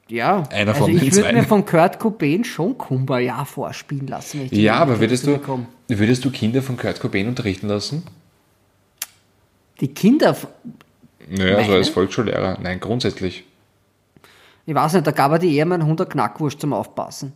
Ja, 0.07 0.43
Einer 0.51 0.73
also 0.73 0.85
von 0.85 0.93
den 0.93 1.03
ich 1.03 1.15
würde 1.15 1.33
mir 1.33 1.43
von 1.43 1.65
Kurt 1.65 1.99
Cobain 1.99 2.43
schon 2.43 2.77
Kumbaya 2.77 3.43
vorspielen 3.45 4.07
lassen. 4.07 4.47
Ja 4.51 4.75
aber 4.75 4.99
würdest 4.99 5.25
du, 5.25 5.39
würdest 5.87 6.23
du 6.25 6.31
Kinder 6.31 6.61
von 6.61 6.77
Kurt 6.77 6.99
Cobain 6.99 7.27
unterrichten 7.27 7.67
lassen? 7.67 8.03
Die 9.81 9.87
Kinder, 9.87 10.37
Naja, 11.27 11.55
also 11.55 11.67
Meine? 11.67 11.75
als 11.75 11.89
Volksschullehrer. 11.89 12.59
Nein, 12.61 12.79
grundsätzlich. 12.79 13.43
ich 14.65 14.75
weiß 14.75 14.93
nicht, 14.93 15.07
da 15.07 15.11
gab 15.11 15.31
er 15.31 15.39
die 15.39 15.55
eher 15.55 15.65
meinen 15.65 15.81
100 15.81 16.09
Knackwurst 16.09 16.61
zum 16.61 16.73
Aufpassen. 16.73 17.33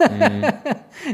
Mhm. 0.00 0.44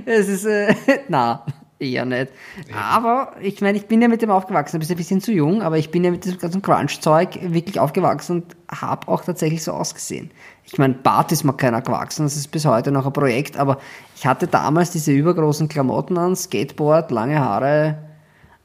Es 0.04 0.28
ist, 0.28 0.44
äh, 0.44 0.74
na, 1.08 1.44
eher 1.78 2.04
nicht. 2.04 2.32
Aber 2.74 3.34
ich 3.40 3.60
meine, 3.60 3.78
ich 3.78 3.86
bin 3.86 4.02
ja 4.02 4.08
mit 4.08 4.22
dem 4.22 4.30
aufgewachsen, 4.30 4.78
bist 4.78 4.90
ein 4.90 4.96
bisschen 4.96 5.20
zu 5.20 5.32
jung, 5.32 5.62
aber 5.62 5.78
ich 5.78 5.90
bin 5.90 6.02
ja 6.04 6.10
mit 6.10 6.24
diesem 6.24 6.38
ganzen 6.38 6.62
Crunch-Zeug 6.62 7.38
wirklich 7.42 7.78
aufgewachsen 7.78 8.42
und 8.42 8.56
habe 8.68 9.08
auch 9.08 9.24
tatsächlich 9.24 9.62
so 9.62 9.72
ausgesehen. 9.72 10.30
Ich 10.66 10.78
meine, 10.78 10.94
Bart 10.94 11.30
ist 11.30 11.44
mir 11.44 11.52
keiner 11.52 11.80
gewachsen, 11.80 12.24
das 12.24 12.36
ist 12.36 12.48
bis 12.48 12.64
heute 12.64 12.90
noch 12.90 13.06
ein 13.06 13.12
Projekt, 13.12 13.56
aber 13.56 13.78
ich 14.16 14.26
hatte 14.26 14.48
damals 14.48 14.90
diese 14.90 15.12
übergroßen 15.12 15.68
Klamotten 15.68 16.18
an, 16.18 16.34
Skateboard, 16.34 17.12
lange 17.12 17.38
Haare 17.38 17.98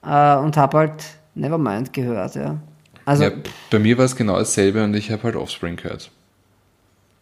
äh, 0.03 0.35
und 0.37 0.57
habe 0.57 0.77
halt 0.79 1.03
Nevermind 1.35 1.93
gehört, 1.93 2.35
ja. 2.35 2.57
Also, 3.05 3.23
Ja, 3.25 3.31
bei 3.69 3.79
mir 3.79 3.97
war 3.97 4.05
es 4.05 4.15
genau 4.15 4.37
dasselbe 4.37 4.83
und 4.83 4.95
ich 4.95 5.11
habe 5.11 5.23
halt 5.23 5.35
Offspring 5.35 5.75
gehört. 5.75 6.09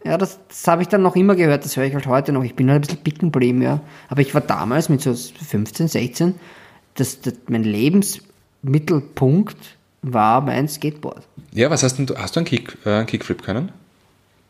Ja, 0.06 0.18
das, 0.18 0.40
das 0.48 0.66
habe 0.68 0.82
ich 0.82 0.88
dann 0.88 1.02
noch 1.02 1.18
immer 1.18 1.36
gehört, 1.36 1.66
das 1.66 1.76
höre 1.76 1.84
ich 1.84 1.94
halt 1.94 2.08
heute 2.08 2.32
noch. 2.32 2.44
Ich 2.44 2.56
bin 2.56 2.70
halt 2.70 2.78
ein 2.80 2.88
bisschen 2.88 3.04
bicken 3.04 3.32
geblieben, 3.32 3.62
ja. 3.62 3.82
Aber 4.08 4.22
ich 4.22 4.34
war 4.34 4.40
damals 4.42 4.88
mit 4.88 5.02
so 5.02 5.14
15, 5.14 5.90
16, 5.90 6.36
das, 6.96 7.20
das, 7.22 7.34
mein 7.48 7.64
Lebensmittelpunkt 7.64 9.58
war 10.02 10.40
mein 10.42 10.70
Skateboard. 10.70 11.28
Ja, 11.52 11.70
was 11.70 11.84
hast 11.84 11.98
denn 11.98 12.06
du? 12.06 12.16
Hast 12.16 12.36
du 12.36 12.40
einen, 12.40 12.48
Kick, 12.48 12.78
äh, 12.86 12.92
einen 12.92 13.08
Kickflip 13.08 13.44
können? 13.44 13.74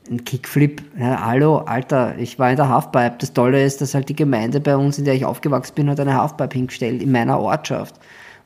Ein 0.08 0.24
Kickflip, 0.24 0.82
ja, 0.98 1.26
hallo, 1.26 1.58
Alter, 1.58 2.18
ich 2.18 2.40
war 2.40 2.50
in 2.50 2.56
der 2.56 2.70
Halfpipe. 2.70 3.16
Das 3.20 3.34
Tolle 3.34 3.64
ist, 3.64 3.82
dass 3.82 3.94
halt 3.94 4.10
die 4.10 4.16
Gemeinde 4.16 4.60
bei 4.60 4.76
uns, 4.76 4.98
in 4.98 5.06
der 5.06 5.14
ich 5.14 5.26
aufgewachsen 5.26 5.76
bin, 5.76 5.90
hat 5.90 6.00
eine 6.00 6.16
Halfpipe 6.16 6.56
hingestellt, 6.56 7.04
in 7.04 7.12
meiner 7.12 7.40
Ortschaft. 7.40 7.96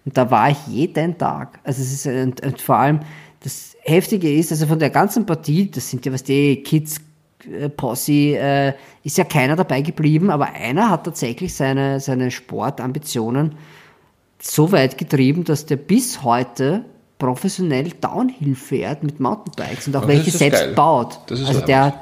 Und 0.06 0.18
da 0.18 0.30
war 0.30 0.50
ich 0.50 0.58
jeden 0.68 1.18
Tag. 1.18 1.60
Also 1.64 1.82
es 1.82 1.94
ist, 1.94 2.08
und, 2.08 2.42
und 2.46 2.62
vor 2.62 2.78
allem, 2.78 3.00
das 3.42 3.76
Heftige 3.82 4.34
ist, 4.34 4.52
also 4.52 4.68
von 4.68 4.80
der 4.80 4.90
ganzen 4.90 5.26
Partie, 5.26 5.70
das 5.70 5.90
sind 5.90 6.06
ja 6.06 6.12
was 6.12 6.24
die 6.24 6.64
Kids, 6.64 7.00
äh, 7.50 7.70
Posse, 7.70 8.38
äh, 8.38 8.74
ist 9.04 9.18
ja 9.18 9.24
keiner 9.24 9.56
dabei 9.56 9.82
geblieben, 9.82 10.30
aber 10.30 10.54
einer 10.54 10.90
hat 10.90 11.06
tatsächlich 11.06 11.54
seine, 11.54 12.00
seine 12.00 12.32
Sportambitionen 12.32 13.56
so 14.40 14.72
weit 14.72 14.98
getrieben, 14.98 15.44
dass 15.44 15.66
der 15.66 15.78
bis 15.78 16.24
heute 16.24 16.84
professionell 17.18 17.92
Downhill 18.02 18.56
fährt 18.56 19.04
mit 19.04 19.20
Mountainbikes 19.20 19.88
und 19.88 19.96
auch 19.96 20.02
das 20.02 20.10
welche 20.10 20.32
selbst 20.32 20.62
geil. 20.62 20.74
baut. 20.74 21.20
Also 21.30 21.62
der, 21.62 22.02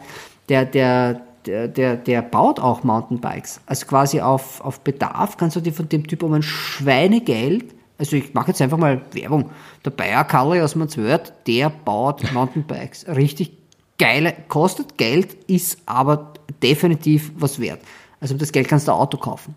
der, 0.50 0.66
der, 0.66 1.22
der, 1.46 1.68
der, 1.68 1.96
der 1.98 2.22
baut 2.22 2.60
auch 2.60 2.84
Mountainbikes. 2.84 3.62
Also 3.66 3.86
quasi 3.86 4.22
auf, 4.22 4.62
auf 4.62 4.80
Bedarf 4.82 5.38
kannst 5.38 5.56
du 5.56 5.62
dir 5.62 5.74
von 5.74 5.90
dem 5.90 6.08
Typ 6.08 6.24
um 6.24 6.34
ein 6.34 6.44
Schweinegeld, 6.44 7.74
also 7.98 8.16
ich 8.16 8.34
mache 8.34 8.48
jetzt 8.48 8.62
einfach 8.64 8.80
mal 8.80 9.02
Werbung, 9.12 9.52
der 9.86 9.92
Bayer 9.92 10.24
Kalle 10.24 10.64
aus 10.64 10.76
Manswörth, 10.76 11.34
der 11.46 11.70
baut 11.70 12.32
Mountainbikes. 12.34 13.08
Richtig 13.08 13.58
geile, 14.00 14.34
kostet 14.48 14.98
Geld, 14.98 15.36
ist 15.48 15.78
aber 15.86 16.34
definitiv 16.64 17.32
was 17.36 17.60
wert. 17.60 17.80
Also 18.20 18.34
um 18.34 18.40
das 18.40 18.52
Geld 18.52 18.68
kannst 18.68 18.88
du 18.88 18.92
ein 18.92 18.98
Auto 18.98 19.18
kaufen. 19.18 19.54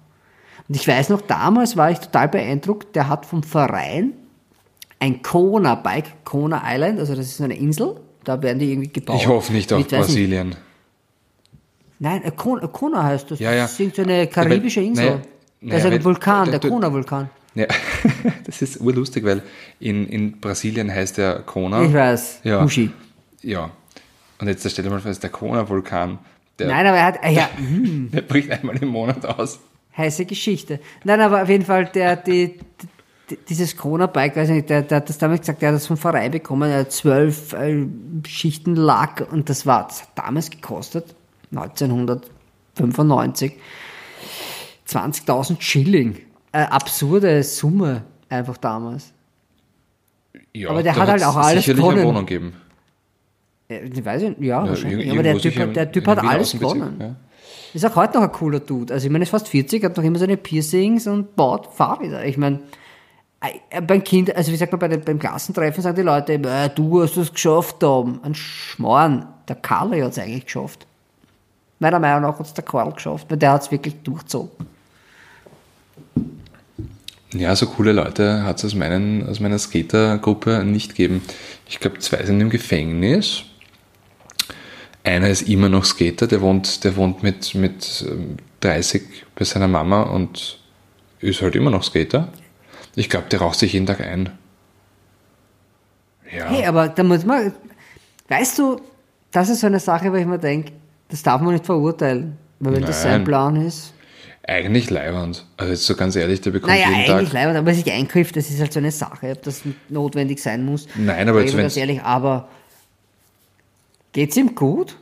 Und 0.69 0.77
ich 0.77 0.87
weiß 0.87 1.09
noch, 1.09 1.23
damals 1.23 1.79
war 1.79 1.91
ich 1.91 2.01
total 2.01 2.29
beeindruckt, 2.29 2.95
der 2.95 3.09
hat 3.09 3.25
vom 3.25 3.43
Verein 3.43 4.13
ein 5.05 5.21
Kona 5.21 5.75
Bike, 5.75 6.25
Kona 6.25 6.63
Island, 6.65 6.99
also 6.99 7.15
das 7.15 7.27
ist 7.27 7.41
eine 7.43 7.57
Insel, 7.57 7.97
da 8.25 8.41
werden 8.41 8.59
die 8.59 8.73
irgendwie 8.73 8.89
gebaut. 8.89 9.17
Ich 9.21 9.27
hoffe 9.29 9.53
nicht 9.53 9.71
auf 9.71 9.79
Mit, 9.81 9.89
Brasilien. 9.89 10.57
Nein, 11.99 12.25
äh, 12.25 12.31
Kona, 12.31 12.67
Kona 12.69 13.03
heißt 13.05 13.31
das. 13.31 13.39
Ja, 13.39 13.53
ja. 13.53 13.63
Das 13.65 13.79
ist 13.79 13.97
so 13.97 14.03
eine 14.03 14.27
karibische 14.27 14.81
Insel. 14.81 15.05
naja, 15.05 15.21
da 15.61 15.77
ist 15.77 15.85
naja, 15.85 15.97
ein 15.97 16.05
Vulkan, 16.05 16.51
der 16.51 16.61
Kona-Vulkan. 16.61 17.29
Ja, 17.55 17.67
das 18.47 18.63
ist 18.63 18.81
urlustig, 18.81 19.25
weil 19.25 19.43
in, 19.79 20.09
in 20.09 20.41
Brasilien 20.41 20.91
heißt 20.91 21.19
der 21.19 21.41
Kona. 21.41 21.85
Ich 21.85 21.93
weiß, 21.93 22.41
Ja. 22.45 22.63
Mushi. 22.63 22.91
Ja. 23.43 23.71
Und 24.41 24.49
jetzt 24.49 24.69
stell 24.71 24.85
dir 24.85 24.91
mal 24.91 25.01
vor, 25.01 25.09
das 25.11 25.19
ist 25.19 25.23
der 25.23 25.31
Kona-Vulkan. 25.31 26.19
Der, 26.59 26.69
Nein, 26.69 26.87
aber 26.87 26.97
er 26.97 27.05
hat, 27.05 27.23
äh, 27.23 27.33
ja, 27.33 27.51
der 27.59 28.23
bricht 28.23 28.51
einmal 28.51 28.77
im 28.79 28.89
Monat 28.89 29.27
aus. 29.27 29.61
heiße 29.99 30.25
Geschichte. 30.25 30.81
Nein, 31.05 31.21
aber 31.21 31.43
auf 31.43 31.49
jeden 31.51 31.65
Fall, 31.67 31.85
der, 31.87 32.17
die, 32.17 32.59
dieses 33.49 33.77
Corona-Bike, 33.77 34.37
weiß 34.37 34.51
ich 34.51 34.55
nicht, 34.57 34.71
der, 34.71 34.83
der 34.83 34.97
hat 34.99 35.09
das 35.09 35.19
damals 35.19 35.41
gesagt, 35.41 35.63
der 35.63 35.71
hat 35.71 35.77
das 35.77 35.87
vom 35.87 35.97
Verein 35.97 36.31
bekommen, 36.31 36.71
er 36.71 36.81
hat 36.81 36.93
zwölf 36.93 37.53
äh, 37.55 37.87
Schichten 38.27 38.77
Lack 38.77 39.27
und 39.33 39.49
das 39.49 39.65
war, 39.67 39.87
das 39.89 40.03
hat 40.03 40.09
damals 40.15 40.51
gekostet, 40.51 41.15
1995, 41.53 43.55
20.000 44.89 45.61
Schilling. 45.61 46.17
Eine 46.53 46.71
absurde 46.73 47.43
Summe 47.43 48.03
einfach 48.29 48.57
damals. 48.59 49.13
Ja, 50.53 50.71
Aber 50.71 50.83
der 50.83 50.95
hat 50.97 51.09
halt 51.09 51.25
auch 51.25 51.37
alles 51.37 51.65
sicherlich 51.65 51.85
eine 51.85 51.95
gewonnen. 51.95 52.09
Wohnung 52.09 52.27
geben. 52.27 52.53
Äh, 53.69 53.87
Ich 53.89 54.05
weiß 54.05 54.23
nicht, 54.23 54.41
ja, 54.41 54.63
Ja, 54.65 54.69
wahrscheinlich. 54.69 55.11
aber 55.11 55.23
der 55.23 55.39
Typ, 55.39 55.57
hat, 55.59 55.75
der 55.77 55.91
Typ 55.91 56.07
hat 56.07 56.19
alles 56.19 56.53
gewonnen. 56.53 56.97
ja. 57.01 57.17
Ist 57.73 57.85
auch 57.85 57.97
heute 57.97 58.15
noch 58.19 58.23
ein 58.23 58.31
cooler 58.33 58.61
Dude. 58.61 58.95
Also 58.95 59.07
ich 59.07 59.11
meine, 59.11 59.25
er 59.25 59.27
ist 59.27 59.31
fast 59.31 59.49
40, 59.49 59.83
hat 59.83 59.97
noch 59.97 60.05
immer 60.05 60.19
seine 60.21 60.37
Piercings 60.37 61.09
und 61.09 61.35
baut 61.35 61.67
Fahrräder. 61.75 62.25
Ich 62.25 62.37
meine, 62.37 62.59
äh, 62.59 62.61
beim 63.87 64.03
Kind, 64.05 64.35
also 64.35 64.53
wie 64.53 64.57
sagt 64.57 64.73
man, 64.73 64.79
bei 64.79 64.89
den, 64.89 65.03
beim 65.03 65.19
Klassentreffen 65.19 65.83
sagen 65.83 65.97
die 65.97 66.03
Leute 66.03 66.35
äh, 66.35 66.71
du 66.75 67.03
hast 67.03 67.17
es 67.17 67.33
geschafft, 67.33 67.81
Tom. 67.81 68.21
Ein 68.23 68.35
Schmarrn. 68.35 69.27
Der 69.49 69.57
Karl 69.57 70.03
hat 70.03 70.13
es 70.13 70.19
eigentlich 70.19 70.47
geschafft. 70.47 70.87
Meiner 71.79 71.99
Meinung 71.99 72.23
nach 72.23 72.39
hat 72.39 72.47
es 72.47 72.55
der 72.55 72.65
Karl 72.65 72.93
geschafft, 72.93 73.27
weil 73.29 73.37
der 73.37 73.53
hat 73.53 73.63
es 73.63 73.71
wirklich 73.71 73.95
durchgezogen. 74.03 74.51
Ja, 77.35 77.57
so 77.57 77.67
coole 77.67 77.93
Leute 77.93 78.45
hat 78.45 78.63
es 78.63 78.65
aus, 78.65 78.81
aus 79.29 79.41
meiner 79.41 79.59
Skatergruppe 79.59 80.65
nicht 80.65 80.91
gegeben. 80.91 81.21
Ich 81.69 81.81
glaube, 81.81 81.99
zwei 81.99 82.25
sind 82.25 82.41
im 82.41 82.49
Gefängnis. 82.49 83.43
Einer 85.03 85.29
ist 85.29 85.43
immer 85.49 85.69
noch 85.69 85.85
Skater, 85.85 86.27
der 86.27 86.41
wohnt, 86.41 86.85
der 86.85 86.97
wohnt 86.97 87.23
mit, 87.23 87.55
mit 87.55 88.05
ähm, 88.09 88.37
30 88.61 89.03
bei 89.35 89.45
seiner 89.45 89.69
Mama 89.69 90.03
und 90.03 90.59
ist 91.19 91.43
halt 91.43 91.57
immer 91.57 91.71
noch 91.71 91.83
Skater. 91.83 92.33
Ich 92.97 93.11
glaube, 93.11 93.27
der 93.31 93.41
raucht 93.41 93.59
sich 93.59 93.73
jeden 93.73 93.87
Tag 93.87 94.01
ein. 94.01 94.31
Ja. 96.35 96.47
Hey, 96.47 96.65
aber 96.67 96.89
da 96.89 97.03
muss 97.03 97.25
man, 97.25 97.53
weißt 98.29 98.59
du, 98.59 98.81
das 99.31 99.49
ist 99.49 99.61
so 99.61 99.67
eine 99.67 99.81
Sache, 99.81 100.13
wo 100.13 100.17
ich 100.17 100.27
mir 100.27 100.39
denke, 100.39 100.73
das 101.09 101.23
darf 101.23 101.41
man 101.41 101.53
nicht 101.53 101.67
verurteilen. 101.67 102.39
Weil 102.61 102.75
wenn 102.75 102.83
das 102.83 103.03
sein 103.03 103.13
Nein. 103.13 103.25
Plan 103.25 103.57
ist. 103.57 103.93
Eigentlich 104.47 104.91
leiwand. 104.91 105.45
Also 105.57 105.73
jetzt 105.73 105.87
so 105.87 105.97
ganz 105.97 106.17
ehrlich, 106.17 106.41
der 106.41 106.51
bekommt 106.51 106.73
Naja, 106.73 106.89
jeden 106.89 107.13
eigentlich 107.13 107.31
Tag. 107.31 107.45
leider, 107.45 107.59
aber 107.59 107.75
sich 107.75 107.91
eingrifft, 107.91 108.37
das 108.37 108.51
ist 108.51 108.61
halt 108.61 108.73
so 108.73 108.79
eine 108.79 108.91
Sache, 108.91 109.33
ob 109.33 109.43
das 109.43 109.63
notwendig 109.89 110.41
sein 110.41 110.65
muss. 110.65 110.87
Nein, 110.97 111.29
aber 111.29 111.43
jetzt, 111.43 111.55
mir 111.55 111.63
ganz 111.63 111.77
ehrlich, 111.77 112.03
aber 112.03 112.49
geht's 114.13 114.37
ihm 114.37 114.55
gut? 114.55 114.97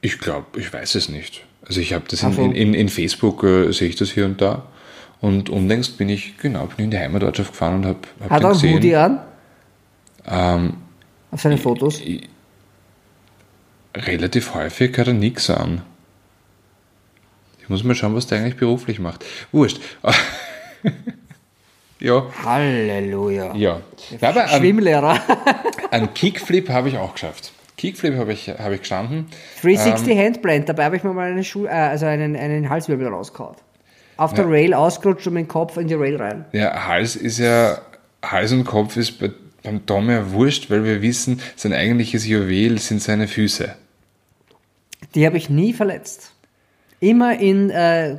Ich 0.00 0.18
glaube, 0.18 0.58
ich 0.58 0.72
weiß 0.72 0.94
es 0.94 1.08
nicht. 1.08 1.44
Also 1.66 1.80
ich 1.80 1.92
habe 1.92 2.04
das 2.08 2.22
in, 2.22 2.52
in, 2.52 2.74
in 2.74 2.88
Facebook, 2.88 3.44
äh, 3.44 3.72
sehe 3.72 3.88
ich 3.88 3.96
das 3.96 4.10
hier 4.10 4.24
und 4.24 4.40
da. 4.40 4.64
Und 5.20 5.48
unlängst 5.50 5.98
bin 5.98 6.08
ich, 6.08 6.36
genau, 6.38 6.66
bin 6.66 6.86
in 6.86 6.90
die 6.90 6.98
Heimatortschaft 6.98 7.52
gefahren 7.52 7.76
und 7.76 7.86
habe 7.86 7.98
hab 8.20 8.30
Hat 8.30 8.42
er 8.42 8.50
einen. 8.50 8.74
Hoodie 8.74 8.96
an? 8.96 9.20
Ähm, 10.26 10.74
Auf 11.30 11.40
seinen 11.40 11.58
Fotos? 11.58 12.00
relativ 13.96 14.54
häufig 14.54 14.96
hat 14.98 15.06
er 15.06 15.14
nichts 15.14 15.50
an. 15.50 15.82
Ich 17.60 17.68
muss 17.68 17.82
mal 17.82 17.94
schauen, 17.94 18.14
was 18.14 18.26
der 18.26 18.38
eigentlich 18.38 18.56
beruflich 18.56 19.00
macht. 19.00 19.24
Wurscht. 19.50 19.80
ja, 22.00 22.26
Halleluja. 22.44 23.54
ja. 23.56 23.80
Na, 24.20 24.28
aber 24.28 24.44
einen, 24.44 24.60
Schwimmlehrer. 24.60 25.18
einen 25.90 26.14
Kickflip 26.14 26.68
habe 26.68 26.88
ich 26.90 26.98
auch 26.98 27.14
geschafft. 27.14 27.52
Kickflip 27.76 28.16
habe 28.16 28.32
ich, 28.32 28.48
habe 28.48 28.74
ich 28.74 28.80
gestanden. 28.80 29.26
360 29.62 30.12
Ähm. 30.12 30.18
Handplant, 30.18 30.68
dabei 30.68 30.84
habe 30.84 30.96
ich 30.96 31.02
mir 31.02 31.12
mal 31.12 31.30
eine 31.30 31.42
Schuh, 31.42 31.66
äh, 31.66 31.70
also 31.70 32.06
einen, 32.06 32.36
einen 32.36 32.70
Halswirbel 32.70 33.08
rausgehauen. 33.08 33.56
Auf 34.16 34.34
der 34.34 34.48
Rail 34.48 34.72
ausgerutscht 34.74 35.26
und 35.26 35.34
mit 35.34 35.46
dem 35.46 35.48
Kopf 35.48 35.76
in 35.76 35.88
die 35.88 35.94
Rail 35.94 36.16
rein. 36.16 36.44
Ja, 36.52 36.86
Hals 36.86 37.16
ist 37.16 37.38
ja, 37.38 37.80
Hals 38.24 38.52
und 38.52 38.64
Kopf 38.64 38.96
ist 38.96 39.18
bei, 39.18 39.30
beim 39.62 39.84
Tom 39.84 40.08
ja 40.08 40.32
wurscht, 40.32 40.70
weil 40.70 40.84
wir 40.84 41.02
wissen, 41.02 41.40
sein 41.54 41.72
eigentliches 41.72 42.26
Juwel 42.26 42.78
sind 42.78 43.02
seine 43.02 43.28
Füße. 43.28 43.74
Die 45.14 45.26
habe 45.26 45.36
ich 45.36 45.50
nie 45.50 45.72
verletzt. 45.72 46.32
Immer 47.00 47.38
in 47.38 47.70
äh, 47.70 48.12
äh, 48.12 48.18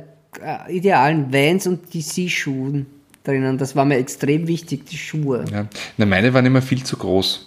idealen 0.68 1.32
Vans 1.32 1.66
und 1.66 1.92
DC-Schuhen 1.92 2.86
drinnen. 3.24 3.58
Das 3.58 3.76
war 3.76 3.84
mir 3.84 3.96
extrem 3.96 4.46
wichtig, 4.46 4.86
die 4.86 4.96
Schuhe. 4.96 5.44
Ja. 5.50 5.66
Na, 5.96 6.06
meine 6.06 6.32
waren 6.34 6.46
immer 6.46 6.62
viel 6.62 6.84
zu 6.84 6.96
groß. 6.96 7.46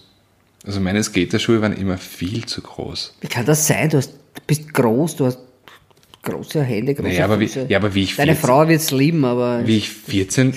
Also 0.65 0.79
meine 0.79 1.01
Skaterschuhe 1.03 1.61
waren 1.61 1.73
immer 1.73 1.97
viel 1.97 2.45
zu 2.45 2.61
groß. 2.61 3.15
Wie 3.21 3.27
kann 3.27 3.45
das 3.45 3.65
sein? 3.65 3.89
Du, 3.89 3.97
hast, 3.97 4.11
du 4.11 4.41
bist 4.45 4.73
groß, 4.73 5.15
du 5.15 5.25
hast 5.25 5.39
große 6.23 6.61
Hände, 6.63 6.93
große 6.93 7.07
Naja, 7.07 7.25
aber 7.25 7.39
wie- 7.39 7.47
Füße. 7.47 7.65
ja, 7.69 7.77
aber 7.79 7.93
wie 7.95 8.03
ich 8.03 8.15
Deine 8.15 8.33
14 8.35 8.47
Frau 8.49 8.67
wird 8.67 8.79
es 8.81 8.91
lieben, 8.91 9.25
aber 9.25 9.65
Wie 9.65 9.77
ich 9.77 9.89
14, 9.89 10.53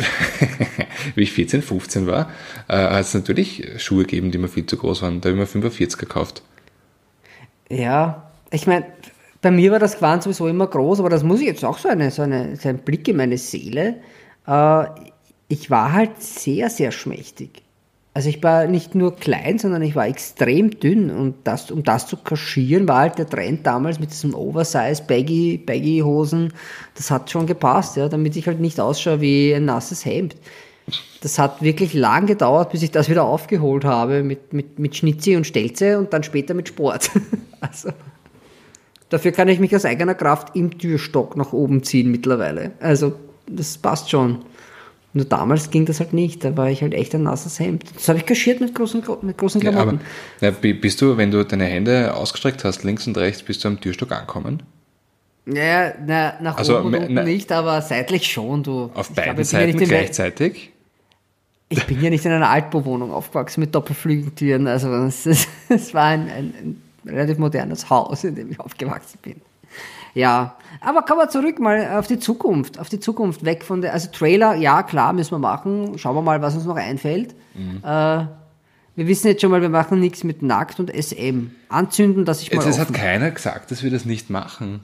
wie 1.14 1.22
ich 1.22 1.32
14, 1.32 1.62
15 1.62 2.06
war, 2.06 2.30
äh, 2.68 2.74
hat 2.76 3.00
es 3.00 3.14
natürlich 3.14 3.66
Schuhe 3.78 4.02
gegeben, 4.04 4.30
die 4.30 4.38
mir 4.38 4.48
viel 4.48 4.66
zu 4.66 4.76
groß 4.76 5.02
waren. 5.02 5.20
Da 5.20 5.28
habe 5.30 5.36
ich 5.36 5.40
mir 5.40 5.46
45 5.46 5.98
gekauft. 5.98 6.42
ja, 7.70 8.30
ich 8.50 8.66
meine, 8.66 8.86
bei 9.42 9.50
mir 9.50 9.72
war 9.72 9.78
das 9.78 9.96
Gewand 9.96 10.22
sowieso 10.22 10.46
immer 10.48 10.66
groß, 10.66 11.00
aber 11.00 11.10
das 11.10 11.22
muss 11.22 11.40
ich 11.40 11.46
jetzt 11.46 11.64
auch 11.64 11.78
so, 11.78 11.88
eine, 11.88 12.10
so, 12.10 12.22
eine, 12.22 12.56
so 12.56 12.68
ein 12.68 12.78
Blick 12.78 13.08
in 13.08 13.16
meine 13.16 13.36
Seele. 13.38 13.96
Äh, 14.46 14.84
ich 15.48 15.70
war 15.70 15.92
halt 15.92 16.22
sehr, 16.22 16.70
sehr 16.70 16.92
schmächtig. 16.92 17.62
Also 18.16 18.28
ich 18.28 18.40
war 18.44 18.68
nicht 18.68 18.94
nur 18.94 19.16
klein, 19.16 19.58
sondern 19.58 19.82
ich 19.82 19.96
war 19.96 20.06
extrem 20.06 20.78
dünn 20.78 21.10
und 21.10 21.34
das, 21.42 21.72
um 21.72 21.82
das 21.82 22.06
zu 22.06 22.16
kaschieren, 22.16 22.86
war 22.86 23.00
halt 23.00 23.18
der 23.18 23.28
Trend 23.28 23.66
damals 23.66 23.98
mit 23.98 24.12
diesem 24.12 24.36
Oversize 24.36 25.02
Baggy, 25.04 25.58
Baggy 25.58 25.98
Hosen. 25.98 26.52
Das 26.94 27.10
hat 27.10 27.28
schon 27.28 27.46
gepasst, 27.46 27.96
ja, 27.96 28.08
damit 28.08 28.36
ich 28.36 28.46
halt 28.46 28.60
nicht 28.60 28.78
ausschaue 28.78 29.20
wie 29.20 29.52
ein 29.52 29.64
nasses 29.64 30.04
Hemd. 30.04 30.36
Das 31.22 31.40
hat 31.40 31.60
wirklich 31.60 31.92
lang 31.92 32.26
gedauert, 32.26 32.70
bis 32.70 32.82
ich 32.82 32.92
das 32.92 33.08
wieder 33.08 33.24
aufgeholt 33.24 33.84
habe 33.84 34.22
mit, 34.22 34.52
mit, 34.52 34.78
mit 34.78 34.94
Schnitzi 34.94 35.34
und 35.34 35.44
Stelze 35.44 35.98
und 35.98 36.12
dann 36.12 36.22
später 36.22 36.54
mit 36.54 36.68
Sport. 36.68 37.10
also, 37.60 37.88
dafür 39.08 39.32
kann 39.32 39.48
ich 39.48 39.58
mich 39.58 39.74
aus 39.74 39.84
eigener 39.84 40.14
Kraft 40.14 40.54
im 40.54 40.78
Türstock 40.78 41.36
nach 41.36 41.52
oben 41.52 41.82
ziehen 41.82 42.12
mittlerweile. 42.12 42.72
Also, 42.78 43.14
das 43.48 43.76
passt 43.76 44.10
schon. 44.10 44.44
Nur 45.16 45.24
damals 45.26 45.70
ging 45.70 45.86
das 45.86 46.00
halt 46.00 46.12
nicht, 46.12 46.42
da 46.44 46.56
war 46.56 46.68
ich 46.70 46.82
halt 46.82 46.92
echt 46.92 47.14
ein 47.14 47.22
nasses 47.22 47.60
Hemd. 47.60 47.84
Das 47.94 48.08
habe 48.08 48.18
ich 48.18 48.26
kaschiert 48.26 48.60
mit 48.60 48.74
großen, 48.74 49.02
mit 49.22 49.38
großen 49.38 49.60
Ja, 49.60 49.70
aber 49.70 49.82
Klamotten. 49.82 50.00
ja, 50.40 50.50
bi- 50.50 50.74
bist 50.74 51.00
du, 51.00 51.16
wenn 51.16 51.30
du 51.30 51.44
deine 51.44 51.66
Hände 51.66 52.14
ausgestreckt 52.14 52.64
hast, 52.64 52.82
links 52.82 53.06
und 53.06 53.16
rechts, 53.16 53.42
bist 53.44 53.62
du 53.64 53.68
am 53.68 53.80
Türstock 53.80 54.10
ankommen? 54.10 54.62
Ja, 55.46 55.92
na, 56.04 56.34
nach 56.40 56.56
Also, 56.56 56.76
oben 56.78 56.86
und 56.86 56.90
me- 56.92 56.98
unten 57.00 57.14
na- 57.14 57.22
nicht, 57.22 57.52
aber 57.52 57.80
seitlich 57.80 58.26
schon, 58.26 58.62
du. 58.64 58.90
Auf 58.94 59.10
Ich 59.10 59.14
beiden 59.16 59.34
glaube, 59.36 59.40
ja 59.42 59.44
Seiten 59.44 59.78
der- 59.78 59.86
gleichzeitig? 59.86 60.70
Ich 61.68 61.84
bin 61.86 62.00
ja 62.02 62.10
nicht 62.10 62.24
in 62.24 62.32
einer 62.32 62.50
Altbauwohnung 62.50 63.12
aufgewachsen 63.12 63.60
mit 63.60 63.74
Doppelflügeltüren. 63.74 64.66
Also 64.66 64.90
es 64.94 65.26
war 65.94 66.04
ein, 66.06 66.28
ein, 66.28 66.54
ein 67.04 67.08
relativ 67.08 67.38
modernes 67.38 67.88
Haus, 67.88 68.24
in 68.24 68.34
dem 68.34 68.50
ich 68.50 68.58
aufgewachsen 68.60 69.18
bin. 69.22 69.36
Ja, 70.14 70.56
aber 70.80 71.02
kommen 71.02 71.20
wir 71.20 71.28
zurück 71.28 71.58
mal 71.58 71.98
auf 71.98 72.06
die 72.06 72.18
Zukunft. 72.18 72.78
Auf 72.78 72.88
die 72.88 73.00
Zukunft, 73.00 73.44
weg 73.44 73.64
von 73.64 73.80
der, 73.80 73.92
also 73.92 74.08
Trailer, 74.10 74.54
ja 74.54 74.82
klar, 74.82 75.12
müssen 75.12 75.32
wir 75.32 75.38
machen. 75.38 75.98
Schauen 75.98 76.14
wir 76.14 76.22
mal, 76.22 76.40
was 76.40 76.54
uns 76.54 76.64
noch 76.64 76.76
einfällt. 76.76 77.34
Mhm. 77.54 77.78
Äh, 77.82 78.26
wir 78.96 79.08
wissen 79.08 79.26
jetzt 79.26 79.42
schon 79.42 79.50
mal, 79.50 79.60
wir 79.60 79.68
machen 79.68 79.98
nichts 79.98 80.22
mit 80.22 80.42
Nackt 80.42 80.78
und 80.78 80.90
SM. 80.94 81.50
Anzünden, 81.68 82.24
dass 82.24 82.42
ich 82.42 82.52
mal 82.52 82.64
Jetzt, 82.64 82.74
es 82.74 82.78
hat 82.78 82.92
keiner 82.92 83.30
gesagt, 83.32 83.70
dass 83.70 83.82
wir 83.82 83.90
das 83.90 84.04
nicht 84.04 84.30
machen. 84.30 84.80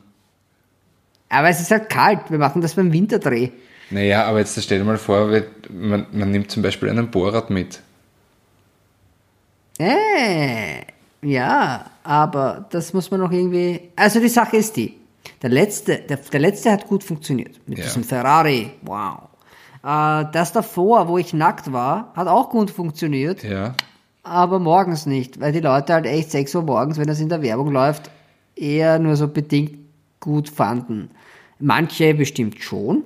Aber 1.29 1.49
es 1.49 1.61
ist 1.61 1.71
halt 1.71 1.89
kalt, 1.89 2.31
wir 2.31 2.39
machen 2.39 2.61
das 2.61 2.75
beim 2.75 2.93
Winterdreh. 2.93 3.51
Naja, 3.91 4.25
aber 4.25 4.41
jetzt 4.41 4.61
stell 4.61 4.79
dir 4.79 4.85
mal 4.85 4.99
vor, 4.99 5.31
man, 5.71 6.07
man 6.13 6.31
nimmt 6.31 6.51
zum 6.51 6.63
Beispiel 6.63 6.89
einen 6.91 7.11
Bohrrad 7.11 7.51
mit. 7.51 7.81
Äh, 9.79 10.83
ja, 11.23 11.87
aber 12.03 12.67
das 12.71 12.93
muss 12.93 13.11
man 13.11 13.21
noch 13.21 13.31
irgendwie. 13.31 13.91
Also 13.97 14.21
die 14.21 14.29
Sache 14.29 14.57
ist 14.57 14.77
die. 14.77 15.00
Der 15.43 15.51
letzte, 15.51 15.97
der, 15.99 16.19
der 16.19 16.41
letzte 16.41 16.71
hat 16.71 16.87
gut 16.87 17.03
funktioniert. 17.05 17.61
Mit 17.67 17.79
Ja. 17.79 17.85
diesem 17.85 18.05
Ferrari. 18.05 18.73
Wow. 18.83 19.29
Äh, 19.83 20.27
das 20.33 20.53
davor, 20.53 21.09
wo 21.09 21.17
ich 21.19 21.33
nackt 21.33 21.73
war, 21.73 22.13
hat 22.15 22.29
auch 22.29 22.51
gut 22.51 22.71
funktioniert, 22.71 23.43
Ja. 23.43 23.75
aber 24.23 24.59
morgens 24.59 25.07
nicht, 25.07 25.41
weil 25.41 25.53
die 25.53 25.61
Leute 25.61 25.95
halt 25.95 26.07
echt 26.07 26.31
6 26.31 26.55
Uhr 26.55 26.63
morgens, 26.63 26.99
wenn 26.99 27.07
das 27.07 27.21
in 27.21 27.29
der 27.31 27.41
Werbung 27.43 27.71
läuft, 27.73 28.11
eher 28.55 28.99
nur 28.99 29.17
so 29.17 29.29
bedingt 29.29 29.79
gut 30.21 30.51
fanden. 30.51 31.11
Manche 31.59 32.13
bestimmt 32.15 32.61
schon. 32.61 33.03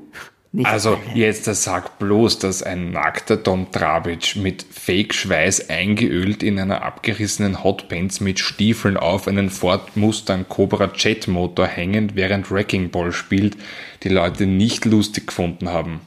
Nicht 0.55 0.69
Also 0.69 0.91
alle. 0.91 1.17
jetzt 1.17 1.49
das 1.49 1.65
sagt 1.65 1.99
bloß, 1.99 2.39
dass 2.39 2.63
ein 2.63 2.93
nackter 2.93 3.43
Tom 3.43 3.73
Trabic 3.73 4.37
mit 4.37 4.63
Fake-Schweiß 4.63 5.69
eingeölt 5.69 6.45
in 6.45 6.61
einer 6.61 6.83
abgerissenen 6.83 7.65
Hotpants 7.65 8.21
mit 8.21 8.39
Stiefeln 8.39 8.97
auf 8.97 9.27
einen 9.27 9.51
Ford 9.51 9.97
Mustang 9.97 10.47
Cobra 10.49 10.93
Jet 10.95 11.27
Motor 11.27 11.67
hängend, 11.67 12.15
während 12.15 12.53
Wrecking 12.53 12.91
Ball 12.91 13.11
spielt, 13.11 13.57
die 14.05 14.11
Leute 14.11 14.47
nicht 14.47 14.85
lustig 14.85 15.27
gefunden 15.27 15.71
haben. 15.71 16.03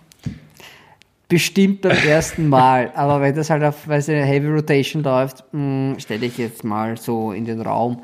Bestimmt 1.28 1.82
beim 1.82 1.98
ersten 2.08 2.48
Mal, 2.48 2.94
aber 2.96 3.20
wenn 3.20 3.36
das 3.36 3.50
halt 3.50 3.66
auf 3.66 3.86
es 3.90 4.08
eine 4.08 4.24
Heavy 4.24 4.48
Rotation 4.48 5.04
läuft, 5.04 5.44
stelle 5.98 6.26
ich 6.26 6.38
jetzt 6.38 6.64
mal 6.64 6.96
so 6.96 7.34
in 7.34 7.44
den 7.44 7.60
Raum. 7.60 8.02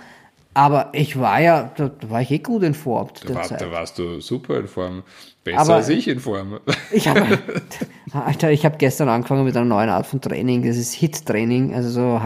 Aber 0.54 0.90
ich 0.92 1.18
war 1.18 1.40
ja, 1.40 1.72
da, 1.78 1.90
war 2.10 2.22
ich 2.22 2.32
eh 2.32 2.40
gut 2.40 2.64
in 2.64 2.74
Form 2.74 3.10
Da, 3.26 3.34
war, 3.34 3.48
da 3.48 3.72
warst 3.72 3.98
du 3.98 4.20
super 4.20 4.60
in 4.60 4.68
Form. 4.68 5.04
Besser 5.44 5.60
Aber- 5.60 5.76
als 5.76 5.90
ich 5.90 6.08
in 6.08 6.20
Form. 6.20 6.60
Ich 6.92 7.08
habe, 7.08 7.40
Alter, 8.14 8.52
ich 8.52 8.66
habe 8.66 8.78
gestern 8.78 9.10
angefangen 9.10 9.44
mit 9.46 9.56
einer 9.58 9.66
neuen 9.66 9.90
Art 9.90 10.06
von 10.06 10.22
Training. 10.22 10.64
Das 10.66 10.78
ist 10.78 10.94
Hit-Training, 10.94 11.74
also 11.74 11.90
so 11.90 12.22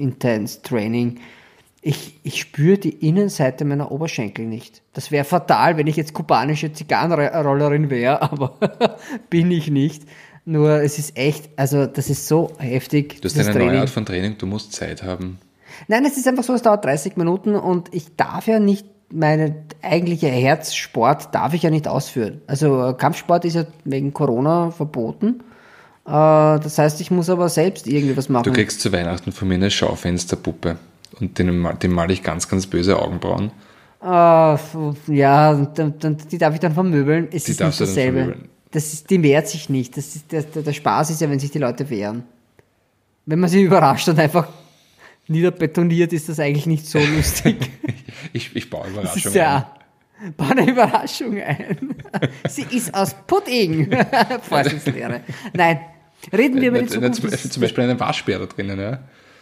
High-Intense-Training. 0.00 1.18
Ich, 1.82 2.20
ich 2.22 2.40
spüre 2.40 2.76
die 2.78 2.90
Innenseite 3.08 3.64
meiner 3.64 3.90
Oberschenkel 3.90 4.44
nicht. 4.46 4.82
Das 4.92 5.10
wäre 5.10 5.24
fatal, 5.24 5.76
wenn 5.78 5.86
ich 5.86 5.96
jetzt 5.96 6.12
kubanische 6.12 6.72
Zigarrenrollerin 6.72 7.88
wäre, 7.90 8.20
aber 8.30 8.56
bin 9.30 9.50
ich 9.50 9.70
nicht. 9.70 10.02
Nur 10.44 10.82
es 10.82 10.98
ist 10.98 11.16
echt, 11.16 11.48
also 11.56 11.86
das 11.86 12.10
ist 12.10 12.28
so 12.28 12.52
heftig. 12.58 13.20
Du 13.20 13.28
hast 13.28 13.38
eine 13.38 13.48
neue 13.48 13.58
Training. 13.58 13.80
Art 13.80 13.90
von 13.90 14.04
Training, 14.06 14.36
du 14.38 14.46
musst 14.46 14.72
Zeit 14.72 15.02
haben. 15.02 15.38
Nein, 15.88 16.04
es 16.04 16.16
ist 16.18 16.26
einfach 16.28 16.44
so, 16.44 16.52
es 16.54 16.62
dauert 16.62 16.84
30 16.84 17.16
Minuten 17.16 17.54
und 17.54 17.94
ich 17.94 18.14
darf 18.16 18.46
ja 18.46 18.58
nicht, 18.58 18.86
meine 19.12 19.54
eigentliche 19.82 20.28
Herzsport 20.28 21.34
darf 21.34 21.54
ich 21.54 21.62
ja 21.62 21.70
nicht 21.70 21.88
ausführen. 21.88 22.40
Also 22.46 22.88
äh, 22.88 22.94
Kampfsport 22.94 23.44
ist 23.44 23.54
ja 23.54 23.64
wegen 23.84 24.12
Corona 24.12 24.70
verboten. 24.70 25.40
Äh, 26.06 26.10
Das 26.12 26.78
heißt, 26.78 27.00
ich 27.00 27.10
muss 27.10 27.28
aber 27.30 27.48
selbst 27.48 27.86
irgendwie 27.86 28.16
was 28.16 28.26
Du 28.26 28.32
machen. 28.34 28.52
kriegst 28.52 28.80
zu 28.80 28.92
Weihnachten 28.92 29.32
von 29.32 29.48
mir 29.48 29.54
eine 29.54 29.70
Schaufensterpuppe. 29.70 30.76
Und 31.20 31.38
den, 31.38 31.58
mal- 31.58 31.74
dem 31.74 31.92
male 31.92 32.12
ich 32.12 32.22
ganz, 32.22 32.48
ganz 32.48 32.66
böse 32.66 32.98
Augenbrauen. 33.00 33.50
F- 34.02 34.76
ja, 35.08 35.50
und 35.50 36.32
die 36.32 36.38
darf 36.38 36.54
ich 36.54 36.60
dann 36.60 36.72
vermöbeln. 36.72 37.28
Es 37.32 37.44
Die 37.44 37.50
ist 37.52 37.60
nicht 37.60 37.78
du 37.80 37.84
dasselbe. 37.84 38.36
Das 38.70 38.92
ist, 38.94 39.10
die 39.10 39.22
wehrt 39.22 39.48
sich 39.48 39.68
nicht. 39.68 39.96
Das 39.96 40.14
ist, 40.16 40.32
der, 40.32 40.42
der 40.42 40.62
der 40.62 40.72
Spaß 40.72 41.10
ist 41.10 41.20
ja, 41.20 41.28
wenn 41.28 41.38
sich 41.40 41.50
die 41.50 41.58
Leute 41.58 41.90
wehren. 41.90 42.22
Wenn 43.26 43.40
man 43.40 43.50
sie 43.50 43.62
überrascht 43.68 44.08
und 44.08 44.18
einfach 44.18 44.48
niederbetoniert, 45.28 46.12
ist 46.12 46.28
das 46.28 46.40
eigentlich 46.40 46.66
nicht 46.66 46.86
so 46.86 46.98
lustig. 46.98 47.56
Ich, 48.34 48.54
ich 48.54 48.68
baue 48.68 48.86
Überraschungen. 48.88 49.34
ja. 49.36 49.74
Bau 50.36 50.44
eine 50.50 50.70
Überraschung 50.70 51.40
ein. 51.40 51.94
Sie 52.48 52.66
ist 52.70 52.92
aus 52.94 53.14
Pudding. 53.26 53.90
Vorsitzlehre. 54.42 55.22
Nein. 55.54 55.80
Reden 56.30 56.60
wir 56.60 56.68
über 56.68 56.80
die 56.82 56.86
Zukunft. 56.86 57.22
Zum, 57.22 57.50
zum 57.50 57.60
Beispiel 57.62 57.84
einen 57.84 57.98
Waschbär 57.98 58.38
da 58.38 58.44
drinnen, 58.46 58.78
ja. 58.78 58.98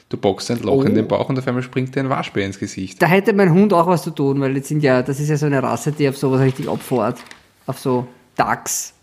Du 0.09 0.17
boxst 0.17 0.51
ein 0.53 0.61
Loch 0.63 0.77
Oh. 0.77 0.83
in 0.85 0.95
den 0.95 1.09
Bauch 1.09 1.29
und 1.29 1.39
auf 1.39 1.47
einmal 1.49 1.65
springt 1.65 1.95
dir 1.97 2.01
ein 2.01 2.09
Waschbär 2.09 2.47
ins 2.47 2.59
Gesicht. 2.61 3.03
Da 3.03 3.07
hätte 3.09 3.33
mein 3.33 3.53
Hund 3.53 3.73
auch 3.73 3.89
was 3.89 4.05
zu 4.05 4.11
tun, 4.11 4.41
weil 4.41 4.55
jetzt 4.57 4.69
sind 4.69 4.83
ja, 4.85 5.03
das 5.03 5.19
ist 5.19 5.29
ja 5.29 5.37
so 5.37 5.47
eine 5.47 5.61
Rasse, 5.63 5.91
die 5.91 6.09
auf 6.09 6.17
sowas 6.17 6.41
richtig 6.41 6.69
abfährt. 6.69 7.19
Auf 7.67 7.81
so 7.81 8.07
Dachs, 8.37 8.95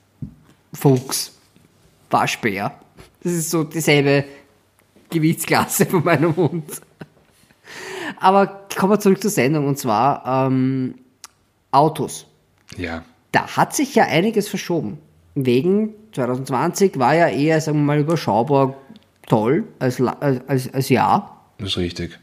Fuchs, 0.73 1.33
Waschbär. 2.09 2.71
Das 3.21 3.33
ist 3.33 3.51
so 3.51 3.65
dieselbe 3.65 4.23
Gewichtsklasse 5.09 5.85
von 5.85 6.03
meinem 6.03 6.35
Hund. 6.35 6.81
Aber 8.19 8.67
kommen 8.77 8.93
wir 8.93 8.99
zurück 8.99 9.21
zur 9.21 9.31
Sendung 9.31 9.67
und 9.67 9.77
zwar 9.77 10.47
ähm, 10.47 10.95
Autos. 11.71 12.27
Ja. 12.77 13.03
Da 13.31 13.57
hat 13.57 13.75
sich 13.75 13.95
ja 13.95 14.05
einiges 14.05 14.47
verschoben. 14.47 14.97
Wegen 15.35 15.93
2020 16.13 16.97
war 16.97 17.15
ja 17.15 17.27
eher, 17.27 17.59
sagen 17.59 17.79
wir 17.79 17.83
mal, 17.83 17.99
überschaubar 17.99 18.75
toll 19.27 19.65
als, 19.79 20.01
als, 20.01 20.73
als, 20.73 20.89
Jahr. 20.89 21.45
Das 21.57 21.69
ist 21.69 21.77
richtig. 21.77 22.19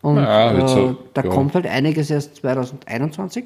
Und 0.00 0.16
Ja, 0.16 0.52
äh, 0.52 0.68
so, 0.68 0.96
da 1.12 1.22
ja. 1.22 1.30
kommt 1.30 1.54
halt 1.54 1.66
einiges 1.66 2.10
erst 2.10 2.36
2021. 2.36 3.44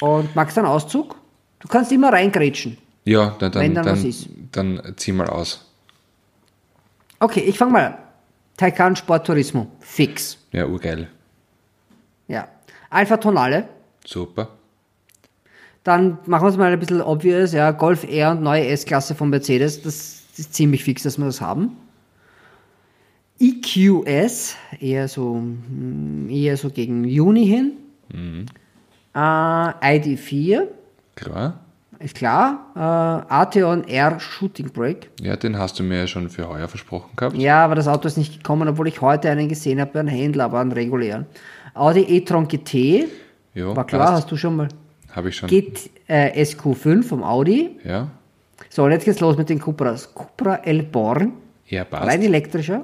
Und 0.00 0.36
magst 0.36 0.56
du 0.56 0.60
einen 0.60 0.70
Auszug? 0.70 1.16
Du 1.58 1.66
kannst 1.66 1.90
immer 1.90 2.12
reingrätschen. 2.12 2.78
Ja, 3.04 3.34
dann, 3.38 3.50
dann, 3.50 3.62
Wenn 3.62 3.74
dann 3.74 3.86
was 3.86 4.00
dann, 4.00 4.08
ist. 4.08 4.28
dann 4.52 4.94
zieh 4.96 5.12
mal 5.12 5.28
aus. 5.28 5.67
Okay, 7.20 7.40
ich 7.40 7.58
fange 7.58 7.72
mal 7.72 7.84
an. 7.86 7.94
Taycan 8.56 8.96
Sport 8.96 9.26
Turismo. 9.26 9.66
Fix. 9.80 10.38
Ja, 10.52 10.66
urgeil. 10.66 11.08
Ja. 12.26 12.48
Alpha 12.90 13.16
Tonale. 13.16 13.68
Super. 14.04 14.48
Dann 15.84 16.18
machen 16.26 16.44
wir 16.44 16.50
es 16.50 16.56
mal 16.56 16.72
ein 16.72 16.78
bisschen 16.78 17.00
obvious. 17.00 17.52
Ja, 17.52 17.70
Golf 17.70 18.04
R 18.04 18.32
und 18.32 18.42
neue 18.42 18.66
S-Klasse 18.66 19.14
von 19.14 19.30
Mercedes. 19.30 19.82
Das 19.82 20.22
ist 20.36 20.54
ziemlich 20.54 20.84
fix, 20.84 21.02
dass 21.02 21.18
wir 21.18 21.24
das 21.26 21.40
haben. 21.40 21.76
EQS. 23.40 24.56
Eher 24.80 25.08
so, 25.08 25.34
mm, 25.34 26.28
eher 26.30 26.56
so 26.56 26.70
gegen 26.70 27.04
Juni 27.04 27.46
hin. 27.46 27.72
Mhm. 28.12 28.46
Äh, 29.14 29.18
ID4. 29.18 30.66
Klar. 31.14 31.60
Ist 32.00 32.14
klar. 32.14 32.66
Äh, 32.76 32.78
Arteon 32.80 33.86
R 33.88 34.20
Shooting 34.20 34.70
Brake. 34.72 35.08
Ja, 35.20 35.36
den 35.36 35.58
hast 35.58 35.78
du 35.78 35.82
mir 35.82 35.98
ja 36.00 36.06
schon 36.06 36.28
für 36.30 36.48
heuer 36.48 36.68
versprochen 36.68 37.10
gehabt. 37.16 37.36
Ja, 37.36 37.64
aber 37.64 37.74
das 37.74 37.88
Auto 37.88 38.06
ist 38.06 38.16
nicht 38.16 38.36
gekommen, 38.38 38.68
obwohl 38.68 38.86
ich 38.86 39.00
heute 39.00 39.28
einen 39.30 39.48
gesehen 39.48 39.80
habe, 39.80 39.98
einen 39.98 40.08
Händler, 40.08 40.44
aber 40.44 40.60
einen 40.60 40.70
regulären. 40.72 41.26
Audi 41.74 42.00
e-tron 42.02 42.46
GT. 42.46 43.08
Jo, 43.54 43.74
War 43.74 43.84
klar, 43.86 44.02
passt. 44.02 44.12
hast 44.14 44.30
du 44.30 44.36
schon 44.36 44.54
mal. 44.56 44.68
Habe 45.10 45.30
ich 45.30 45.36
schon. 45.36 45.48
Geht 45.48 45.90
äh, 46.06 46.40
SQ5 46.42 47.02
vom 47.02 47.24
Audi. 47.24 47.78
Ja. 47.84 48.08
So, 48.70 48.84
und 48.84 48.92
jetzt 48.92 49.04
geht's 49.04 49.20
los 49.20 49.36
mit 49.36 49.48
den 49.48 49.58
Cupras. 49.58 50.12
Cupra 50.14 50.56
El 50.56 50.84
Born, 50.84 51.32
Ja, 51.66 51.84
passt. 51.84 52.06
rein 52.06 52.22
elektrischer. 52.22 52.82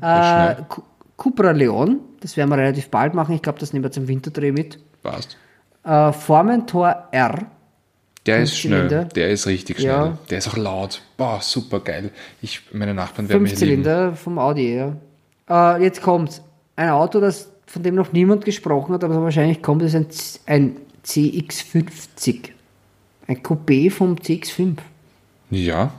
Ja, 0.00 0.50
äh, 0.52 0.56
Cu- 0.68 0.82
Cupra 1.16 1.50
Leon, 1.52 1.98
das 2.20 2.36
werden 2.36 2.50
wir 2.50 2.58
relativ 2.58 2.90
bald 2.90 3.14
machen. 3.14 3.34
Ich 3.34 3.42
glaube, 3.42 3.58
das 3.58 3.72
nehmen 3.72 3.84
wir 3.84 3.90
zum 3.90 4.06
Winterdreh 4.06 4.52
mit. 4.52 4.78
Passt. 5.02 5.36
Äh, 5.84 6.12
Formentor 6.12 7.08
R. 7.10 7.46
Der 8.26 8.42
ist 8.42 8.56
schnell. 8.56 8.88
Zylinder. 8.88 9.04
Der 9.06 9.30
ist 9.30 9.46
richtig 9.46 9.80
schnell. 9.80 9.90
Ja. 9.90 10.18
Der 10.30 10.38
ist 10.38 10.48
auch 10.48 10.56
laut. 10.56 11.02
Boah, 11.16 11.40
super 11.40 11.80
geil. 11.80 12.10
Ich, 12.40 12.60
meine 12.72 12.94
Nachbarn 12.94 13.28
werden 13.28 13.42
mich. 13.42 13.52
Fünfzylinder 13.52 14.14
vom 14.14 14.38
Audi, 14.38 14.76
ja. 14.76 14.96
Äh, 15.50 15.82
jetzt 15.82 16.02
kommt 16.02 16.40
ein 16.76 16.90
Auto, 16.90 17.20
das, 17.20 17.50
von 17.66 17.82
dem 17.82 17.94
noch 17.94 18.12
niemand 18.12 18.44
gesprochen 18.44 18.94
hat, 18.94 19.02
aber 19.02 19.20
wahrscheinlich 19.22 19.60
kommt, 19.60 19.82
ist 19.82 19.96
ein, 19.96 20.06
ein 20.46 20.76
CX50. 21.04 22.50
Ein 23.26 23.42
Coupé 23.42 23.90
vom 23.90 24.14
CX5. 24.14 24.76
Ja. 25.50 25.92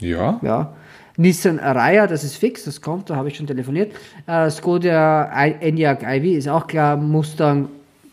Ja. 0.00 0.40
Ja. 0.42 0.72
Nissan 1.18 1.58
Araya, 1.60 2.06
das 2.06 2.24
ist 2.24 2.36
fix, 2.36 2.64
das 2.64 2.80
kommt, 2.80 3.08
da 3.08 3.16
habe 3.16 3.28
ich 3.28 3.36
schon 3.36 3.46
telefoniert. 3.46 3.92
Äh, 4.26 4.50
Skoda 4.50 5.30
Enyaq 5.32 6.02
Ivy 6.02 6.34
ist 6.34 6.48
auch 6.48 6.66
klar, 6.66 6.96
Mustang 6.96 7.68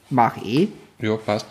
Mach 0.09 0.37
E. 0.43 0.67
Ja, 0.99 1.17
passt. 1.17 1.47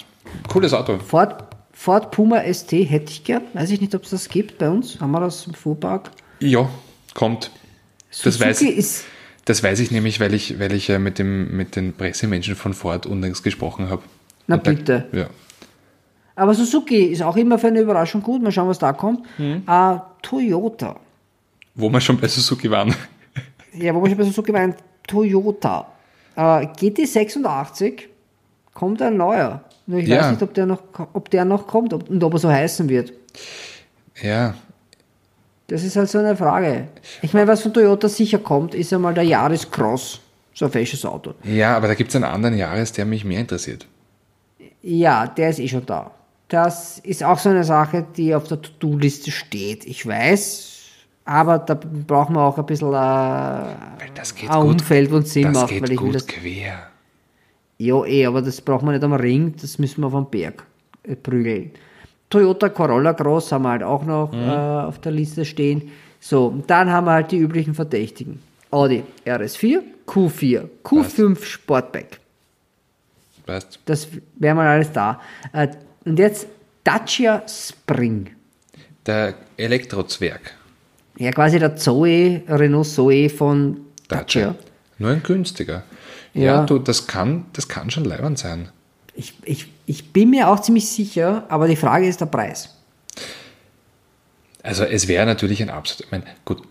Cooles 0.49 0.73
Auto. 0.73 0.99
Ford, 0.99 1.45
Ford 1.83 2.13
Puma 2.13 2.43
ST 2.53 2.71
hätte 2.71 3.11
ich 3.11 3.25
gern. 3.25 3.43
Weiß 3.55 3.71
ich 3.71 3.81
nicht, 3.81 3.93
ob 3.97 4.05
es 4.05 4.11
das 4.11 4.29
gibt 4.29 4.59
bei 4.59 4.71
uns. 4.71 5.01
Haben 5.01 5.11
wir 5.11 5.19
das 5.19 5.49
im 5.49 5.55
Fuhrpark? 5.55 6.13
Ja, 6.39 6.69
kommt. 7.13 7.51
Das 8.09 8.21
Suzuki 8.21 8.45
weiß, 8.45 8.63
ist. 8.63 9.05
das 9.47 9.65
weiß 9.65 9.81
ich 9.81 9.91
nämlich, 9.91 10.21
weil 10.21 10.33
ich, 10.33 10.61
weil 10.61 10.73
ich 10.75 10.89
äh, 10.91 11.01
mit, 11.01 11.19
dem, 11.19 11.57
mit 11.57 11.75
den 11.75 11.93
Pressemenschen 11.93 12.55
von 12.55 12.73
Ford 12.73 13.05
unlängst 13.07 13.43
gesprochen 13.43 13.91
habe. 13.91 14.03
Na 14.47 14.55
Und 14.55 14.65
da- 14.67 14.71
bitte. 14.71 15.09
Ja. 15.11 15.27
Aber 16.37 16.55
Suzuki 16.55 16.99
ist 17.07 17.21
auch 17.21 17.37
immer 17.37 17.59
für 17.59 17.67
eine 17.67 17.81
Überraschung 17.81 18.23
gut. 18.23 18.43
Mal 18.43 18.53
schauen, 18.53 18.69
was 18.69 18.79
da 18.79 18.93
kommt. 18.93 19.27
Mhm. 19.39 19.65
Äh, 19.67 19.97
Toyota. 20.23 21.01
Wo 21.75 21.91
wir 21.91 22.01
schon 22.01 22.17
bei 22.17 22.29
Suzuki 22.29 22.71
waren. 22.71 22.95
Ja, 23.75 23.93
wo 23.93 24.07
ich 24.07 24.17
bei 24.17 24.23
Suzuki 24.23 24.53
meine, 24.53 24.77
Toyota. 25.09 25.89
Äh, 26.37 26.41
GT86 26.41 28.03
kommt 28.73 29.03
ein 29.03 29.17
neuer. 29.17 29.65
Ich 29.99 30.09
Ja. 30.09 30.21
weiß 30.23 30.31
nicht, 30.33 30.43
ob 30.43 30.55
der 30.55 30.67
noch, 30.67 30.83
ob 31.13 31.31
der 31.31 31.45
noch 31.45 31.67
kommt 31.67 31.93
ob, 31.93 32.09
und 32.09 32.23
ob 32.23 32.33
er 32.35 32.39
so 32.39 32.51
heißen 32.51 32.89
wird. 32.89 33.13
Ja, 34.23 34.55
Das 35.69 35.85
ist 35.85 35.97
halt 35.97 36.11
so 36.11 36.19
eine 36.19 36.37
Frage. 36.37 36.89
Ich 37.23 37.33
meine, 37.33 37.49
was 37.49 37.63
von 37.63 37.73
Toyota 37.73 38.09
sicher 38.09 38.39
kommt, 38.39 38.75
ist 38.75 38.93
einmal 38.93 39.15
der 39.15 39.25
Yaris 39.25 39.71
Cross. 39.71 40.21
So 40.55 40.67
ein 40.67 40.71
fesches 40.71 41.05
Auto. 41.07 41.33
ja 41.45 41.75
aber 41.77 41.89
da 41.89 41.95
gibt 41.95 42.11
es 42.11 42.17
einen 42.17 42.25
anderen 42.27 42.57
Jahres, 42.59 42.93
der 42.93 43.07
mich 43.07 43.25
mehr 43.25 43.41
interessiert. 43.41 43.87
Ja, 44.83 45.27
der 45.27 45.49
ist 45.51 45.61
eh 45.61 45.69
schon 45.69 45.87
da. 45.87 46.11
Das 46.49 46.99
ist 46.99 47.25
auch 47.25 47.39
so 47.39 47.49
eine 47.49 47.65
Sache, 47.65 48.05
die 48.17 48.35
auf 48.35 48.49
der 48.49 48.61
To-Do-Liste 48.61 49.31
steht. 49.31 49.87
Ich 49.87 50.07
weiß, 50.07 50.69
aber 51.25 51.59
da 51.59 51.73
brauchen 51.75 52.35
wir 52.35 52.43
auch 52.43 52.59
ein 52.59 52.67
bisschen 52.67 52.89
äh, 52.89 52.93
Weil 52.93 53.75
das 54.15 54.35
geht 54.35 54.51
ein 54.51 54.59
Umfeld, 54.59 55.11
es 55.11 55.33
Sinn 55.33 55.45
das 55.45 55.55
macht. 55.55 55.69
geht 55.71 55.83
weil 55.85 55.93
ich 55.93 56.01
will 56.01 56.07
gut 56.09 56.15
das, 56.17 56.27
quer. 56.27 56.89
Ja, 57.87 58.05
eh, 58.05 58.27
aber 58.27 58.43
das 58.43 58.61
braucht 58.61 58.85
man 58.85 58.95
nicht 58.95 59.05
am 59.05 59.13
Ring, 59.13 59.55
das 59.61 59.79
müssen 59.79 60.01
wir 60.03 60.07
auf 60.07 60.13
dem 60.13 60.31
Berg 60.31 60.65
äh, 61.05 61.17
prügeln. 61.17 61.71
Toyota 62.31 62.69
Corolla 62.69 63.13
Cross 63.13 63.53
haben 63.53 63.63
wir 63.63 63.71
halt 63.71 63.83
auch 63.83 64.05
noch 64.05 64.33
äh, 64.33 64.87
auf 64.87 64.99
der 65.01 65.13
Liste 65.13 65.45
stehen. 65.45 65.91
So, 66.21 66.63
dann 66.67 66.91
haben 66.91 67.07
wir 67.07 67.13
halt 67.13 67.31
die 67.33 67.39
üblichen 67.39 67.75
Verdächtigen. 67.75 68.41
Audi 68.71 69.03
RS4, 69.27 69.81
Q4, 70.07 70.69
Q5 70.83 71.45
Sportback. 71.45 72.21
Weißt 73.47 73.81
Das 73.85 74.09
wäre 74.37 74.55
mal 74.55 74.67
alles 74.69 74.93
da. 74.93 75.21
Äh, 75.53 75.69
Und 76.05 76.19
jetzt 76.19 76.47
Dacia 76.85 77.43
Spring. 77.49 78.31
der 79.05 79.35
Elektrozwerg. 79.57 80.55
Ja, 81.19 81.33
quasi 81.33 81.59
der 81.59 81.77
Zoe, 81.77 82.43
Renault 82.49 82.87
Zoe 82.87 83.29
von 83.29 83.81
Dacia. 84.09 84.55
Nur 84.99 85.11
ein 85.11 85.23
günstiger. 85.23 85.83
Ja, 86.35 86.43
Ja. 86.43 86.65
du, 86.65 86.79
das 86.79 87.07
kann, 87.07 87.47
das 87.53 87.69
kann 87.69 87.91
schon 87.91 88.05
leibend 88.05 88.39
sein. 88.39 88.69
Ich, 89.15 89.35
ich, 89.45 89.69
ich 89.87 90.13
bin 90.13 90.31
mir 90.31 90.49
auch 90.49 90.61
ziemlich 90.61 90.89
sicher, 90.89 91.45
aber 91.49 91.69
die 91.69 91.77
Frage 91.77 92.09
ist 92.09 92.21
der 92.21 92.27
Preis. 92.27 92.71
Also 94.63 94.85
es 94.85 95.09
wäre 95.09 95.27
natürlich 95.27 95.61
ein 95.61 95.71
absolut, 95.71 96.07
ich 96.07 96.11
meine, 96.13 96.25
gut, 96.45 96.63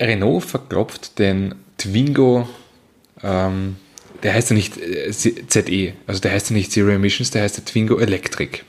Renault 0.00 0.44
verklopft 0.44 1.18
den 1.18 1.54
Twingo, 1.78 2.48
ähm, 3.22 3.76
der 4.22 4.32
heißt 4.34 4.50
ja 4.50 4.56
nicht 4.56 4.76
äh, 4.78 5.10
ZE, 5.12 5.92
also 6.06 6.20
der 6.20 6.32
heißt 6.32 6.50
ja 6.50 6.56
nicht 6.56 6.72
Zero 6.72 6.88
Emissions, 6.88 7.30
der 7.30 7.42
heißt 7.42 7.58
der 7.58 7.64
Twingo 7.64 7.98
Electric. 7.98 8.60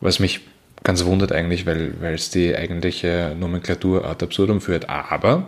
Was 0.00 0.18
mich 0.18 0.40
ganz 0.84 1.04
wundert 1.04 1.32
eigentlich, 1.32 1.66
weil 1.66 2.14
es 2.14 2.30
die 2.30 2.56
eigentliche 2.56 3.36
Nomenklatur 3.38 4.04
ad 4.04 4.24
absurdum 4.24 4.60
führt. 4.60 4.88
Aber 4.88 5.46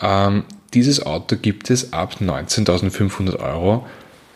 ähm, 0.00 0.44
dieses 0.74 1.04
Auto 1.04 1.36
gibt 1.36 1.70
es 1.70 1.92
ab 1.92 2.16
19.500 2.20 3.38
Euro 3.38 3.86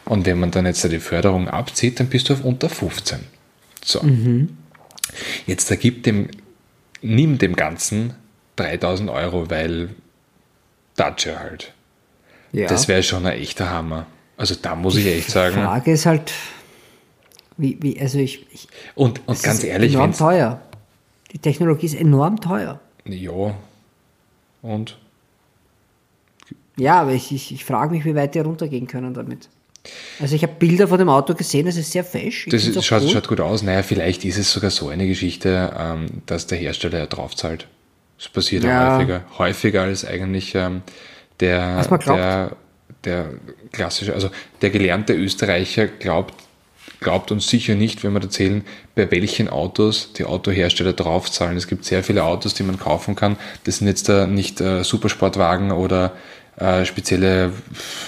und 0.05 0.27
wenn 0.27 0.39
man 0.39 0.51
dann 0.51 0.67
jetzt 0.67 0.85
die 0.85 0.99
Förderung 1.01 1.49
abzieht, 1.49 2.01
dann 2.01 2.09
bist 2.09 2.29
du 2.29 2.35
auf 2.35 2.45
unter 2.45 2.69
15. 2.69 3.21
So. 3.85 4.01
Jetzt 5.47 5.71
ergibt 5.71 6.07
dem, 6.07 6.29
nimm 7.03 7.39
dem 7.39 7.57
Ganzen 7.57 8.15
3000 8.57 9.11
Euro, 9.11 9.51
weil 9.51 9.91
Dacia 10.97 11.39
halt. 11.39 11.73
Ja. 12.53 12.69
Das 12.69 12.89
wäre 12.89 13.03
schon 13.03 13.27
ein 13.27 13.35
echter 13.35 13.71
Hammer. 13.71 14.07
Also 14.37 14.55
da 14.61 14.75
muss 14.75 14.97
ich 14.97 15.07
echt 15.07 15.29
Die 15.29 15.33
sagen. 15.33 15.55
Frage 15.55 15.93
ist 15.93 16.07
halt, 16.07 16.33
wie, 17.57 17.79
wie 17.81 18.01
also 18.01 18.19
ich, 18.19 18.47
ich 18.53 18.69
Und, 18.95 19.21
und 19.27 19.43
ganz 19.43 19.59
ist 19.59 19.65
ehrlich, 19.65 19.95
enorm 19.95 20.13
teuer. 20.13 20.61
Die 21.33 21.39
Technologie 21.39 21.87
ist 21.87 21.95
enorm 21.95 22.41
teuer. 22.41 22.81
ja. 23.05 23.55
Und 24.63 24.99
Ja, 26.77 27.01
aber 27.01 27.13
ich, 27.13 27.33
ich, 27.33 27.53
ich 27.53 27.65
frage 27.65 27.93
mich, 27.95 28.05
wie 28.05 28.15
weit 28.15 28.35
die 28.35 28.41
runtergehen 28.41 28.87
können 28.87 29.15
damit. 29.15 29.49
Also 30.21 30.35
ich 30.35 30.43
habe 30.43 30.55
Bilder 30.59 30.89
von 30.89 30.99
dem 30.99 31.09
Auto 31.09 31.35
gesehen, 31.35 31.67
es 31.67 31.77
ist 31.77 31.93
sehr 31.93 32.05
fesch. 32.05 32.49
Ich 32.49 32.75
das 32.75 32.85
schaut, 32.85 33.03
cool. 33.03 33.11
schaut 33.11 33.29
gut 33.29 33.41
aus. 33.41 33.63
Naja, 33.63 33.83
vielleicht 33.83 34.25
ist 34.25 34.39
es 34.39 34.51
sogar 34.51 34.71
so 34.71 34.89
eine 34.89 35.07
Geschichte, 35.07 35.73
ähm, 35.79 36.07
dass 36.27 36.47
der 36.47 36.59
Hersteller 36.59 36.99
ja 36.99 37.07
draufzahlt. 37.07 37.69
Das 38.19 38.29
passiert 38.29 38.65
ja 38.65 38.97
häufiger. 38.97 39.25
Häufiger 39.39 39.83
als 39.83 40.05
eigentlich 40.05 40.55
ähm, 40.55 40.83
der, 41.41 41.83
der, 42.07 42.57
der 43.05 43.31
klassische, 43.73 44.15
also 44.15 44.31
der 44.63 44.71
gelernte 44.71 45.13
Österreicher 45.13 45.87
glaubt, 45.87 46.35
glaubt 47.01 47.31
uns 47.31 47.49
sicher 47.49 47.75
nicht, 47.75 48.05
wenn 48.05 48.13
wir 48.13 48.23
erzählen, 48.23 48.65
bei 48.95 49.11
welchen 49.11 49.49
Autos 49.49 50.13
die 50.13 50.25
Autohersteller 50.25 50.93
draufzahlen. 50.93 51.57
Es 51.57 51.67
gibt 51.67 51.85
sehr 51.85 52.03
viele 52.03 52.25
Autos, 52.25 52.55
die 52.55 52.63
man 52.63 52.79
kaufen 52.79 53.15
kann. 53.15 53.37
Das 53.65 53.79
sind 53.79 53.87
jetzt 53.87 54.09
äh, 54.09 54.27
nicht 54.27 54.61
äh, 54.61 54.83
Supersportwagen 54.83 55.73
oder 55.73 56.13
äh, 56.57 56.85
spezielle, 56.85 57.53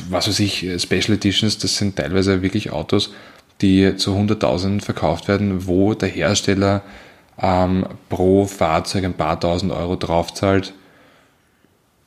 was 0.09 0.29
weiß 0.29 0.41
ich, 0.41 0.67
Special 0.79 1.17
Editions. 1.17 1.59
Das 1.59 1.77
sind 1.77 1.97
teilweise 1.97 2.43
wirklich 2.43 2.71
Autos, 2.71 3.13
die 3.61 3.97
zu 3.97 4.15
100.000 4.15 4.83
verkauft 4.83 5.29
werden, 5.29 5.67
wo 5.67 5.95
der 5.95 6.09
Hersteller 6.09 6.83
ähm, 7.41 7.87
pro 8.09 8.47
Fahrzeug 8.47 9.05
ein 9.05 9.15
paar 9.15 9.39
tausend 9.39 9.73
Euro 9.73 9.97
draufzahlt. 9.97 10.73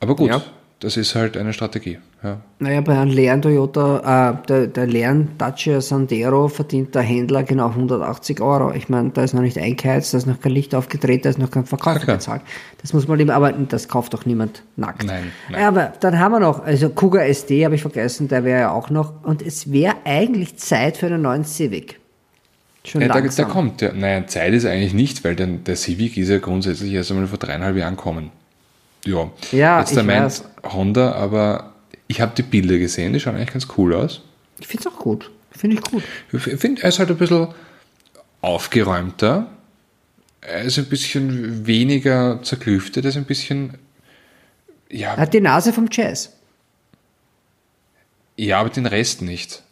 Aber 0.00 0.16
gut, 0.16 0.30
Ja. 0.30 0.42
Das 0.82 0.96
ist 0.96 1.14
halt 1.14 1.36
eine 1.36 1.52
Strategie. 1.52 1.98
Ja. 2.24 2.40
Naja, 2.58 2.80
bei 2.80 2.98
einem 2.98 3.12
leeren 3.12 3.40
Toyota, 3.40 4.32
äh, 4.42 4.46
der, 4.48 4.66
der 4.66 4.86
leeren 4.86 5.28
Dacia 5.38 5.80
Sandero 5.80 6.48
verdient 6.48 6.92
der 6.96 7.02
Händler 7.02 7.44
genau 7.44 7.68
180 7.68 8.40
Euro. 8.40 8.72
Ich 8.72 8.88
meine, 8.88 9.10
da 9.10 9.22
ist 9.22 9.32
noch 9.32 9.42
nicht 9.42 9.56
eingeheizt, 9.58 10.12
da 10.12 10.18
ist 10.18 10.26
noch 10.26 10.40
kein 10.40 10.50
Licht 10.50 10.74
aufgedreht, 10.74 11.24
da 11.24 11.30
ist 11.30 11.38
noch 11.38 11.52
kein 11.52 11.66
Verkauf 11.66 11.94
Ja, 11.94 12.00
klar. 12.00 12.16
bezahlt. 12.16 12.42
Das 12.80 12.92
muss 12.92 13.06
man 13.06 13.16
lieber, 13.18 13.34
aber 13.34 13.52
das 13.52 13.86
kauft 13.86 14.12
doch 14.12 14.26
niemand 14.26 14.64
nackt. 14.74 15.04
Nein, 15.04 15.30
nein. 15.50 15.64
Aber 15.64 15.92
dann 16.00 16.18
haben 16.18 16.32
wir 16.32 16.40
noch, 16.40 16.64
also 16.64 16.88
Kuga 16.88 17.20
SD 17.22 17.64
habe 17.64 17.76
ich 17.76 17.82
vergessen, 17.82 18.26
der 18.26 18.42
wäre 18.42 18.60
ja 18.62 18.70
auch 18.72 18.90
noch, 18.90 19.22
und 19.22 19.40
es 19.40 19.70
wäre 19.70 19.94
eigentlich 20.04 20.56
Zeit 20.56 20.96
für 20.96 21.06
einen 21.06 21.22
neuen 21.22 21.44
Civic. 21.44 22.00
Schon 22.84 23.02
Ja, 23.02 23.08
da, 23.08 23.20
da 23.20 23.44
kommt, 23.44 23.80
ja, 23.82 23.92
naja, 23.92 24.26
Zeit 24.26 24.52
ist 24.52 24.66
eigentlich 24.66 24.94
nicht, 24.94 25.22
weil 25.22 25.36
der, 25.36 25.46
der 25.46 25.76
Civic 25.76 26.16
ist 26.16 26.28
ja 26.28 26.38
grundsätzlich 26.38 26.92
erst 26.92 27.12
einmal 27.12 27.28
vor 27.28 27.38
dreieinhalb 27.38 27.76
Jahren 27.76 27.94
gekommen. 27.94 28.32
Ja, 29.04 29.30
Ja, 29.50 29.80
jetzt 29.80 29.94
der 29.94 30.02
ich 30.02 30.06
meint 30.06 30.24
weiß. 30.24 30.44
Honda, 30.64 31.12
aber 31.12 31.72
ich 32.06 32.20
habe 32.20 32.32
die 32.36 32.42
Bilder 32.42 32.78
gesehen, 32.78 33.12
die 33.12 33.20
schauen 33.20 33.36
eigentlich 33.36 33.52
ganz 33.52 33.66
cool 33.76 33.94
aus. 33.94 34.22
Ich 34.60 34.66
finde 34.66 34.88
es 34.88 34.94
auch 34.94 34.98
gut. 34.98 35.30
Finde 35.50 35.76
ich 35.76 35.82
gut. 35.82 36.02
Ich 36.32 36.42
finde, 36.42 36.82
er 36.82 36.88
ist 36.88 36.98
halt 36.98 37.10
ein 37.10 37.16
bisschen 37.18 37.48
aufgeräumter. 38.40 39.48
Er 40.40 40.62
ist 40.62 40.78
ein 40.78 40.86
bisschen 40.86 41.66
weniger 41.66 42.40
zerklüftet, 42.42 43.04
er 43.04 43.10
ist 43.10 43.16
ein 43.16 43.24
bisschen, 43.24 43.78
ja, 44.90 45.16
Hat 45.16 45.32
die 45.32 45.40
Nase 45.40 45.72
vom 45.72 45.86
Jazz. 45.90 46.32
ja, 48.36 48.58
aber 48.58 48.70
den 48.70 48.86
Rest 48.86 49.22
nicht. 49.22 49.62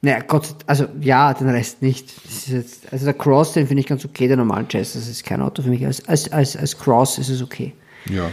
Naja, 0.00 0.20
Gott, 0.20 0.54
also 0.66 0.86
ja, 1.00 1.34
den 1.34 1.48
Rest 1.48 1.82
nicht. 1.82 2.12
Das 2.24 2.32
ist 2.34 2.48
jetzt, 2.48 2.92
also 2.92 3.04
der 3.04 3.14
Cross, 3.14 3.52
den 3.52 3.66
finde 3.66 3.80
ich 3.80 3.86
ganz 3.86 4.04
okay, 4.04 4.28
der 4.28 4.36
normalen 4.36 4.66
Jazz, 4.70 4.92
das 4.92 5.08
ist 5.08 5.24
kein 5.24 5.42
Auto 5.42 5.62
für 5.62 5.70
mich. 5.70 5.84
Als, 5.84 6.06
als, 6.08 6.30
als, 6.32 6.56
als 6.56 6.78
Cross 6.78 7.18
ist 7.18 7.28
es 7.28 7.42
okay. 7.42 7.74
Ja. 8.08 8.30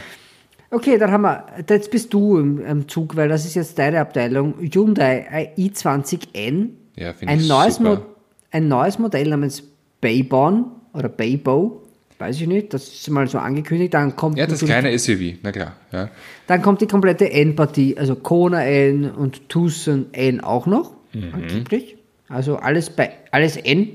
Okay, 0.76 0.98
dann 0.98 1.10
haben 1.12 1.22
wir, 1.22 1.46
jetzt 1.70 1.90
bist 1.90 2.14
du 2.14 2.38
im, 2.38 2.60
im 2.66 2.88
Zug, 2.90 3.16
weil 3.16 3.30
das 3.30 3.46
ist 3.46 3.56
jetzt 3.56 3.80
deine 3.80 4.02
Abteilung. 4.02 4.56
Hyundai 4.60 5.54
i20N. 5.58 6.70
Ja, 6.98 7.14
finde 7.14 7.34
ein 7.34 7.40
ich 7.40 7.48
neues, 7.48 7.76
super. 7.76 7.96
Mo 7.96 8.06
ein 8.52 8.68
neues 8.68 9.00
Modell 9.00 9.30
namens 9.30 9.64
Baybon 10.02 10.66
oder 10.94 11.08
Baybo. 11.10 11.82
Weiß 12.20 12.40
ich 12.40 12.48
nicht, 12.48 12.74
das 12.74 12.88
ist 12.88 13.10
mal 13.10 13.28
so 13.28 13.38
angekündigt. 13.38 13.94
Dann 13.94 14.16
kommt, 14.16 14.38
Ja, 14.38 14.48
das 14.48 14.60
kleine 14.64 14.98
SUV, 14.98 15.36
na 15.44 15.52
klar. 15.52 15.74
Ja. 15.92 16.10
dann 16.48 16.62
kommt 16.62 16.82
die 16.82 16.88
komplette 16.88 17.30
N-Partie, 17.32 17.98
also 17.98 18.16
Kona 18.16 18.64
N 18.66 19.12
und 19.12 19.48
Tucson 19.50 20.08
N 20.14 20.42
auch 20.42 20.66
noch, 20.66 20.94
Mhm. 21.14 21.34
angeblich. 21.34 21.98
Also 22.28 22.58
alles 22.58 22.90
bei 22.90 23.12
alles 23.32 23.56
N. 23.58 23.90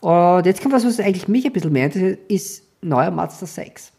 Und 0.00 0.46
jetzt 0.46 0.60
kommt 0.62 0.74
was, 0.74 0.84
was 0.84 0.98
eigentlich 0.98 1.28
mich 1.28 1.44
ein 1.46 1.52
bisschen 1.52 1.72
mehr 1.72 1.86
interessiert, 1.86 2.18
ist 2.28 2.64
neuer 2.82 3.10
Mazda 3.10 3.46
6. 3.46 3.92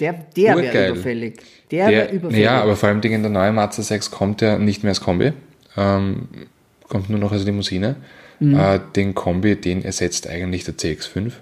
Der, 0.00 0.12
der 0.36 0.56
wäre 0.56 0.90
überfällig. 0.90 1.40
Der, 1.70 1.88
wäre 1.88 2.06
Der, 2.06 2.12
überfällig. 2.12 2.44
ja, 2.44 2.62
aber 2.62 2.76
vor 2.76 2.88
allem 2.88 3.00
Dingen 3.00 3.22
der 3.22 3.30
neue 3.30 3.52
Mazda 3.52 3.82
6 3.82 4.10
kommt 4.10 4.40
ja 4.40 4.58
nicht 4.58 4.82
mehr 4.82 4.90
als 4.90 5.00
Kombi, 5.00 5.32
ähm, 5.76 6.28
kommt 6.88 7.10
nur 7.10 7.18
noch 7.18 7.32
als 7.32 7.44
Limousine. 7.44 7.96
Mhm. 8.40 8.58
Äh, 8.58 8.80
den 8.94 9.14
Kombi, 9.14 9.56
den 9.56 9.84
ersetzt 9.84 10.28
eigentlich 10.28 10.64
der 10.64 10.74
CX5. 10.74 11.32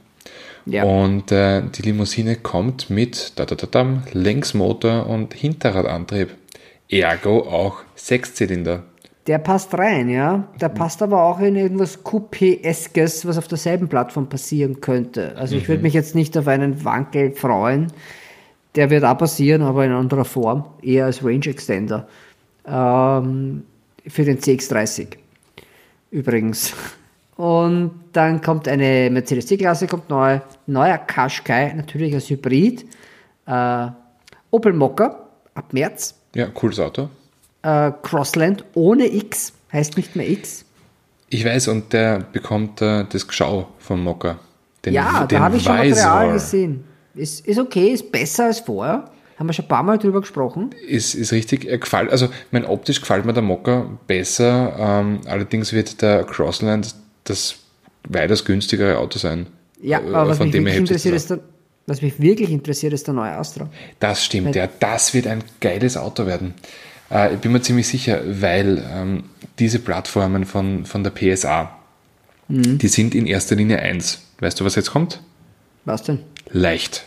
Ja. 0.66 0.82
Und 0.82 1.30
äh, 1.30 1.62
die 1.62 1.82
Limousine 1.82 2.36
kommt 2.36 2.90
mit 2.90 3.32
da, 3.36 3.44
da, 3.44 3.54
da, 3.54 3.66
dam, 3.66 4.02
Längsmotor 4.12 5.06
und 5.06 5.32
Hinterradantrieb. 5.34 6.34
Ergo 6.88 7.40
auch 7.40 7.82
Sechszylinder. 7.94 8.82
Der 9.26 9.38
passt 9.38 9.74
rein, 9.74 10.08
ja. 10.08 10.48
Der 10.60 10.68
passt 10.68 11.02
aber 11.02 11.24
auch 11.24 11.40
in 11.40 11.56
irgendwas 11.56 12.04
Coupé-eskes, 12.04 13.26
was 13.26 13.38
auf 13.38 13.48
derselben 13.48 13.88
Plattform 13.88 14.28
passieren 14.28 14.80
könnte. 14.80 15.36
Also 15.36 15.56
ich 15.56 15.68
würde 15.68 15.82
mich 15.82 15.94
jetzt 15.94 16.14
nicht 16.14 16.36
auf 16.38 16.46
einen 16.46 16.84
Wankel 16.84 17.32
freuen. 17.32 17.88
Der 18.76 18.90
wird 18.90 19.04
auch 19.04 19.18
passieren, 19.18 19.62
aber 19.62 19.84
in 19.84 19.92
anderer 19.92 20.24
Form, 20.24 20.64
eher 20.82 21.06
als 21.06 21.24
Range 21.24 21.46
Extender. 21.46 22.06
Ähm, 22.66 23.64
für 24.06 24.24
den 24.24 24.38
CX30 24.38 25.16
übrigens. 26.10 26.72
Und 27.36 27.92
dann 28.12 28.40
kommt 28.40 28.66
eine 28.66 29.10
Mercedes 29.10 29.46
C-Klasse, 29.46 29.86
kommt 29.86 30.08
neu, 30.08 30.40
neuer 30.66 30.98
Qashqai, 30.98 31.74
natürlich 31.74 32.14
als 32.14 32.30
Hybrid. 32.30 32.86
Äh, 33.46 33.88
Opel 34.50 34.72
Mokka 34.72 35.26
ab 35.54 35.72
März. 35.72 36.14
Ja, 36.34 36.46
cooles 36.46 36.80
Auto. 36.80 37.10
Äh, 37.62 37.92
Crossland 38.02 38.64
ohne 38.74 39.06
X, 39.06 39.52
heißt 39.72 39.96
nicht 39.96 40.16
mehr 40.16 40.28
X. 40.28 40.64
Ich 41.28 41.44
weiß, 41.44 41.68
und 41.68 41.92
der 41.92 42.20
bekommt 42.20 42.80
äh, 42.80 43.04
das 43.04 43.26
Geschau 43.26 43.68
vom 43.78 44.02
Mocker. 44.02 44.38
Den, 44.84 44.94
Ja, 44.94 45.26
den 45.26 45.38
da 45.38 45.44
habe 45.44 45.56
ich 45.56 45.64
schon 45.64 45.76
Material 45.76 46.32
gesehen. 46.32 46.84
Ist, 47.16 47.47
ist 47.47 47.59
okay, 47.59 47.88
ist 47.88 48.12
besser 48.12 48.47
als 48.47 48.60
vorher. 48.60 49.10
Haben 49.38 49.48
wir 49.48 49.52
schon 49.52 49.64
ein 49.66 49.68
paar 49.68 49.82
Mal 49.82 49.98
drüber 49.98 50.20
gesprochen. 50.20 50.70
Ist, 50.86 51.14
ist 51.14 51.32
richtig, 51.32 51.66
er 51.66 51.78
gefällt, 51.78 52.10
also 52.10 52.28
mein 52.52 52.64
optisch 52.64 53.01
gefällt 53.01 53.26
mir 53.26 53.34
der 53.34 53.43
Mocker 53.43 53.90
besser, 54.06 54.74
ähm, 54.78 55.20
allerdings 55.26 55.72
wird 55.74 56.01
der 56.01 56.24
Crossland 56.24 56.94
das 57.24 57.56
weitaus 58.09 58.44
günstigere 58.44 58.98
Auto 58.98 59.18
sein. 59.18 59.47
Ja, 59.82 60.01
Äh, 60.01 60.14
aber 60.14 60.28
was 60.30 60.38
von 60.38 60.47
mich, 60.47 60.55
wirklich 60.55 60.76
interessiert, 60.76 61.14
ist 61.14 61.30
der, 61.30 61.40
was 61.86 62.01
mich 62.01 62.18
wirklich 62.18 62.51
interessiert, 62.51 62.94
ist 62.94 63.06
der 63.06 63.14
neue 63.14 63.32
Astra. 63.32 63.68
Das 64.01 64.24
stimmt, 64.24 64.55
ja, 64.56 64.68
das 64.80 65.12
wird 65.12 65.26
ein 65.26 65.44
geiles 65.60 65.98
Auto 65.98 66.24
werden. 66.24 66.55
Äh, 67.10 67.34
ich 67.34 67.40
bin 67.40 67.52
mir 67.52 67.60
ziemlich 67.60 67.88
sicher, 67.88 68.22
weil 68.26 68.82
ähm, 68.90 69.24
diese 69.59 69.80
Plattformen 69.80 70.47
von, 70.47 70.86
von 70.86 71.05
der 71.05 71.10
PSA, 71.10 71.72
Mhm. 72.48 72.78
die 72.78 72.88
sind 72.88 73.14
in 73.16 73.26
erster 73.26 73.56
Linie 73.56 73.80
eins. 73.80 74.20
Weißt 74.38 74.60
du, 74.60 74.64
was 74.64 74.76
jetzt 74.76 74.93
kommt? 74.93 75.20
Was 75.86 76.02
denn? 76.02 76.18
Leicht. 76.50 77.06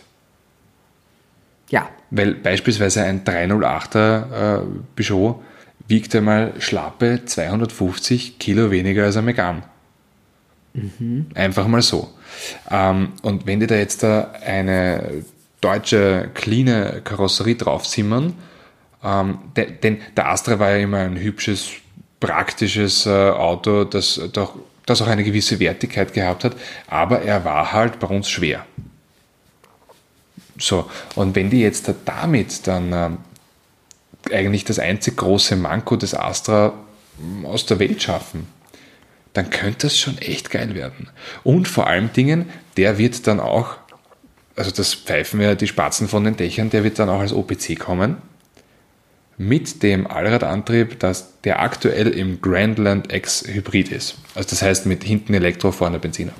Ja, 1.68 1.88
Weil 2.10 2.34
beispielsweise 2.34 3.04
ein 3.04 3.22
308er 3.22 4.62
äh, 4.62 4.66
Peugeot 4.96 5.40
wiegt 5.86 6.14
einmal 6.16 6.54
schlappe 6.58 7.24
250 7.24 8.38
Kilo 8.40 8.72
weniger 8.72 9.04
als 9.04 9.16
ein 9.16 9.24
Megane. 9.24 9.62
Einfach 11.34 11.66
mal 11.66 11.82
so. 11.82 12.12
Ähm, 12.70 13.12
und 13.22 13.46
wenn 13.46 13.60
die 13.60 13.66
da 13.66 13.76
jetzt 13.76 14.02
da 14.02 14.32
eine 14.44 15.24
deutsche, 15.60 16.30
cleane 16.34 17.02
Karosserie 17.04 17.56
draufzimmern, 17.56 18.34
ähm, 19.02 19.38
de, 19.56 19.70
denn 19.70 19.98
der 20.16 20.28
Astra 20.28 20.58
war 20.58 20.70
ja 20.70 20.76
immer 20.78 20.98
ein 20.98 21.16
hübsches, 21.16 21.70
praktisches 22.20 23.06
äh, 23.06 23.10
Auto, 23.10 23.84
das, 23.84 24.20
doch, 24.32 24.54
das 24.86 25.02
auch 25.02 25.06
eine 25.06 25.24
gewisse 25.24 25.60
Wertigkeit 25.60 26.12
gehabt 26.12 26.44
hat, 26.44 26.56
aber 26.86 27.22
er 27.22 27.44
war 27.44 27.72
halt 27.72 27.98
bei 28.00 28.06
uns 28.08 28.28
schwer. 28.28 28.66
So, 30.58 30.90
und 31.14 31.34
wenn 31.36 31.50
die 31.50 31.60
jetzt 31.60 31.90
damit 32.04 32.66
dann 32.66 32.92
ähm, 32.92 33.18
eigentlich 34.30 34.64
das 34.64 34.78
einzig 34.78 35.16
große 35.16 35.56
Manko 35.56 35.96
des 35.96 36.14
Astra 36.14 36.74
ähm, 37.18 37.46
aus 37.46 37.66
der 37.66 37.78
Welt 37.78 38.02
schaffen, 38.02 38.46
dann 39.32 39.50
könnte 39.50 39.86
das 39.86 39.98
schon 39.98 40.18
echt 40.18 40.50
geil 40.50 40.74
werden. 40.74 41.08
Und 41.44 41.68
vor 41.68 41.86
allem 41.86 42.12
Dingen, 42.12 42.50
der 42.76 42.98
wird 42.98 43.26
dann 43.26 43.40
auch, 43.40 43.76
also 44.56 44.70
das 44.70 44.94
pfeifen 44.94 45.40
ja 45.40 45.54
die 45.54 45.68
Spatzen 45.68 46.08
von 46.08 46.24
den 46.24 46.36
Dächern, 46.36 46.70
der 46.70 46.84
wird 46.84 46.98
dann 46.98 47.08
auch 47.08 47.20
als 47.20 47.32
OPC 47.32 47.78
kommen. 47.78 48.16
Mit 49.40 49.82
dem 49.82 50.06
Allradantrieb, 50.06 50.98
das 50.98 51.40
der 51.44 51.62
aktuell 51.62 52.08
im 52.08 52.42
Grandland 52.42 53.10
X 53.10 53.42
Hybrid 53.46 53.90
ist. 53.90 54.18
Also 54.34 54.50
das 54.50 54.60
heißt 54.60 54.84
mit 54.84 55.02
hinten 55.02 55.32
Elektro, 55.32 55.72
vorne 55.72 55.98
Benziner. 55.98 56.32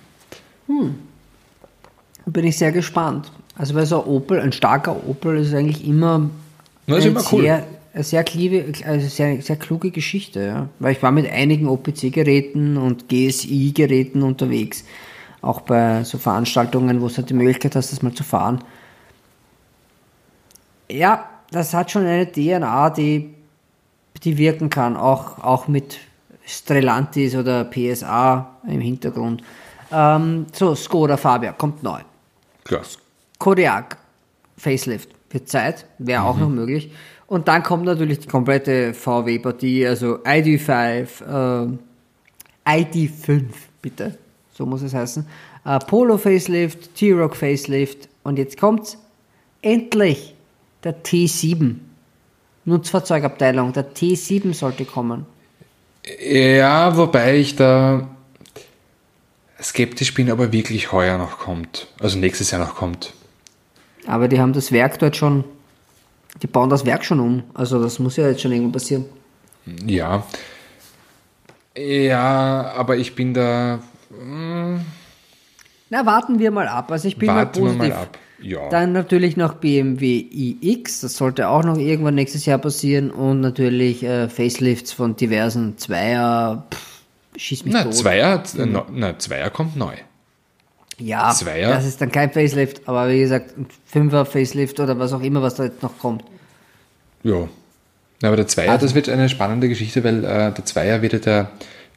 bin 2.27 2.47
ich 2.47 2.59
sehr 2.59 2.73
gespannt. 2.73 3.33
Also 3.57 3.75
weil 3.75 3.87
so 3.87 4.03
ein 4.03 4.07
Opel, 4.07 4.39
ein 4.39 4.53
starker 4.53 5.09
Opel 5.09 5.39
ist 5.39 5.55
eigentlich 5.55 5.87
immer, 5.87 6.29
Na, 6.87 6.99
ist 6.99 7.07
immer 7.07 7.25
cool. 7.33 7.41
sehr, 7.41 7.67
eine 7.95 8.05
sehr, 8.05 8.23
kliebe, 8.23 8.71
also 8.85 9.09
sehr, 9.09 9.41
sehr 9.41 9.57
kluge 9.57 9.91
Geschichte. 9.93 10.41
Ja. 10.41 10.69
Weil 10.79 10.93
ich 10.93 11.03
war 11.03 11.11
mit 11.11 11.27
einigen 11.27 11.69
OPC-Geräten 11.69 12.77
und 12.77 13.09
GSI-Geräten 13.09 14.23
unterwegs. 14.23 14.85
Auch 15.41 15.63
bei 15.63 16.05
so 16.05 16.19
Veranstaltungen, 16.19 17.01
wo 17.01 17.09
du 17.09 17.17
halt 17.17 17.31
die 17.31 17.35
Möglichkeit 17.35 17.75
hast, 17.77 17.93
das 17.93 18.03
mal 18.03 18.13
zu 18.13 18.25
fahren. 18.25 18.63
Ja, 20.91 21.30
das 21.51 21.75
hat 21.75 21.91
schon 21.91 22.07
eine 22.07 22.31
DNA, 22.31 22.91
die, 22.91 23.35
die 24.23 24.39
wirken 24.39 24.71
kann, 24.71 24.97
auch, 24.97 25.39
auch 25.43 25.69
mit 25.69 25.99
Stellantis 26.47 27.35
oder 27.35 27.65
PSA 27.65 28.57
im 28.67 28.81
Hintergrund. 28.81 29.43
Ähm, 29.93 30.47
so, 30.53 30.75
Skoda 30.75 31.17
Fabia 31.17 31.53
kommt 31.53 31.83
neu. 31.83 32.01
Klar. 32.65 32.83
Kodiak 33.39 33.97
Facelift 34.57 35.11
wird 35.31 35.49
Zeit, 35.49 35.87
wäre 35.99 36.23
auch 36.23 36.37
noch 36.37 36.49
möglich. 36.49 36.93
Und 37.27 37.49
dann 37.49 37.63
kommt 37.63 37.85
natürlich 37.85 38.19
die 38.19 38.29
komplette 38.29 38.93
VW-Partie, 38.93 39.87
also 39.87 40.17
ID5, 40.19 41.79
äh, 42.67 42.69
ID5, 42.69 43.45
bitte, 43.81 44.19
so 44.53 44.67
muss 44.67 44.83
es 44.83 44.93
heißen. 44.93 45.25
Äh, 45.65 45.79
Polo 45.79 46.19
Facelift, 46.19 46.95
T-Rock 46.97 47.37
Facelift 47.37 48.09
und 48.25 48.39
jetzt 48.39 48.59
kommt's 48.59 48.99
endlich 49.63 50.35
der 50.85 51.03
T7. 51.03 51.77
Nutzfahrzeugabteilung, 52.65 53.73
der 53.73 53.95
T7 53.95 54.55
sollte 54.55 54.85
kommen. 54.85 55.27
Ja, 56.21 56.97
wobei 56.97 57.37
ich 57.39 57.57
da 57.57 58.09
skeptisch 59.61 60.15
bin, 60.15 60.31
ob 60.31 60.41
er 60.41 60.53
wirklich 60.53 60.93
heuer 60.93 61.19
noch 61.19 61.39
kommt. 61.39 61.89
Also 62.01 62.19
nächstes 62.19 62.51
Jahr 62.51 62.61
noch 62.61 62.75
kommt. 62.77 63.13
Aber 64.07 64.29
die 64.29 64.41
haben 64.41 64.53
das 64.53 64.73
Werk 64.73 64.99
dort 64.99 65.17
schon, 65.17 65.45
die 66.43 66.47
bauen 66.47 66.71
das 66.71 66.87
Werk 66.87 67.05
schon 67.05 67.21
um. 67.21 67.43
Also 67.55 67.83
das 67.83 67.99
muss 67.99 68.17
ja 68.17 68.29
jetzt 68.29 68.41
schon 68.41 68.53
irgendwo 68.53 68.73
passieren. 68.73 69.05
Ja. 69.87 70.25
Ja, 71.77 72.73
aber 72.77 72.97
ich 72.97 73.15
bin 73.15 73.35
da. 73.35 73.81
Na, 75.91 76.07
warten 76.07 76.39
wir 76.39 76.51
mal 76.51 76.69
ab. 76.69 76.91
Also 76.91 77.09
ich 77.09 77.17
bin 77.17 77.29
Warten 77.29 77.57
wir 77.57 77.63
mal 77.73 77.77
positiv. 77.77 77.95
mal 77.95 78.03
ab. 78.03 78.19
Ja. 78.43 78.69
Dann 78.71 78.93
natürlich 78.93 79.37
noch 79.37 79.55
BMW 79.55 80.25
iX, 80.61 81.01
das 81.01 81.17
sollte 81.17 81.49
auch 81.49 81.63
noch 81.65 81.77
irgendwann 81.79 82.15
nächstes 82.15 82.47
Jahr 82.47 82.59
passieren. 82.59 83.11
Und 83.11 83.41
natürlich 83.41 84.03
äh, 84.03 84.29
Facelifts 84.29 84.93
von 84.93 85.17
diversen 85.17 85.77
Zweier. 85.79 86.67
Pff, 86.73 87.03
schieß 87.37 87.65
mich 87.65 87.75
Na, 87.75 87.85
tot. 87.85 87.95
Zweier, 87.95 88.43
äh, 88.59 88.67
no- 88.67 88.87
na, 88.93 89.19
Zweier 89.19 89.51
kommt 89.51 89.77
neu. 89.77 89.95
ja, 90.99 91.31
Zweier? 91.31 91.71
das 91.71 91.87
ist 91.87 92.01
dann 92.01 92.11
kein 92.13 92.33
Facelift, 92.33 92.89
aber 92.89 93.09
wie 93.11 93.21
gesagt, 93.21 93.57
ein 93.59 93.67
Fünfer 93.87 94.25
Facelift 94.25 94.81
oder 94.81 94.99
was 94.99 95.13
auch 95.13 95.23
immer, 95.23 95.43
was 95.43 95.55
da 95.57 95.65
jetzt 95.65 95.83
noch 95.83 95.99
kommt. 95.99 96.25
Ja. 97.23 97.49
Na, 98.23 98.29
aber 98.29 98.37
der 98.37 98.47
Zweier, 98.49 98.77
das 98.79 98.95
wird 98.95 99.09
eine 99.09 99.29
spannende 99.29 99.69
Geschichte, 99.69 100.03
weil 100.05 100.25
äh, 100.25 100.53
der 100.53 100.65
Zweier 100.65 101.03
wird 101.03 101.13
ja 101.15 101.19
der 101.19 101.51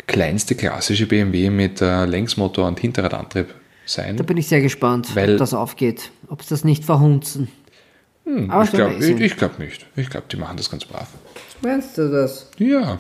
kleinste 0.08 0.56
klassische 0.56 1.06
BMW 1.06 1.50
mit 1.50 1.82
äh, 1.82 2.06
Längsmotor 2.06 2.68
und 2.68 2.80
Hinterradantrieb 2.80 3.54
sein. 3.86 4.18
Da 4.18 4.24
bin 4.24 4.38
ich 4.38 4.48
sehr 4.48 4.62
gespannt, 4.62 5.16
Weil- 5.16 5.34
ob 5.34 5.38
das 5.40 5.54
aufgeht, 5.54 6.12
ob 6.30 6.42
sie 6.44 6.50
das 6.50 6.64
nicht 6.64 6.84
verhunzen. 6.86 7.48
aber 8.50 8.64
ich 8.64 8.72
glaube 8.72 9.02
sehen. 9.02 9.22
ich, 9.22 9.36
glaub 9.38 9.60
nicht. 9.60 9.86
Ich 9.96 10.10
glaube, 10.10 10.28
die 10.32 10.38
machen 10.38 10.58
das 10.58 10.70
ganz 10.70 10.86
brav. 10.86 11.08
Meinst 11.62 11.98
du 11.98 12.10
das? 12.12 12.50
Ja. 12.58 13.00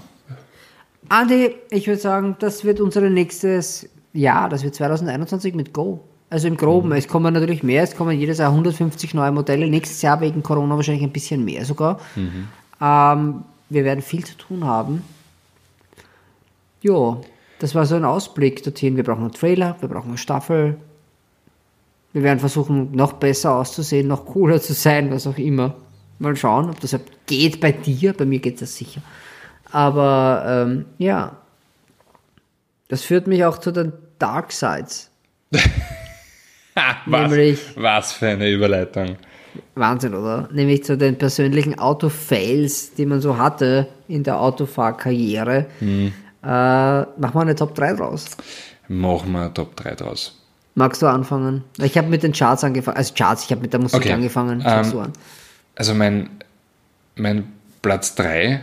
Andi, 1.10 1.56
ich 1.70 1.88
würde 1.88 2.00
sagen, 2.02 2.36
das 2.40 2.64
wird 2.64 2.80
unser 2.80 3.02
nächstes 3.02 3.88
Jahr, 4.14 4.50
das 4.50 4.64
wird 4.64 4.76
2021 4.76 5.54
mit 5.56 5.74
Go. 5.74 6.02
Also 6.30 6.48
im 6.48 6.58
Groben, 6.58 6.92
es 6.94 7.08
kommen 7.08 7.34
natürlich 7.34 7.62
mehr, 7.62 7.84
es 7.84 7.96
kommen 7.96 8.18
jedes 8.18 8.40
Jahr 8.40 8.52
150 8.52 9.14
neue 9.14 9.32
Modelle, 9.32 9.68
nächstes 9.70 10.02
Jahr 10.02 10.20
wegen 10.22 10.42
Corona 10.42 10.76
wahrscheinlich 10.76 11.04
ein 11.04 11.12
bisschen 11.12 11.46
mehr 11.46 11.64
sogar. 11.64 12.00
Ähm, 12.82 13.44
wir 13.70 13.84
werden 13.84 14.02
viel 14.02 14.26
zu 14.26 14.36
tun 14.36 14.64
haben. 14.66 15.04
Jo, 16.82 17.22
das 17.64 17.76
war 17.76 17.86
so 17.86 17.96
ein 17.96 18.04
Ausblick 18.04 18.62
dorthin. 18.62 18.98
Wir 18.98 19.06
brauchen 19.06 19.22
einen 19.22 19.32
Trailer, 19.32 19.78
wir 19.80 19.88
brauchen 19.88 20.10
eine 20.10 20.18
Staffel. 20.18 20.76
Wir 22.12 22.22
werden 22.22 22.40
versuchen, 22.40 22.92
noch 22.92 23.14
besser 23.14 23.56
auszusehen, 23.56 24.06
noch 24.10 24.26
cooler 24.26 24.60
zu 24.60 24.74
sein, 24.74 25.10
was 25.12 25.26
auch 25.28 25.38
immer. 25.38 25.74
Mal 26.20 26.36
schauen, 26.36 26.70
ob 26.70 26.78
das 26.82 26.94
geht 27.26 27.62
bei 27.62 27.72
dir. 27.72 28.12
Bei 28.12 28.26
mir 28.26 28.40
geht 28.40 28.62
das 28.62 28.76
sicher. 28.76 29.02
Aber 29.72 30.44
ähm, 30.46 30.86
ja, 30.98 31.38
das 32.90 33.04
führt 33.04 33.28
mich 33.28 33.46
auch 33.46 33.58
zu 33.60 33.72
den 33.72 33.94
Dark 34.20 34.52
Sides. 34.52 35.10
Was, 37.06 37.32
Nämlich- 37.32 37.62
was 37.78 38.12
für 38.14 38.28
eine 38.28 38.50
Überleitung. 38.50 39.16
Wahnsinn, 39.76 40.16
oder? 40.16 40.50
Nämlich 40.52 40.84
zu 40.84 40.98
den 40.98 41.18
persönlichen 41.18 41.78
Auto-Fails, 41.80 42.96
die 42.96 43.06
man 43.06 43.22
so 43.22 43.38
hatte 43.38 43.88
in 44.08 44.24
der 44.24 44.40
Autofahrkarriere. 44.42 45.68
Äh, 46.44 46.48
machen 46.48 47.34
wir 47.34 47.42
eine 47.42 47.56
Top 47.56 47.74
3 47.76 47.94
draus. 47.94 48.26
Machen 48.88 49.32
wir 49.32 49.54
Top 49.54 49.76
3 49.76 49.96
draus. 49.96 50.40
Magst 50.76 51.02
du 51.02 51.08
anfangen? 51.08 51.64
Ich 51.78 51.98
habe 51.98 52.08
mit 52.08 52.24
den 52.24 52.34
Charts 52.34 52.64
angefangen. 52.64 52.98
Also 52.98 53.14
Charts, 53.16 53.46
ich 53.46 53.52
habe 53.52 53.62
mit 53.62 53.74
der 53.74 53.80
Musik 53.80 54.00
Okay. 54.00 54.12
angefangen. 54.14 54.62
Ähm, 54.66 55.00
an. 55.00 55.14
Also 55.76 55.94
mein, 55.94 56.30
mein 57.16 57.54
Platz 57.82 58.16
3 58.16 58.62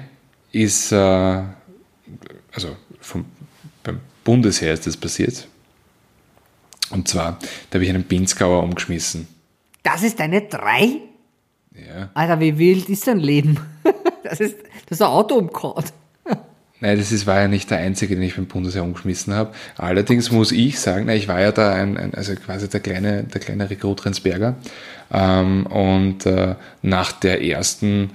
ist 0.53 0.93
äh, 0.93 0.97
also 2.53 2.77
vom, 3.01 3.25
beim 3.83 4.01
Bundesheer 4.25 4.75
ist 4.75 4.87
das 4.87 4.97
passiert. 4.97 5.47
Und 6.91 7.09
zwar, 7.09 7.39
da 7.71 7.77
habe 7.77 7.85
ich 7.85 7.91
einen 7.91 8.05
Pinzgauer 8.05 8.63
umgeschmissen. 8.63 9.29
Das 9.83 10.03
ist 10.03 10.19
deine 10.21 10.43
drei? 10.43 10.99
Ja. 11.73 12.11
Alter, 12.15 12.41
wie 12.41 12.59
wild 12.59 12.89
ist 12.89 13.07
dein 13.07 13.19
Leben? 13.19 13.59
Das 14.23 14.39
ist, 14.39 14.59
das 14.87 14.99
ist 14.99 15.03
ein 15.03 15.09
Auto 15.09 15.35
umgehauen. 15.37 15.83
Nein, 16.81 16.99
das 16.99 17.13
ist, 17.13 17.27
war 17.27 17.41
ja 17.41 17.49
nicht 17.49 17.71
der 17.71 17.79
einzige, 17.79 18.15
den 18.15 18.23
ich 18.23 18.37
beim 18.37 18.47
Bundesheer 18.47 18.83
umgeschmissen 18.83 19.35
habe. 19.35 19.53
Allerdings 19.77 20.31
muss 20.31 20.51
ich 20.51 20.81
sagen, 20.81 21.05
na, 21.07 21.15
ich 21.15 21.29
war 21.29 21.41
ja 21.41 21.53
da 21.53 21.75
ein, 21.75 21.99
ein, 21.99 22.15
also 22.15 22.35
quasi 22.35 22.69
der 22.69 22.81
kleine, 22.81 23.25
der 23.25 23.41
kleine 23.41 23.69
Rekrut 23.69 24.05
Rensberger. 24.07 24.55
Ähm, 25.13 25.67
und 25.67 26.25
äh, 26.25 26.55
nach 26.81 27.13
der 27.13 27.45
ersten, 27.45 28.11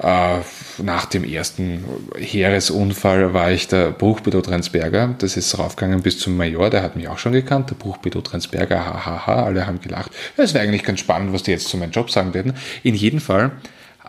äh, 0.00 0.38
nach 0.82 1.04
dem 1.06 1.22
ersten 1.22 1.84
Heeresunfall 2.18 3.32
war 3.32 3.52
ich 3.52 3.68
der 3.68 3.92
Bruchpilot 3.92 4.48
Rensberger. 4.48 5.14
Das 5.18 5.36
ist 5.36 5.56
raufgegangen 5.56 6.02
bis 6.02 6.18
zum 6.18 6.36
Major, 6.36 6.70
der 6.70 6.82
hat 6.82 6.96
mich 6.96 7.06
auch 7.06 7.18
schon 7.18 7.32
gekannt, 7.32 7.70
der 7.70 7.76
Bruchpilot 7.76 8.32
Rensberger, 8.32 8.84
hahaha, 8.84 9.44
alle 9.44 9.68
haben 9.68 9.80
gelacht. 9.80 10.10
Es 10.36 10.52
wäre 10.52 10.64
eigentlich 10.64 10.82
ganz 10.82 10.98
spannend, 10.98 11.32
was 11.32 11.44
die 11.44 11.52
jetzt 11.52 11.68
zu 11.68 11.76
meinem 11.76 11.92
Job 11.92 12.10
sagen 12.10 12.34
werden. 12.34 12.54
In 12.82 12.96
jedem 12.96 13.20
Fall, 13.20 13.52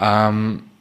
ähm, 0.02 0.64
äh, 0.64 0.75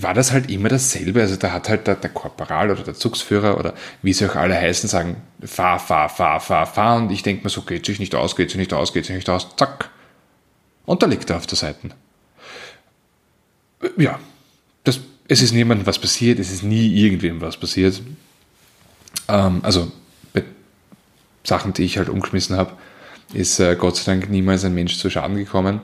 war 0.00 0.14
das 0.14 0.32
halt 0.32 0.50
immer 0.50 0.68
dasselbe. 0.68 1.20
Also 1.20 1.36
da 1.36 1.52
hat 1.52 1.68
halt 1.68 1.86
der, 1.86 1.96
der 1.96 2.10
Korporal 2.10 2.70
oder 2.70 2.82
der 2.82 2.94
Zugsführer 2.94 3.58
oder 3.58 3.74
wie 4.02 4.12
sie 4.12 4.26
auch 4.28 4.36
alle 4.36 4.54
heißen, 4.54 4.88
sagen, 4.88 5.16
fahr, 5.44 5.78
fahr, 5.78 6.08
fahr, 6.08 6.40
fahr, 6.40 6.66
fahr. 6.66 6.96
Und 6.96 7.10
ich 7.10 7.22
denke 7.22 7.42
mir 7.44 7.50
so, 7.50 7.62
geht 7.62 7.84
sich 7.84 7.98
nicht 7.98 8.14
aus, 8.14 8.36
geht 8.36 8.50
sich 8.50 8.58
nicht 8.58 8.72
aus, 8.72 8.92
geht 8.92 9.06
sich 9.06 9.16
nicht 9.16 9.28
aus, 9.28 9.48
zack. 9.56 9.90
Und 10.86 11.02
da 11.02 11.06
liegt 11.06 11.30
er 11.30 11.36
auf 11.36 11.46
der 11.46 11.58
Seite. 11.58 11.90
Ja, 13.96 14.18
das, 14.84 15.00
es 15.26 15.42
ist 15.42 15.52
niemandem 15.52 15.86
was 15.86 15.98
passiert, 15.98 16.38
es 16.38 16.50
ist 16.50 16.62
nie 16.62 16.94
irgendwem 16.94 17.40
was 17.40 17.56
passiert. 17.56 18.00
Ähm, 19.28 19.60
also 19.62 19.90
bei 20.32 20.44
Sachen, 21.42 21.72
die 21.72 21.84
ich 21.84 21.98
halt 21.98 22.08
umgeschmissen 22.08 22.56
habe, 22.56 22.72
ist 23.32 23.58
äh, 23.58 23.74
Gott 23.76 23.96
sei 23.96 24.12
Dank 24.12 24.30
niemals 24.30 24.64
ein 24.64 24.74
Mensch 24.74 24.98
zu 24.98 25.10
Schaden 25.10 25.36
gekommen. 25.36 25.80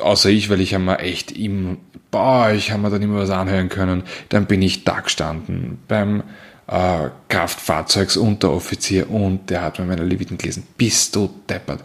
Außer 0.00 0.28
ich, 0.28 0.50
weil 0.50 0.60
ich 0.60 0.74
habe 0.74 0.84
mir 0.84 0.98
echt 0.98 1.32
im, 1.32 1.78
boah, 2.10 2.50
ich 2.50 2.70
habe 2.72 2.82
mir 2.82 2.90
dann 2.90 3.02
immer 3.02 3.20
was 3.20 3.30
anhören 3.30 3.68
können. 3.68 4.02
Dann 4.28 4.46
bin 4.46 4.62
ich 4.62 4.84
da 4.84 5.00
gestanden 5.00 5.78
beim 5.88 6.22
äh, 6.66 7.08
Kraftfahrzeugsunteroffizier 7.28 9.10
und 9.10 9.50
der 9.50 9.62
hat 9.62 9.78
mir 9.78 9.86
meine 9.86 10.04
Leviten 10.04 10.38
gelesen. 10.38 10.66
Bist 10.76 11.16
du 11.16 11.30
deppert? 11.48 11.80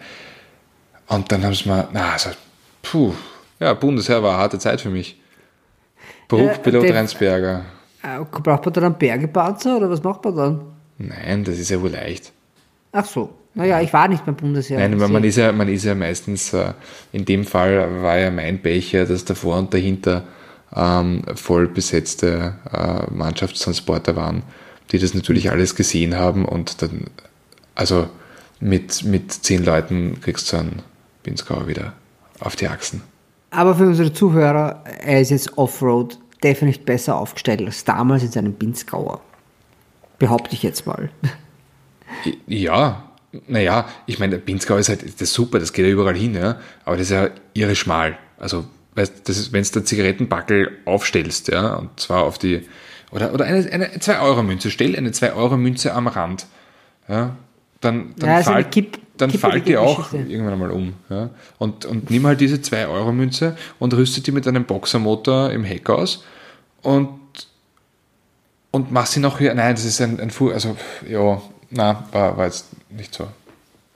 Und 1.08 1.32
dann 1.32 1.44
haben 1.44 1.54
sie 1.54 1.70
mir, 1.70 1.88
na, 1.92 2.14
also, 2.14 2.30
puh, 2.82 3.14
ja, 3.60 3.74
Bundesheer 3.74 4.24
war 4.24 4.34
eine 4.34 4.42
harte 4.42 4.60
Zeit 4.60 4.82
für 4.82 4.90
mich. 4.90 5.20
Berufspilot. 6.28 6.86
Äh, 8.04 8.20
Braucht 8.24 8.66
man 8.66 8.74
dann 8.74 8.84
einen 8.86 8.98
Bergepanzer 8.98 9.78
oder 9.78 9.90
was 9.90 10.02
macht 10.02 10.24
man 10.26 10.36
dann? 10.36 10.62
Nein, 10.98 11.44
das 11.44 11.60
ist 11.60 11.70
ja 11.70 11.82
wohl 11.82 11.92
leicht. 11.92 12.32
Ach 12.92 13.06
so. 13.06 13.30
Naja, 13.54 13.82
ich 13.82 13.92
war 13.92 14.08
nicht 14.08 14.26
beim 14.26 14.36
Bundesheer. 14.36 14.80
Nein, 14.80 14.98
man, 14.98 15.08
Sie- 15.08 15.14
man, 15.14 15.24
ist 15.26 15.36
ja, 15.38 15.52
man 15.52 15.68
ist 15.68 15.84
ja 15.84 15.94
meistens, 15.96 16.54
äh, 16.54 16.74
in 17.12 17.26
dem 17.26 17.46
Fall 17.46 18.02
war 18.02 18.18
ja 18.18 18.32
mein 18.32 18.62
Becher, 18.62 19.06
dass 19.06 19.26
davor 19.26 19.58
und 19.58 19.74
dahinter 19.74 20.24
ähm, 20.74 21.22
voll 21.36 21.68
besetzte 21.68 22.56
äh, 22.72 23.14
Mannschaftstransporter 23.14 24.16
waren, 24.16 24.44
die 24.92 25.00
das 25.00 25.14
natürlich 25.14 25.52
alles 25.52 25.76
gesehen 25.76 26.16
haben 26.16 26.46
und 26.46 26.82
dann, 26.82 27.08
also 27.76 28.08
mit, 28.62 29.04
mit 29.04 29.32
zehn 29.34 29.66
Leuten 29.66 30.22
kriegst 30.22 30.52
du 30.54 30.58
einen 30.58 30.82
Pinzgauer 31.24 31.68
wieder 31.68 31.94
auf 32.40 32.56
die 32.56 32.68
Achsen. 32.70 33.02
Aber 33.50 33.76
für 33.76 33.86
unsere 33.88 34.14
Zuhörer, 34.14 34.82
er 35.04 35.20
ist 35.20 35.30
jetzt 35.32 35.58
Offroad 35.58 36.18
definitiv 36.42 36.86
besser 36.86 37.18
aufgestellt 37.18 37.62
als 37.62 37.84
damals 37.84 38.24
in 38.24 38.32
seinem 38.32 38.54
Pinzgauer. 38.54 39.20
Behaupte 40.20 40.54
ich 40.56 40.64
jetzt 40.64 40.88
mal. 40.88 41.10
Ja, 42.48 43.11
naja, 43.48 43.88
ich 44.08 44.20
meine, 44.20 44.32
der 44.32 44.40
Pinzgau 44.40 44.78
ist 44.78 44.90
halt 44.90 45.04
das 45.04 45.22
ist 45.22 45.34
super, 45.34 45.60
das 45.60 45.74
geht 45.74 45.86
ja 45.86 45.92
überall 45.92 46.16
hin, 46.16 46.36
ja, 46.36 46.60
aber 46.86 46.98
das 46.98 47.08
ist 47.08 47.12
ja 47.12 47.30
irre 47.54 47.76
schmal. 47.76 48.18
Also, 48.40 48.66
weißt 48.96 49.28
das 49.30 49.38
ist, 49.38 49.54
wenn 49.54 49.64
du 49.64 49.70
den 49.72 49.86
Zigarettenbackel 49.86 50.80
aufstellst, 50.86 51.48
ja, 51.48 51.76
und 51.76 52.00
zwar 52.00 52.24
auf 52.24 52.38
die, 52.38 52.68
oder, 53.12 53.34
oder 53.34 53.46
eine, 53.46 53.72
eine 53.72 53.88
2-Euro-Münze, 53.98 54.70
stell 54.72 54.96
eine 54.96 55.12
2-Euro-Münze 55.12 55.94
am 55.94 56.08
Rand, 56.08 56.46
ja, 57.08 57.36
dann, 57.80 58.14
dann 58.18 58.30
Ja, 58.30 58.36
also 58.38 58.52
fällt, 58.52 58.72
Kipp- 58.72 59.00
dann 59.18 59.32
kippelige 59.32 59.54
fällt 59.54 59.68
die 59.68 59.78
auch 59.78 60.14
irgendwann 60.14 60.54
einmal 60.54 60.72
um, 60.72 60.94
ja, 61.10 61.30
und, 61.58 61.86
und 61.86 62.10
nimm 62.10 62.26
halt 62.28 62.42
diese 62.42 62.58
2-Euro-Münze 62.58 63.56
und 63.80 63.94
rüste 63.94 64.22
die 64.22 64.32
mit 64.32 64.48
einem 64.48 64.66
Boxermotor 64.66 65.52
im 65.52 65.64
Heck 65.64 65.90
aus 65.90 66.24
und 66.82 67.10
und 68.72 68.92
mach 68.92 69.06
sie 69.06 69.20
noch 69.20 69.40
höher. 69.40 69.54
Nein, 69.54 69.76
das 69.76 69.84
ist 69.86 70.00
ein, 70.02 70.20
ein 70.20 70.30
Fu 70.32 70.50
also 70.50 70.78
ja, 71.08 71.42
na, 71.72 72.06
war, 72.12 72.38
war 72.38 72.46
jetzt 72.46 72.68
nicht 72.96 73.14
so. 73.14 73.28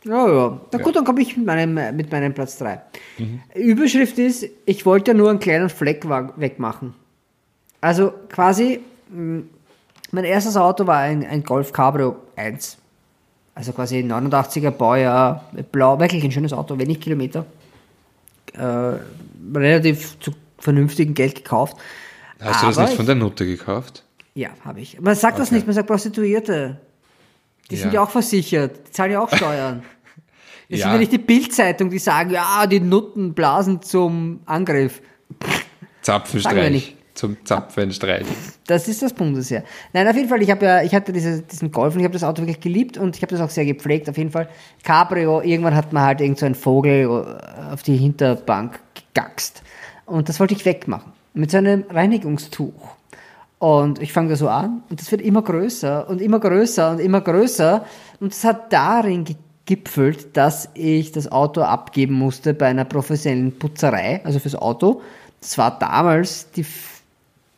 Ja, 0.03 0.27
ja. 0.27 0.61
Na 0.71 0.77
gut, 0.79 0.95
dann 0.95 1.03
komme 1.03 1.21
ich 1.21 1.35
mit 1.35 1.45
meinem, 1.47 1.73
mit 1.95 2.11
meinem 2.11 2.33
Platz 2.33 2.57
3. 2.59 2.79
Überschrift 3.55 4.19
ist, 4.19 4.45
ich 4.65 4.85
wollte 4.85 5.13
nur 5.15 5.29
einen 5.31 5.39
kleinen 5.39 5.69
Fleck 5.69 6.07
wegmachen. 6.37 6.93
Also 7.81 8.13
quasi, 8.29 8.81
mh, 9.09 9.43
mein 10.11 10.23
erstes 10.25 10.57
Auto 10.57 10.85
war 10.85 10.99
ein, 10.99 11.25
ein 11.25 11.43
Golf 11.43 11.73
Cabrio 11.73 12.17
1. 12.35 12.77
Also 13.55 13.71
quasi 13.71 13.97
89er 13.99 14.69
Baujahr, 14.71 15.45
blau, 15.71 15.99
wirklich 15.99 16.23
ein 16.23 16.31
schönes 16.31 16.53
Auto, 16.53 16.77
wenig 16.77 16.99
Kilometer. 16.99 17.45
Äh, 18.53 18.97
relativ 19.55 20.19
zu 20.19 20.31
vernünftigem 20.59 21.13
Geld 21.13 21.35
gekauft. 21.35 21.77
Hast 22.39 22.61
du 22.61 22.67
das 22.67 22.77
Aber 22.77 22.87
nicht 22.87 22.97
von 22.97 23.05
der 23.05 23.15
Nutte 23.15 23.45
gekauft? 23.45 24.03
Ja, 24.35 24.49
habe 24.63 24.81
ich. 24.81 24.99
Man 24.99 25.15
sagt 25.15 25.39
das 25.39 25.47
Okay. 25.47 25.55
nicht, 25.55 25.67
man 25.67 25.73
sagt 25.73 25.87
Prostituierte. 25.87 26.77
Die 27.71 27.75
sind 27.77 27.87
Ja. 27.93 27.95
ja 27.95 28.03
auch 28.03 28.09
versichert, 28.09 28.87
die 28.87 28.91
zahlen 28.91 29.11
ja 29.13 29.21
auch 29.21 29.29
Steuern. 29.35 29.83
Es 30.67 30.79
Ja. 30.79 30.85
sind 30.85 30.93
ja 30.93 30.99
nicht 30.99 31.11
die 31.11 31.17
Bildzeitung, 31.19 31.91
die 31.91 31.99
sagen, 31.99 32.31
ja, 32.31 32.65
die 32.65 32.79
Nutten 32.79 33.35
blasen 33.35 33.83
zum 33.83 34.39
Angriff. 34.47 34.99
Zapfenstreich. 36.01 36.95
Zum 37.13 37.37
Zapfenstreich. 37.45 38.25
Das 38.67 38.87
ist 38.87 39.01
das 39.01 39.13
Bundesheer. 39.13 39.63
Nein, 39.93 40.07
auf 40.07 40.15
jeden 40.15 40.27
Fall, 40.27 40.41
ich 40.41 40.51
habe 40.51 40.65
ja, 40.65 40.81
ich 40.81 40.93
hatte 40.93 41.13
diese, 41.13 41.41
diesen 41.43 41.71
Golf 41.71 41.93
und 41.93 41.99
ich 41.99 42.03
habe 42.03 42.13
das 42.13 42.23
Auto 42.23 42.41
wirklich 42.41 42.59
geliebt 42.59 42.97
und 42.97 43.15
ich 43.15 43.21
habe 43.21 43.31
das 43.31 43.41
auch 43.41 43.49
sehr 43.49 43.65
gepflegt. 43.65 44.09
Auf 44.09 44.17
jeden 44.17 44.31
Fall. 44.31 44.49
Cabrio, 44.83 45.41
irgendwann 45.41 45.75
hat 45.75 45.93
man 45.93 46.03
halt 46.03 46.19
irgend 46.19 46.39
so 46.39 46.45
einen 46.45 46.55
Vogel 46.55 47.03
äh, 47.03 47.71
auf 47.73 47.83
die 47.83 47.95
Hinterbank 47.95 48.79
gegaxt. 49.13 49.61
Und 50.05 50.29
das 50.29 50.39
wollte 50.39 50.55
ich 50.55 50.65
wegmachen. 50.65 51.13
Mit 51.33 51.51
so 51.51 51.57
einem 51.57 51.85
Reinigungstuch. 51.89 52.73
Und 53.65 53.99
ich 53.99 54.13
fange 54.13 54.29
da 54.29 54.35
so 54.35 54.47
an 54.47 54.83
und 54.91 55.01
das 55.01 55.09
wird 55.09 55.21
immer 55.21 55.41
größer 55.41 56.07
und 56.07 56.21
immer 56.21 56.39
größer 56.39 56.91
und 56.91 56.99
immer 56.99 57.21
größer. 57.21 57.83
Und 58.19 58.31
es 58.31 58.43
hat 58.43 58.71
darin 58.71 59.25
gegipfelt, 59.25 60.37
dass 60.37 60.69
ich 60.75 61.11
das 61.11 61.31
Auto 61.31 61.61
abgeben 61.61 62.13
musste 62.13 62.53
bei 62.53 62.67
einer 62.67 62.85
professionellen 62.85 63.57
Putzerei, 63.57 64.21
also 64.23 64.37
fürs 64.37 64.53
Auto. 64.53 65.01
Das 65.41 65.57
war 65.57 65.79
damals 65.79 66.51
die, 66.51 66.63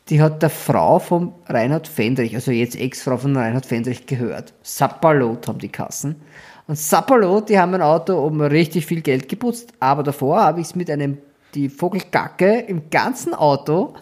die 0.07 0.21
hat 0.21 0.41
der 0.41 0.49
Frau 0.49 0.99
vom 0.99 1.33
Reinhard 1.45 1.89
Fendrich, 1.89 2.35
also 2.35 2.51
jetzt 2.51 2.79
Ex-Frau 2.79 3.17
von 3.17 3.35
Reinhard 3.35 3.65
Fendrich 3.65 4.05
gehört. 4.05 4.53
Sapperlot 4.63 5.49
haben 5.49 5.59
die 5.59 5.67
Kassen. 5.67 6.15
Und 6.67 6.77
Sapperlot, 6.77 7.49
die 7.49 7.59
haben 7.59 7.71
mein 7.71 7.81
Auto 7.81 8.17
um 8.25 8.39
richtig 8.39 8.85
viel 8.85 9.01
Geld 9.01 9.27
geputzt, 9.27 9.73
aber 9.81 10.03
davor 10.03 10.39
habe 10.39 10.61
ich 10.61 10.67
es 10.67 10.75
mit 10.75 10.89
einem, 10.89 11.17
die 11.53 11.67
Vogelgacke 11.67 12.59
im 12.59 12.89
ganzen 12.89 13.33
Auto 13.33 13.93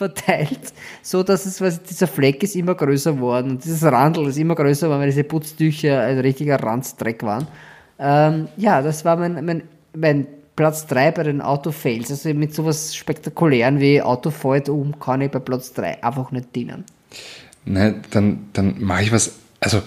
verteilt, 0.00 0.72
so 1.02 1.22
dass 1.22 1.44
es, 1.44 1.60
was 1.60 1.82
dieser 1.82 2.06
Fleck 2.06 2.42
ist 2.42 2.56
immer 2.56 2.74
größer 2.74 3.12
geworden 3.12 3.50
und 3.50 3.64
dieses 3.64 3.82
Randl 3.82 4.26
ist 4.26 4.38
immer 4.38 4.54
größer 4.54 4.86
geworden, 4.86 5.00
weil 5.00 5.10
diese 5.10 5.24
Putztücher 5.24 6.00
ein 6.00 6.18
richtiger 6.18 6.60
Ranzdreck 6.62 7.22
waren. 7.22 7.46
Ähm, 7.98 8.48
ja, 8.56 8.80
das 8.80 9.04
war 9.04 9.16
mein, 9.16 9.44
mein, 9.44 9.62
mein 9.94 10.26
Platz 10.56 10.86
3 10.86 11.10
bei 11.12 11.22
den 11.22 11.42
Autofails. 11.42 12.10
Also 12.10 12.32
mit 12.32 12.54
sowas 12.54 12.96
Spektakulären 12.96 13.78
wie 13.78 14.00
Auto 14.00 14.30
fällt 14.30 14.70
um, 14.70 14.98
kann 14.98 15.20
ich 15.20 15.30
bei 15.30 15.38
Platz 15.38 15.74
3 15.74 16.02
einfach 16.02 16.30
nicht 16.32 16.54
dienen. 16.56 16.84
Nein, 17.66 18.02
dann, 18.10 18.48
dann 18.54 18.76
mache 18.78 19.02
ich 19.02 19.12
was, 19.12 19.32
also 19.60 19.82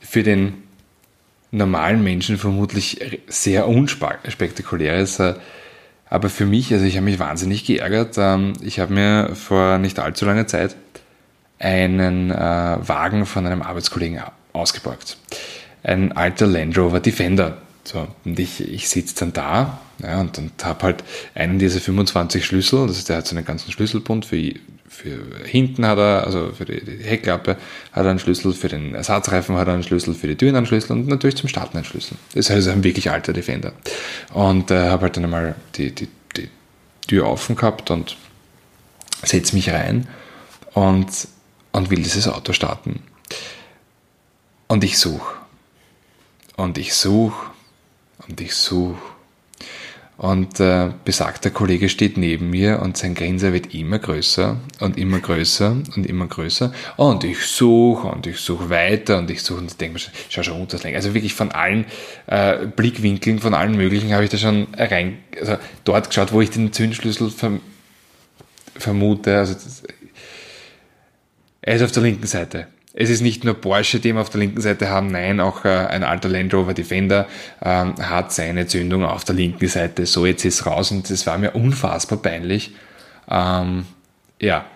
für 0.00 0.22
den 0.22 0.54
normalen 1.50 2.02
Menschen 2.02 2.38
vermutlich 2.38 3.00
sehr 3.28 3.68
unspektakuläres, 3.68 5.20
äh, 5.20 5.34
aber 6.12 6.28
für 6.28 6.44
mich, 6.44 6.70
also 6.74 6.84
ich 6.84 6.96
habe 6.96 7.06
mich 7.06 7.18
wahnsinnig 7.18 7.64
geärgert. 7.64 8.16
Ähm, 8.18 8.52
Ich 8.60 8.78
habe 8.80 8.92
mir 8.92 9.34
vor 9.34 9.78
nicht 9.78 9.98
allzu 9.98 10.26
langer 10.26 10.46
Zeit 10.46 10.76
einen 11.58 12.30
äh, 12.30 12.34
Wagen 12.34 13.24
von 13.24 13.46
einem 13.46 13.62
Arbeitskollegen 13.62 14.20
ausgeborgt. 14.52 15.16
Ein 15.82 16.12
alter 16.12 16.46
Land 16.46 16.76
Rover 16.76 17.00
Defender. 17.00 17.56
So, 17.84 18.06
und 18.26 18.38
ich, 18.38 18.60
ich 18.60 18.90
sitze 18.90 19.14
dann 19.20 19.32
da 19.32 19.80
ja, 20.02 20.20
und, 20.20 20.36
und 20.36 20.52
habe 20.62 20.82
halt 20.82 21.04
einen 21.34 21.58
dieser 21.58 21.80
25 21.80 22.44
Schlüssel, 22.44 22.86
das 22.88 22.98
heißt, 22.98 23.08
der 23.08 23.16
hat 23.16 23.26
so 23.26 23.34
einen 23.34 23.46
ganzen 23.46 23.72
Schlüsselbund 23.72 24.26
für, 24.26 24.52
für 24.92 25.44
hinten 25.44 25.86
hat 25.86 25.98
er, 25.98 26.24
also 26.26 26.52
für 26.52 26.64
die, 26.64 26.84
die 26.84 27.02
Heckklappe 27.02 27.56
hat 27.92 28.04
er 28.04 28.10
einen 28.10 28.18
Schlüssel, 28.18 28.52
für 28.52 28.68
den 28.68 28.94
Ersatzreifen 28.94 29.56
hat 29.56 29.66
er 29.66 29.74
einen 29.74 29.82
Schlüssel, 29.82 30.14
für 30.14 30.28
die 30.28 30.36
Türen 30.36 30.54
einen 30.54 30.66
Schlüssel 30.66 30.92
und 30.92 31.08
natürlich 31.08 31.36
zum 31.36 31.48
Starten 31.48 31.76
einen 31.78 31.86
Schlüssel. 31.86 32.16
Das 32.34 32.46
ist 32.46 32.50
also 32.50 32.70
ein 32.70 32.84
wirklich 32.84 33.10
alter 33.10 33.32
Defender. 33.32 33.72
Und 34.32 34.70
äh, 34.70 34.90
habe 34.90 35.02
halt 35.02 35.16
dann 35.16 35.24
einmal 35.24 35.56
die, 35.76 35.92
die, 35.92 36.08
die 36.36 36.48
Tür 37.08 37.26
offen 37.26 37.56
gehabt 37.56 37.90
und 37.90 38.16
setze 39.24 39.56
mich 39.56 39.70
rein 39.70 40.06
und 40.74 41.08
und 41.72 41.90
will 41.90 42.02
dieses 42.02 42.28
Auto 42.28 42.52
starten. 42.52 43.02
Und 44.68 44.84
ich 44.84 44.98
suche. 44.98 45.34
Und 46.56 46.78
ich 46.78 46.94
suche. 46.94 47.50
Und 48.28 48.40
ich 48.40 48.54
suche. 48.54 49.00
Und 50.22 50.60
äh, 50.60 50.90
besagter 51.04 51.50
Kollege 51.50 51.88
steht 51.88 52.16
neben 52.16 52.48
mir 52.48 52.80
und 52.80 52.96
sein 52.96 53.16
Grinser 53.16 53.52
wird 53.52 53.74
immer 53.74 53.98
größer 53.98 54.56
und 54.78 54.96
immer 54.96 55.18
größer 55.18 55.76
und 55.96 56.06
immer 56.06 56.28
größer. 56.28 56.72
Und 56.96 57.24
ich 57.24 57.44
suche 57.44 58.06
und 58.06 58.28
ich 58.28 58.36
suche 58.38 58.70
weiter 58.70 59.18
und 59.18 59.28
ich 59.32 59.42
suche 59.42 59.58
und 59.58 59.72
ich 59.72 59.76
denke 59.78 59.94
mir, 59.94 60.00
schau 60.28 60.44
schon 60.44 60.54
runter. 60.54 60.78
Also 60.94 61.12
wirklich 61.14 61.34
von 61.34 61.50
allen 61.50 61.86
äh, 62.28 62.66
Blickwinkeln, 62.66 63.40
von 63.40 63.52
allen 63.52 63.76
möglichen 63.76 64.12
habe 64.12 64.22
ich 64.22 64.30
da 64.30 64.36
schon 64.38 64.68
rein, 64.74 65.18
also 65.40 65.56
dort 65.82 66.06
geschaut, 66.10 66.32
wo 66.32 66.40
ich 66.40 66.50
den 66.50 66.72
Zündschlüssel 66.72 67.28
verm 67.28 67.60
vermute. 68.76 69.36
Also 69.36 69.54
das, 69.54 69.82
er 71.62 71.74
ist 71.74 71.82
auf 71.82 71.90
der 71.90 72.04
linken 72.04 72.28
Seite. 72.28 72.68
Es 72.94 73.08
ist 73.08 73.22
nicht 73.22 73.44
nur 73.44 73.54
Porsche, 73.54 74.00
den 74.00 74.16
wir 74.16 74.20
auf 74.20 74.30
der 74.30 74.40
linken 74.40 74.60
Seite 74.60 74.90
haben, 74.90 75.10
nein, 75.10 75.40
auch 75.40 75.64
äh, 75.64 75.68
ein 75.68 76.04
alter 76.04 76.28
Land 76.28 76.52
Rover 76.52 76.74
Defender 76.74 77.26
ähm, 77.62 77.94
hat 77.98 78.32
seine 78.32 78.66
Zündung 78.66 79.04
auf 79.04 79.24
der 79.24 79.34
linken 79.34 79.66
Seite. 79.66 80.04
So, 80.04 80.26
jetzt 80.26 80.44
ist 80.44 80.60
es 80.60 80.66
raus 80.66 80.90
und 80.90 81.08
das 81.08 81.26
war 81.26 81.38
mir 81.38 81.52
unfassbar 81.52 82.18
peinlich. 82.18 82.74
Ähm, 83.30 83.86
ja. 84.40 84.66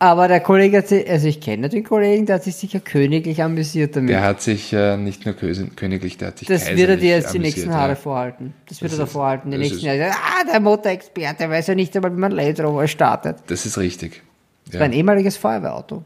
Aber 0.00 0.28
der 0.28 0.40
Kollege 0.40 0.78
hat 0.78 0.88
sich, 0.88 1.08
also 1.08 1.28
ich 1.28 1.40
kenne 1.40 1.68
den 1.68 1.84
Kollegen, 1.84 2.24
der 2.24 2.36
hat 2.36 2.44
sich 2.44 2.56
sicher 2.56 2.80
königlich 2.80 3.42
amüsiert 3.42 3.94
damit. 3.94 4.08
Der 4.08 4.22
hat 4.22 4.40
sich 4.40 4.72
äh, 4.72 4.96
nicht 4.96 5.26
nur 5.26 5.34
königlich, 5.34 6.16
der 6.16 6.28
hat 6.28 6.38
sich 6.38 6.48
Das 6.48 6.74
wird 6.74 6.88
er 6.88 6.96
dir 6.96 7.16
jetzt 7.16 7.34
die 7.34 7.38
nächsten 7.38 7.68
Jahre 7.68 7.90
ja. 7.90 7.96
vorhalten. 7.96 8.54
Das 8.66 8.80
wird 8.80 8.92
das 8.92 8.98
er 8.98 9.04
da 9.04 9.10
vorhalten, 9.10 9.50
die 9.50 9.58
nächsten 9.58 9.84
Jahre. 9.84 10.10
Ah, 10.10 10.44
der 10.50 10.58
Motorexperte 10.58 11.48
weiß 11.50 11.66
ja 11.66 11.74
nicht 11.74 11.94
einmal, 11.94 12.16
wie 12.16 12.18
man 12.18 12.32
Land 12.32 12.58
Rover 12.60 12.88
startet. 12.88 13.36
Das 13.46 13.66
ist 13.66 13.76
richtig. 13.76 14.22
Das 14.64 14.74
ja. 14.74 14.80
war 14.80 14.86
ein 14.86 14.94
ehemaliges 14.94 15.36
Feuerwehrauto. 15.36 16.02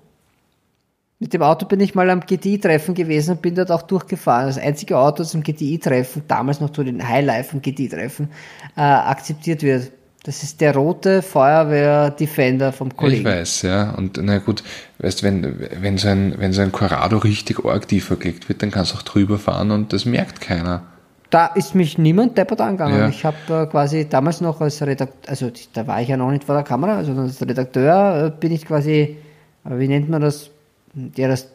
Mit 1.21 1.33
dem 1.33 1.43
Auto 1.43 1.67
bin 1.67 1.81
ich 1.81 1.95
mal 1.95 2.11
am 2.11 2.21
GTI-Treffen 2.21 2.95
gewesen 2.95 3.33
und 3.33 3.43
bin 3.43 3.55
dort 3.55 3.71
auch 3.71 3.83
durchgefahren. 3.83 4.47
Das 4.49 4.59
einzige 4.59 4.99
Auto, 4.99 5.19
das 5.19 5.35
im 5.35 5.43
GTI-Treffen, 5.43 6.23
damals 6.27 6.61
noch 6.61 6.71
zu 6.71 6.83
den 6.83 7.07
Highlife 7.07 7.59
GTI-Treffen, 7.59 8.29
äh, 8.77 8.81
akzeptiert 8.81 9.63
wird. 9.63 9.93
Das 10.25 10.43
ist 10.43 10.63
der 10.63 10.75
rote 10.75 11.21
Feuerwehr 11.21 12.11
Defender 12.11 12.73
vom 12.73 12.97
Kollegen. 12.97 13.21
Ich 13.21 13.27
weiß, 13.27 13.63
ja. 13.63 13.91
Und 13.91 14.19
na 14.23 14.39
gut, 14.39 14.65
weißt 14.99 15.23
wenn, 15.23 15.69
wenn 15.81 15.99
so 15.99 16.09
ein, 16.09 16.35
wenn 16.39 16.55
so 16.55 16.63
ein 16.63 16.73
Corrado 16.73 17.19
richtig 17.19 17.63
arg 17.65 17.87
tiefer 17.87 18.17
gelegt 18.17 18.49
wird, 18.49 18.63
dann 18.63 18.71
kannst 18.71 18.93
du 18.93 18.97
auch 18.97 19.03
drüber 19.03 19.39
fahren 19.39 19.71
und 19.71 19.93
das 19.93 20.07
merkt 20.07 20.41
keiner. 20.41 20.83
Da 21.29 21.47
ist 21.47 21.75
mich 21.75 21.99
niemand 21.99 22.39
deppert 22.39 22.63
angegangen. 22.63 22.99
Ja. 22.99 23.09
Ich 23.09 23.25
habe 23.25 23.37
äh, 23.51 23.67
quasi 23.67 24.09
damals 24.09 24.41
noch 24.41 24.63
als 24.63 24.81
Redakteur, 24.81 25.31
also 25.31 25.51
da 25.75 25.87
war 25.87 26.01
ich 26.01 26.09
ja 26.09 26.17
noch 26.17 26.31
nicht 26.31 26.45
vor 26.45 26.55
der 26.55 26.65
Kamera, 26.65 26.97
also 26.97 27.13
als 27.13 27.43
Redakteur 27.43 28.27
äh, 28.27 28.41
bin 28.41 28.51
ich 28.53 28.65
quasi, 28.65 29.19
äh, 29.65 29.79
wie 29.79 29.89
nennt 29.89 30.09
man 30.09 30.23
das, 30.23 30.51
der 30.95 31.29
das, 31.29 31.49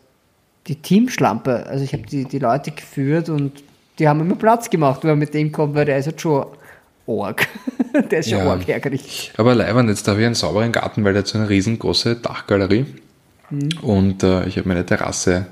die 0.67 0.75
Teamschlampe, 0.75 1.65
also 1.67 1.83
ich 1.83 1.93
habe 1.93 2.03
die, 2.03 2.25
die 2.25 2.39
Leute 2.39 2.71
geführt 2.71 3.29
und 3.29 3.63
die 3.97 4.07
haben 4.07 4.21
immer 4.21 4.35
Platz 4.35 4.69
gemacht, 4.69 5.03
wenn 5.03 5.11
man 5.11 5.19
mit 5.19 5.33
dem 5.33 5.51
kommt, 5.51 5.75
weil 5.75 5.85
der 5.85 5.97
ist 5.97 6.05
halt 6.05 6.21
schon 6.21 6.45
arg. 7.07 7.47
der 8.11 8.19
ist 8.19 8.29
schon 8.29 8.39
ja. 8.39 8.59
ärgerlich. 8.67 9.33
Aber 9.37 9.55
Leibern, 9.55 9.87
jetzt 9.89 10.07
habe 10.07 10.19
ich 10.19 10.25
einen 10.25 10.35
sauberen 10.35 10.71
Garten, 10.71 11.03
weil 11.03 11.13
der 11.13 11.21
hat 11.21 11.27
so 11.27 11.37
eine 11.37 11.49
riesengroße 11.49 12.17
Dachgalerie. 12.17 12.85
Mhm. 13.49 13.69
Und 13.81 14.23
äh, 14.23 14.45
ich 14.45 14.57
habe 14.57 14.67
meine 14.67 14.85
Terrasse 14.85 15.47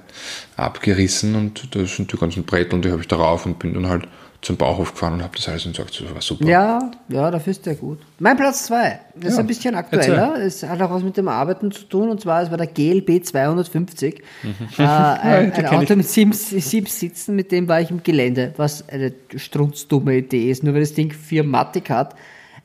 abgerissen 0.56 1.36
und 1.36 1.76
da 1.76 1.86
sind 1.86 2.12
die 2.12 2.18
ganzen 2.18 2.44
Bretter 2.44 2.76
und 2.76 2.86
die 2.86 2.92
habe 2.92 3.02
ich 3.02 3.08
darauf 3.08 3.46
und 3.46 3.60
bin 3.60 3.74
dann 3.74 3.88
halt 3.88 4.08
zum 4.42 4.56
Bauhof 4.56 4.94
gefahren 4.94 5.14
und 5.14 5.24
habe 5.24 5.36
das 5.36 5.50
alles 5.50 5.66
und 5.66 5.76
gesagt, 5.76 6.00
das 6.00 6.14
war 6.14 6.22
super. 6.22 6.46
Ja, 6.46 6.92
ja, 7.10 7.32
dafür 7.32 7.52
ist 7.52 7.66
der 7.66 7.76
gut. 7.76 8.00
Mein 8.20 8.38
Platz 8.38 8.66
2, 8.66 9.00
das 9.16 9.24
ja, 9.24 9.30
ist 9.30 9.40
ein 9.40 9.48
bisschen 9.48 9.76
aktueller, 9.76 10.40
es 10.40 10.64
hat 10.64 10.82
auch 10.82 10.92
was 10.92 11.04
mit 11.04 11.18
dem 11.18 11.28
Arbeiten 11.28 11.72
zu 11.72 11.84
tun 11.86 12.10
und 12.10 12.22
zwar, 12.22 12.44
es 12.44 12.52
war 12.52 12.58
der 12.58 12.68
GLB 12.68 13.26
250, 13.26 14.22
mhm. 14.44 14.50
äh, 14.78 14.84
ein, 14.84 15.52
ein 15.52 15.66
Auto 15.68 15.96
mit 15.96 16.08
sieben, 16.08 16.34
sieben 16.34 16.88
Sitzen, 16.88 17.36
mit 17.36 17.52
dem 17.52 17.68
war 17.68 17.82
ich 17.82 17.90
im 17.90 18.04
Gelände, 18.04 18.54
was 18.58 18.88
eine 18.90 19.14
strunzdumme 19.36 20.18
Idee 20.18 20.52
ist, 20.52 20.64
nur 20.64 20.74
weil 20.74 20.82
das 20.82 20.94
Ding 20.94 21.12
vier 21.12 21.44
Matic 21.44 21.90
hat. 21.90 22.16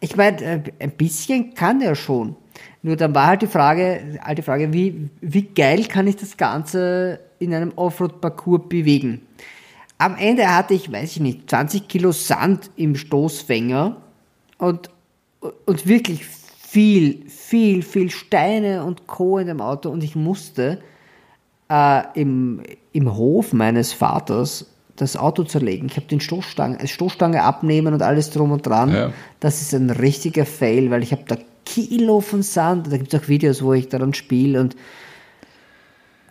Ich 0.01 0.16
meine, 0.16 0.43
äh, 0.43 0.61
ein 0.78 0.90
bisschen 0.90 1.55
kann 1.55 1.81
er 1.81 1.94
schon. 1.94 2.36
Nur 2.82 2.97
dann 2.97 3.15
war 3.15 3.28
halt 3.28 3.43
die 3.43 3.47
Frage, 3.47 4.19
alte 4.23 4.43
Frage, 4.43 4.73
wie, 4.73 5.09
wie 5.20 5.43
geil 5.43 5.85
kann 5.85 6.07
ich 6.07 6.16
das 6.16 6.36
Ganze 6.36 7.20
in 7.39 7.55
einem 7.55 7.73
Offroad-Parcours 7.77 8.62
bewegen? 8.69 9.23
Am 10.03 10.16
Ende 10.16 10.53
hatte 10.53 10.74
ich, 10.74 10.91
weiß 10.91 11.12
ich 11.12 11.20
nicht, 11.20 11.49
20 11.49 11.87
Kilo 11.87 12.11
Sand 12.11 12.70
im 12.74 12.97
Stoßfänger 12.97 13.99
und, 14.59 14.91
und 15.65 15.87
wirklich 15.87 16.24
viel, 16.24 17.24
viel, 17.29 17.83
viel 17.85 18.11
Steine 18.11 18.83
und 18.83 19.07
Co. 19.07 19.39
in 19.39 19.47
dem 19.47 19.61
Auto 19.61 19.91
und 19.91 20.03
ich 20.03 20.16
musste 20.16 20.81
äh, 21.70 22.03
im, 22.15 22.65
im 22.91 23.15
Hof 23.15 23.53
meines 23.53 23.93
Vaters 23.93 24.66
das 24.97 25.16
Auto 25.16 25.45
zerlegen. 25.45 25.87
Ich 25.87 25.95
habe 25.95 26.09
den 26.09 26.20
Stoßstange, 26.20 26.85
Stoßstange 26.89 27.45
abnehmen 27.45 27.95
und 27.95 28.03
alles 28.03 28.31
drum 28.31 28.51
und 28.51 28.66
dran. 28.66 28.93
Ja. 28.93 29.12
Das 29.39 29.62
ist 29.62 29.73
ein 29.73 29.91
richtiger 29.91 30.47
Fail, 30.47 30.91
weil 30.91 31.05
ich 31.05 31.12
habe 31.12 31.23
da 31.29 31.37
Kilo 31.65 32.20
von 32.20 32.43
Sand. 32.43 32.91
Da 32.91 32.97
gibt 32.97 33.15
es 33.15 33.20
auch 33.20 33.29
Videos, 33.29 33.62
wo 33.62 33.73
ich 33.73 33.89
daran 33.89 34.15
spiele 34.15 34.61
und 34.61 34.74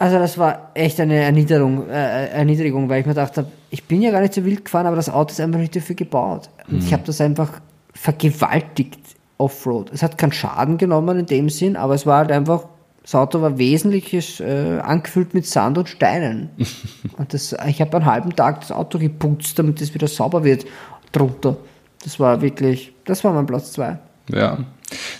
also 0.02 0.18
das 0.18 0.36
war 0.40 0.72
echt 0.74 1.00
eine 1.00 1.14
Erniedrigung, 1.14 1.88
äh, 1.88 2.30
Erniedrigung, 2.30 2.90
weil 2.90 3.02
ich 3.02 3.06
mir 3.06 3.14
gedacht 3.14 3.38
habe, 3.38 3.52
ich 3.70 3.84
bin 3.84 4.02
ja 4.02 4.10
gar 4.10 4.22
nicht 4.22 4.34
so 4.34 4.44
wild 4.44 4.66
gefahren, 4.66 4.88
aber 4.88 4.96
das 4.96 5.10
Auto 5.10 5.32
ist 5.32 5.40
einfach 5.40 5.60
nicht 5.60 5.76
dafür 5.76 5.96
gebaut. 5.96 6.50
Und 6.68 6.80
mhm. 6.80 6.88
ich 6.88 6.92
habe 6.92 7.04
das 7.06 7.22
einfach 7.22 7.62
vergewaltigt 7.94 9.00
Offroad. 9.38 9.92
Es 9.94 10.02
hat 10.02 10.18
keinen 10.18 10.32
Schaden 10.32 10.80
genommen 10.80 11.20
in 11.20 11.28
dem 11.28 11.50
Sinn, 11.50 11.76
aber 11.76 11.94
es 11.94 12.08
war 12.08 12.18
halt 12.18 12.32
einfach, 12.32 12.66
das 13.04 13.14
Auto 13.14 13.44
war 13.44 13.60
wesentlich 13.60 14.40
äh, 14.40 14.80
angefüllt 14.80 15.36
mit 15.36 15.46
Sand 15.46 15.78
und 15.78 15.88
Steinen. 15.88 16.50
und 17.20 17.32
das, 17.32 17.56
ich 17.68 17.80
habe 17.80 17.98
einen 17.98 18.08
halben 18.08 18.36
Tag 18.36 18.62
das 18.62 18.72
Auto 18.72 18.98
geputzt, 18.98 19.60
damit 19.60 19.82
es 19.82 19.94
wieder 19.94 20.08
sauber 20.08 20.44
wird 20.44 20.66
drunter. 21.12 21.58
Das 22.04 22.20
war 22.20 22.42
wirklich, 22.42 22.92
das 23.06 23.24
war 23.24 23.34
mein 23.34 23.46
Platz 23.46 23.74
2. 23.74 24.00
Ja, 24.30 24.58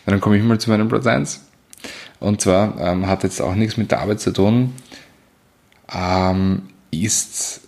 dann 0.08 0.20
komme 0.20 0.38
ich 0.38 0.44
mal 0.44 0.60
zu 0.60 0.72
meinem 0.72 0.88
Platz 0.88 1.06
1. 1.06 1.51
Und 2.22 2.40
zwar 2.40 2.80
ähm, 2.80 3.08
hat 3.08 3.24
jetzt 3.24 3.42
auch 3.42 3.56
nichts 3.56 3.78
mit 3.78 3.92
der 3.92 4.00
Arbeit 4.00 4.22
zu 4.22 4.32
tun, 4.32 4.76
ähm, 5.94 6.70
ist 6.92 7.62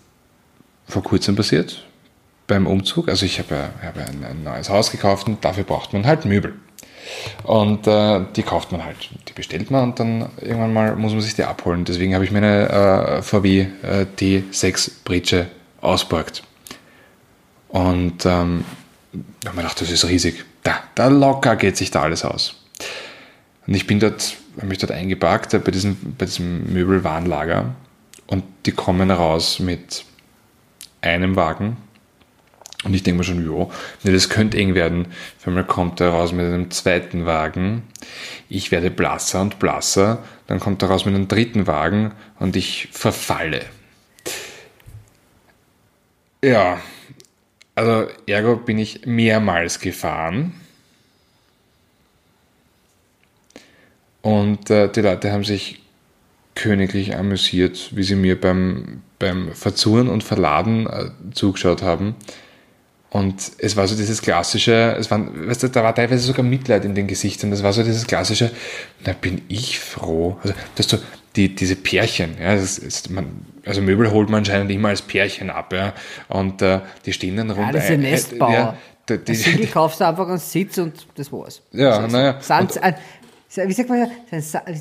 vor 0.88 1.02
kurzem 1.02 1.36
passiert 1.36 1.86
beim 2.46 2.68
Umzug. 2.68 3.10
Also 3.10 3.26
ich 3.26 3.40
habe, 3.40 3.70
habe 3.84 4.02
ein, 4.02 4.24
ein, 4.24 4.44
neues 4.44 4.70
Haus 4.70 4.92
gekauft 4.92 5.28
und 5.28 5.44
dafür 5.44 5.64
braucht 5.64 5.92
man 5.92 6.06
halt 6.06 6.26
Möbel. 6.26 6.54
Und 7.44 7.88
äh, 7.88 8.22
die 8.36 8.44
kauft 8.44 8.72
man 8.72 8.86
halt, 8.86 9.10
die 9.28 9.34
bestellt 9.34 9.72
man 9.72 9.90
und 9.90 10.00
dann 10.00 10.30
irgendwann 10.40 10.72
mal 10.72 10.96
muss 10.96 11.14
man 11.14 11.22
sich 11.22 11.36
die 11.36 11.44
abholen. 11.44 11.84
Deswegen 11.84 12.14
habe 12.14 12.24
ich 12.24 12.32
meine 12.32 12.70
äh, 12.70 13.22
VW 13.24 13.68
äh, 13.82 14.06
T6 14.18 14.92
Britsche 15.04 15.48
ausborgt. 15.82 16.44
Und 17.70 18.24
ähm, 18.28 18.66
da 19.42 19.50
habe 19.50 19.56
ich 19.56 19.64
gedacht, 19.64 19.82
das 19.82 19.90
ist 19.90 20.08
riesig. 20.08 20.46
Da, 20.62 20.76
da 20.94 21.08
locker 21.08 21.56
geht 21.56 21.76
sich 21.76 21.90
da 21.90 22.04
alles 22.04 22.24
aus. 22.24 22.56
Und 23.66 23.74
ich 23.74 23.88
bin 23.88 24.00
dort 24.00 24.38
habe 24.58 24.68
mich 24.68 24.78
dort 24.78 24.92
eingeparkt 24.92 25.52
bei 25.64 25.72
diesem, 25.72 26.16
bei 26.18 26.26
diesem 26.26 26.72
Möbelwarenlager 26.74 27.76
und 28.28 28.44
die 28.66 28.72
kommen 28.72 29.12
raus 29.12 29.60
mit 29.60 30.06
einem 31.02 31.36
Wagen 31.36 31.78
und 32.84 32.94
ich 32.94 33.04
denke 33.04 33.20
mir 33.20 33.24
schon, 33.24 33.44
jo, 33.44 33.72
nee, 34.04 34.12
das 34.12 34.30
könnte 34.30 34.58
eng 34.58 34.76
werden. 34.76 35.08
Auf 35.40 35.48
einmal 35.48 35.64
kommt 35.66 36.02
er 36.02 36.10
raus 36.10 36.34
mit 36.34 36.46
einem 36.46 36.70
zweiten 36.70 37.26
Wagen. 37.26 37.84
Ich 38.50 38.72
werde 38.72 38.92
blasser 38.92 39.42
und 39.42 39.60
blasser. 39.60 40.24
Dann 40.48 40.60
kommt 40.60 40.82
er 40.82 40.90
raus 40.90 41.06
mit 41.06 41.16
einem 41.16 41.30
dritten 41.30 41.66
Wagen 41.66 42.12
und 42.40 42.56
ich 42.58 42.90
verfalle. 42.92 43.62
Ja, 46.44 46.82
also 47.76 48.08
ergo 48.28 48.58
bin 48.58 48.78
ich 48.78 49.06
mehrmals 49.06 49.80
gefahren 49.80 50.54
Und 54.24 54.70
äh, 54.72 54.90
die 54.90 55.02
Leute 55.02 55.32
haben 55.32 55.44
sich 55.44 55.82
königlich 56.56 57.16
amüsiert, 57.16 57.90
wie 57.96 58.04
sie 58.04 58.16
mir 58.16 58.40
beim, 58.40 59.02
beim 59.20 59.54
Verzurren 59.54 60.08
und 60.08 60.24
Verladen 60.24 60.88
äh, 60.88 61.10
zugeschaut 61.34 61.84
haben. 61.84 62.16
Und 63.10 63.52
es 63.60 63.76
war 63.76 63.88
so 63.88 63.96
dieses 63.96 64.22
klassische, 64.22 64.96
es 64.98 65.12
war, 65.12 65.20
weißt 65.20 65.64
du, 65.64 65.68
da 65.68 65.84
war 65.84 65.94
teilweise 65.94 66.24
sogar 66.24 66.44
Mitleid 66.44 66.84
in 66.84 66.96
den 66.96 67.06
Gesichtern. 67.06 67.52
Das 67.52 67.62
war 67.62 67.74
so 67.74 67.84
dieses 67.84 68.08
klassische, 68.08 68.50
da 69.04 69.14
bin 69.14 69.42
ich 69.50 69.80
froh. 69.80 70.38
Also, 70.42 70.56
dass 70.76 70.88
du 70.88 70.98
die, 71.36 71.54
diese 71.54 71.76
Pärchen, 71.76 72.36
ja, 72.40 72.56
das 72.56 72.80
ist, 72.80 73.12
man, 73.12 73.46
also 73.66 73.82
Möbel 73.82 74.10
holt 74.12 74.30
man 74.30 74.40
anscheinend 74.40 74.72
immer 74.72 74.90
als 74.90 75.02
Pärchen 75.02 75.50
ab, 75.50 75.74
ja, 75.74 75.94
und 76.28 76.62
äh, 76.62 76.80
die 77.06 77.14
stehen 77.14 77.38
dann 77.38 77.52
rund. 77.52 77.74
Ja, 77.74 77.80
diese 77.82 77.98
Nestbauer. 77.98 78.52
Ja, 78.52 78.78
die, 79.10 79.18
die, 79.18 79.58
die 79.58 79.66
kaufst 79.72 80.00
du 80.00 80.08
einfach 80.08 80.28
einen 80.28 80.38
Sitz 80.38 80.78
und 80.78 80.94
das 81.16 81.32
war's. 81.32 81.62
Ja, 81.72 82.08
naja. 82.08 82.40
Und, 82.60 82.80
wie 83.56 83.74
sagt 83.74 83.90
man 83.90 84.08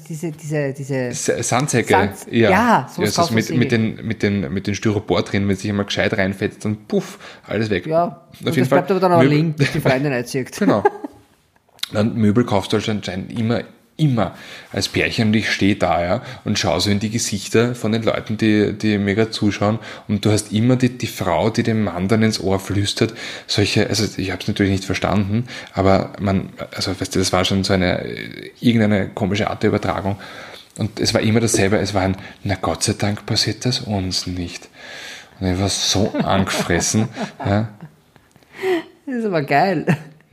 diese, 0.09 0.33
diese, 0.33 0.73
diese 0.73 1.13
Sandsäcke. 1.13 1.93
Sand, 1.93 2.13
ja, 2.31 2.51
ja, 2.51 2.89
so 2.91 3.03
ja, 3.03 3.09
ist 3.09 3.31
mit, 3.31 3.51
mit, 3.51 3.73
den, 3.73 4.07
mit, 4.07 4.23
den, 4.23 4.53
mit 4.53 4.67
den 4.67 4.75
Styropor 4.75 5.23
drin, 5.23 5.47
wenn 5.49 5.57
sich 5.57 5.69
einmal 5.71 5.87
gescheit 5.87 6.17
reinfetzt, 6.17 6.65
dann 6.65 6.87
puff, 6.87 7.19
alles 7.47 7.71
weg. 7.71 7.87
Ja, 7.87 8.23
Auf 8.31 8.41
jeden 8.41 8.61
das 8.61 8.69
Fall, 8.69 8.79
bleibt 8.79 8.91
aber 8.91 9.01
dann 9.01 9.13
auch 9.13 9.23
liegen, 9.23 9.53
bis 9.53 9.73
die 9.73 9.81
Freundin 9.81 10.13
einzieht. 10.13 10.53
genau. 10.59 10.83
Dann 11.93 12.15
Möbel 12.15 12.45
kaufst 12.45 12.73
du 12.73 12.79
halt 12.79 12.89
anscheinend 12.89 13.39
immer, 13.39 13.63
immer 14.03 14.35
als 14.73 14.89
Pärchen 14.89 15.29
und 15.29 15.35
ich 15.35 15.51
stehe 15.51 15.77
da 15.77 16.03
ja, 16.03 16.23
und 16.45 16.59
schaue 16.59 16.81
so 16.81 16.91
in 16.91 16.99
die 16.99 17.11
Gesichter 17.11 17.75
von 17.75 17.93
den 17.93 18.03
Leuten, 18.03 18.37
die, 18.37 18.73
die 18.73 18.99
gerade 18.99 19.31
zuschauen 19.31 19.79
und 20.09 20.25
du 20.25 20.31
hast 20.31 20.53
immer 20.53 20.77
die, 20.77 20.99
die 20.99 21.07
Frau, 21.07 21.51
die 21.51 21.63
dem 21.63 21.85
Mann 21.85 22.09
dann 22.09 22.23
ins 22.23 22.41
Ohr 22.41 22.59
flüstert, 22.59 23.15
solche, 23.47 23.89
also 23.89 24.05
ich 24.17 24.31
habe 24.31 24.43
es 24.43 24.49
natürlich 24.49 24.73
nicht 24.73 24.85
verstanden, 24.85 25.47
aber 25.73 26.13
man, 26.21 26.51
also 26.75 26.99
weißt 26.99 27.15
du, 27.15 27.19
das 27.19 27.33
war 27.33 27.45
schon 27.45 27.65
so 27.65 27.73
eine, 27.73 28.05
irgendeine 28.61 29.09
komische 29.09 29.49
Art 29.51 29.63
der 29.63 29.69
Übertragung 29.69 30.19
und 30.79 31.01
es 31.01 31.13
war 31.13 31.21
immer 31.21 31.41
dasselbe, 31.41 31.79
es 31.79 31.95
war 31.95 32.03
ein, 32.03 32.17
na 32.45 32.57
Gott 32.61 32.83
sei 32.83 32.95
Dank 32.95 33.27
passiert 33.27 33.65
das 33.67 33.81
uns 33.81 34.27
nicht. 34.27 34.69
Und 35.41 35.53
ich 35.53 35.61
war 35.61 35.69
so 35.69 36.11
angefressen. 36.23 37.09
ja. 37.45 37.69
Das 39.05 39.17
ist 39.17 39.25
aber 39.27 39.43
geil. 39.43 39.85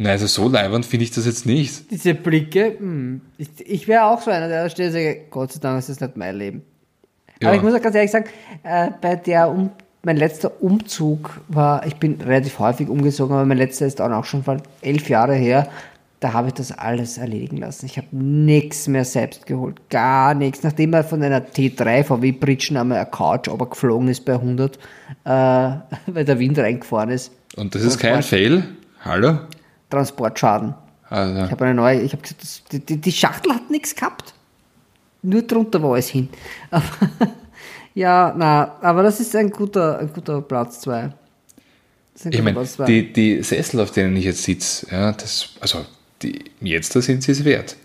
Nein, 0.02 0.14
also 0.14 0.28
so 0.28 0.48
leibend 0.48 0.86
finde 0.86 1.04
ich 1.04 1.12
das 1.12 1.26
jetzt 1.26 1.46
nicht. 1.46 1.92
Diese 1.92 2.14
Blicke, 2.14 2.78
hm, 2.80 3.20
ich, 3.38 3.50
ich 3.60 3.88
wäre 3.90 4.06
auch 4.06 4.22
so 4.22 4.32
einer, 4.32 4.48
der 4.48 4.64
da 4.64 4.70
steht 4.70 4.88
und 4.88 4.94
sagt, 4.94 5.30
Gott 5.30 5.52
sei 5.52 5.60
Dank 5.60 5.78
ist 5.78 5.90
das 5.90 6.00
nicht 6.00 6.16
mein 6.16 6.38
Leben. 6.38 6.62
Ja. 7.42 7.50
Aber 7.50 7.58
ich 7.58 7.62
muss 7.62 7.74
auch 7.74 7.82
ganz 7.82 7.96
ehrlich 7.96 8.10
sagen, 8.10 8.26
äh, 8.64 8.92
bei 9.02 9.18
der 9.18 9.50
um, 9.50 9.72
mein 10.04 10.16
letzter 10.16 10.64
Umzug 10.64 11.42
war, 11.50 11.86
ich 11.86 11.98
bin 11.98 12.22
relativ 12.22 12.60
häufig 12.60 12.88
umgezogen, 12.88 13.36
aber 13.36 13.46
mein 13.46 13.58
letzter 13.58 13.88
ist 13.88 14.00
dann 14.00 14.14
auch 14.14 14.24
schon 14.24 14.42
vor 14.42 14.58
elf 14.82 15.10
Jahre 15.10 15.36
her. 15.36 15.68
Da 16.22 16.32
habe 16.32 16.48
ich 16.48 16.54
das 16.54 16.72
alles 16.72 17.18
erledigen 17.18 17.58
lassen. 17.58 17.86
Ich 17.86 17.98
habe 17.98 18.08
nichts 18.12 18.88
mehr 18.88 19.04
selbst 19.04 19.46
geholt. 19.48 19.82
Gar 19.90 20.34
nichts. 20.34 20.64
Nachdem 20.64 20.94
er 20.94 21.04
von 21.04 21.22
einer 21.22 21.42
T3 21.42 22.06
VW 22.06 22.32
Bridgen 22.32 22.78
einmal 22.78 23.00
eine 23.00 23.10
Couch 23.10 23.50
aber 23.50 23.70
geflogen 23.70 24.08
ist 24.08 24.24
bei 24.24 24.36
100, 24.36 24.78
äh, 24.78 24.80
weil 25.28 26.24
der 26.26 26.40
Wind 26.40 26.58
reingefahren 26.58 27.10
ist. 27.10 27.34
Und 27.58 27.76
das 27.76 27.84
ist 27.84 28.00
kein 28.00 28.24
Fail. 28.24 28.64
Hallo? 29.02 29.40
Transportschaden. 29.90 30.76
Also, 31.10 31.46
Ich 31.46 31.52
habe 31.52 31.66
eine 31.66 31.74
neue, 31.74 32.02
ich 32.02 32.12
habe 32.14 32.22
gesagt, 32.22 32.44
das, 32.44 32.64
die, 32.72 32.98
die, 32.98 33.12
Schachtel 33.12 33.54
hat 33.54 33.70
nichts 33.70 33.96
gehabt. 33.96 34.34
Nur 35.22 35.42
drunter 35.42 35.82
war 35.82 35.98
es 35.98 36.10
hin. 36.10 36.30
Aber, 36.72 36.86
ja, 37.96 38.34
na, 38.38 38.78
aber 38.82 39.04
das 39.04 39.20
ist 39.20 39.36
ein 39.36 39.50
guter, 39.50 40.00
ein 40.00 40.14
guter 40.14 40.42
Platz 40.42 40.82
2. 40.82 41.12
ich 42.30 42.42
meine, 42.42 42.64
die, 42.88 43.12
die 43.12 43.44
Sessel, 43.44 43.82
auf 43.82 43.92
denen 43.92 44.16
ich 44.16 44.26
jetzt 44.26 44.44
sitze, 44.44 44.88
ja, 44.92 45.12
das, 45.12 45.50
also 45.60 45.86
die, 46.22 46.46
jetzt 46.62 46.96
da 46.96 47.02
sind 47.02 47.24
sie 47.24 47.32
es 47.32 47.44
wert. 47.44 47.76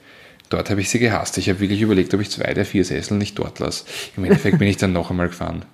Dort 0.50 0.70
habe 0.70 0.80
ich 0.80 0.90
sie 0.90 0.98
gehasst. 0.98 1.38
Ich 1.38 1.48
habe 1.48 1.60
wirklich 1.60 1.80
überlegt, 1.80 2.12
ob 2.14 2.20
ich 2.20 2.30
zwei 2.30 2.52
der 2.54 2.66
vier 2.66 2.84
Sessel 2.84 3.16
nicht 3.16 3.38
dort 3.38 3.58
lasse. 3.58 3.84
Im 4.16 4.24
Endeffekt 4.24 4.58
bin 4.58 4.68
ich 4.68 4.76
dann 4.76 4.92
noch 4.92 5.10
einmal 5.10 5.28
gefahren. 5.28 5.64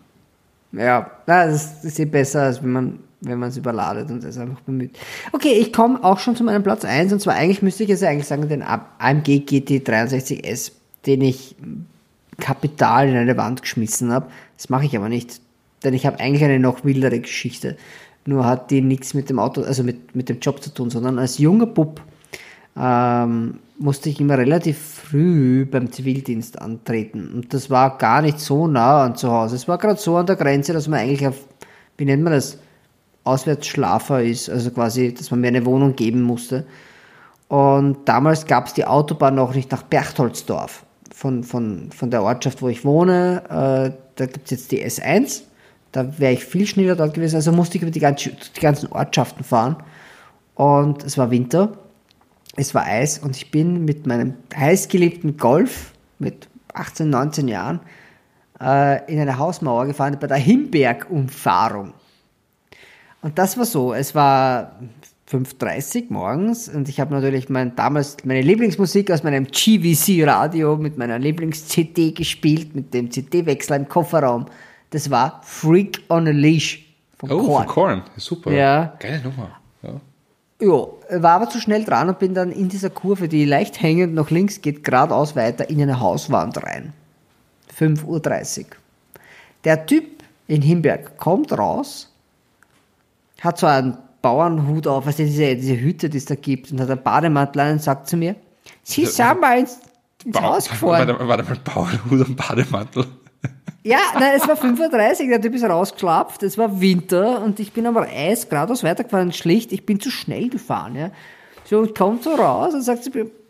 Ja, 0.73 1.11
das 1.27 1.85
ist 1.85 1.99
eh 1.99 2.05
besser, 2.05 2.43
als 2.43 2.63
wenn 2.63 2.73
man 2.73 2.99
wenn 3.21 3.39
man 3.39 3.51
es 3.51 3.57
überladet 3.57 4.11
und 4.11 4.25
das 4.25 4.39
einfach 4.39 4.61
bemüht. 4.61 4.99
Okay, 5.33 5.53
ich 5.53 5.73
komme 5.73 6.03
auch 6.03 6.19
schon 6.19 6.37
zu 6.37 6.45
meinem 6.45 6.63
Platz 6.63 6.85
1 6.85 7.13
und 7.13 7.21
zwar 7.21 7.35
eigentlich 7.35 7.63
müsste 7.63 7.83
ich 7.83 7.91
jetzt 7.91 8.03
eigentlich 8.03 8.27
sagen, 8.27 8.49
den 8.49 8.63
AMG 8.63 9.41
GT 9.41 9.87
63S, 9.87 10.73
den 11.07 11.21
ich 11.21 11.55
kapital 12.39 13.09
in 13.09 13.17
eine 13.17 13.37
Wand 13.37 13.63
geschmissen 13.63 14.11
habe. 14.11 14.31
Das 14.57 14.71
mache 14.71 14.87
ich 14.87 14.97
aber 14.97 15.09
nicht, 15.09 15.41
denn 15.85 15.93
ich 15.93 16.07
habe 16.07 16.19
eigentlich 16.19 16.45
eine 16.45 16.59
noch 16.59 16.85
wildere 16.85 17.21
Geschichte. 17.21 17.77
Nur 18.25 18.47
hat 18.47 18.71
die 18.71 18.81
nichts 18.81 19.15
mit 19.15 19.29
dem 19.29 19.39
Auto, 19.39 19.63
also 19.63 19.83
mit, 19.83 20.15
mit 20.15 20.29
dem 20.29 20.41
Job 20.41 20.63
zu 20.63 20.73
tun, 20.73 20.91
sondern 20.91 21.19
als 21.19 21.39
junger 21.39 21.67
Bub 21.67 22.01
ähm, 22.77 23.59
musste 23.79 24.11
ich 24.11 24.21
immer 24.21 24.37
relativ 24.39 24.79
früh 24.79 25.65
beim 25.65 25.91
Zivildienst 25.91 26.61
antreten. 26.61 27.33
Und 27.35 27.55
das 27.55 27.71
war 27.71 27.99
gar 27.99 28.23
nicht 28.23 28.39
so 28.39 28.67
nah 28.67 29.05
an 29.05 29.17
zu 29.17 29.31
Hause. 29.31 29.57
Es 29.57 29.69
war 29.69 29.79
gerade 29.79 29.99
so 29.99 30.17
an 30.17 30.27
der 30.27 30.37
Grenze, 30.37 30.73
dass 30.73 30.89
man 30.89 31.01
eigentlich 31.01 31.27
auf, 31.27 31.37
wie 31.97 32.05
nennt 32.05 32.23
man 32.23 32.33
das, 32.33 32.59
Auswärtsschlafer 33.25 34.23
ist, 34.23 34.49
also 34.49 34.71
quasi, 34.71 35.13
dass 35.13 35.31
man 35.31 35.41
mir 35.41 35.49
eine 35.49 35.67
Wohnung 35.67 35.95
geben 35.95 36.23
musste. 36.23 36.67
Und 37.49 38.09
damals 38.09 38.47
gab 38.47 38.67
es 38.67 38.75
die 38.75 38.87
Autobahn 38.87 39.35
noch 39.35 39.55
nicht 39.55 39.71
nach 39.73 39.83
Berchtoldsdorf, 39.83 40.85
von, 41.13 41.45
von, 41.45 41.91
von 41.93 42.11
der 42.11 42.23
Ortschaft, 42.23 42.63
wo 42.63 42.69
ich 42.69 42.85
wohne. 42.85 43.43
Äh, 43.49 43.99
da 44.17 44.27
gibt 44.27 44.45
es 44.47 44.51
jetzt 44.51 44.73
die 44.73 44.85
S1. 44.85 45.43
Da 45.93 46.19
wäre 46.19 46.33
ich 46.33 46.45
viel 46.45 46.67
schneller 46.67 46.97
dort 46.97 47.15
gewesen. 47.15 47.37
Also 47.37 47.53
musste 47.53 47.77
ich 47.77 47.83
über 47.83 47.91
die, 47.91 48.01
ganze, 48.01 48.31
die 48.31 48.61
ganzen 48.61 48.91
Ortschaften 48.93 49.45
fahren. 49.45 49.77
Und 50.55 51.05
es 51.05 51.19
war 51.19 51.31
Winter. 51.31 51.73
Es 52.57 52.75
war 52.75 52.85
Eis. 52.85 53.19
Und 53.19 53.37
ich 53.37 53.51
bin 53.51 53.85
mit 53.85 54.07
meinem 54.07 54.35
heißgeliebten 54.55 55.37
Golf 55.37 55.93
mit 56.19 56.49
18, 56.75 57.09
19 57.09 57.49
Jahren 57.49 57.81
äh, 58.61 59.13
in 59.13 59.21
eine 59.21 59.39
Hausmauer 59.39 59.87
gefahren 59.87 60.17
bei 60.21 60.27
der 60.27 60.37
Himberg-Umfahrung. 60.37 61.93
Und 63.23 63.39
das 63.39 63.59
war 63.59 63.65
so, 63.67 63.93
es 63.93 64.15
war 64.15 64.79
5.30 65.31 66.07
morgens 66.09 66.69
und 66.69 66.89
ich 66.89 66.99
habe 67.01 67.15
natürlich 67.15 67.49
mein, 67.49 67.77
damals 67.77 68.17
meine 68.25 68.41
Lieblingsmusik 68.43 69.11
aus 69.11 69.23
meinem 69.23 69.47
GVC-Radio 69.47 70.77
mit 70.77 70.99
meiner 70.99 71.19
Lieblings-CD 71.19 72.13
gespielt, 72.13 72.75
mit 72.75 72.93
dem 72.95 73.11
CD-Wechsler 73.11 73.77
im 73.77 73.89
Kofferraum. 73.89 74.47
Das 74.91 75.11
war 75.11 75.41
Freak 75.45 76.03
on 76.09 76.27
a 76.27 76.31
Leash 76.31 76.85
von 77.17 77.31
Oh, 77.31 77.43
Korn. 77.45 77.65
von 77.65 77.67
Korn. 77.75 78.03
Super. 78.17 78.51
Ja. 78.53 78.95
Geile 78.99 79.21
Nummer. 79.23 79.60
Ja. 80.61 80.87
War 81.11 81.33
aber 81.33 81.49
zu 81.49 81.59
schnell 81.59 81.85
dran 81.85 82.09
und 82.09 82.19
bin 82.19 82.35
dann 82.35 82.53
in 82.53 82.69
dieser 82.69 82.91
Kurve, 82.91 83.29
die 83.29 83.45
leicht 83.45 83.81
hängend 83.81 84.15
nach 84.15 84.31
links 84.31 84.61
geht, 84.61 84.85
geradeaus 84.85 85.35
weiter 85.35 85.69
in 85.71 85.81
eine 85.81 86.01
Hauswand 86.01 86.63
rein. 86.63 86.93
5.30 87.79 88.61
Uhr. 88.61 88.67
Der 89.65 89.87
Typ 89.87 90.05
in 90.47 90.63
Himberg 90.63 91.17
kommt 91.19 91.53
raus, 91.53 92.13
hat 93.41 93.59
so 93.59 93.67
einen 93.67 93.97
Bauernhut 94.23 94.87
auf, 94.87 95.07
also 95.07 95.23
diese, 95.23 95.57
diese 95.57 95.81
Hüte, 95.81 96.11
die 96.11 96.19
es 96.19 96.27
da 96.27 96.35
gibt, 96.35 96.73
und 96.73 96.81
hat 96.81 96.91
einen 96.91 97.03
Bademantel 97.03 97.61
an 97.61 97.73
und 97.73 97.83
sagt 97.83 98.09
zu 98.09 98.17
mir, 98.17 98.37
Sie 98.83 99.07
sind 99.07 99.41
mal 99.41 99.59
ins, 99.59 99.79
ins 100.25 100.41
Haus 100.41 100.69
gefahren. 100.69 101.09
Warte, 101.19 101.29
warte 101.29 101.45
mal, 101.45 101.59
Bauernhut 101.65 102.29
und 102.29 102.37
Bademantel. 102.37 103.07
Ja, 103.83 103.99
nein, 104.15 104.33
es 104.37 104.47
war 104.47 104.57
5.30 104.57 105.23
Uhr, 105.23 105.29
der 105.29 105.41
Typ 105.41 105.55
ist 105.55 105.65
rausgeschlapft, 105.65 106.43
es 106.43 106.59
war 106.59 106.81
Winter 106.81 107.43
und 107.43 107.59
ich 107.61 107.73
bin 107.73 107.87
aber 107.87 108.03
Eis 108.03 108.49
geradeaus 108.49 108.85
weitergefahren, 108.85 109.33
schlicht, 109.33 109.73
ich 109.73 109.87
bin 109.87 109.99
zu 110.01 110.11
schnell 110.11 110.51
gefahren, 110.51 110.97
ja. 110.97 111.11
So, 111.65 111.79
und 111.79 111.97
kommt 111.97 112.25
so 112.25 112.35
raus 112.35 112.75
und 112.75 112.83
sagt 112.83 113.05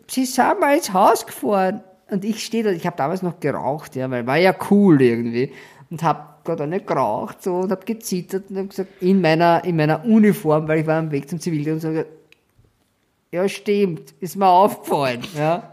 Sie 0.07 0.25
sind 0.25 0.59
mal 0.59 0.75
ins 0.75 0.93
Haus 0.93 1.25
gefahren. 1.25 1.81
Und 2.09 2.25
ich 2.25 2.43
stehe 2.43 2.63
da, 2.63 2.71
ich 2.71 2.85
habe 2.85 2.97
damals 2.97 3.21
noch 3.21 3.39
geraucht, 3.39 3.95
ja, 3.95 4.11
weil 4.11 4.27
war 4.27 4.37
ja 4.37 4.53
cool 4.69 5.01
irgendwie. 5.01 5.53
Und 5.89 6.03
habe 6.03 6.27
gerade 6.43 6.67
nicht 6.67 6.85
geraucht 6.85 7.41
so, 7.41 7.55
und 7.55 7.71
habe 7.71 7.85
gezittert 7.85 8.49
und 8.49 8.57
habe 8.57 8.67
gesagt, 8.67 9.01
in 9.01 9.21
meiner, 9.21 9.63
in 9.63 9.75
meiner 9.77 10.03
Uniform, 10.05 10.67
weil 10.67 10.81
ich 10.81 10.87
war 10.87 10.99
am 10.99 11.11
Weg 11.11 11.29
zum 11.29 11.39
Zivildienst 11.39 11.85
und 11.85 11.91
gesagt, 11.91 12.09
ja, 13.31 13.47
stimmt, 13.47 14.13
ist 14.19 14.35
mir 14.35 14.47
aufgefallen, 14.47 15.23
ja. 15.37 15.71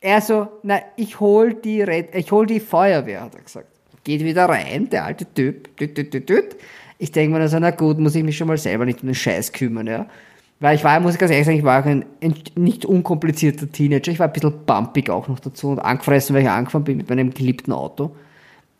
Er 0.00 0.20
so, 0.20 0.48
na, 0.62 0.80
ich 0.96 1.20
hol 1.20 1.54
die, 1.54 1.82
Red 1.82 2.14
ich 2.14 2.32
hol 2.32 2.46
die 2.46 2.60
Feuerwehr, 2.60 3.22
hat 3.22 3.34
er 3.34 3.42
gesagt. 3.42 3.75
Geht 4.06 4.22
wieder 4.22 4.48
rein, 4.48 4.88
der 4.88 5.04
alte 5.04 5.26
Typ, 5.34 5.76
düt, 5.78 5.98
düt, 5.98 6.14
düt, 6.14 6.28
düt. 6.28 6.56
Ich 6.96 7.10
denke 7.10 7.32
mir 7.32 7.40
dann 7.40 7.48
so, 7.48 7.58
na 7.58 7.72
gut, 7.72 7.98
muss 7.98 8.14
ich 8.14 8.22
mich 8.22 8.36
schon 8.36 8.46
mal 8.46 8.56
selber 8.56 8.84
nicht 8.84 9.02
um 9.02 9.08
den 9.08 9.16
Scheiß 9.16 9.50
kümmern, 9.50 9.88
ja. 9.88 10.06
Weil 10.60 10.76
ich 10.76 10.84
war, 10.84 11.00
muss 11.00 11.14
ich 11.14 11.18
ganz 11.18 11.32
ehrlich 11.32 11.44
sagen, 11.44 11.58
ich 11.58 11.64
war 11.64 11.82
auch 11.82 11.86
ein, 11.86 12.04
nicht 12.54 12.86
unkomplizierter 12.86 13.68
Teenager. 13.68 14.12
Ich 14.12 14.20
war 14.20 14.28
ein 14.28 14.32
bisschen 14.32 14.64
bumpig 14.64 15.10
auch 15.10 15.26
noch 15.26 15.40
dazu 15.40 15.70
und 15.70 15.80
angefressen, 15.80 16.36
weil 16.36 16.44
ich 16.44 16.48
angefahren 16.48 16.84
bin 16.84 16.98
mit 16.98 17.10
meinem 17.10 17.34
geliebten 17.34 17.72
Auto. 17.72 18.14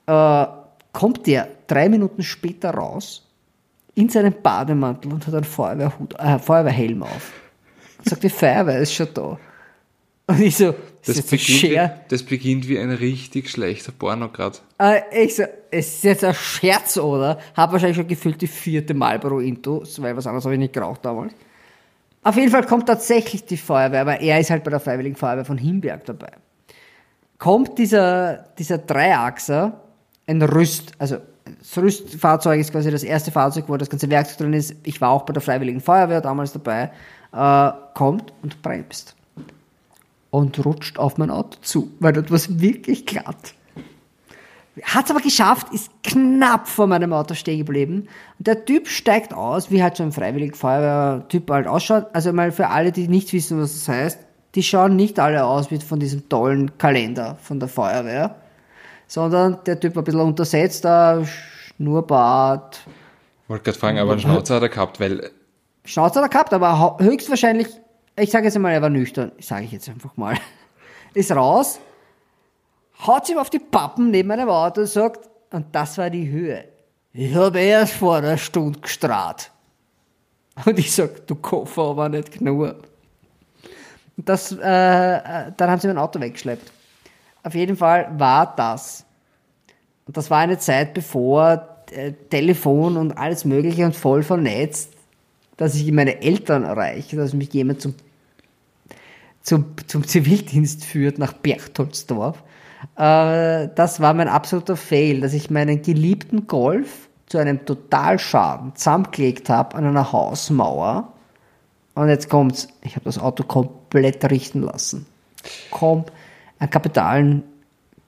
Äh, 0.07 0.47
kommt 0.93 1.27
der 1.27 1.49
drei 1.67 1.89
Minuten 1.89 2.23
später 2.23 2.71
raus 2.71 3.27
in 3.97 4.09
seinem 4.09 4.35
Bademantel 4.41 5.13
und 5.13 5.27
hat 5.27 5.35
einen 5.35 5.43
Feuerwehrhut, 5.43 6.15
äh, 6.21 6.39
Feuerwehrhelm 6.39 7.03
auf. 7.03 7.33
Sagt, 8.05 8.23
die 8.23 8.31
Feuerwehr 8.31 8.79
ist 8.79 8.95
schon 8.95 9.09
da. 9.13 9.37
Und 10.29 10.41
ich 10.41 10.57
so, 10.57 10.73
Das 11.07 11.19
ein 11.19 11.25
beginnt, 11.31 11.63
wie, 11.63 11.91
das 12.09 12.23
beginnt 12.25 12.69
wie 12.69 12.79
ein 12.79 12.91
richtig 12.91 13.49
schlechter 13.49 13.93
Porno 13.93 14.29
gerade. 14.29 14.59
Äh, 14.79 15.25
ich 15.25 15.37
so, 15.37 15.45
es 15.71 15.95
ist 15.95 16.05
jetzt 16.05 16.25
ein 16.25 16.35
Scherz, 16.35 16.97
oder? 16.97 17.39
Hab 17.57 17.73
wahrscheinlich 17.73 17.97
schon 17.97 18.09
gefühlt 18.09 18.43
die 18.43 18.49
vierte 18.49 18.93
Marlboro 18.93 19.39
Into, 19.39 19.85
weil 19.99 20.17
was 20.17 20.27
anderes 20.27 20.45
habe 20.45 20.55
ich 20.55 20.61
nicht 20.61 20.73
geraucht 20.73 21.05
damals. 21.05 21.33
Auf 22.25 22.37
jeden 22.37 22.51
Fall 22.51 22.67
kommt 22.67 22.87
tatsächlich 22.87 23.45
die 23.45 23.57
Feuerwehr, 23.57 24.01
aber 24.01 24.21
er 24.21 24.41
ist 24.41 24.51
halt 24.51 24.65
bei 24.65 24.71
der 24.71 24.81
Freiwilligen 24.81 25.15
Feuerwehr 25.15 25.45
von 25.45 25.59
Himberg 25.59 26.05
dabei. 26.07 26.33
Kommt 27.39 27.79
dieser, 27.79 28.45
dieser 28.59 28.79
Dreiachser, 28.79 29.81
ein 30.27 30.43
Rüst, 30.43 30.93
also 30.99 31.19
das 31.59 31.79
Rüstfahrzeug 31.79 32.61
ist 32.61 32.73
quasi 32.73 32.91
das 32.91 33.05
erste 33.05 33.31
Fahrzeug, 33.31 33.67
wo 33.69 33.77
das 33.77 33.91
ganze 33.91 34.11
Werkzeug 34.11 34.39
drin 34.39 34.53
ist. 34.53 34.75
Ich 34.83 35.01
war 35.01 35.11
auch 35.11 35.23
bei 35.23 35.33
der 35.33 35.43
Freiwilligen 35.43 35.81
Feuerwehr 35.81 36.21
damals 36.21 36.53
dabei. 36.53 36.91
Äh, 37.33 37.73
kommt 37.95 38.33
und 38.43 38.63
bremst. 38.63 39.16
Und 40.37 40.67
rutscht 40.67 40.99
auf 40.99 41.17
mein 41.17 41.31
Auto 41.31 41.59
zu, 41.63 41.91
weil 41.99 42.13
dort 42.13 42.31
war 42.31 42.37
es 42.37 42.61
wirklich 42.61 43.07
glatt. 43.07 43.55
Hat 44.83 45.07
es 45.07 45.11
aber 45.11 45.21
geschafft, 45.21 45.73
ist 45.73 45.91
knapp 46.03 46.69
vor 46.69 46.87
meinem 46.87 47.15
Auto 47.15 47.33
stehen 47.33 47.59
geblieben. 47.59 48.09
Und 48.39 48.47
der 48.47 48.67
Typ 48.67 48.89
steigt 48.89 49.33
aus, 49.33 49.71
wie 49.71 49.83
halt 49.83 49.97
so 49.97 50.03
ein 50.03 50.13
freiwillig 50.13 50.55
Feuerwehr-Typ 50.55 51.51
halt 51.51 51.67
ausschaut. 51.67 52.09
Also 52.13 52.35
mal 52.35 52.53
für 52.53 52.69
alle, 52.69 52.93
die 52.93 53.09
nicht 53.09 53.33
wissen, 53.33 53.59
was 53.59 53.73
das 53.73 53.89
heißt, 53.89 54.19
die 54.55 54.63
schauen 54.63 54.97
nicht 54.97 55.19
alle 55.19 55.47
aus 55.47 55.71
wie 55.71 55.79
von 55.79 55.99
diesem 55.99 56.29
tollen 56.29 56.77
Kalender 56.77 57.39
von 57.41 57.59
der 57.59 57.71
Feuerwehr, 57.71 58.37
sondern 59.07 59.59
der 59.65 59.81
Typ 59.81 59.97
war 59.97 60.03
ein 60.03 60.05
bisschen 60.05 60.21
untersetzt, 60.21 60.85
da 60.85 61.25
Schnurrbart, 61.25 62.81
Wollte 63.49 63.65
gerade 63.65 63.79
fragen, 63.79 63.99
aber 63.99 64.13
einen 64.13 64.21
Schnauzer 64.21 64.57
hat 64.57 64.63
er 64.63 64.69
gehabt, 64.69 65.01
weil 65.01 65.31
Schnauze 65.85 66.21
hat 66.21 66.27
er 66.27 66.29
gehabt, 66.29 66.53
aber 66.53 66.97
höchstwahrscheinlich, 67.01 67.69
ich 68.17 68.31
sage 68.31 68.47
jetzt 68.47 68.57
einmal, 68.57 68.73
er 68.73 68.83
war 68.83 68.91
nüchtern, 68.91 69.33
sage 69.41 69.65
ich 69.65 69.73
jetzt 69.73 69.89
einfach 69.89 70.17
mal. 70.17 70.37
ist 71.15 71.33
raus, 71.33 71.79
haut 73.07 73.27
sich 73.27 73.37
auf 73.37 73.51
die 73.51 73.59
Pappen 73.59 74.11
neben 74.11 74.29
meinem 74.29 74.49
Auto 74.49 74.81
und 74.83 74.87
sagt, 74.87 75.29
und 75.51 75.67
das 75.73 75.99
war 75.99 76.11
die 76.11 76.29
Höhe. 76.29 76.65
Ich 77.13 77.35
habe 77.35 77.61
erst 77.61 77.95
vor 77.95 78.17
einer 78.17 78.37
Stunde 78.37 78.81
gestrahlt. 78.81 79.51
Und 80.65 80.79
ich 80.79 80.93
sag, 80.93 81.27
du 81.27 81.35
Koffer 81.35 81.83
aber 81.83 82.09
nicht 82.09 82.33
genug. 82.33 82.75
Das, 84.17 84.53
äh, 84.53 84.57
äh, 84.57 85.53
dann 85.57 85.71
haben 85.71 85.81
sie 85.81 85.89
mein 85.89 85.99
Auto 85.99 86.21
weggeschleppt. 86.21 86.73
Auf 87.43 87.55
jeden 87.55 87.77
Fall 87.77 88.11
war 88.19 88.55
das. 88.57 89.05
Und 90.07 90.17
das 90.17 90.31
war 90.31 90.39
eine 90.39 90.59
Zeit, 90.59 90.95
bevor 90.95 91.85
äh, 91.91 92.13
Telefon 92.31 92.97
und 92.97 93.13
alles 93.13 93.45
Mögliche 93.45 93.85
und 93.85 93.95
voll 93.95 94.23
vernetzt, 94.23 94.93
dass 95.57 95.75
ich 95.75 95.91
meine 95.93 96.23
Eltern 96.23 96.65
erreiche, 96.65 97.17
dass 97.17 97.33
mich 97.33 97.53
jemand 97.53 97.81
zum, 97.81 97.95
zum, 99.47 99.65
zum 99.87 100.05
Zivildienst 100.05 100.85
führt 100.85 101.19
nach 101.19 101.33
Berchtoldsdorf. 101.33 102.43
Äh, 102.97 103.69
das 103.77 104.01
war 104.01 104.13
mein 104.13 104.27
absoluter 104.27 104.77
Fail, 104.77 105.21
dass 105.21 105.35
ich 105.35 105.51
meinen 105.51 105.83
geliebten 105.83 106.49
Golf 106.49 107.09
zu 107.27 107.39
einem 107.39 107.65
Totalschaden 107.65 108.75
zusammengelegt 108.75 109.49
habe 109.49 109.77
an 109.77 109.85
einer 109.85 110.13
Hausmauer. 110.13 111.13
Und 111.95 112.09
jetzt 112.09 112.29
kommt's, 112.29 112.67
ich 112.83 112.97
habe 112.97 113.05
das 113.05 113.19
Auto 113.19 113.45
komplett 113.45 114.29
richten 114.29 114.63
lassen. 114.63 115.07
Kommt 115.71 116.11
einen 116.59 116.71
kapitalen 116.71 117.45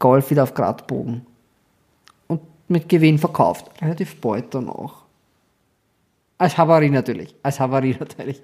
Golf 0.00 0.30
wieder 0.30 0.42
auf 0.42 0.54
Gradbogen. 0.54 1.24
Und 2.26 2.40
mit 2.66 2.88
Gewinn 2.88 3.18
verkauft. 3.18 3.70
Relativ 3.80 4.20
bald 4.20 4.52
danach. 4.54 5.04
Als 6.36 6.58
Havarie 6.58 6.90
natürlich. 6.90 7.32
Als 7.44 7.60
Havarie 7.60 7.96
natürlich. 8.00 8.42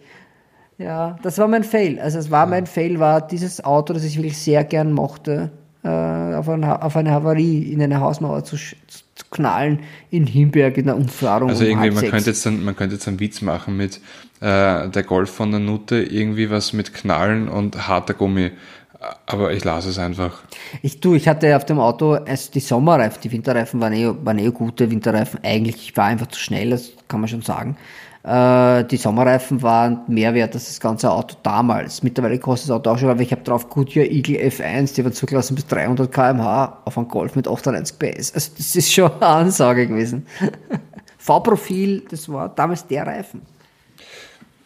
Ja, 0.79 1.17
das 1.23 1.39
war 1.39 1.49
mein 1.49 1.65
Fail. 1.65 2.01
Also 2.01 2.19
es 2.19 2.31
war 2.31 2.47
mein 2.47 2.67
Fail, 2.67 2.99
war 2.99 3.27
dieses 3.27 3.65
Auto, 3.65 3.93
das 3.93 4.05
ich 4.05 4.17
wirklich 4.17 4.39
sehr 4.39 4.65
gern 4.65 4.93
mochte, 4.93 5.51
äh, 5.85 5.89
auf, 5.89 6.49
ein, 6.49 6.65
auf 6.65 6.97
eine 6.97 7.13
Havarie 7.13 7.63
in 7.73 7.81
eine 7.81 8.01
Hausmauer 8.01 8.43
zu, 8.45 8.57
sch- 8.57 8.75
zu 8.89 9.25
knallen 9.31 9.81
in 10.11 10.27
Himberg 10.27 10.77
in 10.77 10.87
der 10.87 10.97
Umfahrung. 10.97 11.49
Also 11.49 11.65
um 11.65 11.71
irgendwie, 11.71 11.91
man 11.91 11.99
sechs. 11.99 12.11
könnte, 12.11 12.31
jetzt 12.31 12.45
dann, 12.47 12.65
man 12.65 12.75
könnte 12.75 12.97
jetzt 12.97 13.07
einen 13.07 13.21
Witz 13.21 13.41
machen 13.41 13.77
mit 13.77 14.01
äh, 14.41 14.89
der 14.89 15.03
Golf 15.07 15.31
von 15.31 15.51
der 15.53 15.61
Nutte, 15.61 16.03
irgendwie 16.03 16.51
was 16.51 16.73
mit 16.73 16.93
Knallen 16.93 17.49
und 17.49 17.87
harter 17.87 18.15
Gummi. 18.15 18.51
Aber 19.27 19.53
ich 19.53 19.63
lasse 19.65 19.91
es 19.91 19.99
einfach. 19.99 20.43
Ich 20.81 20.99
du, 20.99 21.15
ich 21.15 21.29
hatte 21.29 21.55
auf 21.57 21.67
dem 21.67 21.79
Auto 21.79 22.13
also 22.15 22.51
die 22.53 22.61
Sommerreifen, 22.61 23.21
die 23.23 23.31
Winterreifen 23.33 23.79
waren 23.81 23.93
eh, 23.93 24.11
waren 24.25 24.39
eh 24.39 24.51
gute 24.51 24.91
Winterreifen. 24.91 25.41
Eigentlich, 25.43 25.77
ich 25.77 25.97
war 25.97 26.07
einfach 26.07 26.29
zu 26.29 26.41
schnell, 26.41 26.71
das 26.71 26.93
kann 27.07 27.21
man 27.21 27.29
schon 27.29 27.43
sagen. 27.43 27.77
Äh, 28.25 28.85
die 28.85 28.97
Sommerreifen 28.97 29.63
waren 29.63 30.01
mehr 30.09 30.35
wert 30.35 30.55
als 30.55 30.67
das 30.67 30.81
ganze 30.81 31.11
Auto 31.11 31.37
damals. 31.43 32.03
Mittlerweile 32.03 32.39
kostet 32.39 32.71
das 32.71 32.77
Auto 32.77 32.91
auch 32.91 32.99
schon, 32.99 33.11
aber 33.11 33.21
ich 33.21 33.33
habe 33.33 33.43
drauf 33.43 33.69
Goodyear 33.69 34.07
Eagle 34.07 34.37
F1, 34.37 34.95
die 34.95 35.05
waren 35.05 35.13
zugelassen 35.13 35.55
bis 35.55 35.67
300 35.67 36.11
km/h 36.11 36.83
auf 36.85 36.97
einen 36.99 37.09
Golf 37.09 37.37
mit 37.37 37.47
98 37.47 37.99
PS. 37.99 38.35
Also 38.35 38.51
das 38.57 38.77
ist 38.77 38.93
schon 38.93 39.13
eine 39.13 39.27
Ansage 39.27 39.87
gewesen. 39.87 40.27
V-Profil, 41.19 42.05
das 42.11 42.29
war 42.29 42.49
damals 42.49 42.87
der 42.87 43.07
Reifen. 43.07 43.43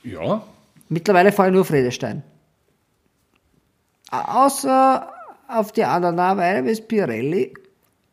Ja, 0.02 0.42
Mittlerweile 0.88 1.32
fahre 1.32 1.48
ich 1.48 1.54
nur 1.54 1.64
Friedestein. 1.64 2.22
Außer 4.10 5.12
auf 5.48 5.72
die 5.72 5.84
anderen 5.84 6.16
Weine 6.16 6.70
ist 6.70 6.88
Pirelli 6.88 7.52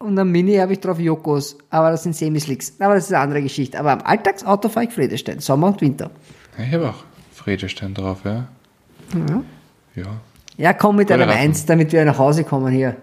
und 0.06 0.18
am 0.20 0.32
Mini 0.32 0.56
habe 0.58 0.74
ich 0.74 0.80
drauf 0.80 1.00
Jokos, 1.00 1.58
aber 1.70 1.92
das 1.92 2.04
sind 2.04 2.16
Semislicks. 2.16 2.74
Aber 2.80 2.96
das 2.96 3.06
ist 3.06 3.14
eine 3.14 3.24
andere 3.24 3.42
Geschichte. 3.42 3.80
Aber 3.80 3.92
am 3.92 4.02
Alltagsauto 4.02 4.70
fahre 4.70 4.86
ich 4.86 4.94
Friedestein, 4.94 5.40
Sommer 5.40 5.68
und 5.68 5.82
Winter. 5.82 6.12
ich 6.58 6.74
habe 6.74 6.90
auch 6.90 7.04
Friedestein 7.34 7.94
drauf, 7.94 8.20
ja. 8.24 8.48
Ja. 9.96 10.20
Ja, 10.58 10.74
komm 10.74 10.98
mit 10.98 11.08
Gute 11.08 11.16
einem 11.16 11.30
Reifen. 11.30 11.42
Eins, 11.42 11.66
damit 11.66 11.92
wir 11.92 12.06
nach 12.06 12.18
Hause 12.18 12.44
kommen 12.44 12.72
hier. 12.74 12.96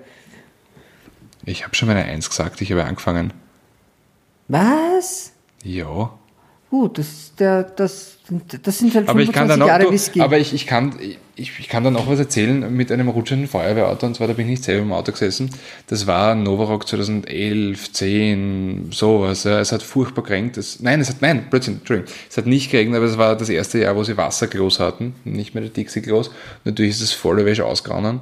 Ich 1.44 1.64
habe 1.64 1.74
schon 1.74 1.88
meine 1.88 2.04
Eins 2.04 2.28
gesagt, 2.28 2.60
ich 2.60 2.70
habe 2.70 2.84
angefangen. 2.84 3.32
Was? 4.48 5.32
Ja. 5.62 6.10
Gut, 6.70 6.98
das, 6.98 7.08
ist 7.08 7.40
der, 7.40 7.64
das, 7.64 8.18
das 8.62 8.78
sind 8.78 8.94
halt 8.94 9.08
Aber 9.08 9.20
ich 9.20 9.30
25 9.30 9.34
kann 9.34 9.48
dann 9.48 9.66
Jahre 9.66 9.90
Whisky. 9.90 10.20
aber 10.20 10.38
ich, 10.38 10.54
ich, 10.54 10.66
kann, 10.66 10.94
ich, 11.00 11.18
ich 11.34 11.68
kann 11.68 11.82
dann 11.82 11.96
auch 11.96 12.08
was 12.08 12.18
erzählen 12.18 12.74
mit 12.74 12.92
einem 12.92 13.08
rutschenden 13.08 13.48
Feuerwehrauto. 13.48 14.06
Und 14.06 14.16
zwar, 14.16 14.26
da 14.26 14.34
bin 14.34 14.46
ich 14.46 14.50
nicht 14.50 14.64
selber 14.64 14.82
im 14.82 14.92
Auto 14.92 15.12
gesessen. 15.12 15.50
Das 15.86 16.06
war 16.06 16.34
Novarock 16.34 16.86
2011, 16.86 17.92
10, 17.92 18.88
sowas. 18.90 19.44
Ja. 19.44 19.58
Es 19.60 19.72
hat 19.72 19.82
furchtbar 19.82 20.22
geregnet. 20.22 20.58
Nein, 20.80 21.00
es 21.00 21.08
hat, 21.08 21.22
nein, 21.22 21.46
Blödsinn, 21.48 21.78
Entschuldigung. 21.78 22.12
Es 22.28 22.36
hat 22.36 22.46
nicht 22.46 22.70
geregnet, 22.70 22.98
aber 22.98 23.06
es 23.06 23.16
war 23.16 23.36
das 23.36 23.48
erste 23.48 23.78
Jahr, 23.78 23.96
wo 23.96 24.04
sie 24.04 24.16
Wasserklos 24.16 24.78
hatten. 24.78 25.14
Nicht 25.24 25.54
mehr 25.54 25.62
der 25.62 25.72
Dixie-Klos. 25.72 26.30
Natürlich 26.64 26.92
ist 26.92 27.02
es 27.02 27.12
volle 27.12 27.46
Wäsche 27.46 27.64
ausgrauen. 27.64 28.20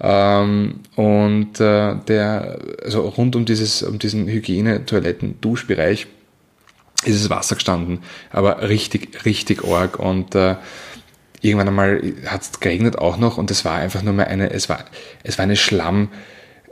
Ähm, 0.00 0.80
und 0.96 1.58
äh, 1.58 1.94
der, 2.06 2.58
also 2.84 3.00
rund 3.02 3.34
um 3.34 3.46
dieses, 3.46 3.82
um 3.82 3.98
diesen 3.98 4.26
Hygiene, 4.26 4.84
Toiletten, 4.84 5.40
Duschbereich 5.40 6.06
ist 7.04 7.16
es 7.16 7.30
Wasser 7.30 7.56
gestanden, 7.56 8.00
aber 8.30 8.68
richtig, 8.68 9.24
richtig 9.24 9.64
arg 9.64 9.98
und 9.98 10.34
äh, 10.34 10.56
irgendwann 11.42 11.68
einmal 11.68 12.00
hat 12.26 12.42
es 12.42 12.60
geregnet 12.60 12.96
auch 12.98 13.18
noch 13.18 13.36
und 13.36 13.50
es 13.50 13.64
war 13.64 13.76
einfach 13.76 14.02
nur 14.02 14.14
mal 14.14 14.24
eine, 14.24 14.50
es 14.50 14.68
war, 14.68 14.84
es 15.22 15.38
war 15.38 15.42
eine 15.42 15.56
Schlamm, 15.56 16.08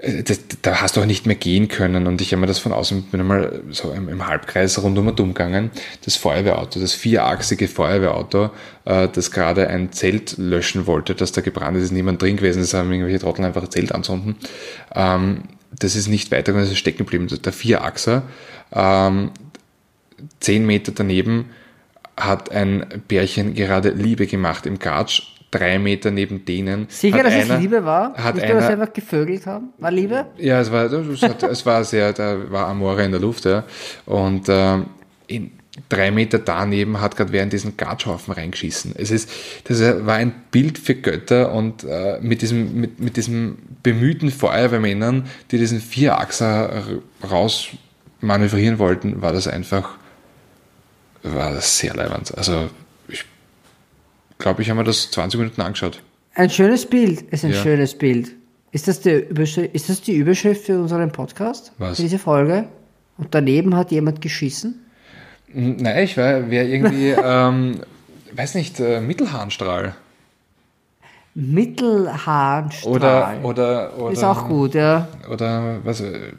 äh, 0.00 0.22
das, 0.22 0.40
da 0.62 0.80
hast 0.80 0.96
du 0.96 1.00
auch 1.00 1.06
nicht 1.06 1.26
mehr 1.26 1.36
gehen 1.36 1.68
können. 1.68 2.06
Und 2.06 2.20
ich 2.20 2.32
habe 2.32 2.40
mir 2.40 2.46
das 2.46 2.60
von 2.60 2.72
außen, 2.72 3.02
bin 3.04 3.20
einmal 3.20 3.62
so 3.70 3.92
im, 3.92 4.08
im 4.08 4.26
Halbkreis 4.26 4.80
rundum 4.82 5.08
und 5.08 5.20
um 5.20 5.34
gegangen, 5.34 5.70
das 6.04 6.16
Feuerwehrauto, 6.16 6.80
das 6.80 6.94
vierachsige 6.94 7.68
Feuerwehrauto, 7.68 8.50
äh, 8.84 9.08
das 9.08 9.30
gerade 9.32 9.68
ein 9.68 9.92
Zelt 9.92 10.38
löschen 10.38 10.86
wollte, 10.86 11.14
das 11.14 11.32
da 11.32 11.40
gebrannt 11.40 11.76
ist, 11.76 11.84
ist 11.84 11.92
niemand 11.92 12.22
drin 12.22 12.36
gewesen, 12.36 12.60
das 12.60 12.72
haben 12.74 12.92
irgendwelche 12.92 13.18
Trottel 13.18 13.44
einfach 13.44 13.62
ein 13.62 13.70
Zelt 13.70 13.92
anzünden, 13.92 14.36
ähm, 14.94 15.42
das 15.78 15.96
ist 15.96 16.08
nicht 16.08 16.30
weitergegangen, 16.30 16.64
das 16.64 16.72
ist 16.72 16.78
stecken 16.78 16.98
geblieben, 16.98 17.28
der 17.28 17.52
Vierachser, 17.52 18.22
ähm, 18.72 19.30
zehn 20.40 20.66
Meter 20.66 20.92
daneben 20.94 21.46
hat 22.20 22.50
ein 22.50 23.02
Pärchen 23.08 23.54
gerade 23.54 23.90
Liebe 23.90 24.26
gemacht 24.26 24.66
im 24.66 24.78
Gatsch. 24.78 25.22
Drei 25.50 25.80
Meter 25.80 26.12
neben 26.12 26.44
denen. 26.44 26.86
Sicher, 26.88 27.24
dass 27.24 27.32
einer, 27.32 27.54
es 27.54 27.60
Liebe 27.60 27.84
war? 27.84 28.14
Hat 28.14 28.36
nicht, 28.36 28.44
einer, 28.44 28.64
einfach 28.64 28.92
gevögelt 28.92 29.46
haben? 29.46 29.70
War 29.78 29.90
Liebe? 29.90 30.26
ja, 30.38 30.60
es 30.60 30.70
war, 30.70 30.84
es, 30.84 31.22
hat, 31.22 31.42
es 31.42 31.66
war 31.66 31.82
sehr, 31.82 32.12
da 32.12 32.36
war 32.52 32.68
Amore 32.68 33.04
in 33.04 33.10
der 33.10 33.20
Luft, 33.20 33.46
ja. 33.46 33.64
Und 34.06 34.46
ähm, 34.48 34.86
in, 35.26 35.50
drei 35.88 36.10
Meter 36.10 36.38
daneben 36.38 37.00
hat 37.00 37.16
gerade 37.16 37.36
in 37.38 37.50
diesen 37.50 37.76
Gatschhaufen 37.76 38.34
reingeschissen. 38.34 38.94
Es 38.96 39.10
ist, 39.10 39.30
das 39.64 39.80
war 39.80 40.14
ein 40.14 40.32
Bild 40.50 40.78
für 40.78 40.94
Götter 40.94 41.52
und 41.52 41.84
äh, 41.84 42.18
mit 42.20 42.42
diesem, 42.42 42.80
mit, 42.80 43.00
mit 43.00 43.16
diesem 43.16 43.58
bemühten 43.82 44.30
Feuerwehrmännern, 44.30 45.26
die 45.50 45.58
diesen 45.58 45.80
Vierachser 45.80 46.82
raus 47.28 47.68
manövrieren 48.20 48.78
wollten, 48.78 49.22
war 49.22 49.32
das 49.32 49.48
einfach, 49.48 49.96
war 51.22 51.52
das 51.52 51.78
sehr 51.78 51.94
leibend. 51.94 52.36
Also, 52.36 52.68
ich 53.08 53.24
glaube, 54.38 54.62
ich 54.62 54.70
habe 54.70 54.78
mir 54.80 54.84
das 54.84 55.10
20 55.10 55.38
Minuten 55.38 55.60
angeschaut. 55.60 56.02
Ein 56.34 56.50
schönes 56.50 56.86
Bild, 56.86 57.22
ist 57.32 57.44
ein 57.44 57.52
Ja. 57.52 57.62
schönes 57.62 57.96
Bild. 57.96 58.32
Ist 58.72 58.86
das, 58.88 59.00
der 59.00 59.28
Überschrift, 59.28 59.74
ist 59.74 59.88
das 59.88 60.00
die 60.00 60.14
Überschrift 60.14 60.64
für 60.66 60.80
unseren 60.80 61.10
Podcast? 61.10 61.72
Was? 61.78 61.96
Für 61.96 62.02
diese 62.02 62.18
Folge? 62.18 62.66
Und 63.18 63.34
daneben 63.34 63.74
hat 63.76 63.90
jemand 63.90 64.20
geschissen? 64.20 64.86
Nein, 65.52 66.04
ich 66.04 66.16
wäre 66.16 66.48
wär 66.50 66.64
irgendwie, 66.66 67.08
ähm, 67.22 67.80
weiß 68.32 68.54
nicht, 68.54 68.78
äh, 68.78 69.00
Mittelharnstrahl. 69.00 69.94
Mittelharnstrahl. 71.34 72.92
Oder, 72.92 73.38
oder, 73.42 73.98
oder. 73.98 74.12
ist 74.12 74.24
auch 74.24 74.48
gut, 74.48 74.74
ja. 74.74 75.08
Oder, 75.28 75.78
was, 75.84 76.00
äh, 76.00 76.32